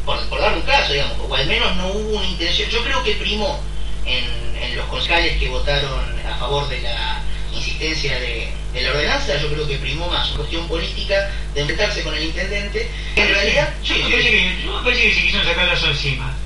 por, 0.06 0.26
por 0.30 0.40
dar 0.40 0.54
un 0.54 0.62
caso, 0.62 0.94
digamos, 0.94 1.18
o 1.20 1.36
al 1.36 1.48
menos 1.48 1.76
no 1.76 1.88
hubo 1.90 2.18
una 2.18 2.28
intención. 2.28 2.70
Yo 2.70 2.82
creo 2.82 3.04
que 3.04 3.16
primó 3.16 3.60
en, 4.08 4.64
en 4.64 4.76
los 4.76 4.86
concejales 4.88 5.38
que 5.38 5.50
votaron 5.50 6.04
a 6.26 6.38
favor 6.38 6.68
de 6.70 6.82
la 6.82 7.22
insistencia 7.54 8.20
de, 8.20 8.50
de 8.74 8.82
la 8.82 8.92
ordenanza, 8.92 9.38
yo 9.42 9.50
creo 9.50 9.68
que 9.68 9.78
primó 9.78 10.08
más 10.10 10.30
una 10.30 10.38
cuestión 10.38 10.68
política 10.68 11.32
de 11.54 11.62
enfrentarse 11.62 12.04
con 12.04 12.14
el 12.14 12.24
intendente, 12.24 12.90
en 13.16 13.28
realidad... 13.28 13.74
yo, 13.84 13.96
sí, 13.96 14.02
me 14.02 14.06
sí, 14.06 14.12
parece 14.12 14.30
sí. 14.30 14.36
que, 14.36 14.64
yo 14.66 14.74
me 14.74 14.84
parece 14.84 15.02
que 15.02 15.14
se 15.14 15.22
quisieron 15.22 15.48
sacar 15.48 15.70
encima. 15.90 16.38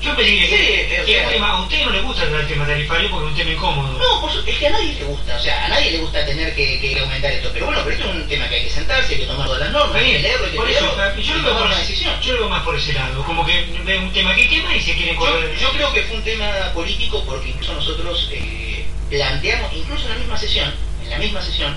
Yo 0.00 0.14
que, 0.14 0.24
Sí, 0.24 0.38
que 0.48 1.02
sea- 1.06 1.22
es 1.24 1.28
tema- 1.30 1.50
a 1.50 1.62
usted 1.62 1.84
no 1.84 1.90
le 1.90 2.00
gusta 2.02 2.24
el 2.24 2.46
tema 2.46 2.66
tarifario 2.66 3.10
porque 3.10 3.26
es 3.26 3.30
un 3.32 3.36
tema 3.38 3.50
incómodo. 3.50 3.98
No, 3.98 4.20
por 4.20 4.30
su- 4.30 4.46
es 4.46 4.56
que 4.58 4.66
a 4.66 4.70
nadie 4.70 4.92
le 4.94 5.04
gusta, 5.04 5.36
o 5.36 5.40
sea, 5.40 5.64
a 5.64 5.68
nadie 5.68 5.90
le 5.92 5.98
gusta 5.98 6.24
tener 6.26 6.54
que, 6.54 6.78
que 6.80 7.00
aumentar 7.00 7.32
esto, 7.32 7.50
pero 7.52 7.66
bueno, 7.66 7.80
pero 7.82 7.96
esto 7.96 8.08
es 8.10 8.14
un 8.14 8.28
tema 8.28 8.48
que 8.48 8.56
hay 8.56 8.64
que 8.64 8.70
sentarse, 8.70 9.14
hay 9.14 9.20
que 9.20 9.26
tomar 9.26 9.46
todas 9.46 9.60
las 9.62 9.72
normas, 9.72 9.96
hay 9.96 10.12
que 10.12 10.18
leerlo, 10.20 10.44
hay 10.46 10.50
que 10.52 10.56
por 10.58 10.70
eso, 10.70 10.96
leerlo, 10.96 11.20
yo 11.22 11.34
lo, 11.38 11.52
por, 11.58 11.66
una 11.66 11.78
decisión. 11.78 12.20
yo 12.20 12.32
lo 12.34 12.38
veo 12.40 12.48
más 12.50 12.62
por 12.62 12.76
ese 12.76 12.92
lado, 12.92 13.24
como 13.24 13.44
que 13.46 13.64
ve 13.84 13.98
un 13.98 14.12
tema 14.12 14.34
que 14.34 14.48
quema 14.48 14.76
y 14.76 14.80
se 14.82 14.94
quieren 14.94 15.16
correr. 15.16 15.54
Yo, 15.54 15.60
yo 15.60 15.72
creo 15.72 15.92
que 15.94 16.02
fue 16.02 16.16
un 16.18 16.24
tema 16.24 16.72
político 16.74 17.24
porque 17.24 17.48
incluso 17.48 17.72
nosotros 17.72 18.28
eh, 18.32 18.84
planteamos, 19.10 19.72
incluso 19.72 20.04
en 20.04 20.10
la 20.10 20.16
misma 20.18 20.36
sesión, 20.38 20.74
en 21.02 21.10
la 21.10 21.18
misma 21.18 21.40
sesión, 21.42 21.74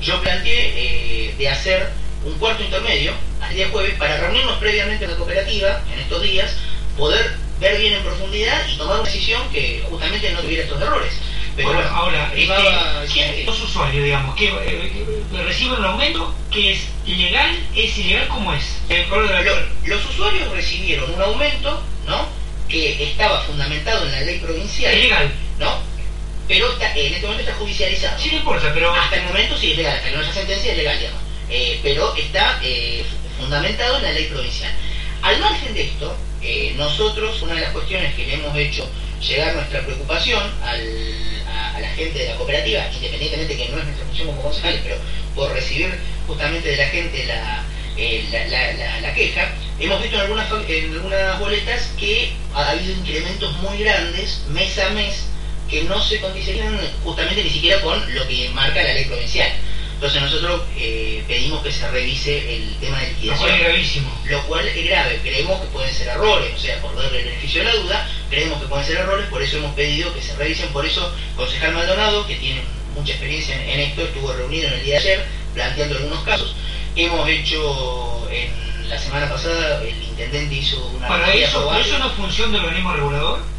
yo 0.00 0.20
planteé 0.22 0.72
eh, 0.76 1.34
de 1.36 1.48
hacer 1.48 1.90
un 2.24 2.38
cuarto 2.38 2.62
intermedio 2.62 3.12
al 3.40 3.54
día 3.54 3.68
jueves 3.70 3.94
para 3.98 4.16
reunirnos 4.18 4.56
previamente 4.58 5.04
en 5.04 5.10
la 5.10 5.16
cooperativa 5.16 5.82
en 5.92 5.98
estos 6.00 6.22
días, 6.22 6.56
poder 6.96 7.44
ver 7.60 7.78
bien 7.78 7.94
en 7.94 8.02
profundidad 8.02 8.66
y 8.68 8.76
tomar 8.76 9.00
una 9.00 9.08
decisión 9.10 9.42
que 9.52 9.82
justamente 9.88 10.30
no 10.32 10.40
tuviera 10.40 10.64
estos 10.64 10.80
errores. 10.80 11.12
Pero 11.56 11.68
Bueno, 11.68 11.82
bueno, 11.82 11.96
ahora, 11.96 12.30
primaba- 12.32 13.02
este, 13.04 13.14
¿quién- 13.14 13.46
los 13.46 13.62
usuarios, 13.62 14.04
digamos, 14.04 14.36
que, 14.36 14.48
eh, 14.48 14.92
que 15.32 15.42
reciben 15.42 15.78
un 15.78 15.84
aumento 15.86 16.34
que 16.50 16.72
es 16.72 16.80
legal, 17.06 17.58
es 17.74 17.96
ilegal, 17.96 18.28
¿cómo 18.28 18.52
es? 18.52 18.62
El 18.90 19.06
color 19.06 19.28
de 19.28 19.34
la 19.34 19.40
Lo- 19.42 19.66
los 19.86 20.04
usuarios 20.04 20.50
recibieron 20.52 21.14
un 21.14 21.22
aumento, 21.22 21.82
¿no? 22.06 22.28
Que 22.68 23.02
estaba 23.10 23.40
fundamentado 23.44 24.04
en 24.04 24.12
la 24.12 24.20
ley 24.20 24.38
provincial, 24.38 24.92
es 24.92 25.02
legal, 25.04 25.32
¿no? 25.58 25.78
Pero 26.46 26.70
está, 26.72 26.92
en 26.94 27.14
este 27.14 27.26
momento 27.26 27.42
está 27.48 27.54
judicializado. 27.58 28.18
sí 28.20 28.28
no 28.32 28.36
importa, 28.38 28.70
pero 28.74 28.94
Hasta 28.94 29.16
el 29.16 29.22
momento 29.24 29.56
sí 29.56 29.70
es 29.70 29.76
legal, 29.78 29.96
hasta 29.96 30.10
que 30.10 30.14
no 30.14 30.22
haya 30.22 30.32
sentencia 30.34 30.72
es 30.72 30.76
legal, 30.76 30.98
digamos. 30.98 31.22
Eh, 31.48 31.80
pero 31.82 32.14
está 32.16 32.60
eh, 32.62 33.02
fundamentado 33.38 33.96
en 33.96 34.02
la 34.02 34.12
ley 34.12 34.26
provincial. 34.26 34.72
Al 35.26 35.40
margen 35.40 35.74
de 35.74 35.82
esto, 35.82 36.16
eh, 36.40 36.72
nosotros, 36.76 37.42
una 37.42 37.54
de 37.54 37.62
las 37.62 37.72
cuestiones 37.72 38.14
que 38.14 38.26
le 38.26 38.34
hemos 38.34 38.56
hecho 38.56 38.88
llegar 39.20 39.56
nuestra 39.56 39.84
preocupación 39.84 40.40
a, 40.62 40.76
la 41.80 41.88
gente 41.96 42.20
de 42.20 42.28
la 42.28 42.36
cooperativa, 42.36 42.86
independientemente 42.94 43.56
de 43.56 43.64
que 43.64 43.72
no 43.72 43.78
es 43.78 43.84
nuestra 43.86 44.06
función 44.06 44.28
como 44.28 44.42
concejales, 44.42 44.80
pero 44.84 44.96
por 45.34 45.52
recibir 45.52 45.92
justamente 46.28 46.68
de 46.68 46.76
la 46.76 46.86
gente 46.86 47.26
la, 47.26 47.64
eh, 47.96 49.12
queja, 49.16 49.50
hemos 49.80 50.00
visto 50.00 50.14
en 50.14 50.22
algunas, 50.22 50.48
en 50.68 50.92
algunas 50.92 51.40
boletas 51.40 51.90
que 51.98 52.32
ha 52.54 52.70
habido 52.70 52.92
incrementos 52.92 53.52
muy 53.56 53.78
grandes 53.78 54.44
mes 54.50 54.78
a 54.78 54.90
mes 54.90 55.24
que 55.68 55.82
no 55.82 56.00
se 56.04 56.20
condicionan 56.20 56.78
justamente 57.02 57.42
ni 57.42 57.50
siquiera 57.50 57.80
con 57.80 58.14
lo 58.14 58.28
que 58.28 58.48
marca 58.50 58.80
la 58.80 58.94
ley 58.94 59.06
provincial. 59.06 59.50
Entonces 59.96 60.20
nosotros 60.20 60.60
eh, 60.76 61.24
pedimos 61.26 61.62
que 61.62 61.72
se 61.72 61.90
revise 61.90 62.56
el 62.56 62.76
tema 62.80 63.00
de 63.00 63.08
liquidación. 63.08 63.48
Lo 63.48 63.54
cual 63.54 63.60
es 63.60 63.66
gravísimo. 63.66 64.20
Lo 64.26 64.42
cual 64.42 64.68
es 64.68 64.84
grave. 64.84 65.20
Creemos 65.22 65.60
que 65.62 65.66
pueden 65.68 65.94
ser 65.94 66.08
errores, 66.08 66.54
o 66.54 66.58
sea, 66.58 66.82
por 66.82 66.94
darle 66.94 67.18
el 67.18 67.24
beneficio 67.24 67.64
de 67.64 67.72
la 67.72 67.76
duda, 67.76 68.10
creemos 68.28 68.60
que 68.60 68.68
pueden 68.68 68.86
ser 68.86 68.96
errores, 68.98 69.26
por 69.28 69.42
eso 69.42 69.56
hemos 69.56 69.74
pedido 69.74 70.12
que 70.12 70.20
se 70.20 70.36
revisen. 70.36 70.68
Por 70.68 70.84
eso, 70.84 71.10
concejal 71.34 71.72
Maldonado, 71.72 72.26
que 72.26 72.36
tiene 72.36 72.60
mucha 72.94 73.12
experiencia 73.12 73.54
en, 73.54 73.80
esto, 73.80 74.02
estuvo 74.02 74.34
reunido 74.34 74.68
en 74.68 74.74
el 74.74 74.84
día 74.84 74.94
de 74.96 75.00
ayer 75.00 75.26
planteando 75.54 75.96
algunos 75.96 76.22
casos. 76.24 76.54
Hemos 76.94 77.26
hecho 77.26 78.28
en 78.30 78.90
la 78.90 78.98
semana 78.98 79.30
pasada, 79.30 79.82
el 79.82 80.02
intendente 80.02 80.54
hizo 80.54 80.86
una... 80.88 81.08
Para 81.08 81.32
eso, 81.32 81.74
eso 81.74 81.98
no 81.98 82.08
es 82.08 82.12
función 82.12 82.52
del 82.52 82.66
organismo 82.66 82.92
regulador? 82.92 83.55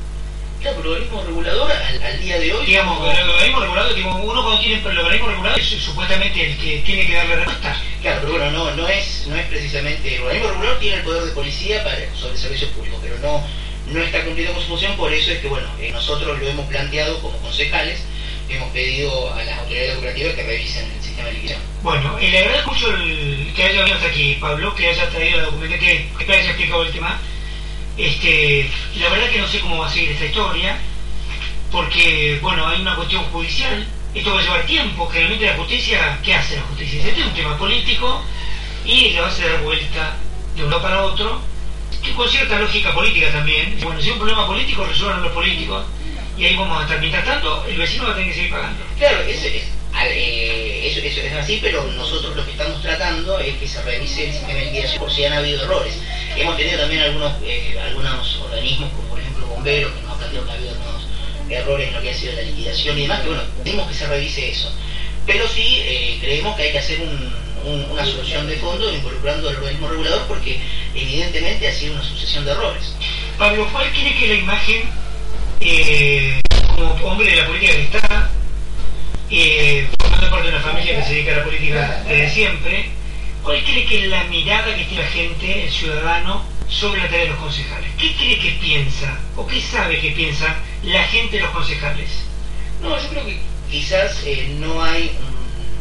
Claro, 0.62 0.78
pero 0.78 0.96
el 0.96 1.04
organismo 1.04 1.24
regulador 1.24 1.72
al, 1.72 2.22
día 2.22 2.40
de 2.40 2.54
hoy. 2.54 2.66
Digamos, 2.66 2.98
el 3.14 3.30
organismo 3.30 3.60
regulador, 3.60 3.96
digamos, 3.96 4.22
uno 4.24 4.44
cuando 4.44 4.60
tiene 4.60 4.82
el 4.82 4.98
organismo 4.98 5.28
regulador 5.28 5.60
es 5.60 5.68
supuestamente 5.68 6.52
el 6.52 6.58
que 6.58 6.78
tiene 6.80 7.06
que 7.06 7.14
darle 7.14 7.36
respuesta. 7.36 7.82
Claro, 8.02 8.20
pero 8.22 8.34
bueno, 8.34 8.52
no, 8.52 8.76
no 8.76 8.88
es, 8.88 9.28
no 9.28 9.36
es 9.36 9.46
precisamente. 9.48 10.16
El 10.16 10.22
organismo 10.22 10.50
regulador 10.50 10.80
tiene 10.80 10.98
el 10.98 11.04
poder 11.04 11.24
de 11.26 11.32
policía 11.32 11.84
para, 11.84 11.98
sobre 12.16 12.38
servicios 12.38 12.72
públicos, 12.72 13.00
pero 13.02 13.18
no, 13.20 13.44
no 13.92 14.04
está 14.04 14.24
cumpliendo 14.24 14.54
con 14.54 14.64
su 14.64 14.70
función, 14.70 14.98
por 14.98 15.14
eso 15.14 15.32
es 15.32 15.40
que 15.40 15.48
bueno, 15.48 15.68
eh, 15.80 15.92
nosotros 15.92 16.40
lo 16.40 16.48
hemos 16.48 16.68
planteado 16.68 17.22
como 17.22 17.38
concejales, 17.38 18.02
hemos 18.50 18.72
pedido 18.72 19.34
a 19.34 19.44
las 19.44 19.60
autoridades 19.60 19.94
educativas 19.94 20.34
que 20.34 20.44
revisen 20.44 20.92
el 20.92 21.04
sistema 21.04 21.28
de 21.28 21.34
liquidación. 21.36 21.68
Bueno, 21.84 22.18
y 22.20 22.28
le 22.28 22.40
agradezco 22.40 22.72
mucho 22.72 22.90
el, 22.96 23.54
que 23.56 23.64
haya 23.64 23.80
venido 23.80 23.96
hasta 23.96 24.10
aquí, 24.10 24.38
Pablo, 24.42 24.76
que 24.76 24.88
haya 24.88 25.10
traído 25.10 25.38
la 25.38 25.44
documentación, 25.46 25.80
que, 26.18 26.26
que 26.26 26.34
haya 26.34 26.50
explicado 26.50 26.84
el 26.84 26.92
tema. 26.92 27.22
Este, 27.98 28.70
la 28.96 29.10
verdad 29.10 29.30
que 29.30 29.40
no 29.40 29.48
sé 29.48 29.60
cómo 29.60 29.80
va 29.80 29.88
a 29.88 29.92
seguir 29.92 30.12
esta 30.12 30.26
historia, 30.26 30.78
porque, 31.72 32.40
bueno, 32.42 32.68
hay 32.68 32.82
una 32.82 32.96
cuestión 32.96 33.24
judicial, 33.26 33.88
esto 34.14 34.34
va 34.34 34.40
a 34.40 34.44
llevar 34.44 34.66
tiempo, 34.66 35.08
generalmente 35.08 35.46
la 35.48 35.56
justicia, 35.56 36.20
¿qué 36.24 36.34
hace 36.34 36.56
la 36.56 36.62
justicia? 36.64 37.00
Este 37.00 37.20
es 37.20 37.28
un 37.28 37.34
tema 37.34 37.58
político 37.58 38.24
y 38.86 39.10
le 39.10 39.20
va 39.20 39.28
a 39.28 39.30
hacer 39.30 39.58
vuelta 39.60 40.16
de 40.56 40.64
uno 40.64 40.82
para 40.82 41.04
otro, 41.04 41.42
que 42.04 42.14
con 42.14 42.30
cierta 42.30 42.60
lógica 42.60 42.94
política 42.94 43.32
también. 43.32 43.78
Bueno, 43.82 44.00
si 44.00 44.08
hay 44.08 44.14
un 44.14 44.20
problema 44.20 44.48
político, 44.48 44.86
resuelvan 44.86 45.24
los 45.24 45.32
políticos 45.32 45.86
y 46.38 46.46
ahí 46.46 46.56
vamos 46.56 46.80
a 46.80 46.84
estar. 46.84 47.00
Mientras 47.00 47.26
tanto, 47.26 47.66
el 47.66 47.78
vecino 47.78 48.06
va 48.06 48.12
a 48.12 48.14
tener 48.14 48.30
que 48.30 48.36
seguir 48.36 48.52
pagando. 48.52 48.84
Claro, 48.98 49.22
eso 49.22 49.48
es, 49.48 49.64
eso, 51.06 51.22
es 51.22 51.34
así, 51.34 51.60
pero 51.62 51.84
nosotros 51.84 52.36
lo 52.36 52.46
que 52.46 52.52
estamos 52.52 52.82
tratando 52.82 53.40
es 53.40 53.56
que 53.58 53.68
se 53.68 53.82
revise 53.84 54.26
el 54.28 54.34
sistema 54.34 54.60
de 54.60 54.66
liquidación 54.66 55.00
por 55.00 55.12
si 55.12 55.26
han 55.26 55.34
habido 55.34 55.64
errores. 55.64 55.94
Hemos 56.36 56.58
tenido 56.58 56.80
también 56.80 57.02
algunos, 57.02 57.34
eh, 57.44 57.78
algunos 57.84 58.40
organismos, 58.42 58.92
como 58.92 59.08
por 59.10 59.20
ejemplo 59.20 59.48
bomberos, 59.48 59.94
que 59.94 60.02
nos 60.02 60.12
han 60.12 60.18
planteado 60.18 60.46
que 60.46 60.52
ha 60.52 60.56
habido 60.56 60.72
algunos 60.72 61.08
errores 61.50 61.88
en 61.88 61.94
lo 61.94 62.02
que 62.02 62.10
ha 62.10 62.14
sido 62.14 62.34
la 62.34 62.42
liquidación 62.42 62.98
y 62.98 63.02
demás, 63.02 63.22
que 63.22 63.28
bueno, 63.28 63.44
tenemos 63.64 63.88
que 63.88 63.94
se 63.94 64.08
revise 64.08 64.52
eso. 64.52 64.72
Pero 65.26 65.48
sí 65.48 65.80
eh, 65.82 66.18
creemos 66.22 66.56
que 66.56 66.64
hay 66.64 66.72
que 66.72 66.80
hacer 66.80 67.00
una 67.66 68.06
solución 68.06 68.48
de 68.48 68.56
fondo 68.58 68.94
involucrando 68.94 69.50
al 69.50 69.56
organismo 69.58 69.90
regulador 69.90 70.26
porque 70.28 70.60
evidentemente 70.96 71.68
ha 71.68 71.74
sido 71.74 71.96
una 71.96 72.04
sucesión 72.04 72.46
de 72.46 72.52
errores. 72.52 72.94
Pablo, 73.38 73.68
¿cuál 73.72 73.92
cree 73.92 74.18
que 74.18 74.28
la 74.28 74.34
imagen, 74.36 74.90
eh, 75.60 76.40
como 76.76 76.94
hombre 77.12 77.32
de 77.32 77.36
la 77.36 77.48
política 77.48 77.74
que 77.74 77.84
está, 77.84 78.32
parte 80.26 80.50
de 80.50 80.56
una 80.56 80.64
familia 80.64 80.96
que 80.98 81.04
se 81.04 81.14
dedica 81.14 81.34
a 81.34 81.38
la 81.38 81.44
política 81.44 82.04
desde 82.08 82.30
siempre, 82.30 82.92
¿Cuál 83.48 83.64
cree 83.64 83.86
que 83.86 84.04
es 84.04 84.10
la 84.10 84.26
mirada 84.26 84.76
que 84.76 84.84
tiene 84.84 85.04
la 85.04 85.10
gente, 85.10 85.64
el 85.64 85.72
ciudadano, 85.72 86.44
sobre 86.68 87.00
la 87.00 87.08
tarea 87.08 87.24
de 87.24 87.30
los 87.30 87.40
concejales? 87.40 87.90
¿Qué 87.98 88.14
cree 88.14 88.38
que 88.40 88.60
piensa 88.60 89.18
o 89.38 89.48
qué 89.48 89.62
sabe 89.62 90.02
que 90.02 90.12
piensa 90.12 90.54
la 90.84 91.02
gente 91.04 91.38
de 91.38 91.44
los 91.44 91.52
concejales? 91.52 92.10
No, 92.82 93.02
yo 93.02 93.08
creo 93.08 93.26
que 93.26 93.40
quizás 93.72 94.22
eh, 94.26 94.54
no 94.60 94.84
hay, 94.84 95.12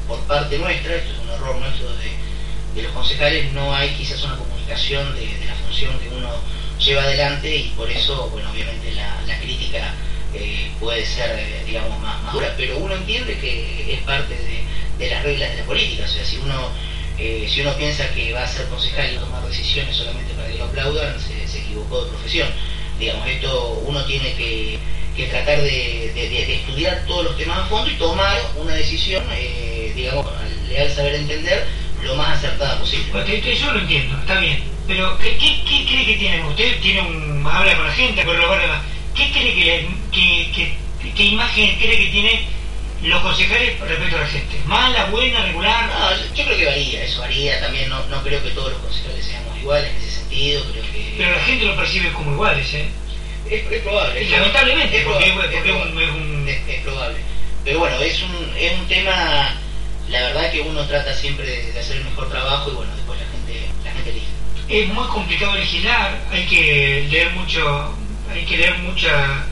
por 0.07 0.21
parte 0.29 0.59
nuestra, 0.59 0.95
esto 0.95 1.13
es 1.13 1.19
un 1.19 1.31
error 1.31 1.57
nuestro 1.57 1.89
de, 1.97 2.83
los 2.83 2.93
concejales, 2.93 3.53
no 3.53 3.75
hay 3.75 3.89
quizás 3.97 4.23
una 4.23 4.37
comunicación 4.37 5.13
de, 5.17 5.27
la 5.45 5.55
función 5.57 5.99
que 5.99 6.09
uno 6.09 6.31
lleva 6.79 7.03
adelante 7.03 7.53
y 7.53 7.71
por 7.71 7.91
eso, 7.91 8.29
bueno, 8.31 8.49
obviamente 8.53 8.93
la, 8.93 9.41
crítica 9.41 9.93
eh, 10.39 10.71
puede 10.81 11.05
ser, 11.05 11.39
eh, 11.39 11.65
digamos, 11.67 11.99
más, 12.01 12.33
dura, 12.33 12.55
pero 12.57 12.79
uno 12.79 12.95
entiende 12.95 13.39
que 13.39 13.95
es 13.95 14.01
parte 14.03 14.35
de, 14.99 15.11
las 15.11 15.23
reglas 15.23 15.51
de 15.51 15.57
la 15.59 15.65
política, 15.65 16.05
o 16.05 16.09
sea, 16.09 16.25
si 16.25 16.39
uno 16.39 16.71
eh, 17.19 17.49
si 17.49 17.63
uno 17.63 17.75
piensa 17.77 18.07
que 18.13 18.33
va 18.33 18.43
a 18.43 18.47
ser 18.47 18.67
concejal 18.67 19.15
y 19.15 19.17
tomar 19.17 19.43
decisiones 19.47 19.97
solamente 19.97 20.35
para 20.35 20.49
que 20.49 20.59
lo 20.59 20.65
aplaudan, 20.65 21.17
se, 21.19 21.61
equivocó 21.61 22.05
de 22.05 22.11
profesión. 22.11 22.49
Digamos, 22.99 23.27
esto 23.27 23.83
uno 23.87 24.05
tiene 24.05 24.35
que, 24.35 24.79
tratar 25.31 25.63
de, 25.63 26.55
estudiar 26.55 27.05
todos 27.07 27.25
los 27.25 27.39
temas 27.39 27.59
a 27.59 27.67
fondo 27.67 27.91
y 27.91 27.95
tomar 27.95 28.39
una 28.57 28.75
decisión, 28.75 29.25
eh, 29.33 29.93
digamos, 29.95 30.27
al 30.27 30.69
leal 30.69 30.91
saber 30.91 31.15
entender, 31.15 31.67
lo 32.03 32.17
más 32.17 32.37
acertada 32.37 32.79
posible. 32.79 33.07
Yo 33.55 33.73
lo 33.73 33.81
entiendo, 33.81 34.19
está 34.19 34.39
bien. 34.39 34.63
Pero, 34.87 35.17
¿qué, 35.19 35.37
cree 35.39 36.07
que 36.07 36.17
tienen? 36.19 36.45
Usted 36.45 36.81
tiene 36.81 37.01
un, 37.01 37.47
habla 37.47 37.77
con 37.77 37.87
la 37.87 37.93
gente, 37.93 38.25
con 38.25 38.39
los 38.39 38.49
¿qué 39.17 39.33
cree 39.33 39.89
que, 40.13 40.77
qué 41.15 41.25
imagen 41.25 41.77
cree 41.79 41.99
que 41.99 42.11
tiene 42.11 42.47
los 43.03 43.21
concejales 43.23 43.79
respecto 43.81 44.17
a 44.17 44.21
la 44.21 44.27
gente? 44.27 44.57
¿Mala, 44.67 45.07
buena, 45.07 45.43
regular? 45.47 45.89
No, 45.89 46.35
yo, 46.35 46.45
creo 46.45 46.57
que 46.57 46.67
varía, 46.67 47.05
eso 47.05 47.21
varía. 47.21 47.61
También 47.61 47.89
no, 47.89 48.05
no 48.07 48.23
creo 48.23 48.43
que 48.43 48.51
todos 48.51 48.73
los 48.73 48.81
concejales 48.81 49.25
seamos 49.25 49.57
iguales 49.59 49.91
en 49.91 49.97
ese 49.97 50.11
sentido. 50.11 50.65
Creo 50.73 50.83
que... 50.83 51.15
Pero 51.17 51.31
la 51.31 51.41
gente 51.41 51.65
lo 51.65 51.77
percibe 51.77 52.13
como 52.13 52.33
iguales, 52.33 52.75
¿eh? 52.75 52.89
Es, 53.51 53.63
probable. 53.83 54.23
Y 54.23 54.29
lamentablemente, 54.29 54.99
es 54.99 55.05
porque, 55.05 55.33
probable, 55.33 55.57
es, 56.05 56.11
un... 56.11 56.49
Es, 56.49 56.81
probable. 56.83 57.19
Pero 57.65 57.79
bueno, 57.79 58.01
es 58.01 58.23
un, 58.23 58.53
es 58.59 58.79
un 58.79 58.89
tema, 58.89 59.55
la 60.09 60.21
verdad 60.21 60.51
que 60.51 60.61
uno 60.63 60.85
trata 60.87 61.15
siempre 61.15 61.47
de, 61.47 61.79
hacer 61.79 61.97
el 61.99 62.05
mejor 62.05 62.29
trabajo 62.29 62.71
y 62.71 62.75
bueno, 62.75 62.95
después 62.97 63.21
la 63.21 63.27
gente, 63.27 63.69
la 63.85 63.93
gente 63.93 64.11
elige. 64.11 64.27
Es 64.69 64.89
muy 64.89 65.07
complicado 65.07 65.55
legislar, 65.55 66.21
hay 66.33 66.45
que 66.47 67.07
leer 67.09 67.31
mucho, 67.31 67.97
hay 68.33 68.45
que 68.45 68.57
leer 68.57 68.79
mucha 68.79 69.45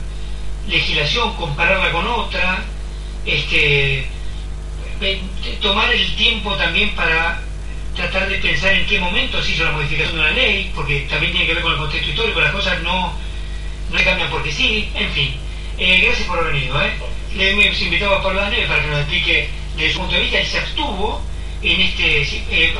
legislación, 0.67 1.35
compararla 1.35 1.91
con 1.91 2.07
otra, 2.07 2.63
este, 3.25 4.07
tomar 5.61 5.91
el 5.93 6.15
tiempo 6.15 6.55
también 6.55 6.95
para 6.95 7.41
tratar 7.95 8.27
de 8.27 8.37
pensar 8.37 8.73
en 8.73 8.85
qué 8.85 8.99
momento 8.99 9.41
se 9.41 9.51
hizo 9.51 9.63
la 9.63 9.71
modificación 9.71 10.15
de 10.15 10.21
una 10.21 10.31
ley, 10.31 10.71
porque 10.75 11.07
también 11.09 11.31
tiene 11.31 11.47
que 11.47 11.53
ver 11.53 11.63
con 11.63 11.73
el 11.73 11.77
contexto 11.77 12.09
histórico, 12.09 12.41
las 12.41 12.51
cosas 12.51 12.81
no, 12.81 13.13
no 13.91 14.03
cambian 14.03 14.29
porque 14.29 14.51
sí, 14.51 14.89
en 14.95 15.11
fin. 15.11 15.35
Eh, 15.77 16.01
gracias 16.05 16.27
por 16.27 16.39
haber 16.39 16.53
venido. 16.53 16.81
¿eh? 16.81 16.93
Le 17.35 17.51
hemos 17.51 17.81
invitado 17.81 18.15
a 18.15 18.23
Pablo 18.23 18.41
Daniel 18.41 18.67
para 18.67 18.81
que 18.81 18.87
nos 18.87 18.99
explique 18.99 19.49
desde 19.75 19.93
su 19.93 19.99
punto 19.99 20.15
de 20.15 20.21
vista, 20.21 20.39
él 20.39 20.47
se 20.47 20.59
abstuvo 20.59 21.21
en 21.61 21.81
este 21.81 22.21
eh, 22.21 22.73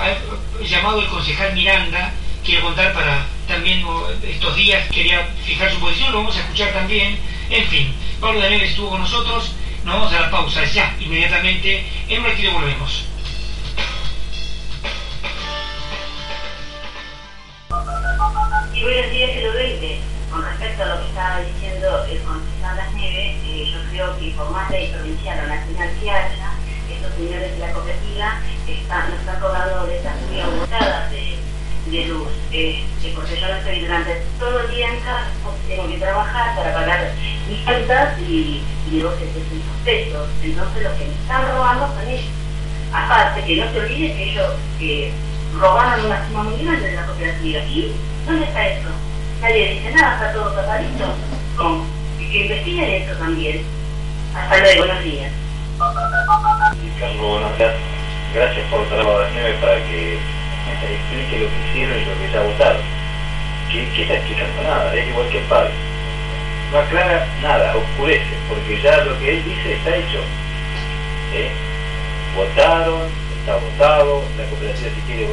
llamado 0.64 1.02
el 1.02 1.08
concejal 1.08 1.54
Miranda, 1.54 2.14
quiero 2.46 2.62
contar 2.62 2.94
para 2.94 3.26
también 3.48 3.84
estos 4.24 4.56
días, 4.56 4.88
quería 4.90 5.28
fijar 5.44 5.72
su 5.72 5.80
posición, 5.80 6.12
lo 6.12 6.20
vamos 6.20 6.38
a 6.38 6.42
escuchar 6.42 6.72
también, 6.74 7.18
en 7.50 7.68
fin. 7.68 7.94
Pablo 8.22 8.40
Daniel 8.40 8.62
estuvo 8.62 8.92
con 8.92 9.02
nosotros, 9.02 9.56
nos 9.84 9.96
vamos 9.96 10.14
a 10.14 10.22
la 10.22 10.32
pausa 10.32 10.64
ya, 10.64 10.96
inmediatamente. 11.00 11.86
En 12.08 12.22
un 12.22 12.28
ratito 12.28 12.52
volvemos. 12.52 13.06
Y 18.74 18.84
buenos 18.84 19.12
días, 19.12 19.30
el 19.34 19.54
20. 19.54 20.00
Con 20.32 20.44
respecto 20.44 20.84
a 20.84 20.86
lo 20.88 21.02
que 21.02 21.08
estaba 21.08 21.40
diciendo 21.40 22.06
el 22.06 22.22
concejal 22.22 22.78
Las 22.78 22.94
Nieves, 22.94 23.38
eh, 23.46 23.72
yo 23.72 23.90
creo 23.90 24.20
que 24.20 24.32
por 24.32 24.52
más 24.52 24.70
ley 24.70 24.92
provincial 24.92 25.40
o 25.40 25.48
nacional 25.48 25.90
que 26.00 26.12
haya, 26.12 26.52
estos 26.92 27.14
señores 27.16 27.52
de 27.54 27.60
la 27.60 27.72
cooperativa 27.72 28.42
están, 28.68 29.10
nos 29.10 29.20
están 29.20 29.40
cobrando 29.40 29.88
de 29.88 29.98
estas 29.98 30.22
muy 30.24 30.42
aumentadas 30.42 31.12
de, 31.12 31.35
de 31.86 32.06
luz. 32.06 32.28
Eh, 32.52 32.84
porque 33.16 33.40
yo 33.40 33.48
no 33.48 33.56
estoy 33.56 33.80
durante 33.82 34.22
todo 34.40 34.60
el 34.62 34.72
día 34.72 34.88
en 34.90 35.00
casa, 35.02 35.28
tengo 35.68 35.88
que 35.88 35.98
trabajar 35.98 36.56
para 36.56 36.74
pagar 36.74 37.12
mis 37.50 37.60
cuentas 37.62 38.20
y, 38.20 38.62
y 38.88 38.90
digo 38.92 39.12
700 39.12 39.46
pesos. 39.84 40.30
Entonces 40.44 40.84
los 40.84 40.94
que 40.94 41.06
me 41.06 41.14
están 41.14 41.52
robando 41.52 41.88
son 41.88 42.08
ellos. 42.10 42.32
Aparte, 42.94 43.44
que 43.46 43.58
no 43.58 43.72
se 43.72 43.80
olvide 43.80 44.16
que 44.16 44.32
ellos 44.32 44.54
que 44.80 45.12
robaron 45.60 46.06
una 46.06 46.28
suma 46.28 46.44
muy 46.44 46.64
grande 46.64 46.90
de 46.90 46.96
la 46.96 47.06
cooperativa. 47.06 47.60
¿Y 47.66 47.94
dónde 48.26 48.46
está 48.46 48.68
eso? 48.68 48.90
Nadie 49.42 49.74
dice 49.76 49.92
nada, 49.92 50.16
está 50.16 50.34
todo 50.34 50.52
tapadito. 50.52 51.06
¿Cómo? 51.58 51.86
Que 52.18 52.44
investiguen 52.44 53.04
eso 53.04 53.14
también. 53.18 53.64
Hasta 54.36 54.58
luego, 54.58 54.86
buenos 54.86 55.04
días. 55.04 55.32
Buenos 57.20 57.58
días. 57.58 57.74
Gracias 58.34 58.68
por 58.70 58.86
traer 58.88 59.08
a 59.08 59.20
las 59.20 59.62
para 59.62 59.76
que 59.88 60.35
explique 60.94 61.40
lo 61.40 61.50
que 61.50 61.70
hicieron 61.70 62.00
y 62.00 62.06
lo 62.06 62.20
que 62.20 62.32
ya 62.32 62.42
votaron. 62.42 62.82
¿Qué, 63.72 63.88
qué 63.96 64.02
está 64.04 64.16
explicando? 64.16 64.62
Nada, 64.64 64.96
es 64.96 65.08
igual 65.08 65.30
que 65.30 65.40
el 65.40 65.44
padre. 65.46 65.72
No 66.72 66.80
aclara 66.80 67.28
nada, 67.42 67.76
oscurece, 67.76 68.36
porque 68.50 68.82
ya 68.82 68.98
lo 69.04 69.18
que 69.20 69.30
él 69.30 69.44
dice 69.44 69.74
está 69.74 69.96
hecho. 69.96 70.22
¿Eh? 71.34 71.52
Votaron, 72.36 73.10
está 73.40 73.56
votado, 73.56 74.24
la 74.38 74.44
cooperativa 74.46 74.90
si 74.90 75.02
quiere 75.02 75.28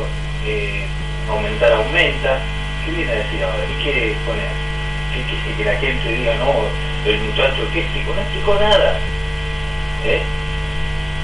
eh, 0.46 0.86
aumentar, 1.28 1.72
aumenta. 1.72 2.38
¿Qué 2.84 2.90
viene 2.92 3.12
a 3.12 3.16
decir 3.16 3.42
ahora? 3.42 3.64
¿Qué 3.66 3.82
quiere 3.82 4.14
poner? 4.26 4.50
¿Qué, 5.14 5.24
qué, 5.24 5.56
que 5.56 5.64
la 5.64 5.78
gente 5.78 6.12
diga, 6.12 6.34
no, 6.36 6.66
el 7.06 7.20
muchacho 7.20 7.70
que 7.72 7.80
explicó? 7.80 8.14
No 8.14 8.20
explicó 8.22 8.54
nada. 8.54 8.98
¿Eh? 10.04 10.22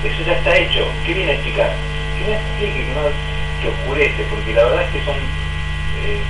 Eso 0.05 0.23
ya 0.25 0.33
está 0.35 0.57
hecho. 0.57 0.87
¿Qué 1.05 1.15
viene 1.15 1.33
a 1.33 1.35
explicar? 1.35 1.73
Que 2.19 2.25
no 2.25 2.33
explique, 2.39 2.87
que, 2.87 2.95
no, 2.95 3.03
que 3.61 3.69
oscurece, 3.69 4.23
porque 4.31 4.55
la 4.55 4.65
verdad 4.65 4.83
es 4.83 4.91
que 4.91 5.05
son... 5.05 5.17
Eh, 5.17 6.21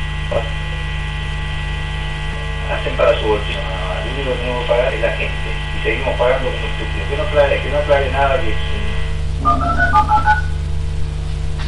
hacen 2.73 2.97
para 2.97 3.19
su 3.19 3.27
bolsillo. 3.27 3.61
No, 3.63 4.05
lo 4.05 4.13
único 4.13 4.33
que 4.33 4.39
tenemos 4.39 4.63
que 4.63 4.69
pagar 4.69 4.95
es 4.95 5.01
la 5.01 5.13
gente. 5.13 5.49
Y 5.79 5.83
seguimos 5.83 6.15
pagando 6.19 6.49
como 6.51 6.67
estúpidos. 6.67 7.09
Que 7.09 7.17
no 7.17 7.23
aclare, 7.23 7.63
que 7.63 7.71
no 7.71 7.79
aclare 7.79 8.11
nada 8.11 8.41
que 8.41 8.53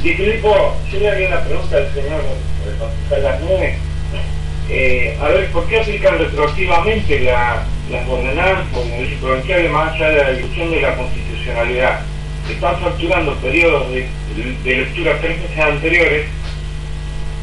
y 0.02 0.14
Filipo, 0.14 0.76
yo 0.90 0.98
le 0.98 1.10
haría 1.10 1.28
una 1.28 1.44
pregunta 1.44 1.76
al 1.76 1.92
señor 1.92 2.22
concejal 2.78 3.22
Las 3.22 3.40
Nubes. 3.42 3.76
Eh, 4.70 5.18
a 5.20 5.28
ver, 5.28 5.50
¿por 5.52 5.66
qué 5.68 5.80
aplican 5.80 6.18
retroactivamente 6.18 7.20
la, 7.20 7.64
las 7.90 8.08
ordenanzas 8.08 8.66
provinciales 9.20 9.70
más 9.70 9.92
allá 9.92 10.08
de 10.08 10.16
la 10.22 10.30
discusión 10.30 10.70
de 10.70 10.80
la 10.80 10.96
constitucionalidad? 10.96 12.00
Están 12.50 12.80
facturando 12.80 13.34
periodos 13.36 13.90
de, 13.90 14.08
de 14.64 14.76
lectura 14.76 15.18
tres 15.20 15.40
meses 15.40 15.58
anteriores 15.58 16.26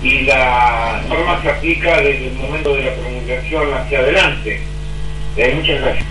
y 0.02 0.22
la 0.22 1.02
norma 1.10 1.42
se 1.42 1.50
aplica 1.50 1.98
desde 1.98 2.28
el 2.28 2.34
momento 2.34 2.76
de 2.76 2.84
la 2.84 2.94
promulgación 2.94 3.74
hacia 3.74 4.00
adelante. 4.00 4.62
Eh, 5.38 5.54
muchas 5.56 5.82
gracias. 5.82 6.06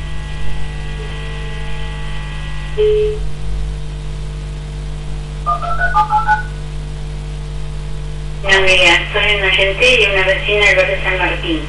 Buenos 8.42 8.70
días, 8.70 9.00
soy 9.12 9.36
una 9.36 9.50
gente 9.50 10.00
y 10.00 10.04
una 10.04 10.26
vecina 10.26 10.66
del 10.66 10.76
barrio 10.76 10.96
San 11.02 11.18
Martín. 11.18 11.62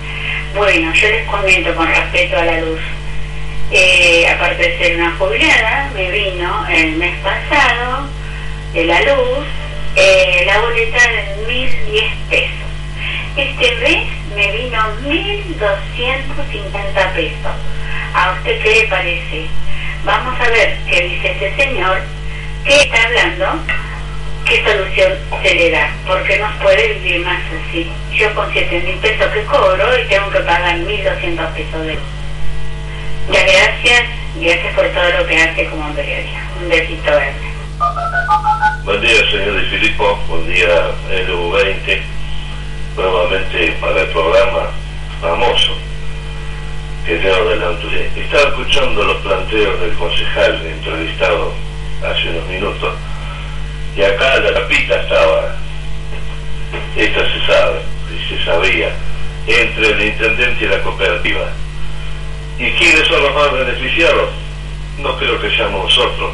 Bueno, 0.56 0.94
yo 0.94 1.10
les 1.10 1.28
comento 1.28 1.76
con 1.76 1.88
respecto 1.88 2.38
a 2.38 2.46
la 2.46 2.62
luz. 2.62 2.80
Eh, 3.70 4.26
aparte 4.28 4.64
de 4.64 4.78
ser 4.78 4.96
una 4.96 5.12
jubilada, 5.18 5.92
me 5.94 6.10
vino 6.10 6.66
el 6.70 6.96
mes 6.96 7.20
pasado 7.20 8.08
de 8.74 8.86
la 8.86 9.02
luz 9.02 9.46
eh, 10.00 10.44
la 10.46 10.62
boleta 10.62 11.00
de 11.08 11.38
1.010 11.48 12.04
pesos. 12.30 12.70
Este 13.36 13.76
mes 13.78 14.08
me 14.36 14.52
vino 14.52 14.78
1.250 15.04 17.14
pesos. 17.14 17.56
¿A 18.14 18.34
usted 18.34 18.62
qué 18.62 18.76
le 18.76 18.84
parece? 18.88 19.48
Vamos 20.06 20.40
a 20.40 20.50
ver 20.50 20.78
qué 20.88 21.02
dice 21.02 21.32
este 21.32 21.56
señor 21.56 22.04
que 22.64 22.82
está 22.82 23.02
hablando 23.04 23.60
qué 24.46 24.64
solución 24.64 25.14
se 25.42 25.56
le 25.56 25.72
da, 25.72 25.90
porque 26.06 26.38
no 26.38 26.48
puede 26.62 26.94
vivir 26.94 27.26
más 27.26 27.42
así. 27.68 27.92
Yo 28.14 28.32
con 28.34 28.54
7 28.54 28.82
mil 28.82 28.98
pesos 28.98 29.32
que 29.34 29.44
cobro 29.46 30.00
y 30.00 30.06
tengo 30.08 30.30
que 30.30 30.40
pagar 30.40 30.78
1.200 30.78 31.54
pesos 31.54 31.86
de 31.86 31.98
Gracias, 33.30 34.04
gracias 34.40 34.74
por 34.74 34.88
todo 34.88 35.10
lo 35.20 35.28
que 35.28 35.38
hace 35.38 35.66
como 35.66 35.94
periodista. 35.94 36.40
Un 36.62 36.70
besito 36.70 37.12
verde. 37.12 37.48
Buen 38.84 39.02
día, 39.02 39.30
señor 39.30 39.54
de 39.54 39.62
Filipo. 39.64 40.18
Buen 40.30 40.48
día, 40.48 40.92
LU20. 41.28 42.02
Nuevamente 42.96 43.78
para 43.82 44.02
el 44.02 44.08
programa 44.08 44.70
famoso 45.22 45.78
que 47.06 47.18
tengo 47.18 47.50
delante. 47.50 48.10
Estaba 48.16 48.50
escuchando 48.50 49.04
los 49.04 49.18
planteos 49.18 49.82
del 49.82 49.94
concejal 49.94 50.66
entrevistado 50.66 51.54
hace 52.04 52.30
unos 52.30 52.48
minutos 52.48 52.94
y 53.98 54.04
acá 54.04 54.40
la 54.40 54.54
tapita 54.54 55.02
estaba, 55.02 55.56
esta 56.96 57.20
se 57.20 57.46
sabe, 57.48 57.80
y 58.14 58.30
se 58.30 58.46
sabía, 58.46 58.92
entre 59.48 59.90
el 59.90 60.04
intendente 60.04 60.66
y 60.66 60.68
la 60.68 60.82
cooperativa. 60.84 61.50
¿Y 62.60 62.72
quiénes 62.72 63.08
son 63.08 63.22
los 63.24 63.34
más 63.36 63.52
beneficiados? 63.54 64.30
No 65.00 65.16
creo 65.18 65.40
que 65.40 65.56
seamos 65.56 65.84
nosotros 65.84 66.32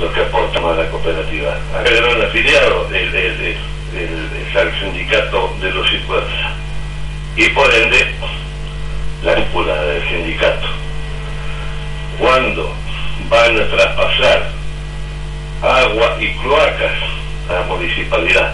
los 0.00 0.12
que 0.12 0.20
aportamos 0.20 0.78
a 0.78 0.82
la 0.82 0.90
cooperativa. 0.90 1.58
Acá 1.76 1.88
el 1.88 2.02
gran 2.02 2.22
afiliado 2.22 2.86
el, 2.92 3.14
el, 3.14 3.56
el, 3.94 4.80
sindicato 4.80 5.54
de 5.60 5.70
los 5.72 5.92
impuestos. 5.92 6.40
Y 7.36 7.48
por 7.48 7.72
ende, 7.74 8.14
la 9.24 9.34
cúpula 9.34 9.74
del 9.82 10.08
sindicato. 10.08 10.68
¿Cuándo 12.18 12.72
van 13.28 13.60
a 13.60 13.68
traspasar 13.68 14.58
agua 15.62 16.16
y 16.20 16.28
cloacas 16.38 16.92
a 17.48 17.52
la 17.54 17.62
municipalidad. 17.62 18.52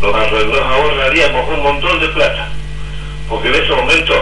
Los 0.00 0.14
ahorraríamos 0.14 1.48
un 1.48 1.62
montón 1.62 2.00
de 2.00 2.08
plata, 2.08 2.48
porque 3.28 3.48
en 3.48 3.54
ese 3.54 3.74
momento 3.74 4.14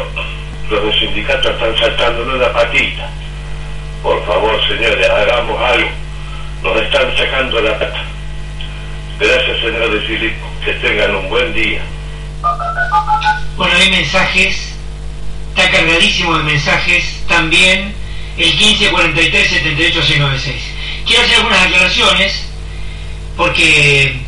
los 0.71 0.99
sindicatos 0.99 1.53
están 1.53 1.77
saltando 1.79 2.23
en 2.23 2.31
una 2.31 2.53
patita. 2.53 3.11
Por 4.03 4.25
favor, 4.27 4.61
señores, 4.67 5.09
hagamos 5.09 5.61
algo. 5.61 5.91
Nos 6.63 6.77
están 6.83 7.17
sacando 7.17 7.61
la 7.61 7.79
plata. 7.79 8.05
Gracias, 9.19 9.61
señor 9.61 9.91
de 9.91 10.01
Filipo. 10.01 10.47
Que 10.65 10.73
tengan 10.75 11.15
un 11.17 11.29
buen 11.29 11.55
día. 11.55 11.83
Bueno, 13.57 13.75
hay 13.77 13.91
mensajes, 13.91 14.75
está 15.51 15.71
cargadísimo 15.71 16.37
de 16.37 16.45
mensajes 16.45 17.23
también 17.29 17.95
el 18.37 18.47
1543 18.47 19.49
78 19.49 20.01
Quiero 21.07 21.23
hacer 21.23 21.37
algunas 21.37 21.63
aclaraciones 21.63 22.47
porque 23.37 24.21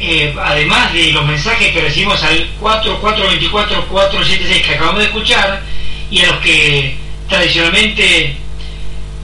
eh, 0.00 0.34
además 0.40 0.92
de 0.92 1.12
los 1.12 1.26
mensajes 1.26 1.72
que 1.72 1.80
recibimos 1.80 2.22
al 2.22 2.48
4424-476 2.60 4.62
que 4.62 4.74
acabamos 4.74 5.00
de 5.00 5.06
escuchar 5.06 5.62
y 6.10 6.22
a 6.22 6.28
los 6.28 6.36
que 6.38 6.96
tradicionalmente 7.28 8.36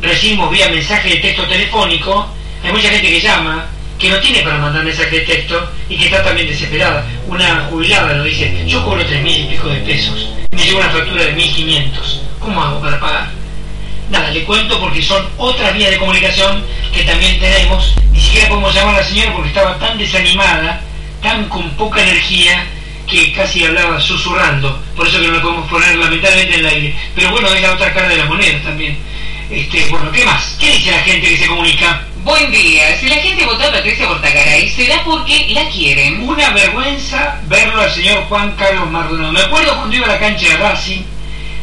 recibimos 0.01 0.51
vía 0.51 0.69
mensaje 0.69 1.11
de 1.11 1.17
texto 1.17 1.45
telefónico, 1.45 2.29
hay 2.63 2.73
mucha 2.73 2.91
gente 2.91 3.09
que 3.09 3.21
llama, 3.21 3.67
que 3.99 4.11
no 4.11 4.19
tiene 4.19 4.41
para 4.41 4.59
mandar 4.59 4.85
mensaje 4.85 5.21
de 5.21 5.27
texto 5.27 5.71
y 5.89 5.97
que 5.97 6.07
está 6.07 6.23
también 6.23 6.49
desesperada. 6.49 7.07
Una 7.27 7.67
jubilada 7.71 8.15
lo 8.15 8.25
dice, 8.25 8.65
yo 8.67 8.85
cobro 8.85 9.05
tres 9.05 9.23
mil 9.23 9.45
y 9.45 9.47
pico 9.49 9.69
de 9.69 9.81
pesos, 9.81 10.31
me 10.51 10.63
llega 10.63 10.79
una 10.79 10.91
factura 10.91 11.25
de 11.25 11.33
1500, 11.33 12.23
¿cómo 12.41 12.63
hago 12.63 12.81
para 12.81 13.01
pagar? 13.01 13.31
Nada, 14.11 14.31
le 14.31 14.45
cuento 14.45 14.79
porque 14.81 15.03
son 15.03 15.27
otras 15.39 15.75
vías 15.75 15.91
de 15.91 15.99
comunicación 15.99 16.63
que 16.93 17.05
también 17.05 17.39
tenemos. 17.41 17.95
Ni 18.13 18.21
siquiera 18.21 18.49
podemos 18.49 18.75
llamar 18.75 18.97
a 18.97 18.99
la 18.99 19.05
señora 19.05 19.33
porque 19.33 19.49
estaba 19.49 19.79
tan 19.79 19.99
desanimada, 19.99 20.81
tan 21.23 21.49
con 21.49 21.71
poca 21.71 22.03
energía, 22.03 22.67
que 23.07 23.33
casi 23.33 23.65
hablaba 23.65 24.01
susurrando. 24.01 24.83
Por 24.97 25.07
eso 25.07 25.21
que 25.21 25.29
no 25.29 25.35
la 25.35 25.43
podemos 25.43 25.69
poner 25.69 25.97
lamentablemente 25.97 26.55
en 26.55 26.61
el 26.61 26.67
aire. 26.67 26.95
Pero 27.15 27.31
bueno, 27.31 27.49
es 27.49 27.63
la 27.63 27.73
otra 27.73 27.93
cara 27.93 28.09
de 28.09 28.17
la 28.17 28.25
moneda 28.27 28.63
también. 28.63 28.99
Este, 29.51 29.87
bueno, 29.91 30.11
¿qué 30.11 30.25
más? 30.25 30.57
¿Qué 30.59 30.71
dice 30.73 30.91
la 30.91 31.01
gente 31.01 31.29
que 31.29 31.37
se 31.37 31.47
comunica? 31.47 32.03
Buen 32.25 32.51
día. 32.51 32.99
Si 32.99 33.09
la 33.09 33.17
gente 33.17 33.45
votó 33.45 33.65
a 33.65 33.73
Patricia 33.73 34.09
Portagaray, 34.09 34.69
será 34.71 35.05
porque 35.05 35.49
la 35.51 35.69
quieren. 35.69 36.27
Una 36.27 36.51
vergüenza 36.51 37.41
verlo 37.47 37.83
al 37.83 37.91
señor 37.91 38.25
Juan 38.25 38.53
Carlos 38.57 38.91
Mardonado. 38.91 39.33
Me 39.33 39.41
acuerdo 39.41 39.77
cuando 39.77 39.95
iba 39.95 40.07
a 40.07 40.13
la 40.13 40.19
cancha 40.19 40.49
de 40.49 40.57
Racing, 40.57 41.03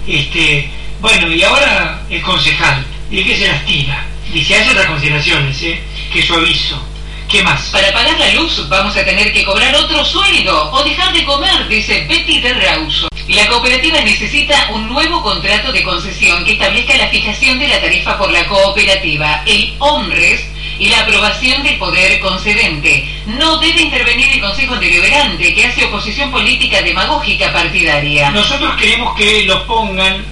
este, 0.07 0.69
bueno, 1.01 1.33
y 1.33 1.43
ahora 1.43 2.01
el 2.09 2.21
concejal, 2.21 2.85
¿y 3.09 3.23
qué 3.23 3.35
se 3.35 3.47
las 3.47 3.65
tira? 3.65 4.05
Dice, 4.31 4.55
hay 4.55 4.69
otras 4.69 4.85
consideraciones, 4.85 5.61
¿eh? 5.63 5.81
Que 6.13 6.33
aviso. 6.33 6.81
¿Qué 7.27 7.41
más? 7.43 7.61
Para 7.69 7.91
pagar 7.93 8.19
la 8.19 8.33
luz 8.33 8.67
vamos 8.67 8.95
a 8.95 9.05
tener 9.05 9.31
que 9.31 9.45
cobrar 9.45 9.73
otro 9.75 10.03
sueldo 10.03 10.69
o 10.71 10.83
dejar 10.83 11.13
de 11.13 11.23
comer, 11.23 11.67
dice 11.69 12.05
Betty 12.07 12.41
de 12.41 12.53
Rauso. 12.53 13.07
La 13.29 13.47
cooperativa 13.47 14.01
necesita 14.01 14.67
un 14.71 14.89
nuevo 14.89 15.23
contrato 15.23 15.71
de 15.71 15.81
concesión 15.81 16.43
que 16.43 16.53
establezca 16.53 16.97
la 16.97 17.07
fijación 17.07 17.57
de 17.57 17.69
la 17.69 17.79
tarifa 17.79 18.17
por 18.17 18.31
la 18.31 18.45
cooperativa, 18.47 19.43
el 19.45 19.73
OMRES 19.79 20.41
y 20.77 20.89
la 20.89 21.01
aprobación 21.01 21.63
del 21.63 21.77
poder 21.77 22.19
concedente. 22.19 23.07
No 23.27 23.57
debe 23.59 23.81
intervenir 23.81 24.27
el 24.33 24.41
Consejo 24.41 24.75
Deliberante 24.75 25.53
que 25.53 25.65
hace 25.65 25.85
oposición 25.85 26.31
política 26.31 26.81
demagógica 26.81 27.53
partidaria. 27.53 28.31
Nosotros 28.31 28.75
queremos 28.75 29.15
que 29.15 29.43
los 29.45 29.61
pongan 29.61 30.25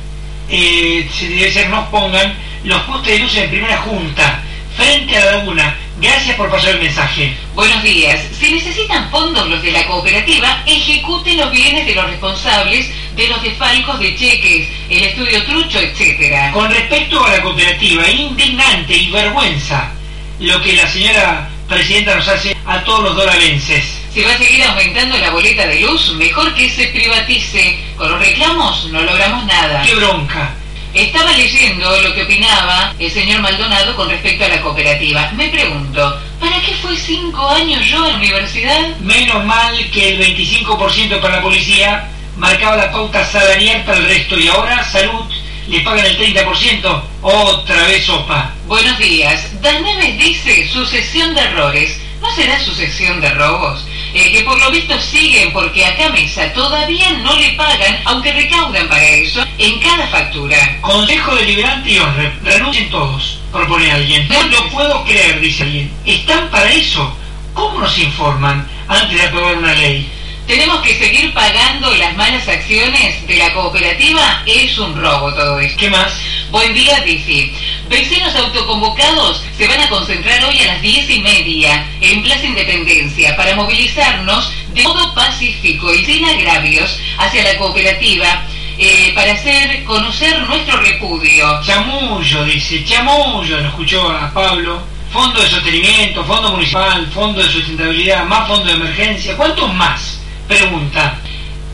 eh, 0.49 1.07
si 1.11 1.27
debe 1.27 1.51
ser 1.51 1.69
nos 1.69 1.87
pongan 1.89 2.33
los 2.63 2.81
postes 2.83 3.13
de 3.13 3.19
luz 3.19 3.35
en 3.37 3.49
primera 3.49 3.77
junta, 3.77 4.43
frente 4.75 5.17
a 5.17 5.25
la 5.25 5.31
laguna. 5.37 5.77
Gracias 6.01 6.35
por 6.37 6.49
pasar 6.49 6.75
el 6.75 6.81
mensaje. 6.81 7.35
Buenos 7.53 7.83
días. 7.83 8.21
Si 8.39 8.53
necesitan 8.53 9.09
fondos 9.11 9.49
los 9.49 9.61
de 9.61 9.71
la 9.71 9.85
cooperativa, 9.85 10.63
ejecuten 10.65 11.37
los 11.37 11.51
bienes 11.51 11.85
de 11.85 11.95
los 11.95 12.05
responsables 12.09 12.89
de 13.15 13.27
los 13.27 13.41
desfalcos 13.43 13.99
de 13.99 14.15
cheques, 14.15 14.69
el 14.89 15.03
estudio 15.03 15.43
trucho, 15.43 15.79
etcétera. 15.79 16.51
Con 16.53 16.71
respecto 16.71 17.23
a 17.23 17.31
la 17.31 17.41
cooperativa, 17.41 18.09
indignante 18.09 18.95
y 18.95 19.11
vergüenza 19.11 19.91
lo 20.39 20.61
que 20.61 20.73
la 20.73 20.87
señora 20.87 21.49
Presidenta, 21.67 22.15
nos 22.15 22.27
hace 22.27 22.57
a 22.65 22.83
todos 22.83 23.03
los 23.03 23.15
dolarenses. 23.15 23.98
Si 24.13 24.23
va 24.23 24.33
a 24.33 24.37
seguir 24.37 24.63
aumentando 24.63 25.17
la 25.17 25.29
boleta 25.29 25.67
de 25.67 25.81
luz, 25.81 26.13
mejor 26.13 26.53
que 26.55 26.69
se 26.69 26.87
privatice. 26.87 27.77
Con 27.95 28.09
los 28.11 28.19
reclamos 28.19 28.85
no 28.91 29.01
logramos 29.01 29.45
nada. 29.45 29.83
¡Qué 29.83 29.93
bronca! 29.93 30.55
Estaba 30.93 31.31
leyendo 31.33 32.01
lo 32.01 32.13
que 32.15 32.23
opinaba 32.23 32.95
el 32.97 33.11
señor 33.11 33.41
Maldonado 33.41 33.95
con 33.95 34.09
respecto 34.09 34.45
a 34.45 34.47
la 34.47 34.61
cooperativa. 34.61 35.31
Me 35.33 35.49
pregunto, 35.49 36.19
¿para 36.39 36.59
qué 36.61 36.73
fue 36.81 36.97
cinco 36.97 37.47
años 37.49 37.85
yo 37.85 38.03
a 38.03 38.07
la 38.07 38.15
universidad? 38.15 38.97
Menos 38.97 39.45
mal 39.45 39.77
que 39.91 40.15
el 40.15 40.35
25% 40.35 41.21
para 41.21 41.35
la 41.35 41.41
policía 41.43 42.09
marcaba 42.37 42.77
la 42.77 42.91
pauta 42.91 43.23
salarial 43.23 43.83
para 43.83 43.99
el 43.99 44.05
resto 44.05 44.39
y 44.39 44.47
ahora 44.47 44.83
salud 44.83 45.25
le 45.67 45.81
pagan 45.81 46.07
el 46.07 46.17
30%. 46.17 47.01
Otra 47.21 47.83
vez 47.83 48.05
sopa. 48.05 48.53
Buenos 48.65 48.97
días. 48.97 49.61
Daneves 49.61 50.17
dice 50.17 50.67
sucesión 50.67 51.35
de 51.35 51.41
errores. 51.41 52.01
¿No 52.21 52.29
será 52.35 52.59
sucesión 52.59 53.21
de 53.21 53.29
robos? 53.29 53.85
Eh, 54.13 54.31
que 54.31 54.41
por 54.41 54.59
lo 54.59 54.71
visto 54.71 54.99
siguen 54.99 55.51
porque 55.53 55.85
acá 55.85 56.09
Mesa 56.09 56.51
todavía 56.53 57.11
no 57.23 57.35
le 57.35 57.51
pagan, 57.51 57.99
aunque 58.05 58.33
recaudan 58.33 58.87
para 58.87 59.07
eso, 59.07 59.45
en 59.57 59.79
cada 59.79 60.07
factura. 60.07 60.57
Consejo 60.81 61.35
Deliberante 61.35 61.91
y 61.91 61.99
honre. 61.99 62.31
Renuncien 62.43 62.89
todos, 62.89 63.39
propone 63.51 63.91
alguien. 63.91 64.27
No 64.27 64.41
lo 64.43 64.69
puedo 64.69 65.03
creer, 65.05 65.39
dice 65.39 65.63
alguien. 65.63 65.91
¿Están 66.05 66.49
para 66.49 66.71
eso? 66.71 67.15
¿Cómo 67.53 67.79
nos 67.79 67.97
informan 67.99 68.67
antes 68.87 69.19
de 69.19 69.27
aprobar 69.27 69.57
una 69.57 69.73
ley? 69.73 70.09
Tenemos 70.49 70.81
que 70.81 70.97
seguir 70.97 71.31
pagando 71.31 71.93
las 71.97 72.17
malas 72.17 72.47
acciones 72.47 73.27
de 73.27 73.35
la 73.35 73.53
cooperativa. 73.53 74.41
Es 74.47 74.79
un 74.79 74.99
robo 74.99 75.31
todo 75.31 75.59
esto. 75.59 75.77
¿Qué 75.77 75.91
más? 75.91 76.11
Buen 76.49 76.73
día, 76.73 77.03
Tiffy. 77.03 77.53
Vecinos 77.87 78.35
autoconvocados 78.35 79.43
se 79.55 79.67
van 79.67 79.79
a 79.79 79.89
concentrar 79.89 80.43
hoy 80.45 80.59
a 80.61 80.73
las 80.73 80.81
diez 80.81 81.07
y 81.07 81.19
media 81.19 81.87
en 82.01 82.23
Plaza 82.23 82.47
Independencia 82.47 83.35
para 83.35 83.55
movilizarnos 83.55 84.51
de 84.73 84.81
modo 84.81 85.13
pacífico 85.13 85.93
y 85.93 86.03
sin 86.03 86.25
agravios 86.25 86.99
hacia 87.19 87.43
la 87.43 87.55
cooperativa 87.59 88.43
eh, 88.79 89.11
para 89.13 89.33
hacer 89.33 89.83
conocer 89.83 90.35
nuestro 90.47 90.77
repudio. 90.77 91.61
Chamullo, 91.61 92.43
dice, 92.45 92.83
chamullo, 92.83 93.59
lo 93.59 93.67
escuchó 93.67 94.09
a 94.09 94.33
Pablo. 94.33 94.81
Fondo 95.13 95.41
de 95.41 95.47
sostenimiento, 95.47 96.25
fondo 96.25 96.53
municipal, 96.53 97.07
fondo 97.13 97.39
de 97.39 97.51
sustentabilidad, 97.51 98.25
más 98.25 98.47
fondo 98.47 98.65
de 98.65 98.73
emergencia. 98.73 99.37
¿Cuántos 99.37 99.71
más? 99.75 100.18
Pregunta. 100.49 101.15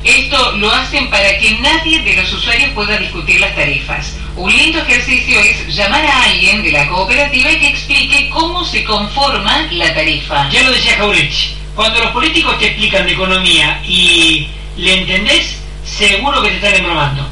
Esto 0.03 0.51
lo 0.57 0.69
hacen 0.69 1.09
para 1.09 1.37
que 1.39 1.57
nadie 1.61 2.01
de 2.01 2.13
los 2.17 2.31
usuarios 2.33 2.71
pueda 2.71 2.97
discutir 2.97 3.39
las 3.39 3.55
tarifas. 3.55 4.17
Un 4.35 4.51
lindo 4.51 4.79
ejercicio 4.79 5.39
es 5.39 5.73
llamar 5.73 6.05
a 6.05 6.23
alguien 6.23 6.61
de 6.61 6.73
la 6.73 6.85
cooperativa 6.89 7.49
y 7.53 7.57
que 7.57 7.69
explique 7.69 8.29
cómo 8.29 8.65
se 8.65 8.83
conforma 8.83 9.69
la 9.71 9.93
tarifa. 9.93 10.49
Ya 10.49 10.61
lo 10.63 10.71
decía 10.71 10.97
Jaurechi, 10.97 11.55
cuando 11.73 12.01
los 12.01 12.11
políticos 12.11 12.59
te 12.59 12.65
explican 12.65 13.05
de 13.05 13.13
economía 13.13 13.81
y 13.87 14.49
le 14.75 14.99
entendés, 14.99 15.57
seguro 15.85 16.43
que 16.43 16.49
te 16.49 16.55
están 16.57 16.75
embromando. 16.75 17.29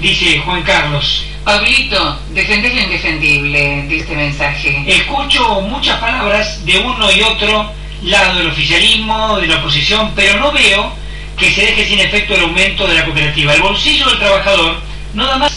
Dice 0.00 0.38
Juan 0.38 0.62
Carlos. 0.62 1.26
Pablito, 1.44 2.18
defendés 2.30 2.74
lo 2.74 2.80
indefendible, 2.80 3.82
dice 3.88 4.04
este 4.04 4.16
mensaje. 4.16 4.84
Escucho 4.86 5.60
muchas 5.60 6.00
palabras 6.00 6.64
de 6.64 6.78
uno 6.78 7.12
y 7.12 7.20
otro 7.20 7.72
lado 8.02 8.38
del 8.38 8.48
oficialismo, 8.48 9.38
de 9.38 9.46
la 9.46 9.56
oposición, 9.56 10.12
pero 10.14 10.38
no 10.38 10.52
veo 10.52 10.92
que 11.36 11.52
se 11.52 11.62
deje 11.62 11.86
sin 11.86 12.00
efecto 12.00 12.34
el 12.34 12.42
aumento 12.42 12.86
de 12.86 12.94
la 12.94 13.04
cooperativa. 13.04 13.54
El 13.54 13.62
bolsillo 13.62 14.08
del 14.08 14.18
trabajador 14.18 14.76
no 15.14 15.26
da 15.26 15.36
más, 15.36 15.52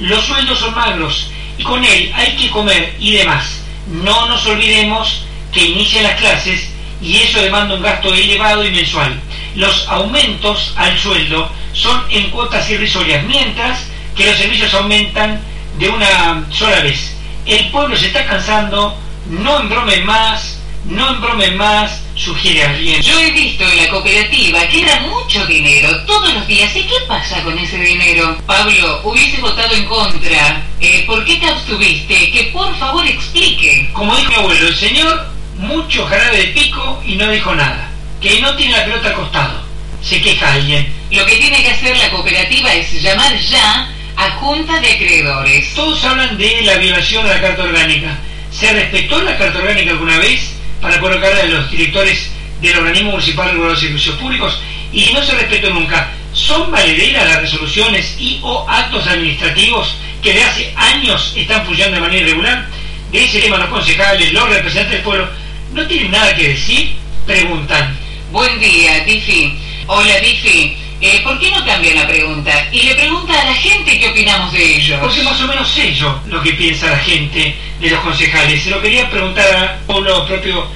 los 0.00 0.24
sueldos 0.24 0.58
son 0.58 0.74
magros 0.74 1.30
y 1.58 1.62
con 1.62 1.84
él 1.84 2.12
hay 2.14 2.36
que 2.36 2.50
comer 2.50 2.94
y 2.98 3.12
demás. 3.12 3.62
No 3.86 4.28
nos 4.28 4.46
olvidemos 4.46 5.24
que 5.52 5.64
inician 5.64 6.04
las 6.04 6.18
clases 6.18 6.70
y 7.00 7.16
eso 7.18 7.42
demanda 7.42 7.74
un 7.74 7.82
gasto 7.82 8.14
elevado 8.14 8.64
y 8.64 8.70
mensual. 8.70 9.20
Los 9.54 9.86
aumentos 9.88 10.72
al 10.76 10.98
sueldo 10.98 11.50
son 11.72 12.02
en 12.10 12.30
cuotas 12.30 12.68
irrisorias, 12.70 13.24
mientras 13.24 13.86
que 14.16 14.26
los 14.26 14.36
servicios 14.36 14.72
aumentan 14.74 15.40
de 15.78 15.88
una 15.88 16.46
sola 16.50 16.80
vez. 16.80 17.16
El 17.44 17.70
pueblo 17.70 17.96
se 17.96 18.06
está 18.06 18.24
cansando, 18.24 18.96
no 19.28 19.60
embromen 19.60 20.06
más, 20.06 20.61
no 20.84 21.10
embromen 21.10 21.56
más, 21.56 22.00
sugiere 22.16 22.64
alguien. 22.64 23.00
Yo 23.02 23.18
he 23.20 23.30
visto 23.30 23.64
en 23.64 23.76
la 23.76 23.88
cooperativa 23.88 24.66
que 24.68 24.82
era 24.82 25.00
mucho 25.00 25.46
dinero 25.46 26.04
todos 26.04 26.34
los 26.34 26.46
días. 26.46 26.74
¿Y 26.74 26.82
qué 26.82 26.96
pasa 27.06 27.42
con 27.42 27.56
ese 27.58 27.78
dinero? 27.78 28.36
Pablo, 28.46 29.00
hubiese 29.04 29.40
votado 29.40 29.74
en 29.74 29.84
contra. 29.86 30.62
Eh, 30.80 31.04
¿Por 31.06 31.24
qué 31.24 31.36
te 31.36 31.46
abstuviste? 31.46 32.30
Que 32.30 32.44
por 32.52 32.76
favor 32.78 33.06
explique. 33.06 33.88
Como 33.92 34.16
dijo 34.16 34.30
mi 34.30 34.36
abuelo, 34.36 34.68
el 34.68 34.76
señor, 34.76 35.26
mucho 35.56 36.04
jarabe 36.06 36.38
de 36.38 36.48
pico 36.48 37.02
y 37.06 37.14
no 37.14 37.30
dijo 37.30 37.54
nada. 37.54 37.88
Que 38.20 38.40
no 38.40 38.54
tiene 38.56 38.76
la 38.76 38.84
pelota 38.84 39.08
al 39.08 39.14
costado. 39.14 39.62
Se 40.02 40.20
queja 40.20 40.52
alguien. 40.52 40.92
Lo 41.10 41.24
que 41.26 41.36
tiene 41.36 41.62
que 41.62 41.70
hacer 41.70 41.96
la 41.96 42.10
cooperativa 42.10 42.72
es 42.74 43.00
llamar 43.00 43.38
ya 43.38 43.88
a 44.16 44.30
junta 44.32 44.80
de 44.80 44.92
acreedores. 44.92 45.74
Todos 45.74 46.02
hablan 46.04 46.36
de 46.36 46.62
la 46.62 46.76
violación 46.76 47.24
de 47.24 47.34
la 47.34 47.40
Carta 47.40 47.62
Orgánica. 47.62 48.18
¿Se 48.50 48.72
respetó 48.72 49.22
la 49.22 49.38
Carta 49.38 49.58
Orgánica 49.58 49.92
alguna 49.92 50.18
vez? 50.18 50.52
Para 50.82 51.00
colocar 51.00 51.32
a 51.32 51.44
los 51.44 51.70
directores 51.70 52.30
del 52.60 52.76
organismo 52.76 53.12
municipal 53.12 53.48
regulador 53.48 53.76
de 53.76 53.86
servicios 53.86 54.16
públicos 54.16 54.60
y 54.92 55.10
no 55.14 55.22
se 55.22 55.32
respetó 55.32 55.70
nunca. 55.70 56.10
¿Son 56.34 56.70
valederas 56.70 57.24
las 57.24 57.40
resoluciones 57.42 58.16
y 58.18 58.40
o 58.42 58.66
actos 58.68 59.06
administrativos 59.06 59.94
que 60.22 60.32
de 60.32 60.42
hace 60.42 60.72
años 60.76 61.32
están 61.36 61.64
funcionando 61.64 61.96
de 61.96 62.00
manera 62.02 62.26
irregular? 62.26 62.66
De 63.12 63.24
ese 63.24 63.40
tema 63.40 63.58
los 63.58 63.68
concejales, 63.68 64.32
los 64.32 64.48
representantes 64.48 64.92
del 64.92 65.02
pueblo, 65.02 65.28
¿no 65.72 65.86
tienen 65.86 66.10
nada 66.10 66.34
que 66.34 66.48
decir? 66.48 66.96
Preguntan. 67.26 67.96
Buen 68.32 68.58
día, 68.58 69.04
Difi. 69.04 69.58
Hola, 69.86 70.18
Difi. 70.20 70.76
Eh, 71.04 71.20
¿Por 71.24 71.36
qué 71.40 71.50
no 71.50 71.64
cambian 71.66 71.96
la 71.96 72.06
pregunta? 72.06 72.68
Y 72.70 72.82
le 72.82 72.94
pregunta 72.94 73.32
a 73.40 73.44
la 73.46 73.54
gente 73.54 73.98
qué 73.98 74.08
opinamos 74.08 74.52
de 74.52 74.76
ellos. 74.76 75.00
Porque 75.00 75.20
más 75.24 75.40
o 75.40 75.48
menos 75.48 75.68
sé 75.68 75.92
yo 75.92 76.20
lo 76.28 76.40
que 76.40 76.52
piensa 76.52 76.86
la 76.86 76.98
gente 76.98 77.56
de 77.80 77.90
los 77.90 77.98
concejales. 78.00 78.62
Se 78.62 78.70
lo 78.70 78.80
quería 78.80 79.10
preguntar 79.10 79.44
a 79.52 79.80
Pablo 79.84 80.24
propio 80.28 80.68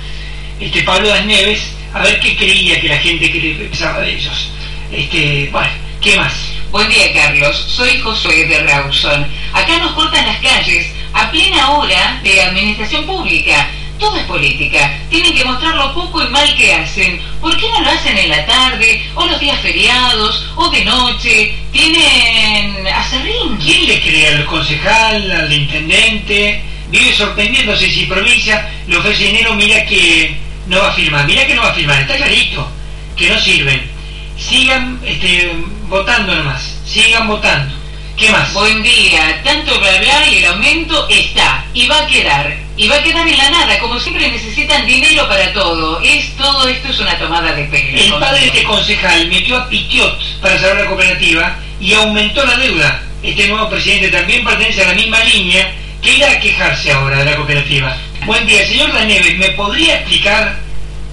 este, 0.58 0.82
Pablo 0.82 1.08
Das 1.10 1.24
Neves 1.26 1.70
a 1.94 2.02
ver 2.02 2.18
qué 2.18 2.36
creía 2.36 2.80
que 2.80 2.88
la 2.88 2.98
gente 2.98 3.30
que 3.30 3.38
pensaba 3.56 4.00
de 4.00 4.16
ellos. 4.16 4.50
Este, 4.90 5.48
bueno, 5.52 5.70
¿qué 6.00 6.16
más? 6.16 6.32
Buen 6.72 6.88
día, 6.88 7.12
Carlos. 7.12 7.56
Soy 7.68 8.00
Josué 8.00 8.46
de 8.46 8.64
Rawson. 8.64 9.26
Acá 9.52 9.78
nos 9.78 9.92
cortan 9.92 10.26
las 10.26 10.40
calles 10.40 10.88
a 11.12 11.30
plena 11.30 11.70
hora 11.70 12.20
de 12.24 12.42
administración 12.42 13.06
pública. 13.06 13.68
Todo 13.98 14.16
es 14.16 14.24
política. 14.24 14.98
Tienen 15.08 15.34
que 15.34 15.44
mostrar 15.44 15.74
lo 15.74 15.94
poco 15.94 16.22
y 16.22 16.28
mal 16.28 16.54
que 16.56 16.74
hacen. 16.74 17.20
¿Por 17.40 17.56
qué 17.56 17.68
no 17.70 17.80
lo 17.80 17.90
hacen 17.90 18.16
en 18.18 18.28
la 18.28 18.44
tarde, 18.46 19.06
o 19.14 19.26
los 19.26 19.40
días 19.40 19.60
feriados, 19.60 20.46
o 20.56 20.68
de 20.70 20.84
noche? 20.84 21.54
Tienen 21.72 22.86
acerrín. 22.86 23.56
¿Quién 23.56 23.86
le 23.86 24.00
cree 24.00 24.28
al 24.28 24.44
concejal, 24.44 25.30
al 25.30 25.52
intendente? 25.52 26.62
Vive 26.90 27.14
sorprendiéndose 27.14 27.90
si 27.90 28.06
provincia 28.06 28.70
le 28.86 28.96
ofrece 28.96 29.24
dinero, 29.24 29.54
mira 29.54 29.84
que 29.86 30.36
no 30.66 30.78
va 30.78 30.88
a 30.88 30.92
firmar. 30.92 31.26
Mira 31.26 31.46
que 31.46 31.54
no 31.54 31.62
va 31.62 31.70
a 31.70 31.74
firmar. 31.74 32.00
Está 32.00 32.16
clarito 32.16 32.68
que 33.16 33.28
no 33.28 33.40
sirven. 33.40 33.90
Sigan 34.38 35.00
este, 35.04 35.52
votando 35.88 36.34
nomás. 36.34 36.78
Sigan 36.84 37.26
votando. 37.26 37.74
¿Qué 38.16 38.30
más? 38.30 38.50
Buen 38.54 38.82
día. 38.82 39.42
Tanto 39.44 39.78
bla 39.78 39.98
bla 39.98 40.26
y 40.26 40.38
el 40.38 40.46
aumento 40.46 41.06
está. 41.10 41.66
Y 41.74 41.86
va 41.86 42.00
a 42.00 42.06
quedar. 42.06 42.56
Y 42.74 42.88
va 42.88 42.96
a 42.96 43.02
quedar 43.02 43.28
en 43.28 43.36
la 43.36 43.50
nada. 43.50 43.78
Como 43.78 44.00
siempre 44.00 44.30
necesitan 44.30 44.86
dinero 44.86 45.28
para 45.28 45.52
todo. 45.52 46.00
Es 46.00 46.34
Todo 46.36 46.66
esto 46.66 46.88
es 46.88 46.98
una 46.98 47.18
tomada 47.18 47.52
de 47.52 47.64
pelo. 47.64 47.98
El 47.98 48.14
padre 48.14 48.40
de 48.40 48.46
este 48.46 48.64
concejal 48.64 49.28
metió 49.28 49.58
a 49.58 49.68
Pitiot 49.68 50.40
para 50.40 50.58
salvar 50.58 50.84
la 50.84 50.86
cooperativa 50.86 51.58
y 51.78 51.92
aumentó 51.92 52.42
la 52.46 52.56
deuda. 52.56 53.02
Este 53.22 53.48
nuevo 53.48 53.68
presidente 53.68 54.08
también 54.08 54.42
pertenece 54.44 54.82
a 54.82 54.88
la 54.88 54.94
misma 54.94 55.22
línea 55.22 55.74
que 56.00 56.14
irá 56.14 56.30
a 56.30 56.40
quejarse 56.40 56.92
ahora 56.92 57.18
de 57.18 57.26
la 57.26 57.36
cooperativa. 57.36 57.98
Buen 58.24 58.46
día, 58.46 58.66
señor 58.66 58.94
Daneves, 58.94 59.36
¿me 59.36 59.50
podría 59.50 59.96
explicar 59.96 60.58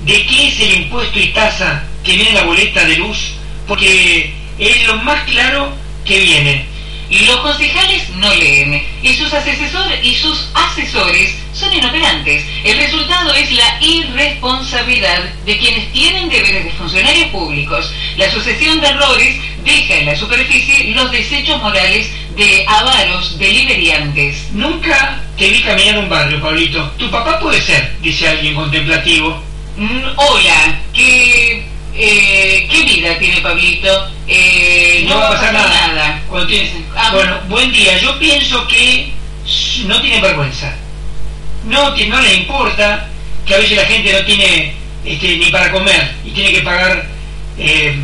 de 0.05 0.25
qué 0.25 0.47
es 0.47 0.59
el 0.61 0.73
impuesto 0.83 1.19
y 1.19 1.27
tasa 1.27 1.83
que 2.01 2.13
viene 2.13 2.29
en 2.29 2.35
la 2.35 2.43
boleta 2.43 2.85
de 2.85 2.95
luz? 2.95 3.33
Porque 3.67 4.33
es 4.57 4.87
lo 4.87 4.95
más 4.97 5.21
claro 5.25 5.73
que 6.05 6.19
viene. 6.19 6.72
Los 7.21 7.41
concejales 7.41 8.09
no 8.15 8.33
leen, 8.33 8.83
y 9.03 9.13
sus 9.13 9.31
asesores, 9.31 10.03
y 10.03 10.15
sus 10.15 10.49
asesores 10.55 11.35
son 11.53 11.71
inoperantes. 11.71 12.43
El 12.63 12.77
resultado 12.79 13.31
es 13.35 13.51
la 13.51 13.77
irresponsabilidad 13.81 15.23
de 15.45 15.57
quienes 15.59 15.91
tienen 15.91 16.27
deberes 16.27 16.63
de 16.65 16.71
funcionarios 16.71 17.27
públicos. 17.27 17.93
La 18.17 18.31
sucesión 18.31 18.81
de 18.81 18.87
errores 18.87 19.35
deja 19.63 19.97
en 19.97 20.07
la 20.07 20.15
superficie 20.15 20.91
los 20.95 21.11
desechos 21.11 21.61
morales 21.61 22.09
de 22.35 22.65
avaros 22.67 23.37
deliberiantes. 23.37 24.47
Nunca 24.51 25.21
te 25.37 25.49
vi 25.49 25.61
caminar 25.61 25.99
un 25.99 26.09
barrio, 26.09 26.41
Pablito. 26.41 26.89
Tu 26.97 27.11
papá 27.11 27.39
puede 27.39 27.61
ser, 27.61 27.95
dice 28.01 28.27
alguien 28.27 28.55
contemplativo. 28.55 29.39
Mm, 29.77 30.03
hola, 30.15 30.79
¿qué, 30.93 31.63
eh, 31.95 32.67
¿qué 32.69 32.83
vida 32.83 33.17
tiene 33.19 33.41
Pablito? 33.41 34.09
Eh, 34.27 35.05
no, 35.07 35.17
va 35.17 35.27
a 35.27 35.31
pasar 35.31 35.53
nada. 35.53 36.21
Ah, 36.95 37.11
bueno, 37.13 37.39
buen 37.49 37.71
día. 37.71 37.97
Yo 37.99 38.17
pienso 38.17 38.67
que 38.67 39.11
no 39.85 40.01
tiene 40.01 40.21
vergüenza. 40.21 40.73
No, 41.65 41.91
no 41.91 42.21
le 42.21 42.33
importa 42.33 43.07
que 43.45 43.55
a 43.55 43.57
veces 43.57 43.77
la 43.77 43.85
gente 43.85 44.11
no 44.11 44.25
tiene 44.25 44.73
este, 45.05 45.37
ni 45.37 45.45
para 45.51 45.71
comer 45.71 46.13
y 46.25 46.31
tiene 46.31 46.51
que 46.51 46.61
pagar 46.61 47.05
eh, 47.57 47.97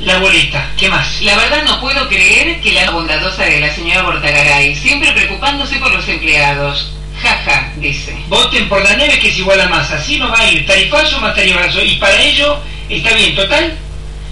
la 0.00 0.18
boleta. 0.18 0.70
¿Qué 0.76 0.88
más? 0.88 1.20
La 1.22 1.36
verdad 1.36 1.62
no 1.64 1.80
puedo 1.80 2.08
creer 2.08 2.60
que 2.60 2.72
la 2.72 2.90
bondadosa 2.90 3.44
de 3.44 3.60
la 3.60 3.74
señora 3.74 4.02
Bortagaray, 4.02 4.74
siempre 4.74 5.12
preocupándose 5.12 5.76
por 5.76 5.92
los 5.92 6.08
empleados. 6.08 6.92
Jaja, 7.22 7.72
dice. 7.76 8.14
Voten 8.28 8.68
por 8.68 8.82
la 8.82 8.94
neve 8.96 9.18
que 9.18 9.28
es 9.28 9.38
igual 9.38 9.60
a 9.60 9.68
más. 9.68 9.90
Así 9.90 10.18
no 10.18 10.28
va 10.28 10.38
a 10.38 10.50
ir 10.50 10.66
tarifazo 10.66 11.18
más 11.20 11.34
tarifazo. 11.34 11.82
Y 11.82 11.96
para 11.96 12.20
ello 12.20 12.60
está 12.88 13.14
bien. 13.14 13.34
Total, 13.34 13.76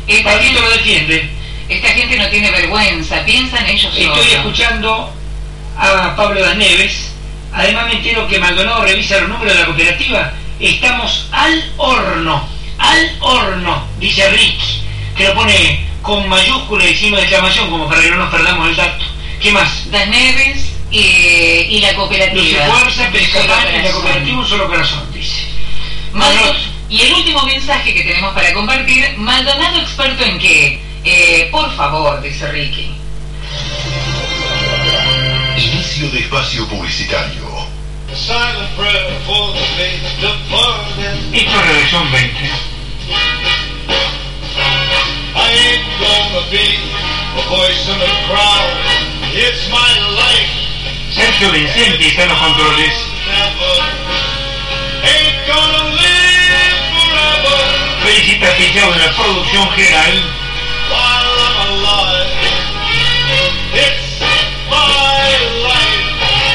Esta 0.07 0.31
Pablito 0.31 0.55
gente, 0.55 0.61
lo 0.61 0.71
defiende. 0.71 1.31
esta 1.69 1.89
gente 1.89 2.17
no 2.17 2.29
tiene 2.29 2.51
vergüenza, 2.51 3.25
piensan 3.25 3.67
ellos 3.67 3.93
solos. 3.95 4.19
Estoy 4.19 4.37
escuchando 4.37 5.13
a 5.79 6.15
Pablo 6.17 6.41
Das 6.43 6.57
Neves. 6.57 7.11
Además 7.53 7.87
me 7.87 7.95
entero 7.95 8.27
que 8.27 8.39
Maldonado 8.39 8.83
revisa 8.85 9.19
los 9.21 9.29
números 9.29 9.55
de 9.55 9.61
la 9.61 9.67
cooperativa. 9.67 10.33
Estamos 10.61 11.27
al 11.33 11.73
horno. 11.77 12.49
Al 12.79 13.17
horno, 13.21 13.87
dice 13.99 14.29
Ricky. 14.31 14.83
Que 15.17 15.25
lo 15.25 15.35
pone 15.35 15.87
con 16.03 16.29
mayúscula 16.29 16.85
y 16.85 16.95
signo 16.97 17.17
de 17.17 17.23
exclamación 17.23 17.71
como 17.71 17.89
para 17.89 18.03
que 18.03 18.11
no 18.11 18.17
nos 18.17 18.31
perdamos 18.31 18.69
el 18.69 18.77
dato. 18.77 19.05
¿Qué 19.41 19.53
más? 19.53 19.91
Das 19.91 20.09
Neves 20.09 20.73
eh, 20.91 21.67
y 21.71 21.81
la 21.81 21.95
cooperativa. 21.95 22.67
Fuerza, 22.67 23.07
Un 23.07 23.13
Pescatán 23.13 23.63
solo 23.63 23.79
y 23.79 23.83
la 23.83 23.91
cooperativa 23.93 24.39
un 24.39 24.47
solo 24.49 24.67
corazón, 24.69 25.13
dice. 25.13 25.47
Bueno, 26.13 26.41
y 26.89 27.01
el 27.01 27.15
último 27.15 27.43
mensaje 27.43 27.95
que 27.95 28.03
tenemos 28.03 28.33
para 28.35 28.53
compartir, 28.53 29.17
Maldonado 29.17 29.81
experto 29.81 30.25
en 30.25 30.39
qué? 30.39 30.81
Eh, 31.05 31.49
por 31.51 31.75
favor, 31.77 32.21
dice 32.23 32.51
Ricky. 32.51 32.91
Inicio 35.57 36.11
de 36.11 36.19
espacio 36.21 36.69
publicitario. 36.69 37.45
Esto 41.33 41.61
es 41.61 41.67
Redacción 41.67 42.13
20. 42.13 42.51
Sergio 51.13 51.51
Vincenti 51.51 52.07
está 52.07 52.23
en 52.23 52.29
los 52.29 52.39
controles. 52.39 52.95
Felicita 58.05 58.55
Pichao 58.57 58.93
de 58.93 58.99
la 58.99 59.13
producción 59.13 59.71
general. 59.71 60.31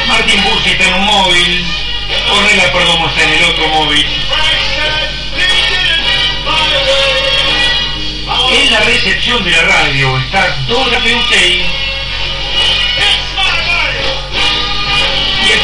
Martín 0.07 0.43
Bussi 0.43 0.69
está 0.69 0.83
en 0.83 0.93
un 0.93 1.05
móvil. 1.05 1.65
Ornella 2.31 2.71
Perdomo 2.71 3.07
está 3.07 3.23
en 3.23 3.33
el 3.33 3.43
otro 3.45 3.67
móvil. 3.69 4.05
En 8.51 8.71
la 8.71 8.79
recepción 8.81 9.43
de 9.43 9.51
la 9.51 9.63
radio 9.63 10.17
está 10.19 10.55
Dora. 10.67 10.99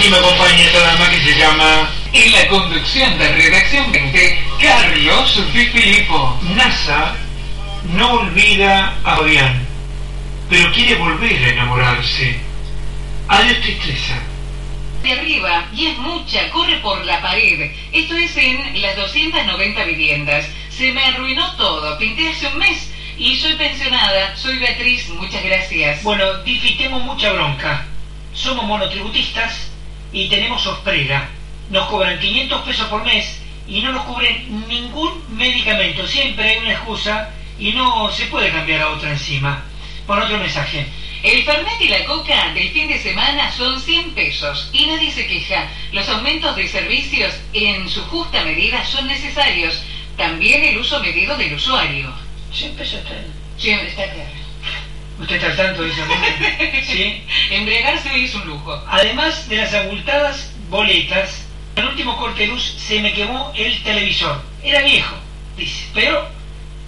Aquí 0.06 0.12
me 0.12 0.18
acompaña 0.20 0.62
esta 0.62 0.80
dama 0.82 1.10
que 1.10 1.20
se 1.20 1.40
llama 1.40 1.90
En 2.14 2.32
la 2.32 2.48
conducción 2.48 3.18
de 3.18 3.28
Redacción 3.28 3.92
20, 3.92 4.40
Carlos 4.62 5.52
Di 5.52 5.66
Filippo. 5.66 6.40
NASA. 6.56 7.16
No 7.86 8.14
olvida 8.14 8.94
a 9.04 9.16
Fabián, 9.16 9.66
pero 10.48 10.72
quiere 10.74 10.96
volver 10.96 11.44
a 11.44 11.50
enamorarse. 11.50 12.40
Adiós 13.30 13.60
tristeza. 13.62 14.14
De 15.02 15.12
arriba, 15.12 15.70
y 15.74 15.88
es 15.88 15.98
mucha, 15.98 16.52
corre 16.52 16.78
por 16.82 17.04
la 17.04 17.20
pared. 17.22 17.72
Esto 17.92 18.16
es 18.16 18.38
en 18.38 18.82
las 18.82 18.96
290 18.98 19.86
viviendas. 19.86 20.46
Se 20.70 20.92
me 20.92 21.04
arruinó 21.04 21.52
todo, 21.56 21.98
pinté 21.98 22.30
hace 22.30 22.46
un 22.48 22.60
mes. 22.60 22.92
Y 23.18 23.38
soy 23.38 23.56
pensionada, 23.56 24.36
soy 24.36 24.58
Beatriz, 24.60 25.10
muchas 25.10 25.44
gracias. 25.44 26.04
Bueno, 26.04 26.44
difitemos 26.44 27.02
mucha 27.04 27.32
bronca. 27.34 27.88
Somos 28.34 28.66
monotributistas 28.66 29.75
y 30.16 30.30
tenemos 30.30 30.66
osprera. 30.66 31.30
Nos 31.70 31.88
cobran 31.88 32.18
500 32.20 32.62
pesos 32.62 32.88
por 32.88 33.04
mes 33.04 33.42
y 33.68 33.82
no 33.82 33.92
nos 33.92 34.04
cubren 34.06 34.66
ningún 34.68 35.12
medicamento. 35.38 36.08
Siempre 36.08 36.50
hay 36.52 36.58
una 36.60 36.72
excusa 36.72 37.32
y 37.60 37.74
no 37.74 38.10
se 38.12 38.26
puede 38.28 38.50
cambiar 38.52 38.82
a 38.82 38.90
otra 38.92 39.12
encima. 39.12 39.64
Por 40.08 40.18
otro 40.20 40.38
mensaje. 40.38 40.88
El 41.24 41.44
Fernet 41.44 41.82
y 41.82 41.88
la 41.90 42.06
Coca 42.06 42.54
del 42.54 42.70
fin 42.70 42.88
de 42.88 43.00
semana 43.00 43.52
son 43.52 43.82
100 43.82 44.12
pesos 44.12 44.70
y 44.72 44.86
nadie 44.86 45.12
se 45.12 45.26
queja. 45.28 45.68
Los 45.92 46.08
aumentos 46.08 46.56
de 46.56 46.68
servicios 46.68 47.34
en 47.54 47.90
su 47.90 48.04
justa 48.06 48.44
medida 48.44 48.86
son 48.86 49.08
necesarios. 49.08 49.82
También 50.16 50.64
el 50.64 50.78
uso 50.78 51.00
medido 51.02 51.36
del 51.36 51.56
usuario. 51.56 52.14
100 52.54 52.76
pesos 52.76 53.00
está 53.00 53.16
en- 53.16 53.34
Sí, 53.58 53.72
está 53.72 54.04
claro. 54.14 54.30
¿Usted 55.20 55.36
está 55.36 55.48
al 55.48 55.56
tanto 55.56 55.84
de 55.84 55.92
esa? 55.92 56.06
¿Sí? 56.92 57.24
Embriagarse 57.52 58.12
hoy 58.12 58.26
es 58.26 58.36
un 58.36 58.48
lujo. 58.48 58.84
Además 58.88 59.48
de 59.48 59.58
las 59.58 59.74
abultadas 59.74 60.52
boletas, 60.70 61.46
en 61.76 61.84
el 61.84 61.90
último 61.90 62.18
corte 62.18 62.42
de 62.42 62.48
luz 62.48 62.64
se 62.78 63.02
me 63.02 63.14
quemó 63.14 63.52
el 63.56 63.82
televisor. 63.84 64.44
Era 64.62 64.82
viejo, 64.82 65.16
dice, 65.58 65.86
pero 65.94 66.28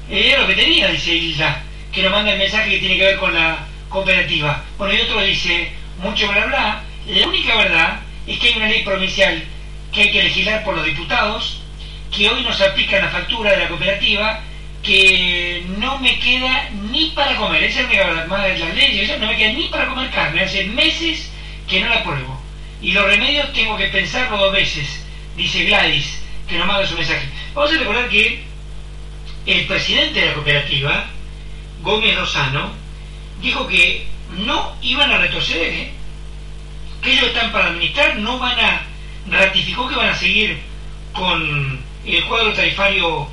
era 0.10 0.42
lo 0.42 0.48
que 0.48 0.56
tenía, 0.56 0.90
dice 0.90 1.14
Hilda, 1.14 1.64
que 1.92 2.04
nos 2.04 2.12
manda 2.12 2.34
el 2.34 2.40
mensaje 2.40 2.70
que 2.72 2.80
tiene 2.80 2.98
que 2.98 3.06
ver 3.06 3.18
con 3.18 3.34
la 3.34 3.66
cooperativa. 3.90 4.64
Bueno, 4.78 4.94
y 4.94 5.02
otro 5.02 5.22
dice, 5.22 5.72
mucho 6.00 6.30
bla 6.32 6.46
bla, 6.46 6.84
la 7.08 7.28
única 7.28 7.56
verdad 7.56 8.00
es 8.26 8.40
que 8.40 8.48
hay 8.48 8.58
una 8.58 8.68
ley 8.68 8.84
provincial 8.84 9.44
que 9.94 10.02
hay 10.02 10.12
que 10.12 10.24
legislar 10.24 10.64
por 10.66 10.76
los 10.76 10.86
diputados, 10.86 11.62
que 12.16 12.30
hoy 12.30 12.44
nos 12.44 12.60
aplican 12.60 13.02
la 13.02 13.10
factura 13.10 13.52
de 13.52 13.58
la 13.58 13.68
cooperativa, 13.70 14.42
que 14.84 15.66
no 15.80 16.00
me 16.00 16.20
queda 16.20 16.70
ni 16.92 17.10
para 17.12 17.36
comer, 17.36 17.64
esa 17.64 17.82
es 17.82 17.88
única 17.88 18.08
verdad, 18.08 18.48
de 18.48 18.60
las 18.60 18.76
leyes, 18.76 19.10
eso 19.10 19.20
no 19.20 19.28
me 19.28 19.38
queda 19.38 19.54
ni 19.54 19.68
para 19.68 19.88
comer 19.88 20.10
carne, 20.12 20.42
hace 20.42 20.66
meses 20.66 21.30
que 21.68 21.82
no 21.82 21.90
la 21.90 22.04
pruebo. 22.04 22.42
Y 22.82 22.92
los 22.92 23.06
remedios 23.06 23.52
tengo 23.54 23.78
que 23.78 23.88
pensarlo 23.88 24.38
dos 24.38 24.54
veces, 24.54 25.04
dice 25.36 25.66
Gladys, 25.66 26.22
que 26.48 26.58
nos 26.58 26.68
manda 26.68 26.88
su 26.88 26.96
mensaje. 26.96 27.28
Vamos 27.54 27.72
a 27.72 27.78
recordar 27.78 28.10
que 28.10 28.44
el 29.46 29.66
presidente 29.66 30.20
de 30.20 30.26
la 30.28 30.34
cooperativa, 30.34 31.06
Gómez 31.82 32.16
Lozano, 32.16 32.72
dijo 33.42 33.68
que 33.68 34.08
no 34.46 34.76
iban 34.82 35.12
a 35.12 35.18
retroceder, 35.18 35.74
¿eh? 35.74 35.92
que 37.02 37.14
ellos 37.14 37.28
están 37.28 37.52
para 37.52 37.68
administrar, 37.68 38.18
no 38.18 38.40
van 38.40 38.60
a, 38.60 38.82
ratificó 39.30 39.88
que 39.88 39.96
van 39.96 40.10
a 40.10 40.16
seguir 40.16 40.60
con 41.14 41.80
el 42.06 42.26
cuadro 42.26 42.54
tarifario 42.54 43.28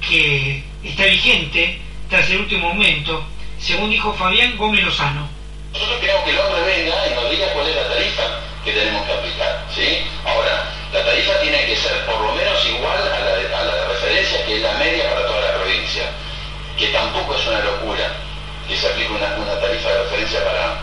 que 0.00 0.64
está 0.84 1.04
vigente 1.04 1.80
tras 2.08 2.28
el 2.30 2.38
último 2.38 2.68
aumento, 2.68 3.24
según 3.58 3.90
dijo 3.90 4.12
Fabián 4.14 4.56
Gómez 4.56 4.84
Lozano. 4.84 5.28
Nosotros 5.72 5.98
queremos 6.00 6.24
que 6.24 6.30
el 6.30 6.38
hombre 6.38 6.62
venga 6.62 7.06
y 7.06 7.14
nos 7.14 7.30
diga 7.30 7.52
cuál 7.52 7.68
es 7.68 7.76
la 7.76 7.88
tarifa 7.88 8.22
que 8.64 8.72
tenemos 8.72 9.06
que 9.06 9.12
aplicar, 9.12 9.64
¿sí? 9.74 9.98
Ahora, 10.24 10.70
la 10.92 11.04
tarifa 11.04 11.38
tiene 11.40 11.66
que 11.66 11.76
ser 11.76 12.04
por 12.06 12.20
lo 12.20 12.34
menos 12.34 12.64
igual 12.66 12.96
a 12.96 13.20
la 13.20 13.36
de, 13.36 13.54
a 13.54 13.64
la 13.64 13.74
de 13.74 13.84
referencia, 13.88 14.46
que 14.46 14.56
es 14.56 14.62
la 14.62 14.72
media 14.74 15.10
para 15.10 15.26
toda 15.26 15.40
la 15.40 15.58
provincia, 15.58 16.10
que 16.78 16.86
tampoco 16.88 17.34
es 17.34 17.46
una 17.46 17.60
locura 17.60 18.12
que 18.66 18.76
se 18.76 18.86
aplique 18.86 19.12
una, 19.12 19.34
una 19.36 19.60
tarifa 19.60 19.88
de 19.88 20.02
referencia 20.04 20.44
para, 20.44 20.78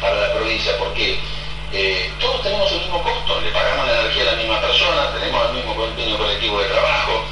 para 0.00 0.14
la 0.14 0.34
provincia, 0.34 0.72
porque 0.78 1.18
eh, 1.72 2.10
todos 2.20 2.42
tenemos 2.42 2.70
el 2.72 2.78
mismo 2.78 3.02
costo, 3.02 3.40
le 3.40 3.50
pagamos 3.50 3.86
la 3.86 4.00
energía 4.00 4.22
a 4.22 4.32
la 4.32 4.36
misma 4.36 4.60
persona, 4.60 5.10
tenemos 5.18 5.48
el 5.50 5.56
mismo 5.56 5.74
convenio 5.74 6.16
colectivo 6.18 6.60
de 6.60 6.68
trabajo, 6.68 7.24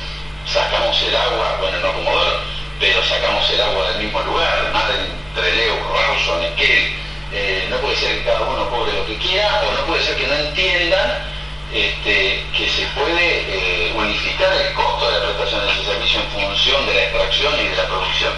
sacamos 0.55 1.03
el 1.03 1.17
agua, 1.17 1.57
bueno, 1.61 1.79
no 1.81 1.93
Comodoro, 1.93 2.39
pero 2.79 3.03
sacamos 3.03 3.51
el 3.51 3.61
agua 3.61 3.91
del 3.91 4.05
mismo 4.05 4.21
lugar, 4.23 4.71
Madre, 4.73 5.11
Treleu, 5.35 5.75
Rawson, 5.93 6.45
Esquel, 6.45 6.95
eh, 7.33 7.67
no 7.69 7.77
puede 7.79 7.97
ser 7.97 8.19
que 8.19 8.25
cada 8.25 8.43
uno 8.43 8.71
cobre 8.71 8.93
lo 8.93 9.05
que 9.05 9.19
quiera, 9.19 9.63
o 9.67 9.73
no 9.73 9.87
puede 9.87 10.05
ser 10.05 10.15
que 10.15 10.29
no 10.29 10.35
entiendan 10.35 11.27
este, 11.73 12.45
que 12.57 12.69
se 12.69 12.87
puede 12.95 13.43
eh, 13.51 13.93
unificar 13.97 14.53
el 14.55 14.73
costo 14.75 15.11
de 15.11 15.19
la 15.19 15.27
prestación 15.27 15.67
de 15.67 15.73
ese 15.73 15.85
servicio 15.91 16.21
en 16.21 16.31
función 16.31 16.87
de 16.87 16.95
la 16.95 17.03
extracción 17.03 17.55
y 17.59 17.69
de 17.69 17.77
la 17.77 17.87
producción. 17.87 18.33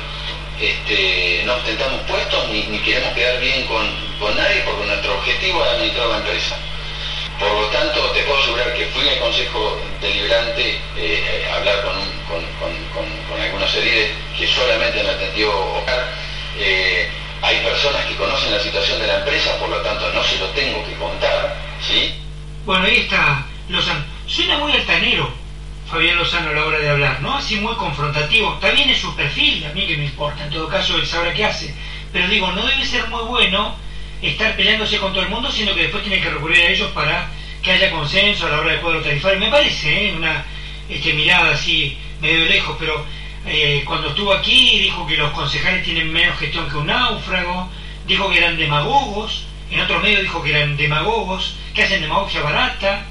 Este, 0.58 1.42
no 1.44 1.52
ostentamos 1.56 2.00
puestos 2.08 2.48
ni, 2.48 2.62
ni 2.62 2.78
queremos 2.78 3.12
quedar 3.12 3.38
bien 3.40 3.66
con, 3.66 3.84
con 4.18 4.34
nadie 4.34 4.62
porque 4.64 4.86
nuestro 4.86 5.18
objetivo 5.18 5.62
es 5.62 5.70
administrar 5.70 6.06
la 6.08 6.16
empresa. 6.16 6.56
Por 7.38 7.52
lo 7.52 7.66
tanto, 7.68 8.00
te 8.12 8.22
puedo 8.22 8.40
asegurar 8.40 8.72
que 8.74 8.86
fui 8.86 9.06
al 9.08 9.18
Consejo 9.18 9.78
Deliberante 10.00 10.80
eh, 10.96 11.48
a 11.52 11.56
hablar 11.56 11.82
con, 11.82 11.96
un- 11.98 12.20
con, 12.28 12.42
con- 12.58 13.28
con- 13.28 13.40
algunos 13.40 13.74
ediles 13.74 14.10
que 14.38 14.46
solamente 14.48 15.02
me 15.02 15.10
atendió 15.10 15.50
Oscar. 15.74 16.08
Eh, 16.56 17.06
hay 17.42 17.56
personas 17.60 18.04
que 18.06 18.14
conocen 18.16 18.50
la 18.50 18.60
situación 18.60 18.98
de 18.98 19.06
la 19.06 19.16
empresa, 19.16 19.58
por 19.58 19.68
lo 19.68 19.78
tanto 19.82 20.10
no 20.12 20.22
se 20.22 20.38
lo 20.38 20.46
tengo 20.50 20.82
que 20.84 20.94
contar, 20.94 21.54
¿sí? 21.86 22.14
Bueno, 22.64 22.84
ahí 22.84 22.96
está 22.96 23.44
Lozano. 23.68 24.02
Suena 24.26 24.56
muy 24.56 24.72
altanero 24.72 25.30
Fabián 25.90 26.16
Lozano 26.16 26.48
a 26.48 26.52
la 26.54 26.64
hora 26.64 26.78
de 26.78 26.88
hablar, 26.88 27.20
¿no? 27.20 27.36
Así 27.36 27.56
muy 27.56 27.74
confrontativo. 27.76 28.54
Está 28.54 28.70
bien 28.70 28.88
en 28.88 28.96
su 28.96 29.14
perfil, 29.14 29.64
a 29.66 29.70
mí 29.72 29.86
que 29.86 29.96
me 29.96 30.04
importa. 30.04 30.44
En 30.44 30.50
todo 30.50 30.66
caso, 30.68 30.96
él 30.96 31.06
sabrá 31.06 31.32
qué 31.34 31.44
hace. 31.44 31.72
Pero 32.12 32.26
digo, 32.28 32.50
no 32.50 32.64
debe 32.64 32.84
ser 32.84 33.06
muy 33.08 33.22
bueno 33.24 33.76
estar 34.22 34.56
peleándose 34.56 34.98
con 34.98 35.12
todo 35.12 35.22
el 35.22 35.28
mundo, 35.28 35.50
sino 35.50 35.74
que 35.74 35.82
después 35.82 36.02
tiene 36.02 36.20
que 36.20 36.30
recurrir 36.30 36.64
a 36.64 36.68
ellos 36.68 36.90
para 36.92 37.30
que 37.62 37.72
haya 37.72 37.90
consenso 37.90 38.46
a 38.46 38.50
la 38.50 38.60
hora 38.60 38.72
del 38.72 38.80
cuadro 38.80 39.02
tarifario. 39.02 39.40
Me 39.40 39.50
parece, 39.50 40.08
¿eh? 40.08 40.14
una 40.16 40.44
este, 40.88 41.12
mirada 41.12 41.52
así 41.52 41.96
medio 42.20 42.46
lejos, 42.46 42.76
pero 42.78 43.04
eh, 43.46 43.82
cuando 43.86 44.08
estuvo 44.08 44.32
aquí 44.32 44.78
dijo 44.80 45.06
que 45.06 45.16
los 45.16 45.30
concejales 45.32 45.84
tienen 45.84 46.12
menos 46.12 46.38
gestión 46.38 46.68
que 46.68 46.76
un 46.76 46.86
náufrago, 46.86 47.68
dijo 48.06 48.30
que 48.30 48.38
eran 48.38 48.56
demagogos, 48.56 49.46
en 49.70 49.80
otros 49.80 50.02
medios 50.02 50.22
dijo 50.22 50.42
que 50.42 50.50
eran 50.50 50.76
demagogos, 50.76 51.56
que 51.74 51.82
hacen 51.82 52.00
demagogia 52.00 52.40
barata. 52.40 53.04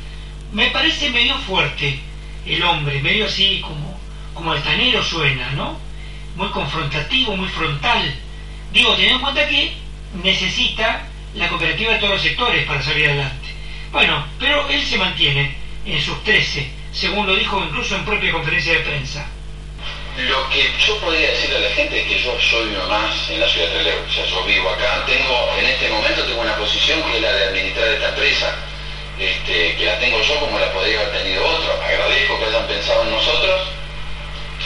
Me 0.52 0.72
parece 0.72 1.10
medio 1.10 1.38
fuerte 1.40 2.00
el 2.46 2.64
hombre, 2.64 3.02
medio 3.02 3.26
así 3.26 3.60
como, 3.62 4.00
como 4.34 4.52
altanero 4.52 5.04
suena, 5.04 5.52
¿no? 5.52 5.78
Muy 6.36 6.48
confrontativo, 6.50 7.36
muy 7.36 7.50
frontal. 7.50 8.14
Digo, 8.72 8.94
teniendo 8.94 9.16
en 9.16 9.22
cuenta 9.22 9.48
que 9.48 9.74
necesita 10.24 11.08
la 11.36 11.50
cooperativa 11.50 11.94
de 11.94 12.00
todos 12.00 12.14
los 12.14 12.22
sectores 12.22 12.66
para 12.66 12.82
salir 12.82 13.08
adelante. 13.08 13.48
Bueno, 13.92 14.26
pero 14.40 14.68
él 14.70 14.84
se 14.86 14.98
mantiene 14.98 15.56
en 15.86 16.02
sus 16.02 16.24
13, 16.24 16.70
según 16.92 17.28
lo 17.28 17.36
dijo 17.36 17.64
incluso 17.64 17.96
en 17.96 18.06
propia 18.06 18.32
conferencia 18.32 18.74
de 18.74 18.80
prensa. 18.80 19.28
Lo 20.18 20.50
que 20.50 20.64
yo 20.80 20.98
podría 21.00 21.30
decirle 21.30 21.58
a 21.58 21.60
la 21.60 21.76
gente 21.76 22.02
es 22.02 22.08
que 22.08 22.24
yo 22.24 22.38
soy 22.40 22.70
uno 22.70 22.88
más 22.88 23.30
en 23.30 23.40
la 23.40 23.50
ciudad 23.50 23.68
de 23.68 23.74
Trelew. 23.74 24.00
O 24.08 24.14
sea, 24.14 24.26
yo 24.26 24.46
vivo 24.46 24.70
acá, 24.70 25.04
tengo, 25.06 25.54
en 25.60 25.66
este 25.66 25.90
momento 25.90 26.24
tengo 26.24 26.42
una 26.42 26.56
posición 26.56 27.04
que 27.04 27.18
es 27.18 27.22
la 27.22 27.34
de 27.34 27.44
administrar 27.48 27.88
esta 27.90 28.10
empresa, 28.10 28.56
este, 29.20 29.76
que 29.76 29.86
la 29.86 30.00
tengo 30.00 30.22
yo 30.22 30.40
como 30.40 30.58
la 30.58 30.72
podría 30.72 31.02
haber 31.02 31.22
tenido 31.22 31.46
otro. 31.46 31.74
Agradezco 31.84 32.40
que 32.40 32.46
hayan 32.46 32.68
pensado 32.68 33.04
en 33.04 33.12
nosotros 33.12 33.62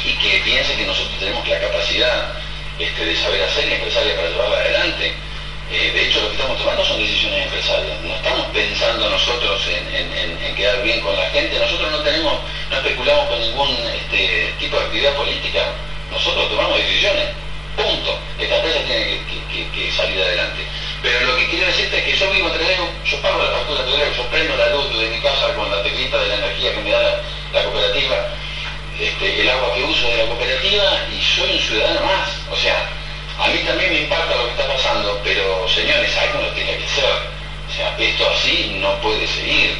y 0.05 0.13
que 0.13 0.37
piensen 0.45 0.77
que 0.77 0.85
nosotros 0.85 1.17
tenemos 1.19 1.47
la 1.47 1.59
capacidad 1.59 2.33
este, 2.77 3.05
de 3.05 3.15
saber 3.15 3.43
hacer 3.43 3.67
y 3.67 3.73
empresaria 3.73 4.15
para 4.15 4.29
llevarla 4.29 4.58
estamos 6.59 6.75
tomando 6.75 6.85
son 6.85 6.99
decisiones 6.99 7.45
empresariales. 7.45 8.01
No 8.03 8.15
estamos 8.15 8.45
pensando 8.47 9.09
nosotros 9.09 9.61
en, 9.67 10.55
quedar 10.55 10.81
bien 10.83 10.99
con 11.01 11.15
la 11.15 11.29
gente. 11.29 11.57
Nosotros 11.57 11.91
no 11.91 11.99
tenemos, 11.99 12.33
no 12.69 12.77
especulamos 12.77 13.29
con 13.29 13.39
ningún 13.39 13.69
este, 13.95 14.53
tipo 14.59 14.77
de 14.77 14.85
actividad 14.85 15.15
política. 15.15 15.71
Nosotros 16.11 16.49
tomamos 16.49 16.77
decisiones. 16.77 17.29
Punto. 17.77 18.19
Esta 18.37 18.55
empresa 18.57 18.79
tiene 18.85 19.23
que, 19.71 19.91
salir 19.91 20.21
adelante. 20.21 20.67
Pero 21.01 21.27
lo 21.27 21.37
que 21.37 21.47
quiero 21.47 21.65
decirte 21.67 21.97
es 21.99 22.03
que 22.03 22.17
yo 22.17 22.29
vivo 22.31 22.47
en 22.49 22.53
Trelew, 22.53 22.87
yo 23.05 23.21
pago 23.21 23.41
la 23.41 23.51
factura 23.51 23.83
de 23.83 24.15
yo 24.15 24.23
prendo 24.27 24.57
la 24.57 24.69
luz 24.69 24.99
de 24.99 25.07
mi 25.07 25.19
casa 25.21 25.53
con 25.55 25.71
la 25.71 25.81
teclita 25.81 26.17
de 26.17 26.27
la 26.27 26.35
energía 26.35 26.73
que 26.73 26.81
me 26.81 26.91
da 26.91 27.21
la, 27.53 27.63
cooperativa, 27.63 28.27
este, 28.99 29.41
el 29.41 29.49
agua 29.49 29.73
que 29.73 29.83
uso 29.83 30.09
de 30.09 30.17
la 30.17 30.25
cooperativa 30.25 30.83
y 31.07 31.23
soy 31.23 31.51
un 31.53 31.59
ciudadano 31.59 32.01
más. 32.05 32.29
O 32.51 32.55
sea, 32.57 32.89
a 33.39 33.47
mí 33.47 33.59
también 33.65 33.93
me 33.93 34.01
impacta 34.01 34.35
lo 34.35 34.45
que 34.45 34.51
está 34.51 34.67
pasando, 34.67 35.21
pero 35.23 35.67
señores, 35.69 36.15
algo 36.17 36.41
no 36.41 36.47
tiene 36.49 36.77
que 36.77 36.87
ser. 36.87 37.05
O 37.67 37.71
sea, 37.71 37.97
esto 37.97 38.29
así 38.29 38.77
no 38.81 38.93
puede 39.01 39.25
seguir. 39.27 39.77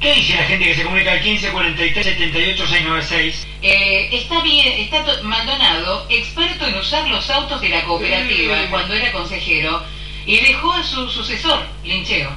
¿Qué 0.00 0.14
dice 0.14 0.34
la 0.34 0.44
gente 0.44 0.64
que 0.64 0.74
se 0.74 0.82
comunica 0.82 1.12
al 1.12 1.20
15 1.20 1.50
43 1.50 2.06
78 2.06 2.66
696? 2.66 3.46
Eh, 3.62 4.08
está 4.12 4.40
bien, 4.40 4.66
está 4.80 5.04
Maldonado, 5.22 6.06
experto 6.08 6.66
en 6.66 6.74
usar 6.76 7.06
los 7.08 7.28
autos 7.30 7.60
de 7.60 7.68
la 7.68 7.84
cooperativa 7.84 8.66
cuando 8.70 8.94
era 8.94 9.12
consejero, 9.12 9.82
y 10.26 10.38
dejó 10.38 10.72
a 10.72 10.82
su 10.82 11.08
sucesor, 11.08 11.66
Lincheo. 11.84 12.30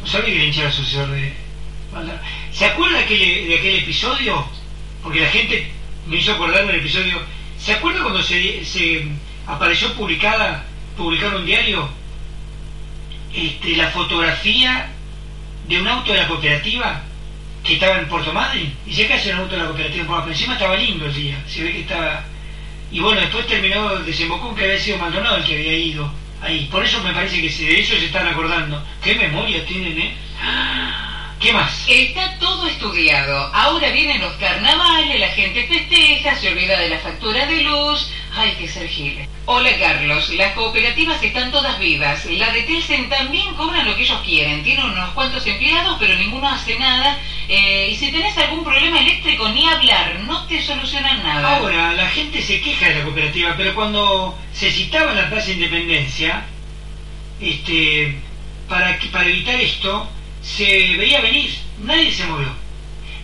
No 0.00 0.06
sabía 0.06 0.32
que 0.32 0.38
Lincheo 0.38 0.62
era 0.62 0.72
sucesor 0.72 1.10
de 1.10 1.32
Maldonado. 1.92 2.20
¿Se 2.52 2.64
acuerda 2.64 2.98
de 2.98 3.04
aquel, 3.04 3.48
de 3.48 3.58
aquel 3.58 3.78
episodio? 3.80 4.46
Porque 5.02 5.20
la 5.20 5.30
gente 5.30 5.70
me 6.06 6.16
hizo 6.16 6.32
acordar 6.32 6.64
del 6.66 6.76
episodio 6.76 7.20
¿Se 7.58 7.72
acuerda 7.72 8.02
cuando 8.02 8.22
se, 8.22 8.64
se 8.64 9.06
apareció 9.46 9.92
publicada, 9.94 10.64
publicado 10.96 11.38
un 11.38 11.46
diario, 11.46 11.88
este, 13.34 13.76
la 13.76 13.88
fotografía 13.88 14.90
de 15.66 15.80
un 15.80 15.88
auto 15.88 16.12
de 16.12 16.18
la 16.18 16.28
cooperativa 16.28 17.02
que 17.64 17.74
estaba 17.74 17.98
en 17.98 18.08
Puerto 18.08 18.32
Madryn? 18.32 18.72
Y 18.86 18.92
se 18.92 19.06
cayó 19.06 19.34
un 19.34 19.40
auto 19.40 19.52
de 19.56 19.62
la 19.62 19.66
cooperativa 19.66 20.00
en 20.00 20.06
Puerto 20.06 20.30
encima 20.30 20.52
estaba 20.54 20.76
lindo 20.76 21.06
el 21.06 21.14
día, 21.14 21.42
se 21.46 21.62
ve 21.62 21.72
que 21.72 21.80
estaba... 21.80 22.24
Y 22.90 23.00
bueno, 23.00 23.20
después 23.20 23.46
terminó, 23.46 23.96
desembocó 23.96 24.54
que 24.54 24.64
había 24.64 24.78
sido 24.78 24.98
Maldonado 24.98 25.36
el 25.36 25.44
que 25.44 25.56
había 25.56 25.76
ido 25.76 26.10
ahí. 26.40 26.68
Por 26.70 26.82
eso 26.84 27.02
me 27.02 27.12
parece 27.12 27.36
que 27.42 27.50
de 27.50 27.80
eso 27.80 27.94
se 27.96 28.06
están 28.06 28.26
acordando. 28.26 28.82
¿Qué 29.02 29.14
memoria 29.14 29.64
tienen, 29.66 29.98
eh? 29.98 30.14
¿Qué 31.40 31.52
más? 31.52 31.84
Está 31.88 32.36
todo 32.40 32.66
estudiado. 32.66 33.50
Ahora 33.54 33.90
vienen 33.90 34.20
los 34.20 34.32
carnavales, 34.34 35.20
la 35.20 35.28
gente 35.28 35.68
festeja, 35.68 36.34
se 36.34 36.48
olvida 36.48 36.76
de 36.80 36.88
la 36.88 36.98
factura 36.98 37.46
de 37.46 37.62
luz. 37.62 38.10
Hay 38.36 38.52
que 38.52 38.66
ser 38.66 38.88
giles. 38.88 39.28
Hola 39.44 39.70
Carlos, 39.78 40.30
las 40.30 40.52
cooperativas 40.54 41.22
están 41.22 41.52
todas 41.52 41.78
vivas. 41.78 42.24
La 42.24 42.50
de 42.50 42.62
Telsen 42.62 43.08
también 43.08 43.54
cobran 43.54 43.86
lo 43.86 43.94
que 43.94 44.02
ellos 44.02 44.20
quieren. 44.24 44.64
Tienen 44.64 44.84
unos 44.84 45.10
cuantos 45.10 45.46
empleados, 45.46 45.96
pero 46.00 46.16
ninguno 46.16 46.48
hace 46.48 46.76
nada. 46.76 47.18
Eh, 47.48 47.90
y 47.92 47.96
si 47.96 48.10
tenés 48.10 48.36
algún 48.36 48.64
problema 48.64 48.98
eléctrico, 48.98 49.48
ni 49.50 49.66
hablar, 49.68 50.18
no 50.26 50.44
te 50.46 50.60
solucionan 50.60 51.22
nada. 51.22 51.56
Ahora, 51.56 51.92
la 51.92 52.08
gente 52.08 52.42
se 52.42 52.60
queja 52.60 52.88
de 52.88 52.96
la 52.96 53.04
cooperativa, 53.04 53.54
pero 53.56 53.76
cuando 53.76 54.36
se 54.52 54.72
citaba 54.72 55.14
la 55.14 55.30
Plaza 55.30 55.52
Independencia, 55.52 56.44
este, 57.40 58.18
para, 58.68 58.98
para 59.12 59.28
evitar 59.28 59.54
esto, 59.60 60.08
se 60.48 60.96
veía 60.96 61.20
venir, 61.20 61.54
nadie 61.82 62.10
se 62.10 62.24
movió. 62.24 62.48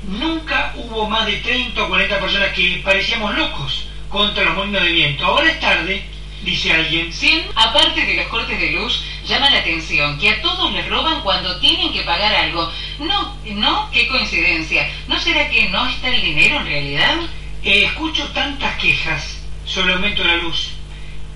Nunca 0.06 0.74
hubo 0.76 1.08
más 1.08 1.26
de 1.26 1.38
30 1.38 1.82
o 1.82 1.88
40 1.88 2.20
personas 2.20 2.52
que 2.52 2.82
parecíamos 2.84 3.34
locos 3.34 3.86
contra 4.10 4.44
los 4.44 4.54
molinos 4.54 4.82
de 4.82 4.92
viento. 4.92 5.24
Ahora 5.24 5.50
es 5.50 5.58
tarde, 5.58 6.04
dice 6.42 6.72
alguien. 6.72 7.12
Sí, 7.12 7.42
aparte 7.54 8.04
de 8.04 8.14
los 8.14 8.26
cortes 8.26 8.60
de 8.60 8.72
luz, 8.72 9.02
llama 9.26 9.48
la 9.48 9.60
atención 9.60 10.18
que 10.18 10.28
a 10.28 10.42
todos 10.42 10.72
les 10.72 10.86
roban 10.88 11.22
cuando 11.22 11.58
tienen 11.60 11.92
que 11.92 12.02
pagar 12.02 12.34
algo. 12.34 12.70
No, 12.98 13.36
no, 13.46 13.90
qué 13.90 14.06
coincidencia. 14.06 14.90
¿No 15.08 15.18
será 15.18 15.48
que 15.48 15.68
no 15.70 15.88
está 15.88 16.08
el 16.08 16.20
dinero 16.20 16.58
en 16.58 16.66
realidad? 16.66 17.16
Eh, 17.62 17.84
escucho 17.84 18.28
tantas 18.28 18.76
quejas 18.76 19.42
sobre 19.64 19.92
el 19.92 19.94
aumento 19.94 20.22
de 20.22 20.28
la 20.28 20.36
luz, 20.36 20.72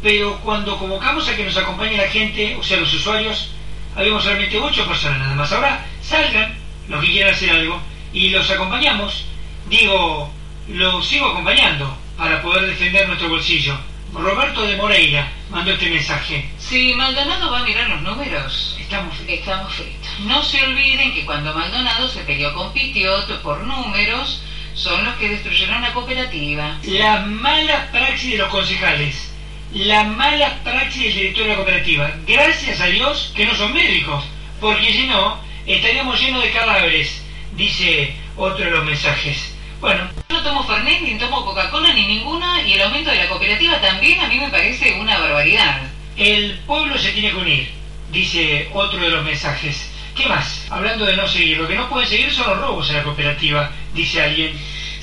pero 0.03 0.39
cuando 0.41 0.79
convocamos 0.79 1.27
a 1.27 1.35
que 1.35 1.45
nos 1.45 1.57
acompañe 1.57 1.97
la 1.97 2.09
gente, 2.09 2.57
o 2.57 2.63
sea, 2.63 2.77
los 2.77 2.93
usuarios, 2.93 3.53
habíamos 3.99 4.23
solamente 4.23 4.59
ocho 4.59 4.87
personas 4.87 5.19
nada 5.19 5.35
más. 5.35 5.53
Ahora 5.53 5.85
salgan 6.01 6.55
los 6.89 7.05
que 7.05 7.11
quieran 7.11 7.35
hacer 7.35 7.51
algo 7.51 7.83
y 8.13 8.31
los 8.31 8.49
acompañamos. 8.49 9.25
Digo, 9.69 10.33
los 10.69 11.07
sigo 11.07 11.27
acompañando 11.27 11.99
para 12.17 12.41
poder 12.41 12.67
defender 12.67 13.09
nuestro 13.09 13.29
bolsillo. 13.29 13.77
Roberto 14.15 14.63
de 14.63 14.77
Moreira 14.77 15.29
mandó 15.51 15.73
este 15.73 15.91
mensaje. 15.91 16.49
Si 16.59 16.95
Maldonado 16.95 17.51
va 17.51 17.59
a 17.59 17.65
mirar 17.65 17.91
los 17.91 18.03
números, 18.03 18.77
estamos 18.81 19.17
fritos. 19.17 19.39
Estamos 19.39 19.75
fritos. 19.75 20.21
No 20.21 20.43
se 20.43 20.63
olviden 20.63 21.13
que 21.13 21.27
cuando 21.27 21.53
Maldonado 21.53 22.09
se 22.09 22.21
peleó 22.21 22.55
con 22.55 22.73
Pitioto 22.73 23.43
por 23.43 23.65
números, 23.65 24.43
son 24.75 25.05
los 25.05 25.17
que 25.17 25.29
destruyeron 25.29 25.83
la 25.83 25.93
cooperativa. 25.93 26.79
La 26.85 27.21
mala 27.21 27.91
praxis 27.91 28.31
de 28.31 28.39
los 28.39 28.49
concejales 28.49 29.28
la 29.73 30.05
mala 30.05 30.59
praxis 30.65 31.03
del 31.05 31.15
director 31.15 31.45
de 31.45 31.51
la 31.51 31.57
cooperativa. 31.57 32.11
Gracias 32.27 32.81
a 32.81 32.87
Dios 32.87 33.33
que 33.35 33.45
no 33.45 33.55
son 33.55 33.73
médicos, 33.73 34.25
porque 34.61 34.93
si 34.93 35.07
no, 35.07 35.39
estaríamos 35.67 36.21
llenos 36.21 36.43
de 36.43 36.51
cadáveres, 36.51 37.23
dice 37.57 38.15
otro 38.37 38.65
de 38.65 38.71
los 38.71 38.85
mensajes. 38.85 39.55
Bueno. 39.81 40.09
No 40.31 40.43
tomo 40.43 40.65
Fernet, 40.65 41.03
ni 41.03 41.19
tomo 41.19 41.45
Coca-Cola, 41.45 41.93
ni 41.93 42.07
ninguna, 42.07 42.63
y 42.63 42.73
el 42.73 42.83
aumento 42.83 43.11
de 43.11 43.17
la 43.17 43.29
cooperativa 43.29 43.81
también 43.81 44.21
a 44.21 44.29
mí 44.29 44.39
me 44.39 44.49
parece 44.49 44.99
una 45.01 45.19
barbaridad. 45.19 45.83
El 46.17 46.59
pueblo 46.67 46.99
se 46.99 47.13
tiene 47.13 47.31
que 47.31 47.37
unir, 47.37 47.71
dice 48.11 48.69
otro 48.73 49.01
de 49.01 49.11
los 49.11 49.25
mensajes. 49.25 49.91
¿Qué 50.17 50.27
más? 50.27 50.67
Hablando 50.71 51.07
de 51.07 51.17
no 51.17 51.29
seguir, 51.29 51.59
lo 51.59 51.69
que 51.69 51.77
no 51.77 51.89
puede 51.89 52.07
seguir 52.07 52.33
son 52.33 52.49
los 52.49 52.59
robos 52.59 52.91
en 52.91 52.97
la 52.97 53.03
cooperativa, 53.05 53.71
dice 53.95 54.21
alguien. 54.21 54.59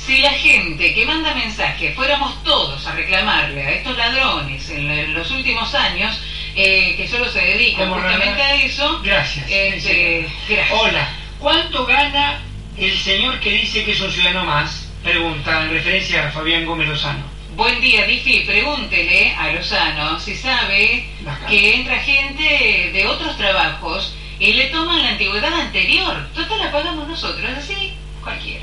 Si 0.06 0.20
la 0.20 0.30
gente 0.34 0.94
que 0.94 1.04
manda 1.04 1.34
mensajes 1.34 1.96
fuéramos 1.96 2.44
todos 2.44 2.86
a 2.86 2.94
reclamarle 2.94 3.60
a 3.64 3.72
estos 3.72 3.98
ladrones 3.98 4.70
en, 4.70 5.16
los 5.16 5.32
últimos 5.32 5.74
años, 5.74 6.22
eh, 6.56 6.94
que 6.96 7.08
solo 7.08 7.28
se 7.28 7.40
dedican 7.40 7.92
justamente 7.92 8.40
a 8.40 8.54
eso. 8.54 9.02
Gracias. 9.04 9.50
Este, 9.50 10.28
gracias. 10.48 10.80
Hola, 10.80 11.10
¿cuánto 11.40 11.88
gana 11.88 12.40
el 12.78 12.96
señor 12.96 13.40
que 13.40 13.50
dice 13.50 13.84
que 13.84 13.94
es 13.94 14.02
un 14.02 14.12
ciudadano 14.12 14.46
más? 14.46 14.92
Pregunta 15.04 15.64
en 15.64 15.72
referencia 15.72 16.28
a 16.28 16.32
Fabián 16.32 16.68
Gómez 16.68 16.88
Lozano. 16.88 17.24
Buen 17.56 17.82
día, 17.82 18.06
Difi. 18.06 18.42
Pregúntele 18.42 19.34
a 19.34 19.54
Lozano 19.54 20.20
si 20.20 20.36
sabe 20.36 21.10
que 21.50 21.76
entra 21.78 21.98
gente 21.98 22.92
de 22.94 23.08
otros 23.08 23.36
trabajos 23.38 24.16
y 24.38 24.54
le 24.54 24.66
toman 24.66 25.02
la 25.02 25.10
antigüedad 25.10 25.54
anterior. 25.54 26.28
Total 26.36 26.60
la 26.60 26.72
pagamos 26.72 27.08
nosotros, 27.08 27.50
así. 27.58 27.96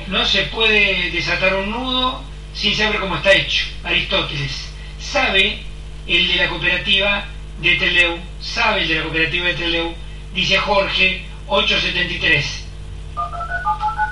No 0.07 0.25
se 0.25 0.43
puede 0.43 1.09
desatar 1.11 1.55
un 1.55 1.71
nudo 1.71 2.21
sin 2.53 2.75
saber 2.75 2.99
cómo 2.99 3.15
está 3.15 3.31
hecho. 3.31 3.65
Aristóteles 3.83 4.73
sabe 4.99 5.59
el 6.05 6.27
de 6.27 6.35
la 6.35 6.49
cooperativa 6.49 7.25
de 7.59 7.75
Teleu, 7.75 8.17
sabe 8.41 8.81
el 8.81 8.87
de 8.89 8.95
la 8.95 9.03
cooperativa 9.03 9.47
de 9.47 9.53
Teleu, 9.53 9.95
dice 10.33 10.57
Jorge 10.57 11.21
873. 11.47 12.67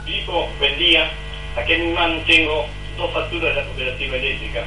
Hijo, 0.08 0.50
buen 0.58 0.80
día. 0.80 1.12
Aquí 1.58 1.74
en 1.74 1.88
mi 1.88 1.94
mano 1.94 2.22
tengo 2.26 2.66
dos 2.98 3.12
facturas 3.14 3.54
de 3.54 3.62
la 3.62 3.68
cooperativa 3.68 4.16
eléctrica. 4.16 4.64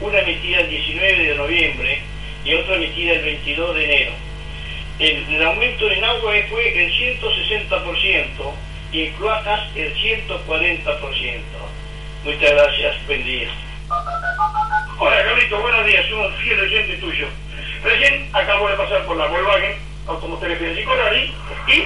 Una 0.00 0.20
emitida 0.20 0.60
el 0.60 0.70
19 0.70 1.24
de 1.24 1.34
noviembre 1.34 2.02
y 2.44 2.54
otra 2.54 2.76
emitida 2.76 3.14
el 3.14 3.22
22 3.24 3.74
de 3.74 3.84
enero. 3.84 4.12
el, 5.00 5.34
el 5.34 5.42
aumento 5.42 5.90
en 5.90 6.04
agua 6.04 6.32
fue 6.48 6.84
el 6.84 6.92
160% 7.20 8.67
y 8.92 9.06
en 9.06 9.12
cloacas 9.14 9.60
el 9.74 9.94
140%. 9.94 11.42
Muchas 12.24 12.50
gracias, 12.50 13.06
buen 13.06 13.24
día. 13.24 13.48
Hola 14.98 15.24
Carlito, 15.24 15.60
buenos 15.60 15.86
días, 15.86 16.06
soy 16.08 16.18
un 16.18 16.34
fiel 16.34 16.60
oyente 16.60 16.96
tuyo. 16.96 17.28
Recién 17.84 18.28
acabo 18.32 18.68
de 18.68 18.76
pasar 18.76 19.04
por 19.04 19.16
la 19.16 19.26
Volkswagen, 19.26 19.76
Automotor 20.06 20.50
y 20.50 20.84
Corari, 20.84 21.34
y, 21.68 21.84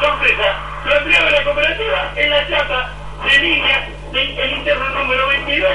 sorpresa, 0.00 0.56
lo 0.84 0.96
empleado 0.96 1.26
de 1.26 1.32
la 1.32 1.44
cooperativa 1.44 2.12
en 2.16 2.30
la 2.30 2.48
chata 2.48 2.92
de 3.24 3.38
línea 3.38 3.88
del 4.12 4.52
interno 4.52 4.88
número 4.90 5.28
22 5.28 5.70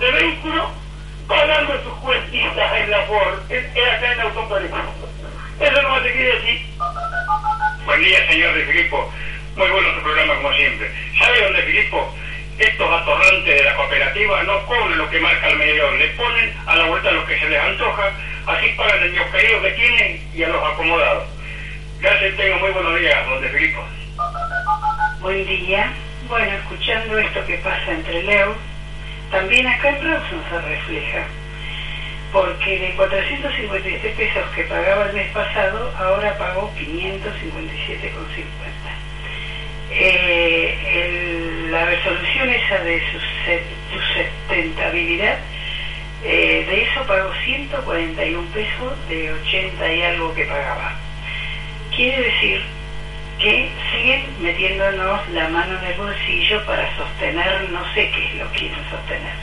de 0.00 0.10
vehículo, 0.10 0.70
pagando 1.28 1.82
sus 1.82 1.94
cuentitas 2.00 2.72
en 2.78 2.90
la 2.90 3.02
Ford, 3.02 3.38
en, 3.50 3.64
acá 3.66 4.12
en 4.12 4.20
Automotor. 4.20 4.62
Eso 5.60 5.82
no 5.82 6.02
te 6.02 6.12
quiere 6.12 6.34
decir. 6.40 6.66
Buen 7.86 8.02
día, 8.02 8.26
señor 8.28 8.54
de 8.54 8.64
Filipo. 8.64 9.12
Muy 9.56 9.70
bueno 9.70 9.94
su 9.94 10.02
programa, 10.02 10.34
como 10.34 10.52
siempre. 10.54 10.90
¿Sabe 11.16 11.42
dónde, 11.42 11.62
Filipo? 11.62 12.12
Estos 12.58 12.90
atorrantes 12.90 13.56
de 13.56 13.64
la 13.64 13.76
cooperativa 13.76 14.42
no 14.42 14.66
cobran 14.66 14.98
lo 14.98 15.08
que 15.10 15.20
marca 15.20 15.48
el 15.48 15.58
medidor, 15.58 15.92
le 15.94 16.08
ponen 16.08 16.52
a 16.66 16.76
la 16.76 16.86
vuelta 16.86 17.12
lo 17.12 17.24
que 17.26 17.38
se 17.38 17.48
les 17.48 17.60
antoja, 17.60 18.10
así 18.46 18.68
pagan 18.76 19.02
el 19.02 19.12
pedido 19.12 19.62
que 19.62 19.70
tienen 19.70 20.20
y 20.34 20.42
a 20.42 20.48
los 20.48 20.72
acomodados. 20.72 21.28
Gracias, 22.00 22.36
tengo 22.36 22.58
muy 22.58 22.70
buenos 22.70 22.98
días, 22.98 23.28
donde 23.28 23.48
Filipo. 23.48 23.84
Buen 25.20 25.46
día. 25.46 25.92
Bueno, 26.28 26.52
escuchando 26.52 27.18
esto 27.18 27.46
que 27.46 27.58
pasa 27.58 27.92
entre 27.92 28.22
Leo, 28.24 28.56
también 29.30 29.66
acá 29.66 29.90
en 29.90 30.04
Rawson 30.04 30.42
se 30.50 30.60
refleja. 30.60 31.26
Porque 32.32 32.78
de 32.78 32.94
457 32.96 34.14
pesos 34.16 34.44
que 34.56 34.64
pagaba 34.64 35.06
el 35.06 35.12
mes 35.12 35.30
pasado, 35.30 35.92
ahora 35.96 36.36
pagó 36.38 36.72
557,50. 36.76 38.83
Eh, 39.90 41.68
la 41.70 41.84
resolución 41.86 42.50
esa 42.50 42.78
de 42.80 43.00
su 43.10 43.18
sustentabilidad, 43.98 45.38
eh, 46.24 46.64
de 46.66 46.82
eso 46.82 47.04
pagó 47.06 47.32
141 47.44 48.48
pesos 48.52 49.08
de 49.08 49.32
80 49.32 49.92
y 49.92 50.02
algo 50.02 50.34
que 50.34 50.44
pagaba. 50.44 50.92
Quiere 51.94 52.22
decir 52.22 52.60
que 53.38 53.68
siguen 53.92 54.22
metiéndonos 54.40 55.28
la 55.30 55.48
mano 55.48 55.76
en 55.78 55.84
el 55.84 55.94
bolsillo 55.94 56.64
para 56.64 56.96
sostener, 56.96 57.60
no 57.70 57.84
sé 57.92 58.08
qué 58.10 58.24
es 58.24 58.34
lo 58.36 58.50
que 58.52 58.58
quieren 58.60 58.84
sostener. 58.90 59.34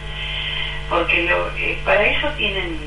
Porque 0.90 1.22
lo, 1.24 1.50
eh, 1.58 1.78
para 1.86 2.06
eso 2.06 2.30
tienen 2.38 2.78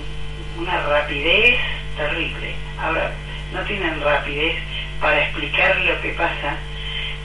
una 0.59 0.79
rapidez 0.79 1.57
terrible. 1.97 2.53
Ahora, 2.79 3.11
no 3.53 3.63
tienen 3.65 4.01
rapidez 4.01 4.55
para 5.01 5.21
explicar 5.21 5.77
lo 5.81 6.01
que 6.01 6.11
pasa 6.13 6.57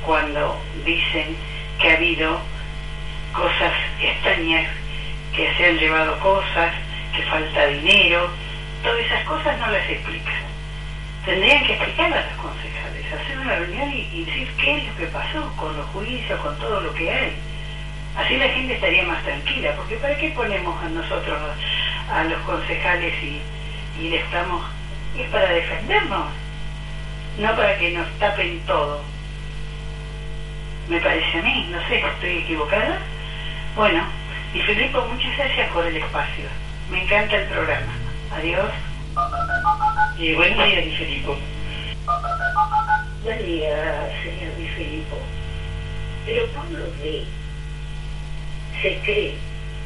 cuando 0.06 0.60
dicen 0.86 1.36
que 1.80 1.90
ha 1.90 1.96
habido 1.96 2.40
cosas 3.34 3.74
extrañas, 4.02 4.68
que 5.36 5.54
se 5.56 5.66
han 5.66 5.78
llevado 5.78 6.20
cosas, 6.20 6.74
que 7.16 7.22
falta 7.24 7.66
dinero, 7.68 8.30
todas 8.84 9.00
esas 9.00 9.24
cosas 9.24 9.58
no 9.60 9.68
las 9.68 9.90
explican. 9.90 10.50
Tendrían 11.26 11.66
que 11.66 11.74
explicar 11.74 12.14
a 12.14 12.22
los 12.22 12.34
concejales, 12.42 13.14
hacer 13.14 13.38
una 13.38 13.56
reunión 13.56 13.92
y, 13.92 14.10
y 14.14 14.24
decir 14.26 14.48
qué 14.58 14.78
es 14.78 14.88
lo 14.88 14.96
que 14.96 15.08
pasó 15.08 15.52
con 15.58 15.76
los 15.76 15.86
juicios, 15.88 16.40
con 16.40 16.58
todo 16.60 16.82
lo 16.82 16.94
que 16.94 17.12
hay. 17.12 17.34
Así 18.16 18.38
la 18.38 18.50
gente 18.50 18.74
estaría 18.74 19.04
más 19.04 19.22
tranquila, 19.24 19.74
porque 19.76 19.96
¿para 19.98 20.18
qué 20.18 20.30
ponemos 20.30 20.82
a 20.84 20.90
nosotros, 20.90 21.38
a 22.12 22.24
los 22.24 22.42
concejales 22.42 23.14
y, 23.24 23.40
y 24.02 24.10
le 24.10 24.18
estamos... 24.18 24.64
Es 25.18 25.28
para 25.30 25.50
defendernos, 25.50 26.28
no 27.40 27.56
para 27.56 27.78
que 27.78 27.92
nos 27.92 28.08
tapen 28.20 28.60
todo. 28.66 29.02
Me 30.90 31.00
parece 31.00 31.38
a 31.38 31.42
mí, 31.44 31.70
no 31.72 31.88
sé, 31.88 32.00
estoy 32.00 32.38
equivocada. 32.40 32.98
Bueno, 33.76 34.08
y 34.56 34.60
Filipo, 34.60 35.06
muchas 35.06 35.38
gracias 35.38 35.72
por 35.72 35.86
el 35.86 35.96
espacio. 35.96 36.46
Me 36.90 37.04
encanta 37.04 37.36
el 37.36 37.48
programa. 37.48 37.94
Adiós. 38.36 38.72
Y 40.18 40.34
buen 40.34 40.56
día, 40.56 40.82
Di 40.82 40.96
Filipo. 40.96 41.38
Buen 43.24 43.46
día, 43.46 44.10
señor 44.24 44.58
Di 44.58 44.68
Filippo. 44.70 45.18
Pero 46.26 46.48
Pablo 46.48 46.86
Rey 47.04 47.28
se 48.82 48.98
cree, 49.04 49.36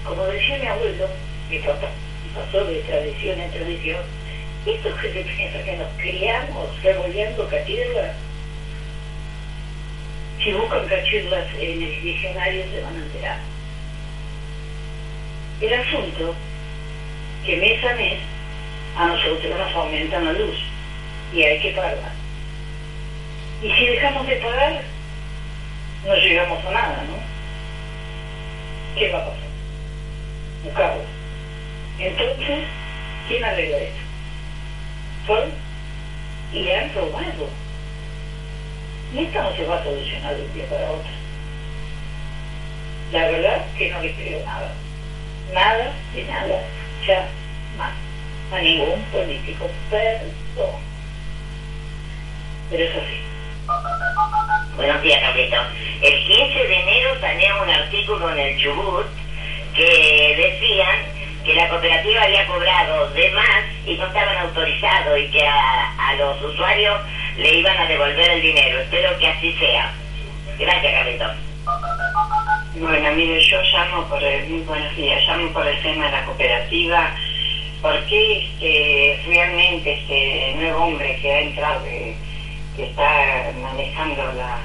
como 0.06 0.24
decía 0.24 0.58
mi 0.60 0.68
abuelo, 0.68 1.10
mi 1.50 1.60
papá, 1.60 1.90
pasó 2.34 2.64
de 2.64 2.80
tradición 2.80 3.42
en 3.42 3.52
tradición, 3.52 4.02
estos 4.66 4.98
que 5.02 5.12
se 5.12 5.22
piensan 5.24 5.66
que 5.66 5.76
nos 5.76 5.92
criamos 5.98 6.82
revolviendo 6.82 7.50
cachirlas, 7.50 8.16
si 10.42 10.52
buscan 10.54 10.88
cachirlas 10.88 11.46
en 11.60 11.84
el 11.84 12.02
diccionario 12.02 12.64
se 12.72 12.82
van 12.82 12.96
a 12.96 13.00
enterar. 13.00 13.38
El 15.62 15.74
asunto 15.74 16.36
que 17.46 17.58
mes 17.58 17.84
a 17.84 17.96
mes 17.96 18.20
a 18.98 19.08
nosotros 19.08 19.58
nos 19.58 19.76
aumentan 19.76 20.26
la 20.26 20.34
luz 20.34 20.56
y 21.34 21.44
hay 21.44 21.60
que 21.60 21.72
pagar. 21.72 22.12
Y 23.62 23.72
si 23.72 23.86
dejamos 23.88 24.28
de 24.28 24.36
pagar, 24.38 24.82
no 26.06 26.16
llegamos 26.16 26.66
a 26.66 26.72
nada, 26.72 27.04
¿no? 27.08 27.16
¿Qué 28.98 29.10
va 29.10 29.20
a 29.20 29.26
pasar? 29.26 29.48
Un 30.66 30.72
caos. 30.72 31.06
Entonces, 32.00 32.60
¿quién 33.28 33.44
arregla 33.44 33.78
esto? 33.78 34.02
Son 35.28 35.52
y 36.54 36.70
han 36.70 36.94
robado. 36.94 37.63
Y 39.14 39.26
esto 39.26 39.44
no 39.44 39.56
se 39.56 39.66
va 39.66 39.76
a 39.76 39.84
solucionar 39.84 40.36
de 40.36 40.42
un 40.42 40.54
día 40.56 40.66
para 40.70 40.90
otro. 40.90 41.12
La 43.12 43.28
verdad 43.28 43.66
que 43.78 43.92
no 43.92 44.02
le 44.02 44.12
creo 44.16 44.44
nada. 44.44 44.72
Nada 45.54 45.94
de 46.16 46.24
nada. 46.24 46.64
Ya 47.06 47.28
más. 47.78 47.92
A 48.52 48.60
ningún 48.60 49.04
político. 49.12 49.70
Perdón. 49.92 50.82
Pero 52.72 52.84
es 52.84 52.96
así. 52.96 53.22
Buenos 54.76 55.02
días, 55.04 55.22
Carlito. 55.22 55.58
El 56.02 56.26
15 56.26 56.68
de 56.68 56.76
enero 56.76 57.20
salía 57.22 57.56
un 57.62 57.70
artículo 57.70 58.32
en 58.32 58.40
el 58.40 58.58
Chubut 58.58 59.06
que 59.76 60.36
decían 60.38 61.06
que 61.46 61.54
la 61.54 61.70
cooperativa 61.70 62.24
había 62.24 62.48
cobrado 62.48 63.10
de 63.12 63.30
más 63.32 63.64
y 63.86 63.96
no 63.96 64.08
estaban 64.08 64.38
autorizados 64.40 65.20
y 65.20 65.28
que 65.30 65.46
a, 65.46 66.10
a 66.10 66.16
los 66.16 66.42
usuarios 66.42 67.00
le 67.38 67.60
iban 67.60 67.78
a 67.78 67.86
devolver 67.88 68.30
el 68.32 68.42
dinero. 68.42 68.80
Espero 68.80 69.18
que 69.20 69.28
así 69.28 69.54
sea. 69.54 69.94
Gracias, 70.60 70.94
Carlito. 70.94 71.26
Bueno, 72.76 73.12
mire, 73.14 73.40
yo 73.42 73.62
llamo 73.62 74.04
por 74.08 74.24
el, 74.24 74.50
muy 74.50 74.62
buenos 74.62 74.96
días, 74.96 75.22
llamo 75.28 75.52
por 75.54 75.68
el 75.68 75.80
tema 75.82 76.06
de 76.06 76.12
la 76.12 76.26
cooperativa, 76.26 77.16
porque 77.82 78.40
este, 78.40 79.22
realmente 79.28 79.94
este 79.94 80.54
nuevo 80.56 80.86
hombre 80.86 81.20
que 81.22 81.32
ha 81.32 81.42
entrado, 81.42 81.84
que, 81.84 82.16
está 82.84 83.52
manejando 83.62 84.34
la, 84.34 84.60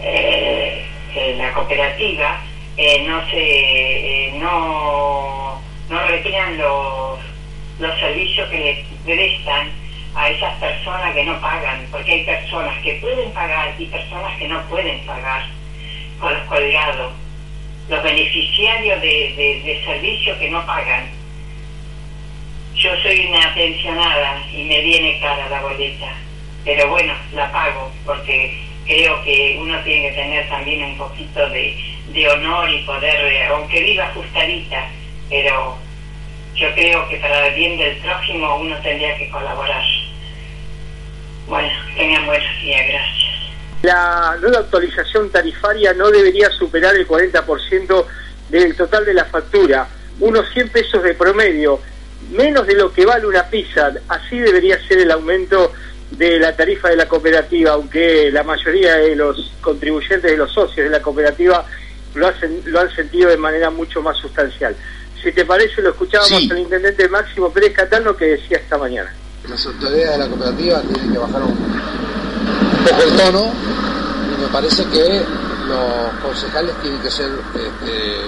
eh, 0.00 0.86
eh, 1.14 1.34
la 1.36 1.52
cooperativa, 1.52 2.40
eh, 2.78 3.04
no 3.06 3.28
se, 3.28 3.38
eh, 3.38 4.32
no, 4.38 5.60
no 5.90 6.06
retiran 6.06 6.56
los, 6.56 7.18
los 7.80 7.98
servicios 7.98 8.48
que 8.48 8.58
le 8.58 8.84
prestan 9.04 9.70
a 10.14 10.28
esas 10.30 10.54
personas 10.60 11.12
que 11.12 11.24
no 11.24 11.40
pagan, 11.40 11.57
porque 11.98 12.12
hay 12.12 12.22
personas 12.22 12.78
que 12.84 12.92
pueden 12.94 13.32
pagar 13.32 13.74
y 13.76 13.86
personas 13.86 14.38
que 14.38 14.46
no 14.46 14.62
pueden 14.68 15.04
pagar 15.04 15.42
con 16.20 16.32
los 16.32 16.44
colgados, 16.44 17.12
los 17.88 18.02
beneficiarios 18.04 19.00
de, 19.00 19.62
de, 19.64 19.82
servicios 19.84 20.38
que 20.38 20.48
no 20.48 20.64
pagan. 20.64 21.08
Yo 22.76 22.90
soy 23.02 23.26
una 23.26 23.52
pensionada 23.52 24.46
y 24.52 24.62
me 24.62 24.80
viene 24.80 25.18
cara 25.18 25.48
la 25.48 25.60
boleta, 25.60 26.14
pero 26.64 26.88
bueno, 26.88 27.12
la 27.32 27.50
pago 27.50 27.90
porque 28.06 28.56
creo 28.86 29.20
que 29.24 29.58
uno 29.60 29.76
tiene 29.82 30.10
que 30.10 30.14
tener 30.14 30.48
también 30.48 30.84
un 30.84 30.98
poquito 30.98 31.50
de, 31.50 31.76
de 32.12 32.28
honor 32.28 32.70
y 32.70 32.78
poder, 32.82 33.44
aunque 33.50 33.80
viva 33.80 34.04
ajustadita, 34.04 34.88
pero 35.28 35.76
yo 36.54 36.72
creo 36.74 37.08
que 37.08 37.16
para 37.16 37.48
el 37.48 37.54
bien 37.56 37.76
del 37.76 37.96
prójimo 37.96 38.58
uno 38.58 38.76
tendría 38.82 39.18
que 39.18 39.28
colaborar. 39.30 39.97
Bueno, 41.48 41.68
tengan 41.96 42.26
buenos 42.26 42.60
días, 42.62 42.80
gracias. 42.88 43.28
La 43.82 44.36
nueva 44.40 44.58
actualización 44.58 45.30
tarifaria 45.30 45.94
no 45.94 46.10
debería 46.10 46.50
superar 46.50 46.94
el 46.96 47.06
40% 47.06 48.04
del 48.50 48.76
total 48.76 49.04
de 49.04 49.14
la 49.14 49.24
factura, 49.24 49.88
unos 50.20 50.48
100 50.52 50.68
pesos 50.70 51.02
de 51.02 51.14
promedio, 51.14 51.80
menos 52.32 52.66
de 52.66 52.74
lo 52.74 52.92
que 52.92 53.06
vale 53.06 53.26
una 53.26 53.44
pizza. 53.44 53.92
Así 54.08 54.38
debería 54.38 54.78
ser 54.86 54.98
el 54.98 55.10
aumento 55.10 55.72
de 56.10 56.38
la 56.38 56.54
tarifa 56.56 56.88
de 56.88 56.96
la 56.96 57.06
cooperativa, 57.06 57.72
aunque 57.72 58.30
la 58.32 58.42
mayoría 58.42 58.96
de 58.96 59.14
los 59.14 59.52
contribuyentes, 59.60 60.30
de 60.30 60.36
los 60.36 60.52
socios 60.52 60.84
de 60.84 60.90
la 60.90 61.00
cooperativa, 61.00 61.64
lo, 62.14 62.26
hacen, 62.26 62.62
lo 62.64 62.80
han 62.80 62.94
sentido 62.94 63.30
de 63.30 63.36
manera 63.36 63.70
mucho 63.70 64.02
más 64.02 64.16
sustancial. 64.16 64.74
Si 65.22 65.30
te 65.32 65.44
parece, 65.44 65.82
lo 65.82 65.90
escuchábamos 65.90 66.38
Sí. 66.40 66.48
al 66.50 66.58
intendente 66.58 67.08
Máximo 67.08 67.52
Pérez 67.52 67.72
Catano 67.74 68.16
que 68.16 68.24
decía 68.24 68.58
esta 68.58 68.76
mañana. 68.78 69.12
Las 69.48 69.66
autoridades 69.66 70.10
de 70.10 70.18
la 70.18 70.28
cooperativa 70.28 70.80
tienen 70.82 71.12
que 71.12 71.18
bajar 71.18 71.42
un, 71.42 71.56
poco 71.56 73.02
el 73.02 73.16
tono 73.16 73.52
y 74.36 74.40
me 74.40 74.48
parece 74.48 74.84
que 74.86 75.22
los 75.66 76.22
concejales 76.22 76.74
tienen 76.82 77.00
que 77.00 77.10
ser 77.10 77.30
este, 77.54 78.20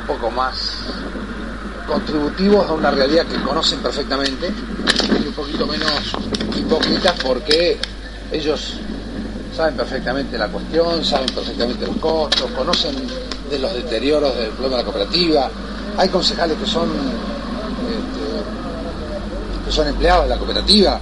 un 0.00 0.06
poco 0.06 0.30
más 0.30 0.84
contributivos 1.86 2.68
a 2.68 2.72
una 2.72 2.90
realidad 2.90 3.26
que 3.26 3.40
conocen 3.42 3.80
perfectamente 3.80 4.50
y 5.20 5.26
un 5.26 5.34
poquito 5.34 5.66
menos 5.66 5.90
hipócritas 6.56 7.14
porque 7.22 7.78
ellos 8.32 8.78
saben 9.54 9.76
perfectamente 9.76 10.36
la 10.36 10.48
cuestión, 10.48 11.04
saben 11.04 11.28
perfectamente 11.32 11.86
los 11.86 11.96
costos, 11.98 12.50
conocen 12.52 12.94
de 13.50 13.58
los 13.58 13.72
deterioros 13.72 14.36
del 14.36 14.48
problema 14.50 14.78
de 14.78 14.82
la 14.82 14.84
cooperativa. 14.84 15.50
Hay 15.96 16.08
concejales 16.08 16.56
que 16.58 16.66
son 16.66 16.88
este, 16.88 18.23
que 19.64 19.72
son 19.72 19.88
empleados 19.88 20.24
de 20.24 20.30
la 20.30 20.38
cooperativa, 20.38 21.00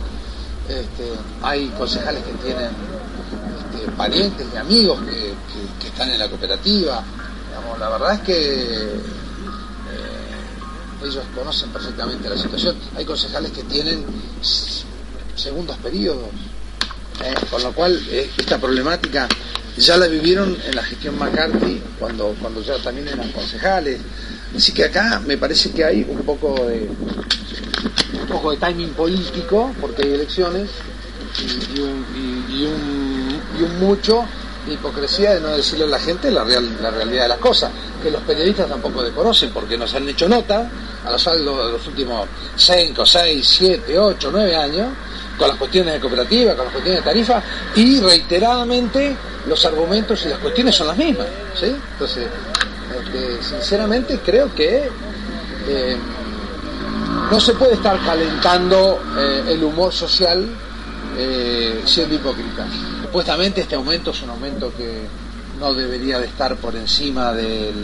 este, 0.68 1.12
hay 1.42 1.68
concejales 1.70 2.22
que 2.24 2.32
tienen 2.44 2.70
este, 3.74 3.90
parientes 3.92 4.46
y 4.52 4.56
amigos 4.56 5.00
que, 5.02 5.34
que- 5.80 5.86
están 5.88 6.08
en 6.10 6.18
la 6.18 6.28
cooperativa. 6.28 7.02
Digamos, 7.48 7.78
la 7.78 7.88
verdad 7.90 8.14
es 8.14 8.20
que 8.20 8.62
eh, 9.92 11.04
ellos 11.04 11.24
conocen 11.34 11.70
perfectamente 11.70 12.28
la 12.30 12.36
situación. 12.38 12.76
Hay 12.96 13.04
concejales 13.04 13.50
que 13.52 13.62
tienen 13.64 14.04
segundos 15.34 15.76
periodos, 15.78 16.28
eh, 17.22 17.34
con 17.50 17.62
lo 17.62 17.72
cual 17.72 18.00
eh, 18.10 18.30
esta 18.38 18.58
problemática 18.58 19.28
ya 19.76 19.96
la 19.96 20.06
vivieron 20.06 20.56
en 20.66 20.74
la 20.76 20.82
gestión 20.82 21.18
McCarthy 21.18 21.82
cuando, 21.98 22.34
cuando 22.40 22.62
ya 22.62 22.76
también 22.78 23.08
eran 23.08 23.30
concejales. 23.32 24.00
Así 24.56 24.72
que 24.72 24.84
acá 24.84 25.20
me 25.26 25.38
parece 25.38 25.70
que 25.70 25.84
hay 25.84 26.06
un 26.08 26.18
poco 26.22 26.54
de 26.66 26.88
un 28.20 28.26
poco 28.28 28.50
de 28.52 28.56
timing 28.58 28.90
político, 28.90 29.72
porque 29.80 30.02
hay 30.02 30.14
elecciones, 30.14 30.68
y, 31.74 31.80
un, 31.80 32.06
y- 32.50 32.64
un- 32.66 33.40
y 33.58 33.62
un 33.62 33.78
mucho 33.80 34.24
de 34.66 34.74
hipocresía 34.74 35.34
de 35.34 35.40
no 35.40 35.48
decirle 35.56 35.84
a 35.86 35.88
la 35.88 35.98
gente 35.98 36.30
la, 36.30 36.44
real- 36.44 36.76
la 36.80 36.90
realidad 36.90 37.22
de 37.24 37.28
las 37.30 37.38
cosas, 37.38 37.70
que 38.02 38.10
los 38.10 38.20
periodistas 38.22 38.68
tampoco 38.68 39.02
desconocen, 39.02 39.50
porque 39.50 39.76
nos 39.76 39.92
han 39.94 40.08
hecho 40.08 40.28
nota 40.28 40.70
a 41.04 41.10
lo 41.10 41.16
largo 41.18 41.66
de 41.66 41.72
los 41.72 41.86
últimos 41.86 42.28
5, 42.56 43.04
6, 43.06 43.46
7, 43.58 43.98
8, 43.98 44.28
9 44.32 44.54
años, 44.56 44.88
con 45.38 45.48
las 45.48 45.56
cuestiones 45.56 45.94
de 45.94 46.00
cooperativa, 46.00 46.54
con 46.54 46.66
las 46.66 46.72
cuestiones 46.74 47.02
de 47.04 47.10
tarifa, 47.10 47.42
y 47.74 47.98
reiteradamente 48.00 49.16
los 49.48 49.64
argumentos 49.64 50.24
y 50.24 50.28
las 50.28 50.38
cuestiones 50.38 50.74
son 50.76 50.86
las 50.88 50.96
mismas. 50.96 51.26
¿sí? 51.58 51.74
Entonces, 51.94 52.26
este, 53.00 53.42
sinceramente 53.42 54.20
creo 54.24 54.54
que 54.54 54.88
eh, 55.68 55.96
no 57.30 57.40
se 57.40 57.54
puede 57.54 57.74
estar 57.74 57.98
calentando 58.04 59.00
eh, 59.18 59.44
el 59.48 59.64
humor 59.64 59.92
social 59.92 60.46
eh, 61.16 61.82
siendo 61.84 62.14
hipócrita. 62.14 62.66
Supuestamente 63.02 63.60
este 63.62 63.74
aumento 63.74 64.10
es 64.10 64.22
un 64.22 64.30
aumento 64.30 64.72
que 64.76 65.02
no 65.58 65.74
debería 65.74 66.18
de 66.18 66.26
estar 66.26 66.56
por 66.56 66.74
encima 66.76 67.32
del 67.32 67.74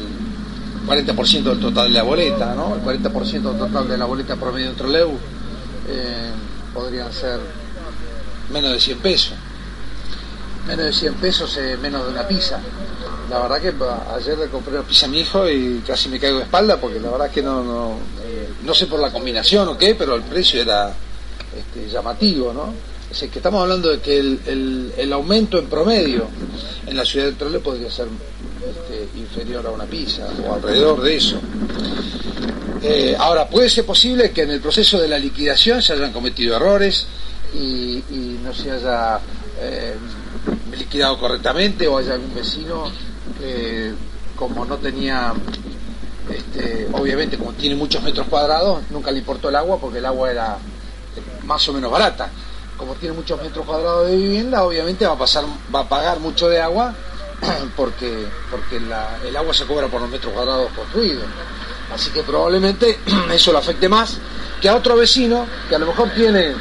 40% 0.87 1.43
del 1.43 1.61
total 1.61 1.89
de 1.89 1.95
la 1.95 2.03
boleta, 2.03 2.55
¿no? 2.55 2.75
El 2.75 2.83
40% 2.83 3.31
del 3.31 3.59
total 3.59 3.89
de 3.89 3.99
la 3.99 4.07
boleta 4.07 4.37
promedio 4.37 4.71
de 4.71 4.75
Troleu 4.75 5.19
podrían 6.73 7.13
ser 7.13 7.41
menos 8.53 8.73
de 8.73 8.81
100 8.81 8.99
pesos. 8.99 9.35
Menos 10.67 10.87
de 10.87 10.93
100 10.93 11.15
pesos, 11.15 11.57
eh, 11.57 11.79
menos 11.81 12.05
de 12.05 12.13
una 12.13 12.27
pizza. 12.27 12.61
La 13.31 13.41
verdad 13.41 13.61
que 13.61 13.75
ayer 14.15 14.39
le 14.39 14.47
compré 14.49 14.75
una 14.75 14.83
pizza 14.87 15.07
a 15.07 15.09
mi 15.11 15.21
hijo 15.21 15.49
y 15.49 15.83
casi 15.87 16.09
me 16.09 16.19
caigo 16.19 16.39
de 16.39 16.45
espalda 16.45 16.79
porque 16.81 16.99
la 16.99 17.11
verdad 17.11 17.31
que 17.31 17.43
no, 17.43 17.63
no, 17.63 17.91
eh, 18.25 18.49
no 18.65 18.73
sé 18.75 18.87
por 18.87 19.01
la 19.01 19.13
combinación 19.13 19.69
o 19.69 19.77
qué, 19.77 19.95
pero 19.95 20.15
el 20.15 20.23
precio 20.23 20.63
era 20.63 20.95
este, 21.57 21.89
llamativo, 21.91 22.53
¿no? 22.55 22.73
Es 23.03 23.11
decir, 23.21 23.31
que 23.31 23.39
estamos 23.39 23.63
hablando 23.63 23.91
de 23.91 24.01
que 24.01 24.19
el, 24.19 24.93
el- 24.97 25.13
aumento 25.13 25.59
en 25.59 25.67
promedio 25.67 26.27
en 26.87 26.97
la 26.97 27.05
ciudad 27.05 27.27
de 27.27 27.33
Troleu 27.33 27.61
podría 27.63 27.91
ser 27.91 28.07
este, 28.67 29.19
inferior 29.19 29.67
a 29.67 29.71
una 29.71 29.85
pizza 29.85 30.27
o 30.47 30.55
alrededor 30.55 31.01
de 31.03 31.17
eso. 31.17 31.39
Eh, 32.83 33.17
ahora, 33.19 33.49
puede 33.49 33.69
ser 33.69 33.85
posible 33.85 34.31
que 34.31 34.43
en 34.43 34.51
el 34.53 34.61
proceso 34.61 34.99
de 35.01 35.09
la 35.09 35.19
liquidación 35.19 35.83
se 35.83 35.95
hayan 35.95 36.13
cometido 36.13 36.57
errores 36.57 37.07
y, 37.55 38.03
y 38.11 38.41
no 38.43 38.55
se 38.55 38.71
haya 38.71 39.19
eh, 39.61 39.95
liquidado 40.79 41.19
correctamente 41.19 41.89
o 41.89 41.99
haya 41.99 42.13
algún 42.15 42.35
vecino 42.35 42.91
que 43.39 43.95
como 44.37 44.65
no 44.65 44.77
tenía, 44.79 45.33
este, 46.31 46.89
obviamente 46.93 47.37
como 47.37 47.53
tiene 47.53 47.75
muchos 47.75 48.03
metros 48.03 48.27
cuadrados, 48.29 48.83
nunca 48.91 49.11
le 49.11 49.19
importó 49.19 49.49
el 49.49 49.57
agua 49.57 49.79
porque 49.79 49.99
el 49.99 50.07
agua 50.07 50.31
era 50.31 50.59
eh, 51.17 51.45
más 51.45 51.69
o 51.69 51.73
menos 51.73 51.91
barata. 51.91 52.31
Como 52.77 52.95
tiene 52.95 53.17
muchos 53.17 53.43
metros 53.43 53.67
cuadrados 53.67 54.09
de 54.09 54.17
vivienda, 54.17 54.63
obviamente 54.63 55.07
va 55.07 55.15
a 55.15 55.19
pasar, 55.19 55.45
va 55.75 55.81
a 55.81 55.89
pagar 55.89 56.21
mucho 56.21 56.49
de 56.49 56.61
agua 56.61 56.95
porque, 57.77 58.27
porque 58.51 58.77
el 58.77 59.37
agua 59.37 59.53
se 59.53 59.67
cobra 59.67 59.89
por 59.89 60.01
los 60.01 60.11
metros 60.11 60.33
cuadrados 60.33 60.71
construidos. 60.73 61.25
Así 61.93 62.11
que 62.11 62.23
probablemente 62.23 62.99
eso 63.33 63.53
lo 63.53 63.59
afecte 63.59 63.89
más 63.89 64.19
que 64.61 64.69
a 64.69 64.77
otro 64.77 64.97
vecino 64.97 65.47
que 65.69 65.75
a 65.75 65.79
lo 65.79 65.87
mejor 65.87 66.11
tiene 66.11 66.55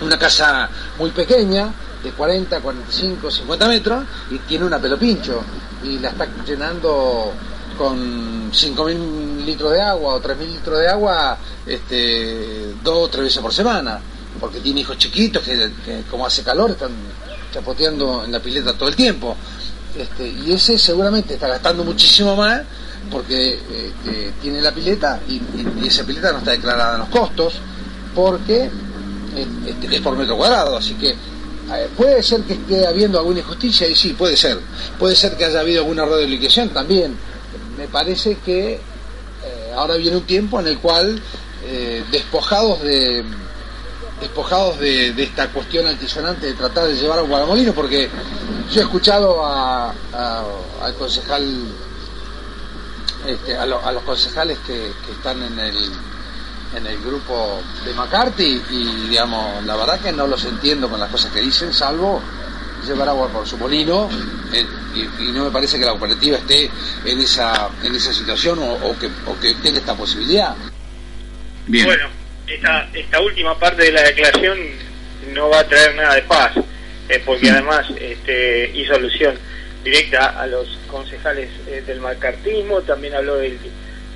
una 0.00 0.18
casa 0.18 0.68
muy 0.98 1.10
pequeña, 1.10 1.72
de 2.02 2.12
40, 2.12 2.60
45, 2.60 3.30
50 3.30 3.68
metros, 3.68 4.04
y 4.30 4.38
tiene 4.38 4.64
una 4.64 4.78
pelo 4.78 4.98
pincho, 4.98 5.42
y 5.84 5.98
la 5.98 6.10
está 6.10 6.28
llenando 6.46 7.32
con 7.78 8.50
5.000 8.52 9.44
litros 9.44 9.72
de 9.72 9.80
agua 9.80 10.14
o 10.16 10.20
3.000 10.22 10.38
litros 10.48 10.78
de 10.78 10.88
agua 10.88 11.38
este, 11.66 12.74
dos 12.82 13.04
o 13.04 13.08
tres 13.08 13.24
veces 13.24 13.40
por 13.42 13.52
semana, 13.54 14.00
porque 14.38 14.60
tiene 14.60 14.80
hijos 14.80 14.98
chiquitos 14.98 15.42
que, 15.42 16.02
como 16.10 16.26
hace 16.26 16.42
calor 16.42 16.70
están 16.72 16.90
chapoteando 17.52 18.24
en 18.24 18.32
la 18.32 18.40
pileta 18.40 18.74
todo 18.74 18.88
el 18.88 18.96
tiempo. 18.96 19.34
Este, 19.96 20.28
y 20.28 20.52
ese 20.52 20.78
seguramente 20.78 21.34
está 21.34 21.48
gastando 21.48 21.82
muchísimo 21.82 22.36
más 22.36 22.62
porque 23.10 23.54
eh, 24.06 24.32
tiene 24.40 24.60
la 24.60 24.72
pileta 24.72 25.18
y, 25.28 25.34
y- 25.34 25.86
esa 25.86 26.04
pileta 26.04 26.30
no 26.32 26.38
está 26.38 26.52
declarada 26.52 26.94
en 26.94 27.00
los 27.00 27.08
costos 27.08 27.54
porque 28.14 28.70
este, 29.66 29.96
es 29.96 30.00
por 30.00 30.16
metro 30.16 30.36
cuadrado, 30.36 30.76
así 30.76 30.94
que 30.94 31.14
puede 31.96 32.22
ser 32.22 32.42
que 32.42 32.54
esté 32.54 32.86
habiendo 32.86 33.18
alguna 33.18 33.40
injusticia 33.40 33.86
y 33.86 33.94
sí, 33.94 34.12
puede 34.14 34.36
ser. 34.36 34.58
Puede 34.98 35.14
ser 35.16 35.36
que 35.36 35.44
haya 35.44 35.60
habido 35.60 35.80
alguna 35.82 36.02
error 36.04 36.18
de 36.18 36.26
liquidación 36.26 36.70
también. 36.70 37.16
Me 37.78 37.86
parece 37.88 38.36
que 38.44 38.74
eh, 38.74 39.72
ahora 39.76 39.94
viene 39.96 40.16
un 40.16 40.24
tiempo 40.24 40.58
en 40.60 40.66
el 40.66 40.78
cual 40.78 41.20
eh, 41.64 42.04
despojados 42.10 42.82
de 42.82 43.24
despojados 44.20 44.78
de, 44.78 45.14
esta 45.22 45.48
cuestión 45.50 45.86
altisonante 45.86 46.46
de 46.46 46.52
tratar 46.52 46.86
de 46.86 46.94
llevar 46.94 47.20
a 47.20 47.22
un 47.22 47.30
porque 47.72 48.10
yo 48.70 48.80
he 48.80 48.84
escuchado 48.84 49.42
a- 50.12 50.44
al 50.82 50.94
concejal 50.96 51.42
este, 53.26 53.56
a, 53.56 53.64
lo- 53.64 53.82
a 53.84 53.92
los 53.92 54.02
concejales 54.02 54.58
que 54.66 54.92
están 55.12 55.42
en 55.42 55.58
el, 55.58 55.76
en 56.76 56.86
el 56.86 56.98
grupo 57.00 57.60
de 57.84 57.92
McCarthy 57.94 58.62
y 58.70 59.08
digamos, 59.08 59.64
la 59.64 59.76
verdad 59.76 60.00
que 60.00 60.12
no 60.12 60.26
los 60.26 60.44
entiendo 60.44 60.88
con 60.88 61.00
las 61.00 61.10
cosas 61.10 61.32
que 61.32 61.40
dicen, 61.40 61.72
salvo 61.72 62.22
llevar 62.86 63.08
agua 63.08 63.28
por 63.28 63.46
su 63.46 63.58
molino 63.58 64.08
eh, 64.52 64.64
y, 64.94 65.24
y 65.24 65.32
no 65.32 65.44
me 65.44 65.50
parece 65.50 65.78
que 65.78 65.84
la 65.84 65.92
cooperativa 65.92 66.38
esté 66.38 66.70
en 67.04 67.20
esa, 67.20 67.68
en 67.82 67.94
esa 67.94 68.12
situación 68.12 68.58
o, 68.58 68.72
o 68.74 68.98
que, 68.98 69.06
o 69.26 69.38
que 69.40 69.54
tenga 69.54 69.78
esta 69.78 69.94
posibilidad. 69.94 70.54
Bueno, 71.66 72.08
esta, 72.46 72.88
esta 72.94 73.20
última 73.20 73.58
parte 73.58 73.84
de 73.84 73.92
la 73.92 74.02
declaración 74.02 74.58
no 75.34 75.50
va 75.50 75.60
a 75.60 75.68
traer 75.68 75.94
nada 75.94 76.14
de 76.14 76.22
paz, 76.22 76.52
eh, 77.08 77.22
porque 77.24 77.50
además 77.50 77.86
este, 78.00 78.70
hizo 78.74 78.94
alusión 78.94 79.36
directa 79.84 80.40
a 80.40 80.46
los 80.46 80.68
concejales 80.90 81.50
eh, 81.66 81.82
del 81.86 82.00
macartismo, 82.00 82.80
también 82.82 83.14
habló 83.14 83.36
del, 83.36 83.58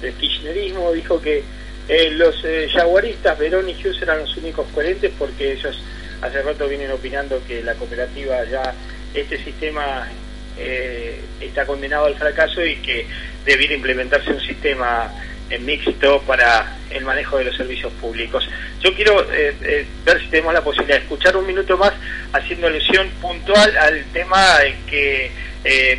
del 0.00 0.12
kirchnerismo, 0.14 0.92
dijo 0.92 1.20
que 1.20 1.44
eh, 1.86 2.10
los 2.12 2.42
eh, 2.44 2.68
yaguaristas, 2.74 3.38
Verón 3.38 3.68
y 3.68 3.74
Hughes 3.74 4.00
eran 4.00 4.20
los 4.20 4.36
únicos 4.38 4.66
coherentes 4.74 5.12
porque 5.18 5.52
ellos 5.52 5.78
hace 6.22 6.40
rato 6.40 6.66
vienen 6.66 6.90
opinando 6.90 7.42
que 7.46 7.62
la 7.62 7.74
cooperativa 7.74 8.42
ya, 8.44 8.74
este 9.12 9.42
sistema 9.44 10.08
eh, 10.56 11.20
está 11.40 11.66
condenado 11.66 12.06
al 12.06 12.14
fracaso 12.14 12.64
y 12.64 12.76
que 12.76 13.06
debiera 13.44 13.74
implementarse 13.74 14.30
un 14.30 14.40
sistema 14.40 15.12
eh, 15.50 15.58
mixto 15.58 16.22
para 16.22 16.74
el 16.88 17.04
manejo 17.04 17.36
de 17.36 17.44
los 17.44 17.56
servicios 17.56 17.92
públicos. 18.00 18.48
Yo 18.80 18.94
quiero 18.94 19.26
ver 19.26 20.20
si 20.20 20.26
tenemos 20.28 20.54
la 20.54 20.62
posibilidad 20.62 20.96
de 20.96 21.02
escuchar 21.02 21.36
un 21.36 21.46
minuto 21.46 21.76
más 21.76 21.92
haciendo 22.32 22.66
alusión 22.68 23.10
puntual 23.20 23.76
al 23.76 24.04
tema 24.12 24.58
que 24.86 25.30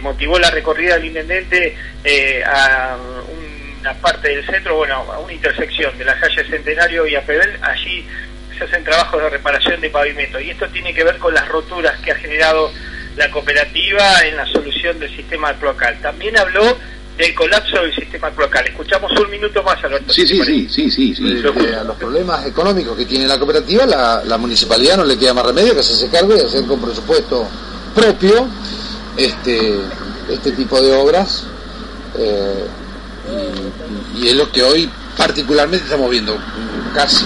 motivó 0.01 0.39
la 0.39 0.49
recorrida 0.51 0.95
del 0.95 1.05
intendente 1.05 1.75
a 2.45 2.97
una 3.85 3.93
parte 4.01 4.29
del 4.29 4.43
centro, 4.47 4.77
bueno, 4.77 4.95
a 4.95 5.19
una 5.19 5.31
intersección 5.31 5.95
de 5.95 6.05
la 6.05 6.19
calle 6.19 6.43
Centenario 6.49 7.05
y 7.05 7.15
Apebel, 7.15 7.51
allí 7.61 8.03
se 8.57 8.63
hacen 8.63 8.83
trabajos 8.83 9.21
de 9.21 9.29
reparación 9.29 9.79
de 9.79 9.91
pavimento 9.91 10.39
y 10.39 10.49
esto 10.49 10.67
tiene 10.69 10.91
que 10.91 11.03
ver 11.03 11.19
con 11.19 11.33
las 11.35 11.47
roturas 11.47 11.99
que 11.99 12.11
ha 12.11 12.15
generado 12.15 12.71
la 13.15 13.29
cooperativa 13.29 14.21
en 14.23 14.37
la 14.37 14.45
solución 14.47 14.99
del 14.99 15.15
sistema 15.15 15.53
cloacal. 15.53 15.99
También 16.01 16.35
habló 16.35 16.75
del 17.15 17.35
colapso 17.35 17.79
del 17.83 17.93
sistema 17.93 18.31
cloacal. 18.31 18.65
Escuchamos 18.65 19.11
un 19.19 19.29
minuto 19.29 19.61
más, 19.61 19.83
Alberto. 19.83 20.11
Sí, 20.11 20.25
sí, 20.25 20.41
sí, 20.43 20.67
sí, 20.67 20.89
sí, 20.89 21.15
sí. 21.15 21.43
a 21.79 21.83
los 21.83 21.95
problemas 21.97 22.43
económicos 22.47 22.97
que 22.97 23.05
tiene 23.05 23.27
la 23.27 23.37
cooperativa, 23.37 23.85
la, 23.85 24.23
la, 24.25 24.37
municipalidad 24.37 24.97
no 24.97 25.05
le 25.05 25.17
queda 25.17 25.35
más 25.35 25.45
remedio 25.45 25.75
que 25.75 25.81
hacerse 25.81 26.09
cargo 26.09 26.35
y 26.35 26.39
hacer 26.39 26.65
con 26.65 26.81
presupuesto 26.81 27.47
propio 27.93 28.47
este, 29.15 29.79
este 30.29 30.51
tipo 30.53 30.81
de 30.81 30.91
obras. 30.91 31.43
Eh, 32.17 32.65
y, 34.17 34.27
es 34.27 34.35
lo 34.35 34.51
que 34.51 34.63
hoy 34.63 34.89
particularmente 35.17 35.85
estamos 35.85 36.09
viendo. 36.09 36.37
Casi 36.93 37.25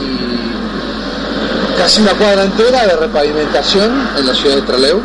casi 1.77 2.01
una 2.01 2.13
cuadra 2.13 2.43
entera 2.43 2.85
de 2.85 2.95
repavimentación 2.95 4.09
en 4.17 4.27
la 4.27 4.33
ciudad 4.33 4.55
de 4.55 4.61
Traleu. 4.63 5.01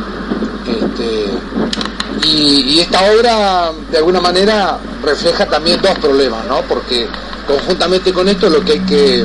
Este, 0.67 1.27
y, 2.29 2.81
esta 2.81 3.01
obra 3.13 3.71
de 3.91 3.99
alguna 3.99 4.21
manera 4.21 4.79
refleja 5.03 5.47
también 5.47 5.81
dos 5.81 5.99
problemas, 5.99 6.45
¿no? 6.47 6.63
Porque 6.63 7.07
conjuntamente 7.47 8.13
con 8.13 8.29
esto 8.29 8.49
lo 8.49 8.65
que 8.65 8.73
hay 8.73 8.81
que, 8.81 9.25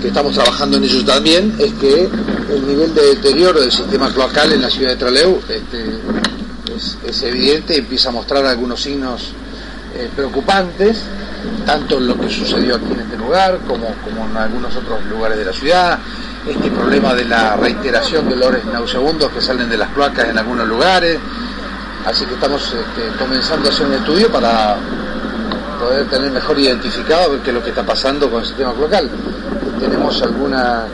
que 0.00 0.08
estamos 0.08 0.34
trabajando 0.34 0.78
en 0.78 0.84
ellos 0.84 1.04
también, 1.04 1.54
es 1.58 1.72
que 1.74 2.08
el 2.50 2.66
nivel 2.66 2.94
de 2.94 3.14
deterioro 3.14 3.60
del 3.60 3.72
sistema 3.72 4.12
cloacal 4.12 4.52
en 4.52 4.62
la 4.62 4.70
ciudad 4.70 4.90
de 4.90 4.96
Traleu 4.96 5.40
este, 5.48 6.00
es, 7.06 7.22
evidente 7.22 7.74
y 7.74 7.78
empieza 7.78 8.08
a 8.08 8.12
mostrar 8.12 8.44
algunos 8.44 8.82
signos 8.82 9.32
eh, 9.94 10.10
preocupantes, 10.14 11.04
tanto 11.66 11.98
lo 12.00 12.18
que 12.18 12.28
sucedió 12.28 12.76
aquí 12.76 12.92
en 12.92 13.00
este 13.00 13.16
lugar 13.16 13.58
como, 13.66 13.86
como 14.04 14.26
en 14.30 14.36
algunos 14.36 14.74
otros 14.76 15.04
lugares 15.06 15.38
de 15.38 15.44
la 15.44 15.52
ciudad, 15.52 15.98
este 16.48 16.70
problema 16.70 17.14
de 17.14 17.24
la 17.24 17.56
reiteración 17.56 18.28
de 18.28 18.34
olores 18.34 18.64
nauseabundos 18.64 19.30
que 19.30 19.40
salen 19.40 19.68
de 19.68 19.76
las 19.76 19.88
cloacas 19.90 20.28
en 20.28 20.38
algunos 20.38 20.66
lugares, 20.66 21.18
Así 22.04 22.26
que 22.26 22.34
estamos 22.34 22.62
este, 22.64 23.16
comenzando 23.16 23.68
a 23.68 23.72
hacer 23.72 23.86
un 23.86 23.94
estudio 23.94 24.30
para 24.30 24.76
poder 25.78 26.08
tener 26.08 26.30
mejor 26.32 26.58
identificado 26.58 27.40
qué 27.42 27.50
es 27.50 27.54
lo 27.54 27.62
que 27.62 27.70
está 27.70 27.84
pasando 27.84 28.28
con 28.28 28.40
el 28.40 28.46
sistema 28.46 28.72
local. 28.72 29.08
Tenemos 29.78 30.20
alguna 30.22 30.86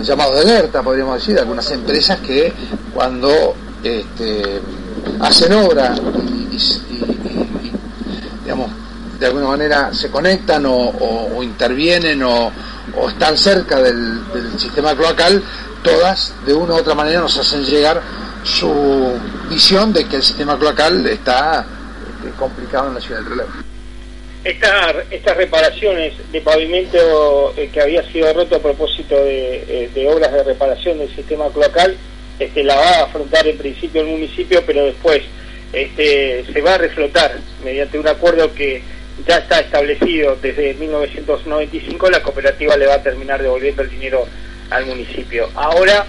llamados 0.00 0.36
de 0.36 0.42
alerta, 0.42 0.80
podríamos 0.82 1.16
decir, 1.16 1.38
algunas 1.38 1.68
empresas 1.72 2.20
que 2.20 2.52
cuando 2.94 3.56
este, 3.82 4.60
hacen 5.20 5.52
obra 5.54 5.94
y, 6.52 7.17
digamos, 8.48 8.70
de 9.20 9.26
alguna 9.26 9.48
manera 9.48 9.92
se 9.92 10.10
conectan 10.10 10.64
o, 10.64 11.42
intervienen 11.42 12.22
o, 12.22 12.50
están 13.06 13.36
cerca 13.36 13.82
del, 13.82 14.22
sistema 14.56 14.96
cloacal, 14.96 15.42
todas 15.82 16.32
de 16.46 16.54
una 16.54 16.72
u 16.72 16.76
otra 16.78 16.94
manera 16.94 17.20
nos 17.20 17.36
hacen 17.36 17.62
llegar 17.62 18.00
su 18.44 19.12
visión 19.50 19.92
de 19.92 20.06
que 20.06 20.16
el 20.16 20.22
sistema 20.22 20.58
cloacal 20.58 21.06
está 21.06 21.66
este, 22.16 22.34
complicado 22.38 22.88
en 22.88 22.94
la 22.94 23.00
ciudad 23.02 23.20
del 23.20 23.30
relevo. 23.30 23.50
estas 25.10 25.36
reparaciones 25.36 26.14
de 26.32 26.40
pavimento 26.40 27.52
eh, 27.54 27.68
que 27.70 27.82
había 27.82 28.02
sido 28.10 28.32
roto 28.32 28.56
a 28.56 28.60
propósito 28.60 29.14
eh, 29.26 29.90
de, 29.94 30.08
obras 30.08 30.32
de 30.32 30.42
reparación 30.42 31.00
del 31.00 31.14
sistema 31.14 31.48
cloacal, 31.50 31.94
este, 32.38 32.64
la 32.64 32.76
va 32.76 32.88
a 32.88 33.04
afrontar 33.04 33.46
en 33.46 33.58
principio 33.58 34.00
el 34.00 34.06
municipio, 34.06 34.62
pero 34.64 34.86
después 34.86 35.20
este, 35.72 36.44
se 36.52 36.60
va 36.62 36.74
a 36.74 36.78
reflotar 36.78 37.38
mediante 37.64 37.98
un 37.98 38.08
acuerdo 38.08 38.54
que 38.54 38.82
ya 39.26 39.38
está 39.38 39.60
establecido 39.60 40.36
desde 40.40 40.74
1995, 40.74 42.10
la 42.10 42.22
cooperativa 42.22 42.76
le 42.76 42.86
va 42.86 42.94
a 42.94 43.02
terminar 43.02 43.42
devolviendo 43.42 43.82
el 43.82 43.90
dinero 43.90 44.26
al 44.70 44.86
municipio. 44.86 45.50
Ahora 45.54 46.06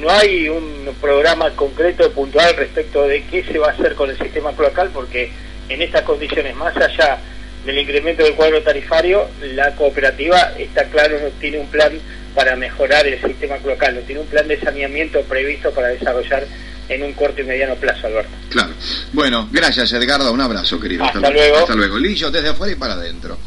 no 0.00 0.10
hay 0.10 0.48
un 0.48 0.94
programa 1.00 1.50
concreto 1.50 2.10
puntual 2.12 2.56
respecto 2.56 3.06
de 3.06 3.24
qué 3.24 3.44
se 3.44 3.58
va 3.58 3.68
a 3.68 3.72
hacer 3.72 3.94
con 3.94 4.10
el 4.10 4.18
sistema 4.18 4.52
cloacal, 4.52 4.90
porque 4.90 5.30
en 5.68 5.82
estas 5.82 6.02
condiciones, 6.02 6.54
más 6.56 6.76
allá 6.76 7.18
del 7.64 7.78
incremento 7.78 8.22
del 8.22 8.34
cuadro 8.34 8.62
tarifario, 8.62 9.28
la 9.40 9.74
cooperativa 9.74 10.52
está 10.58 10.84
claro, 10.84 11.18
no 11.20 11.28
tiene 11.40 11.58
un 11.58 11.68
plan 11.68 11.92
para 12.34 12.56
mejorar 12.56 13.06
el 13.06 13.20
sistema 13.22 13.56
cloacal, 13.56 13.94
no 13.94 14.00
tiene 14.02 14.20
un 14.20 14.26
plan 14.26 14.46
de 14.46 14.60
saneamiento 14.60 15.22
previsto 15.22 15.70
para 15.72 15.88
desarrollar 15.88 16.44
en 16.88 17.02
un 17.02 17.12
corto 17.12 17.40
y 17.40 17.44
mediano 17.44 17.74
plazo, 17.76 18.06
Alberto. 18.06 18.30
Claro. 18.50 18.72
Bueno, 19.12 19.48
gracias 19.50 19.92
Edgardo, 19.92 20.32
un 20.32 20.40
abrazo, 20.40 20.78
querido. 20.80 21.04
Hasta, 21.04 21.30
luego. 21.30 21.58
Hasta 21.58 21.74
luego. 21.74 21.98
Lillo 21.98 22.30
desde 22.30 22.50
afuera 22.50 22.72
y 22.72 22.76
para 22.76 22.94
adentro. 22.94 23.38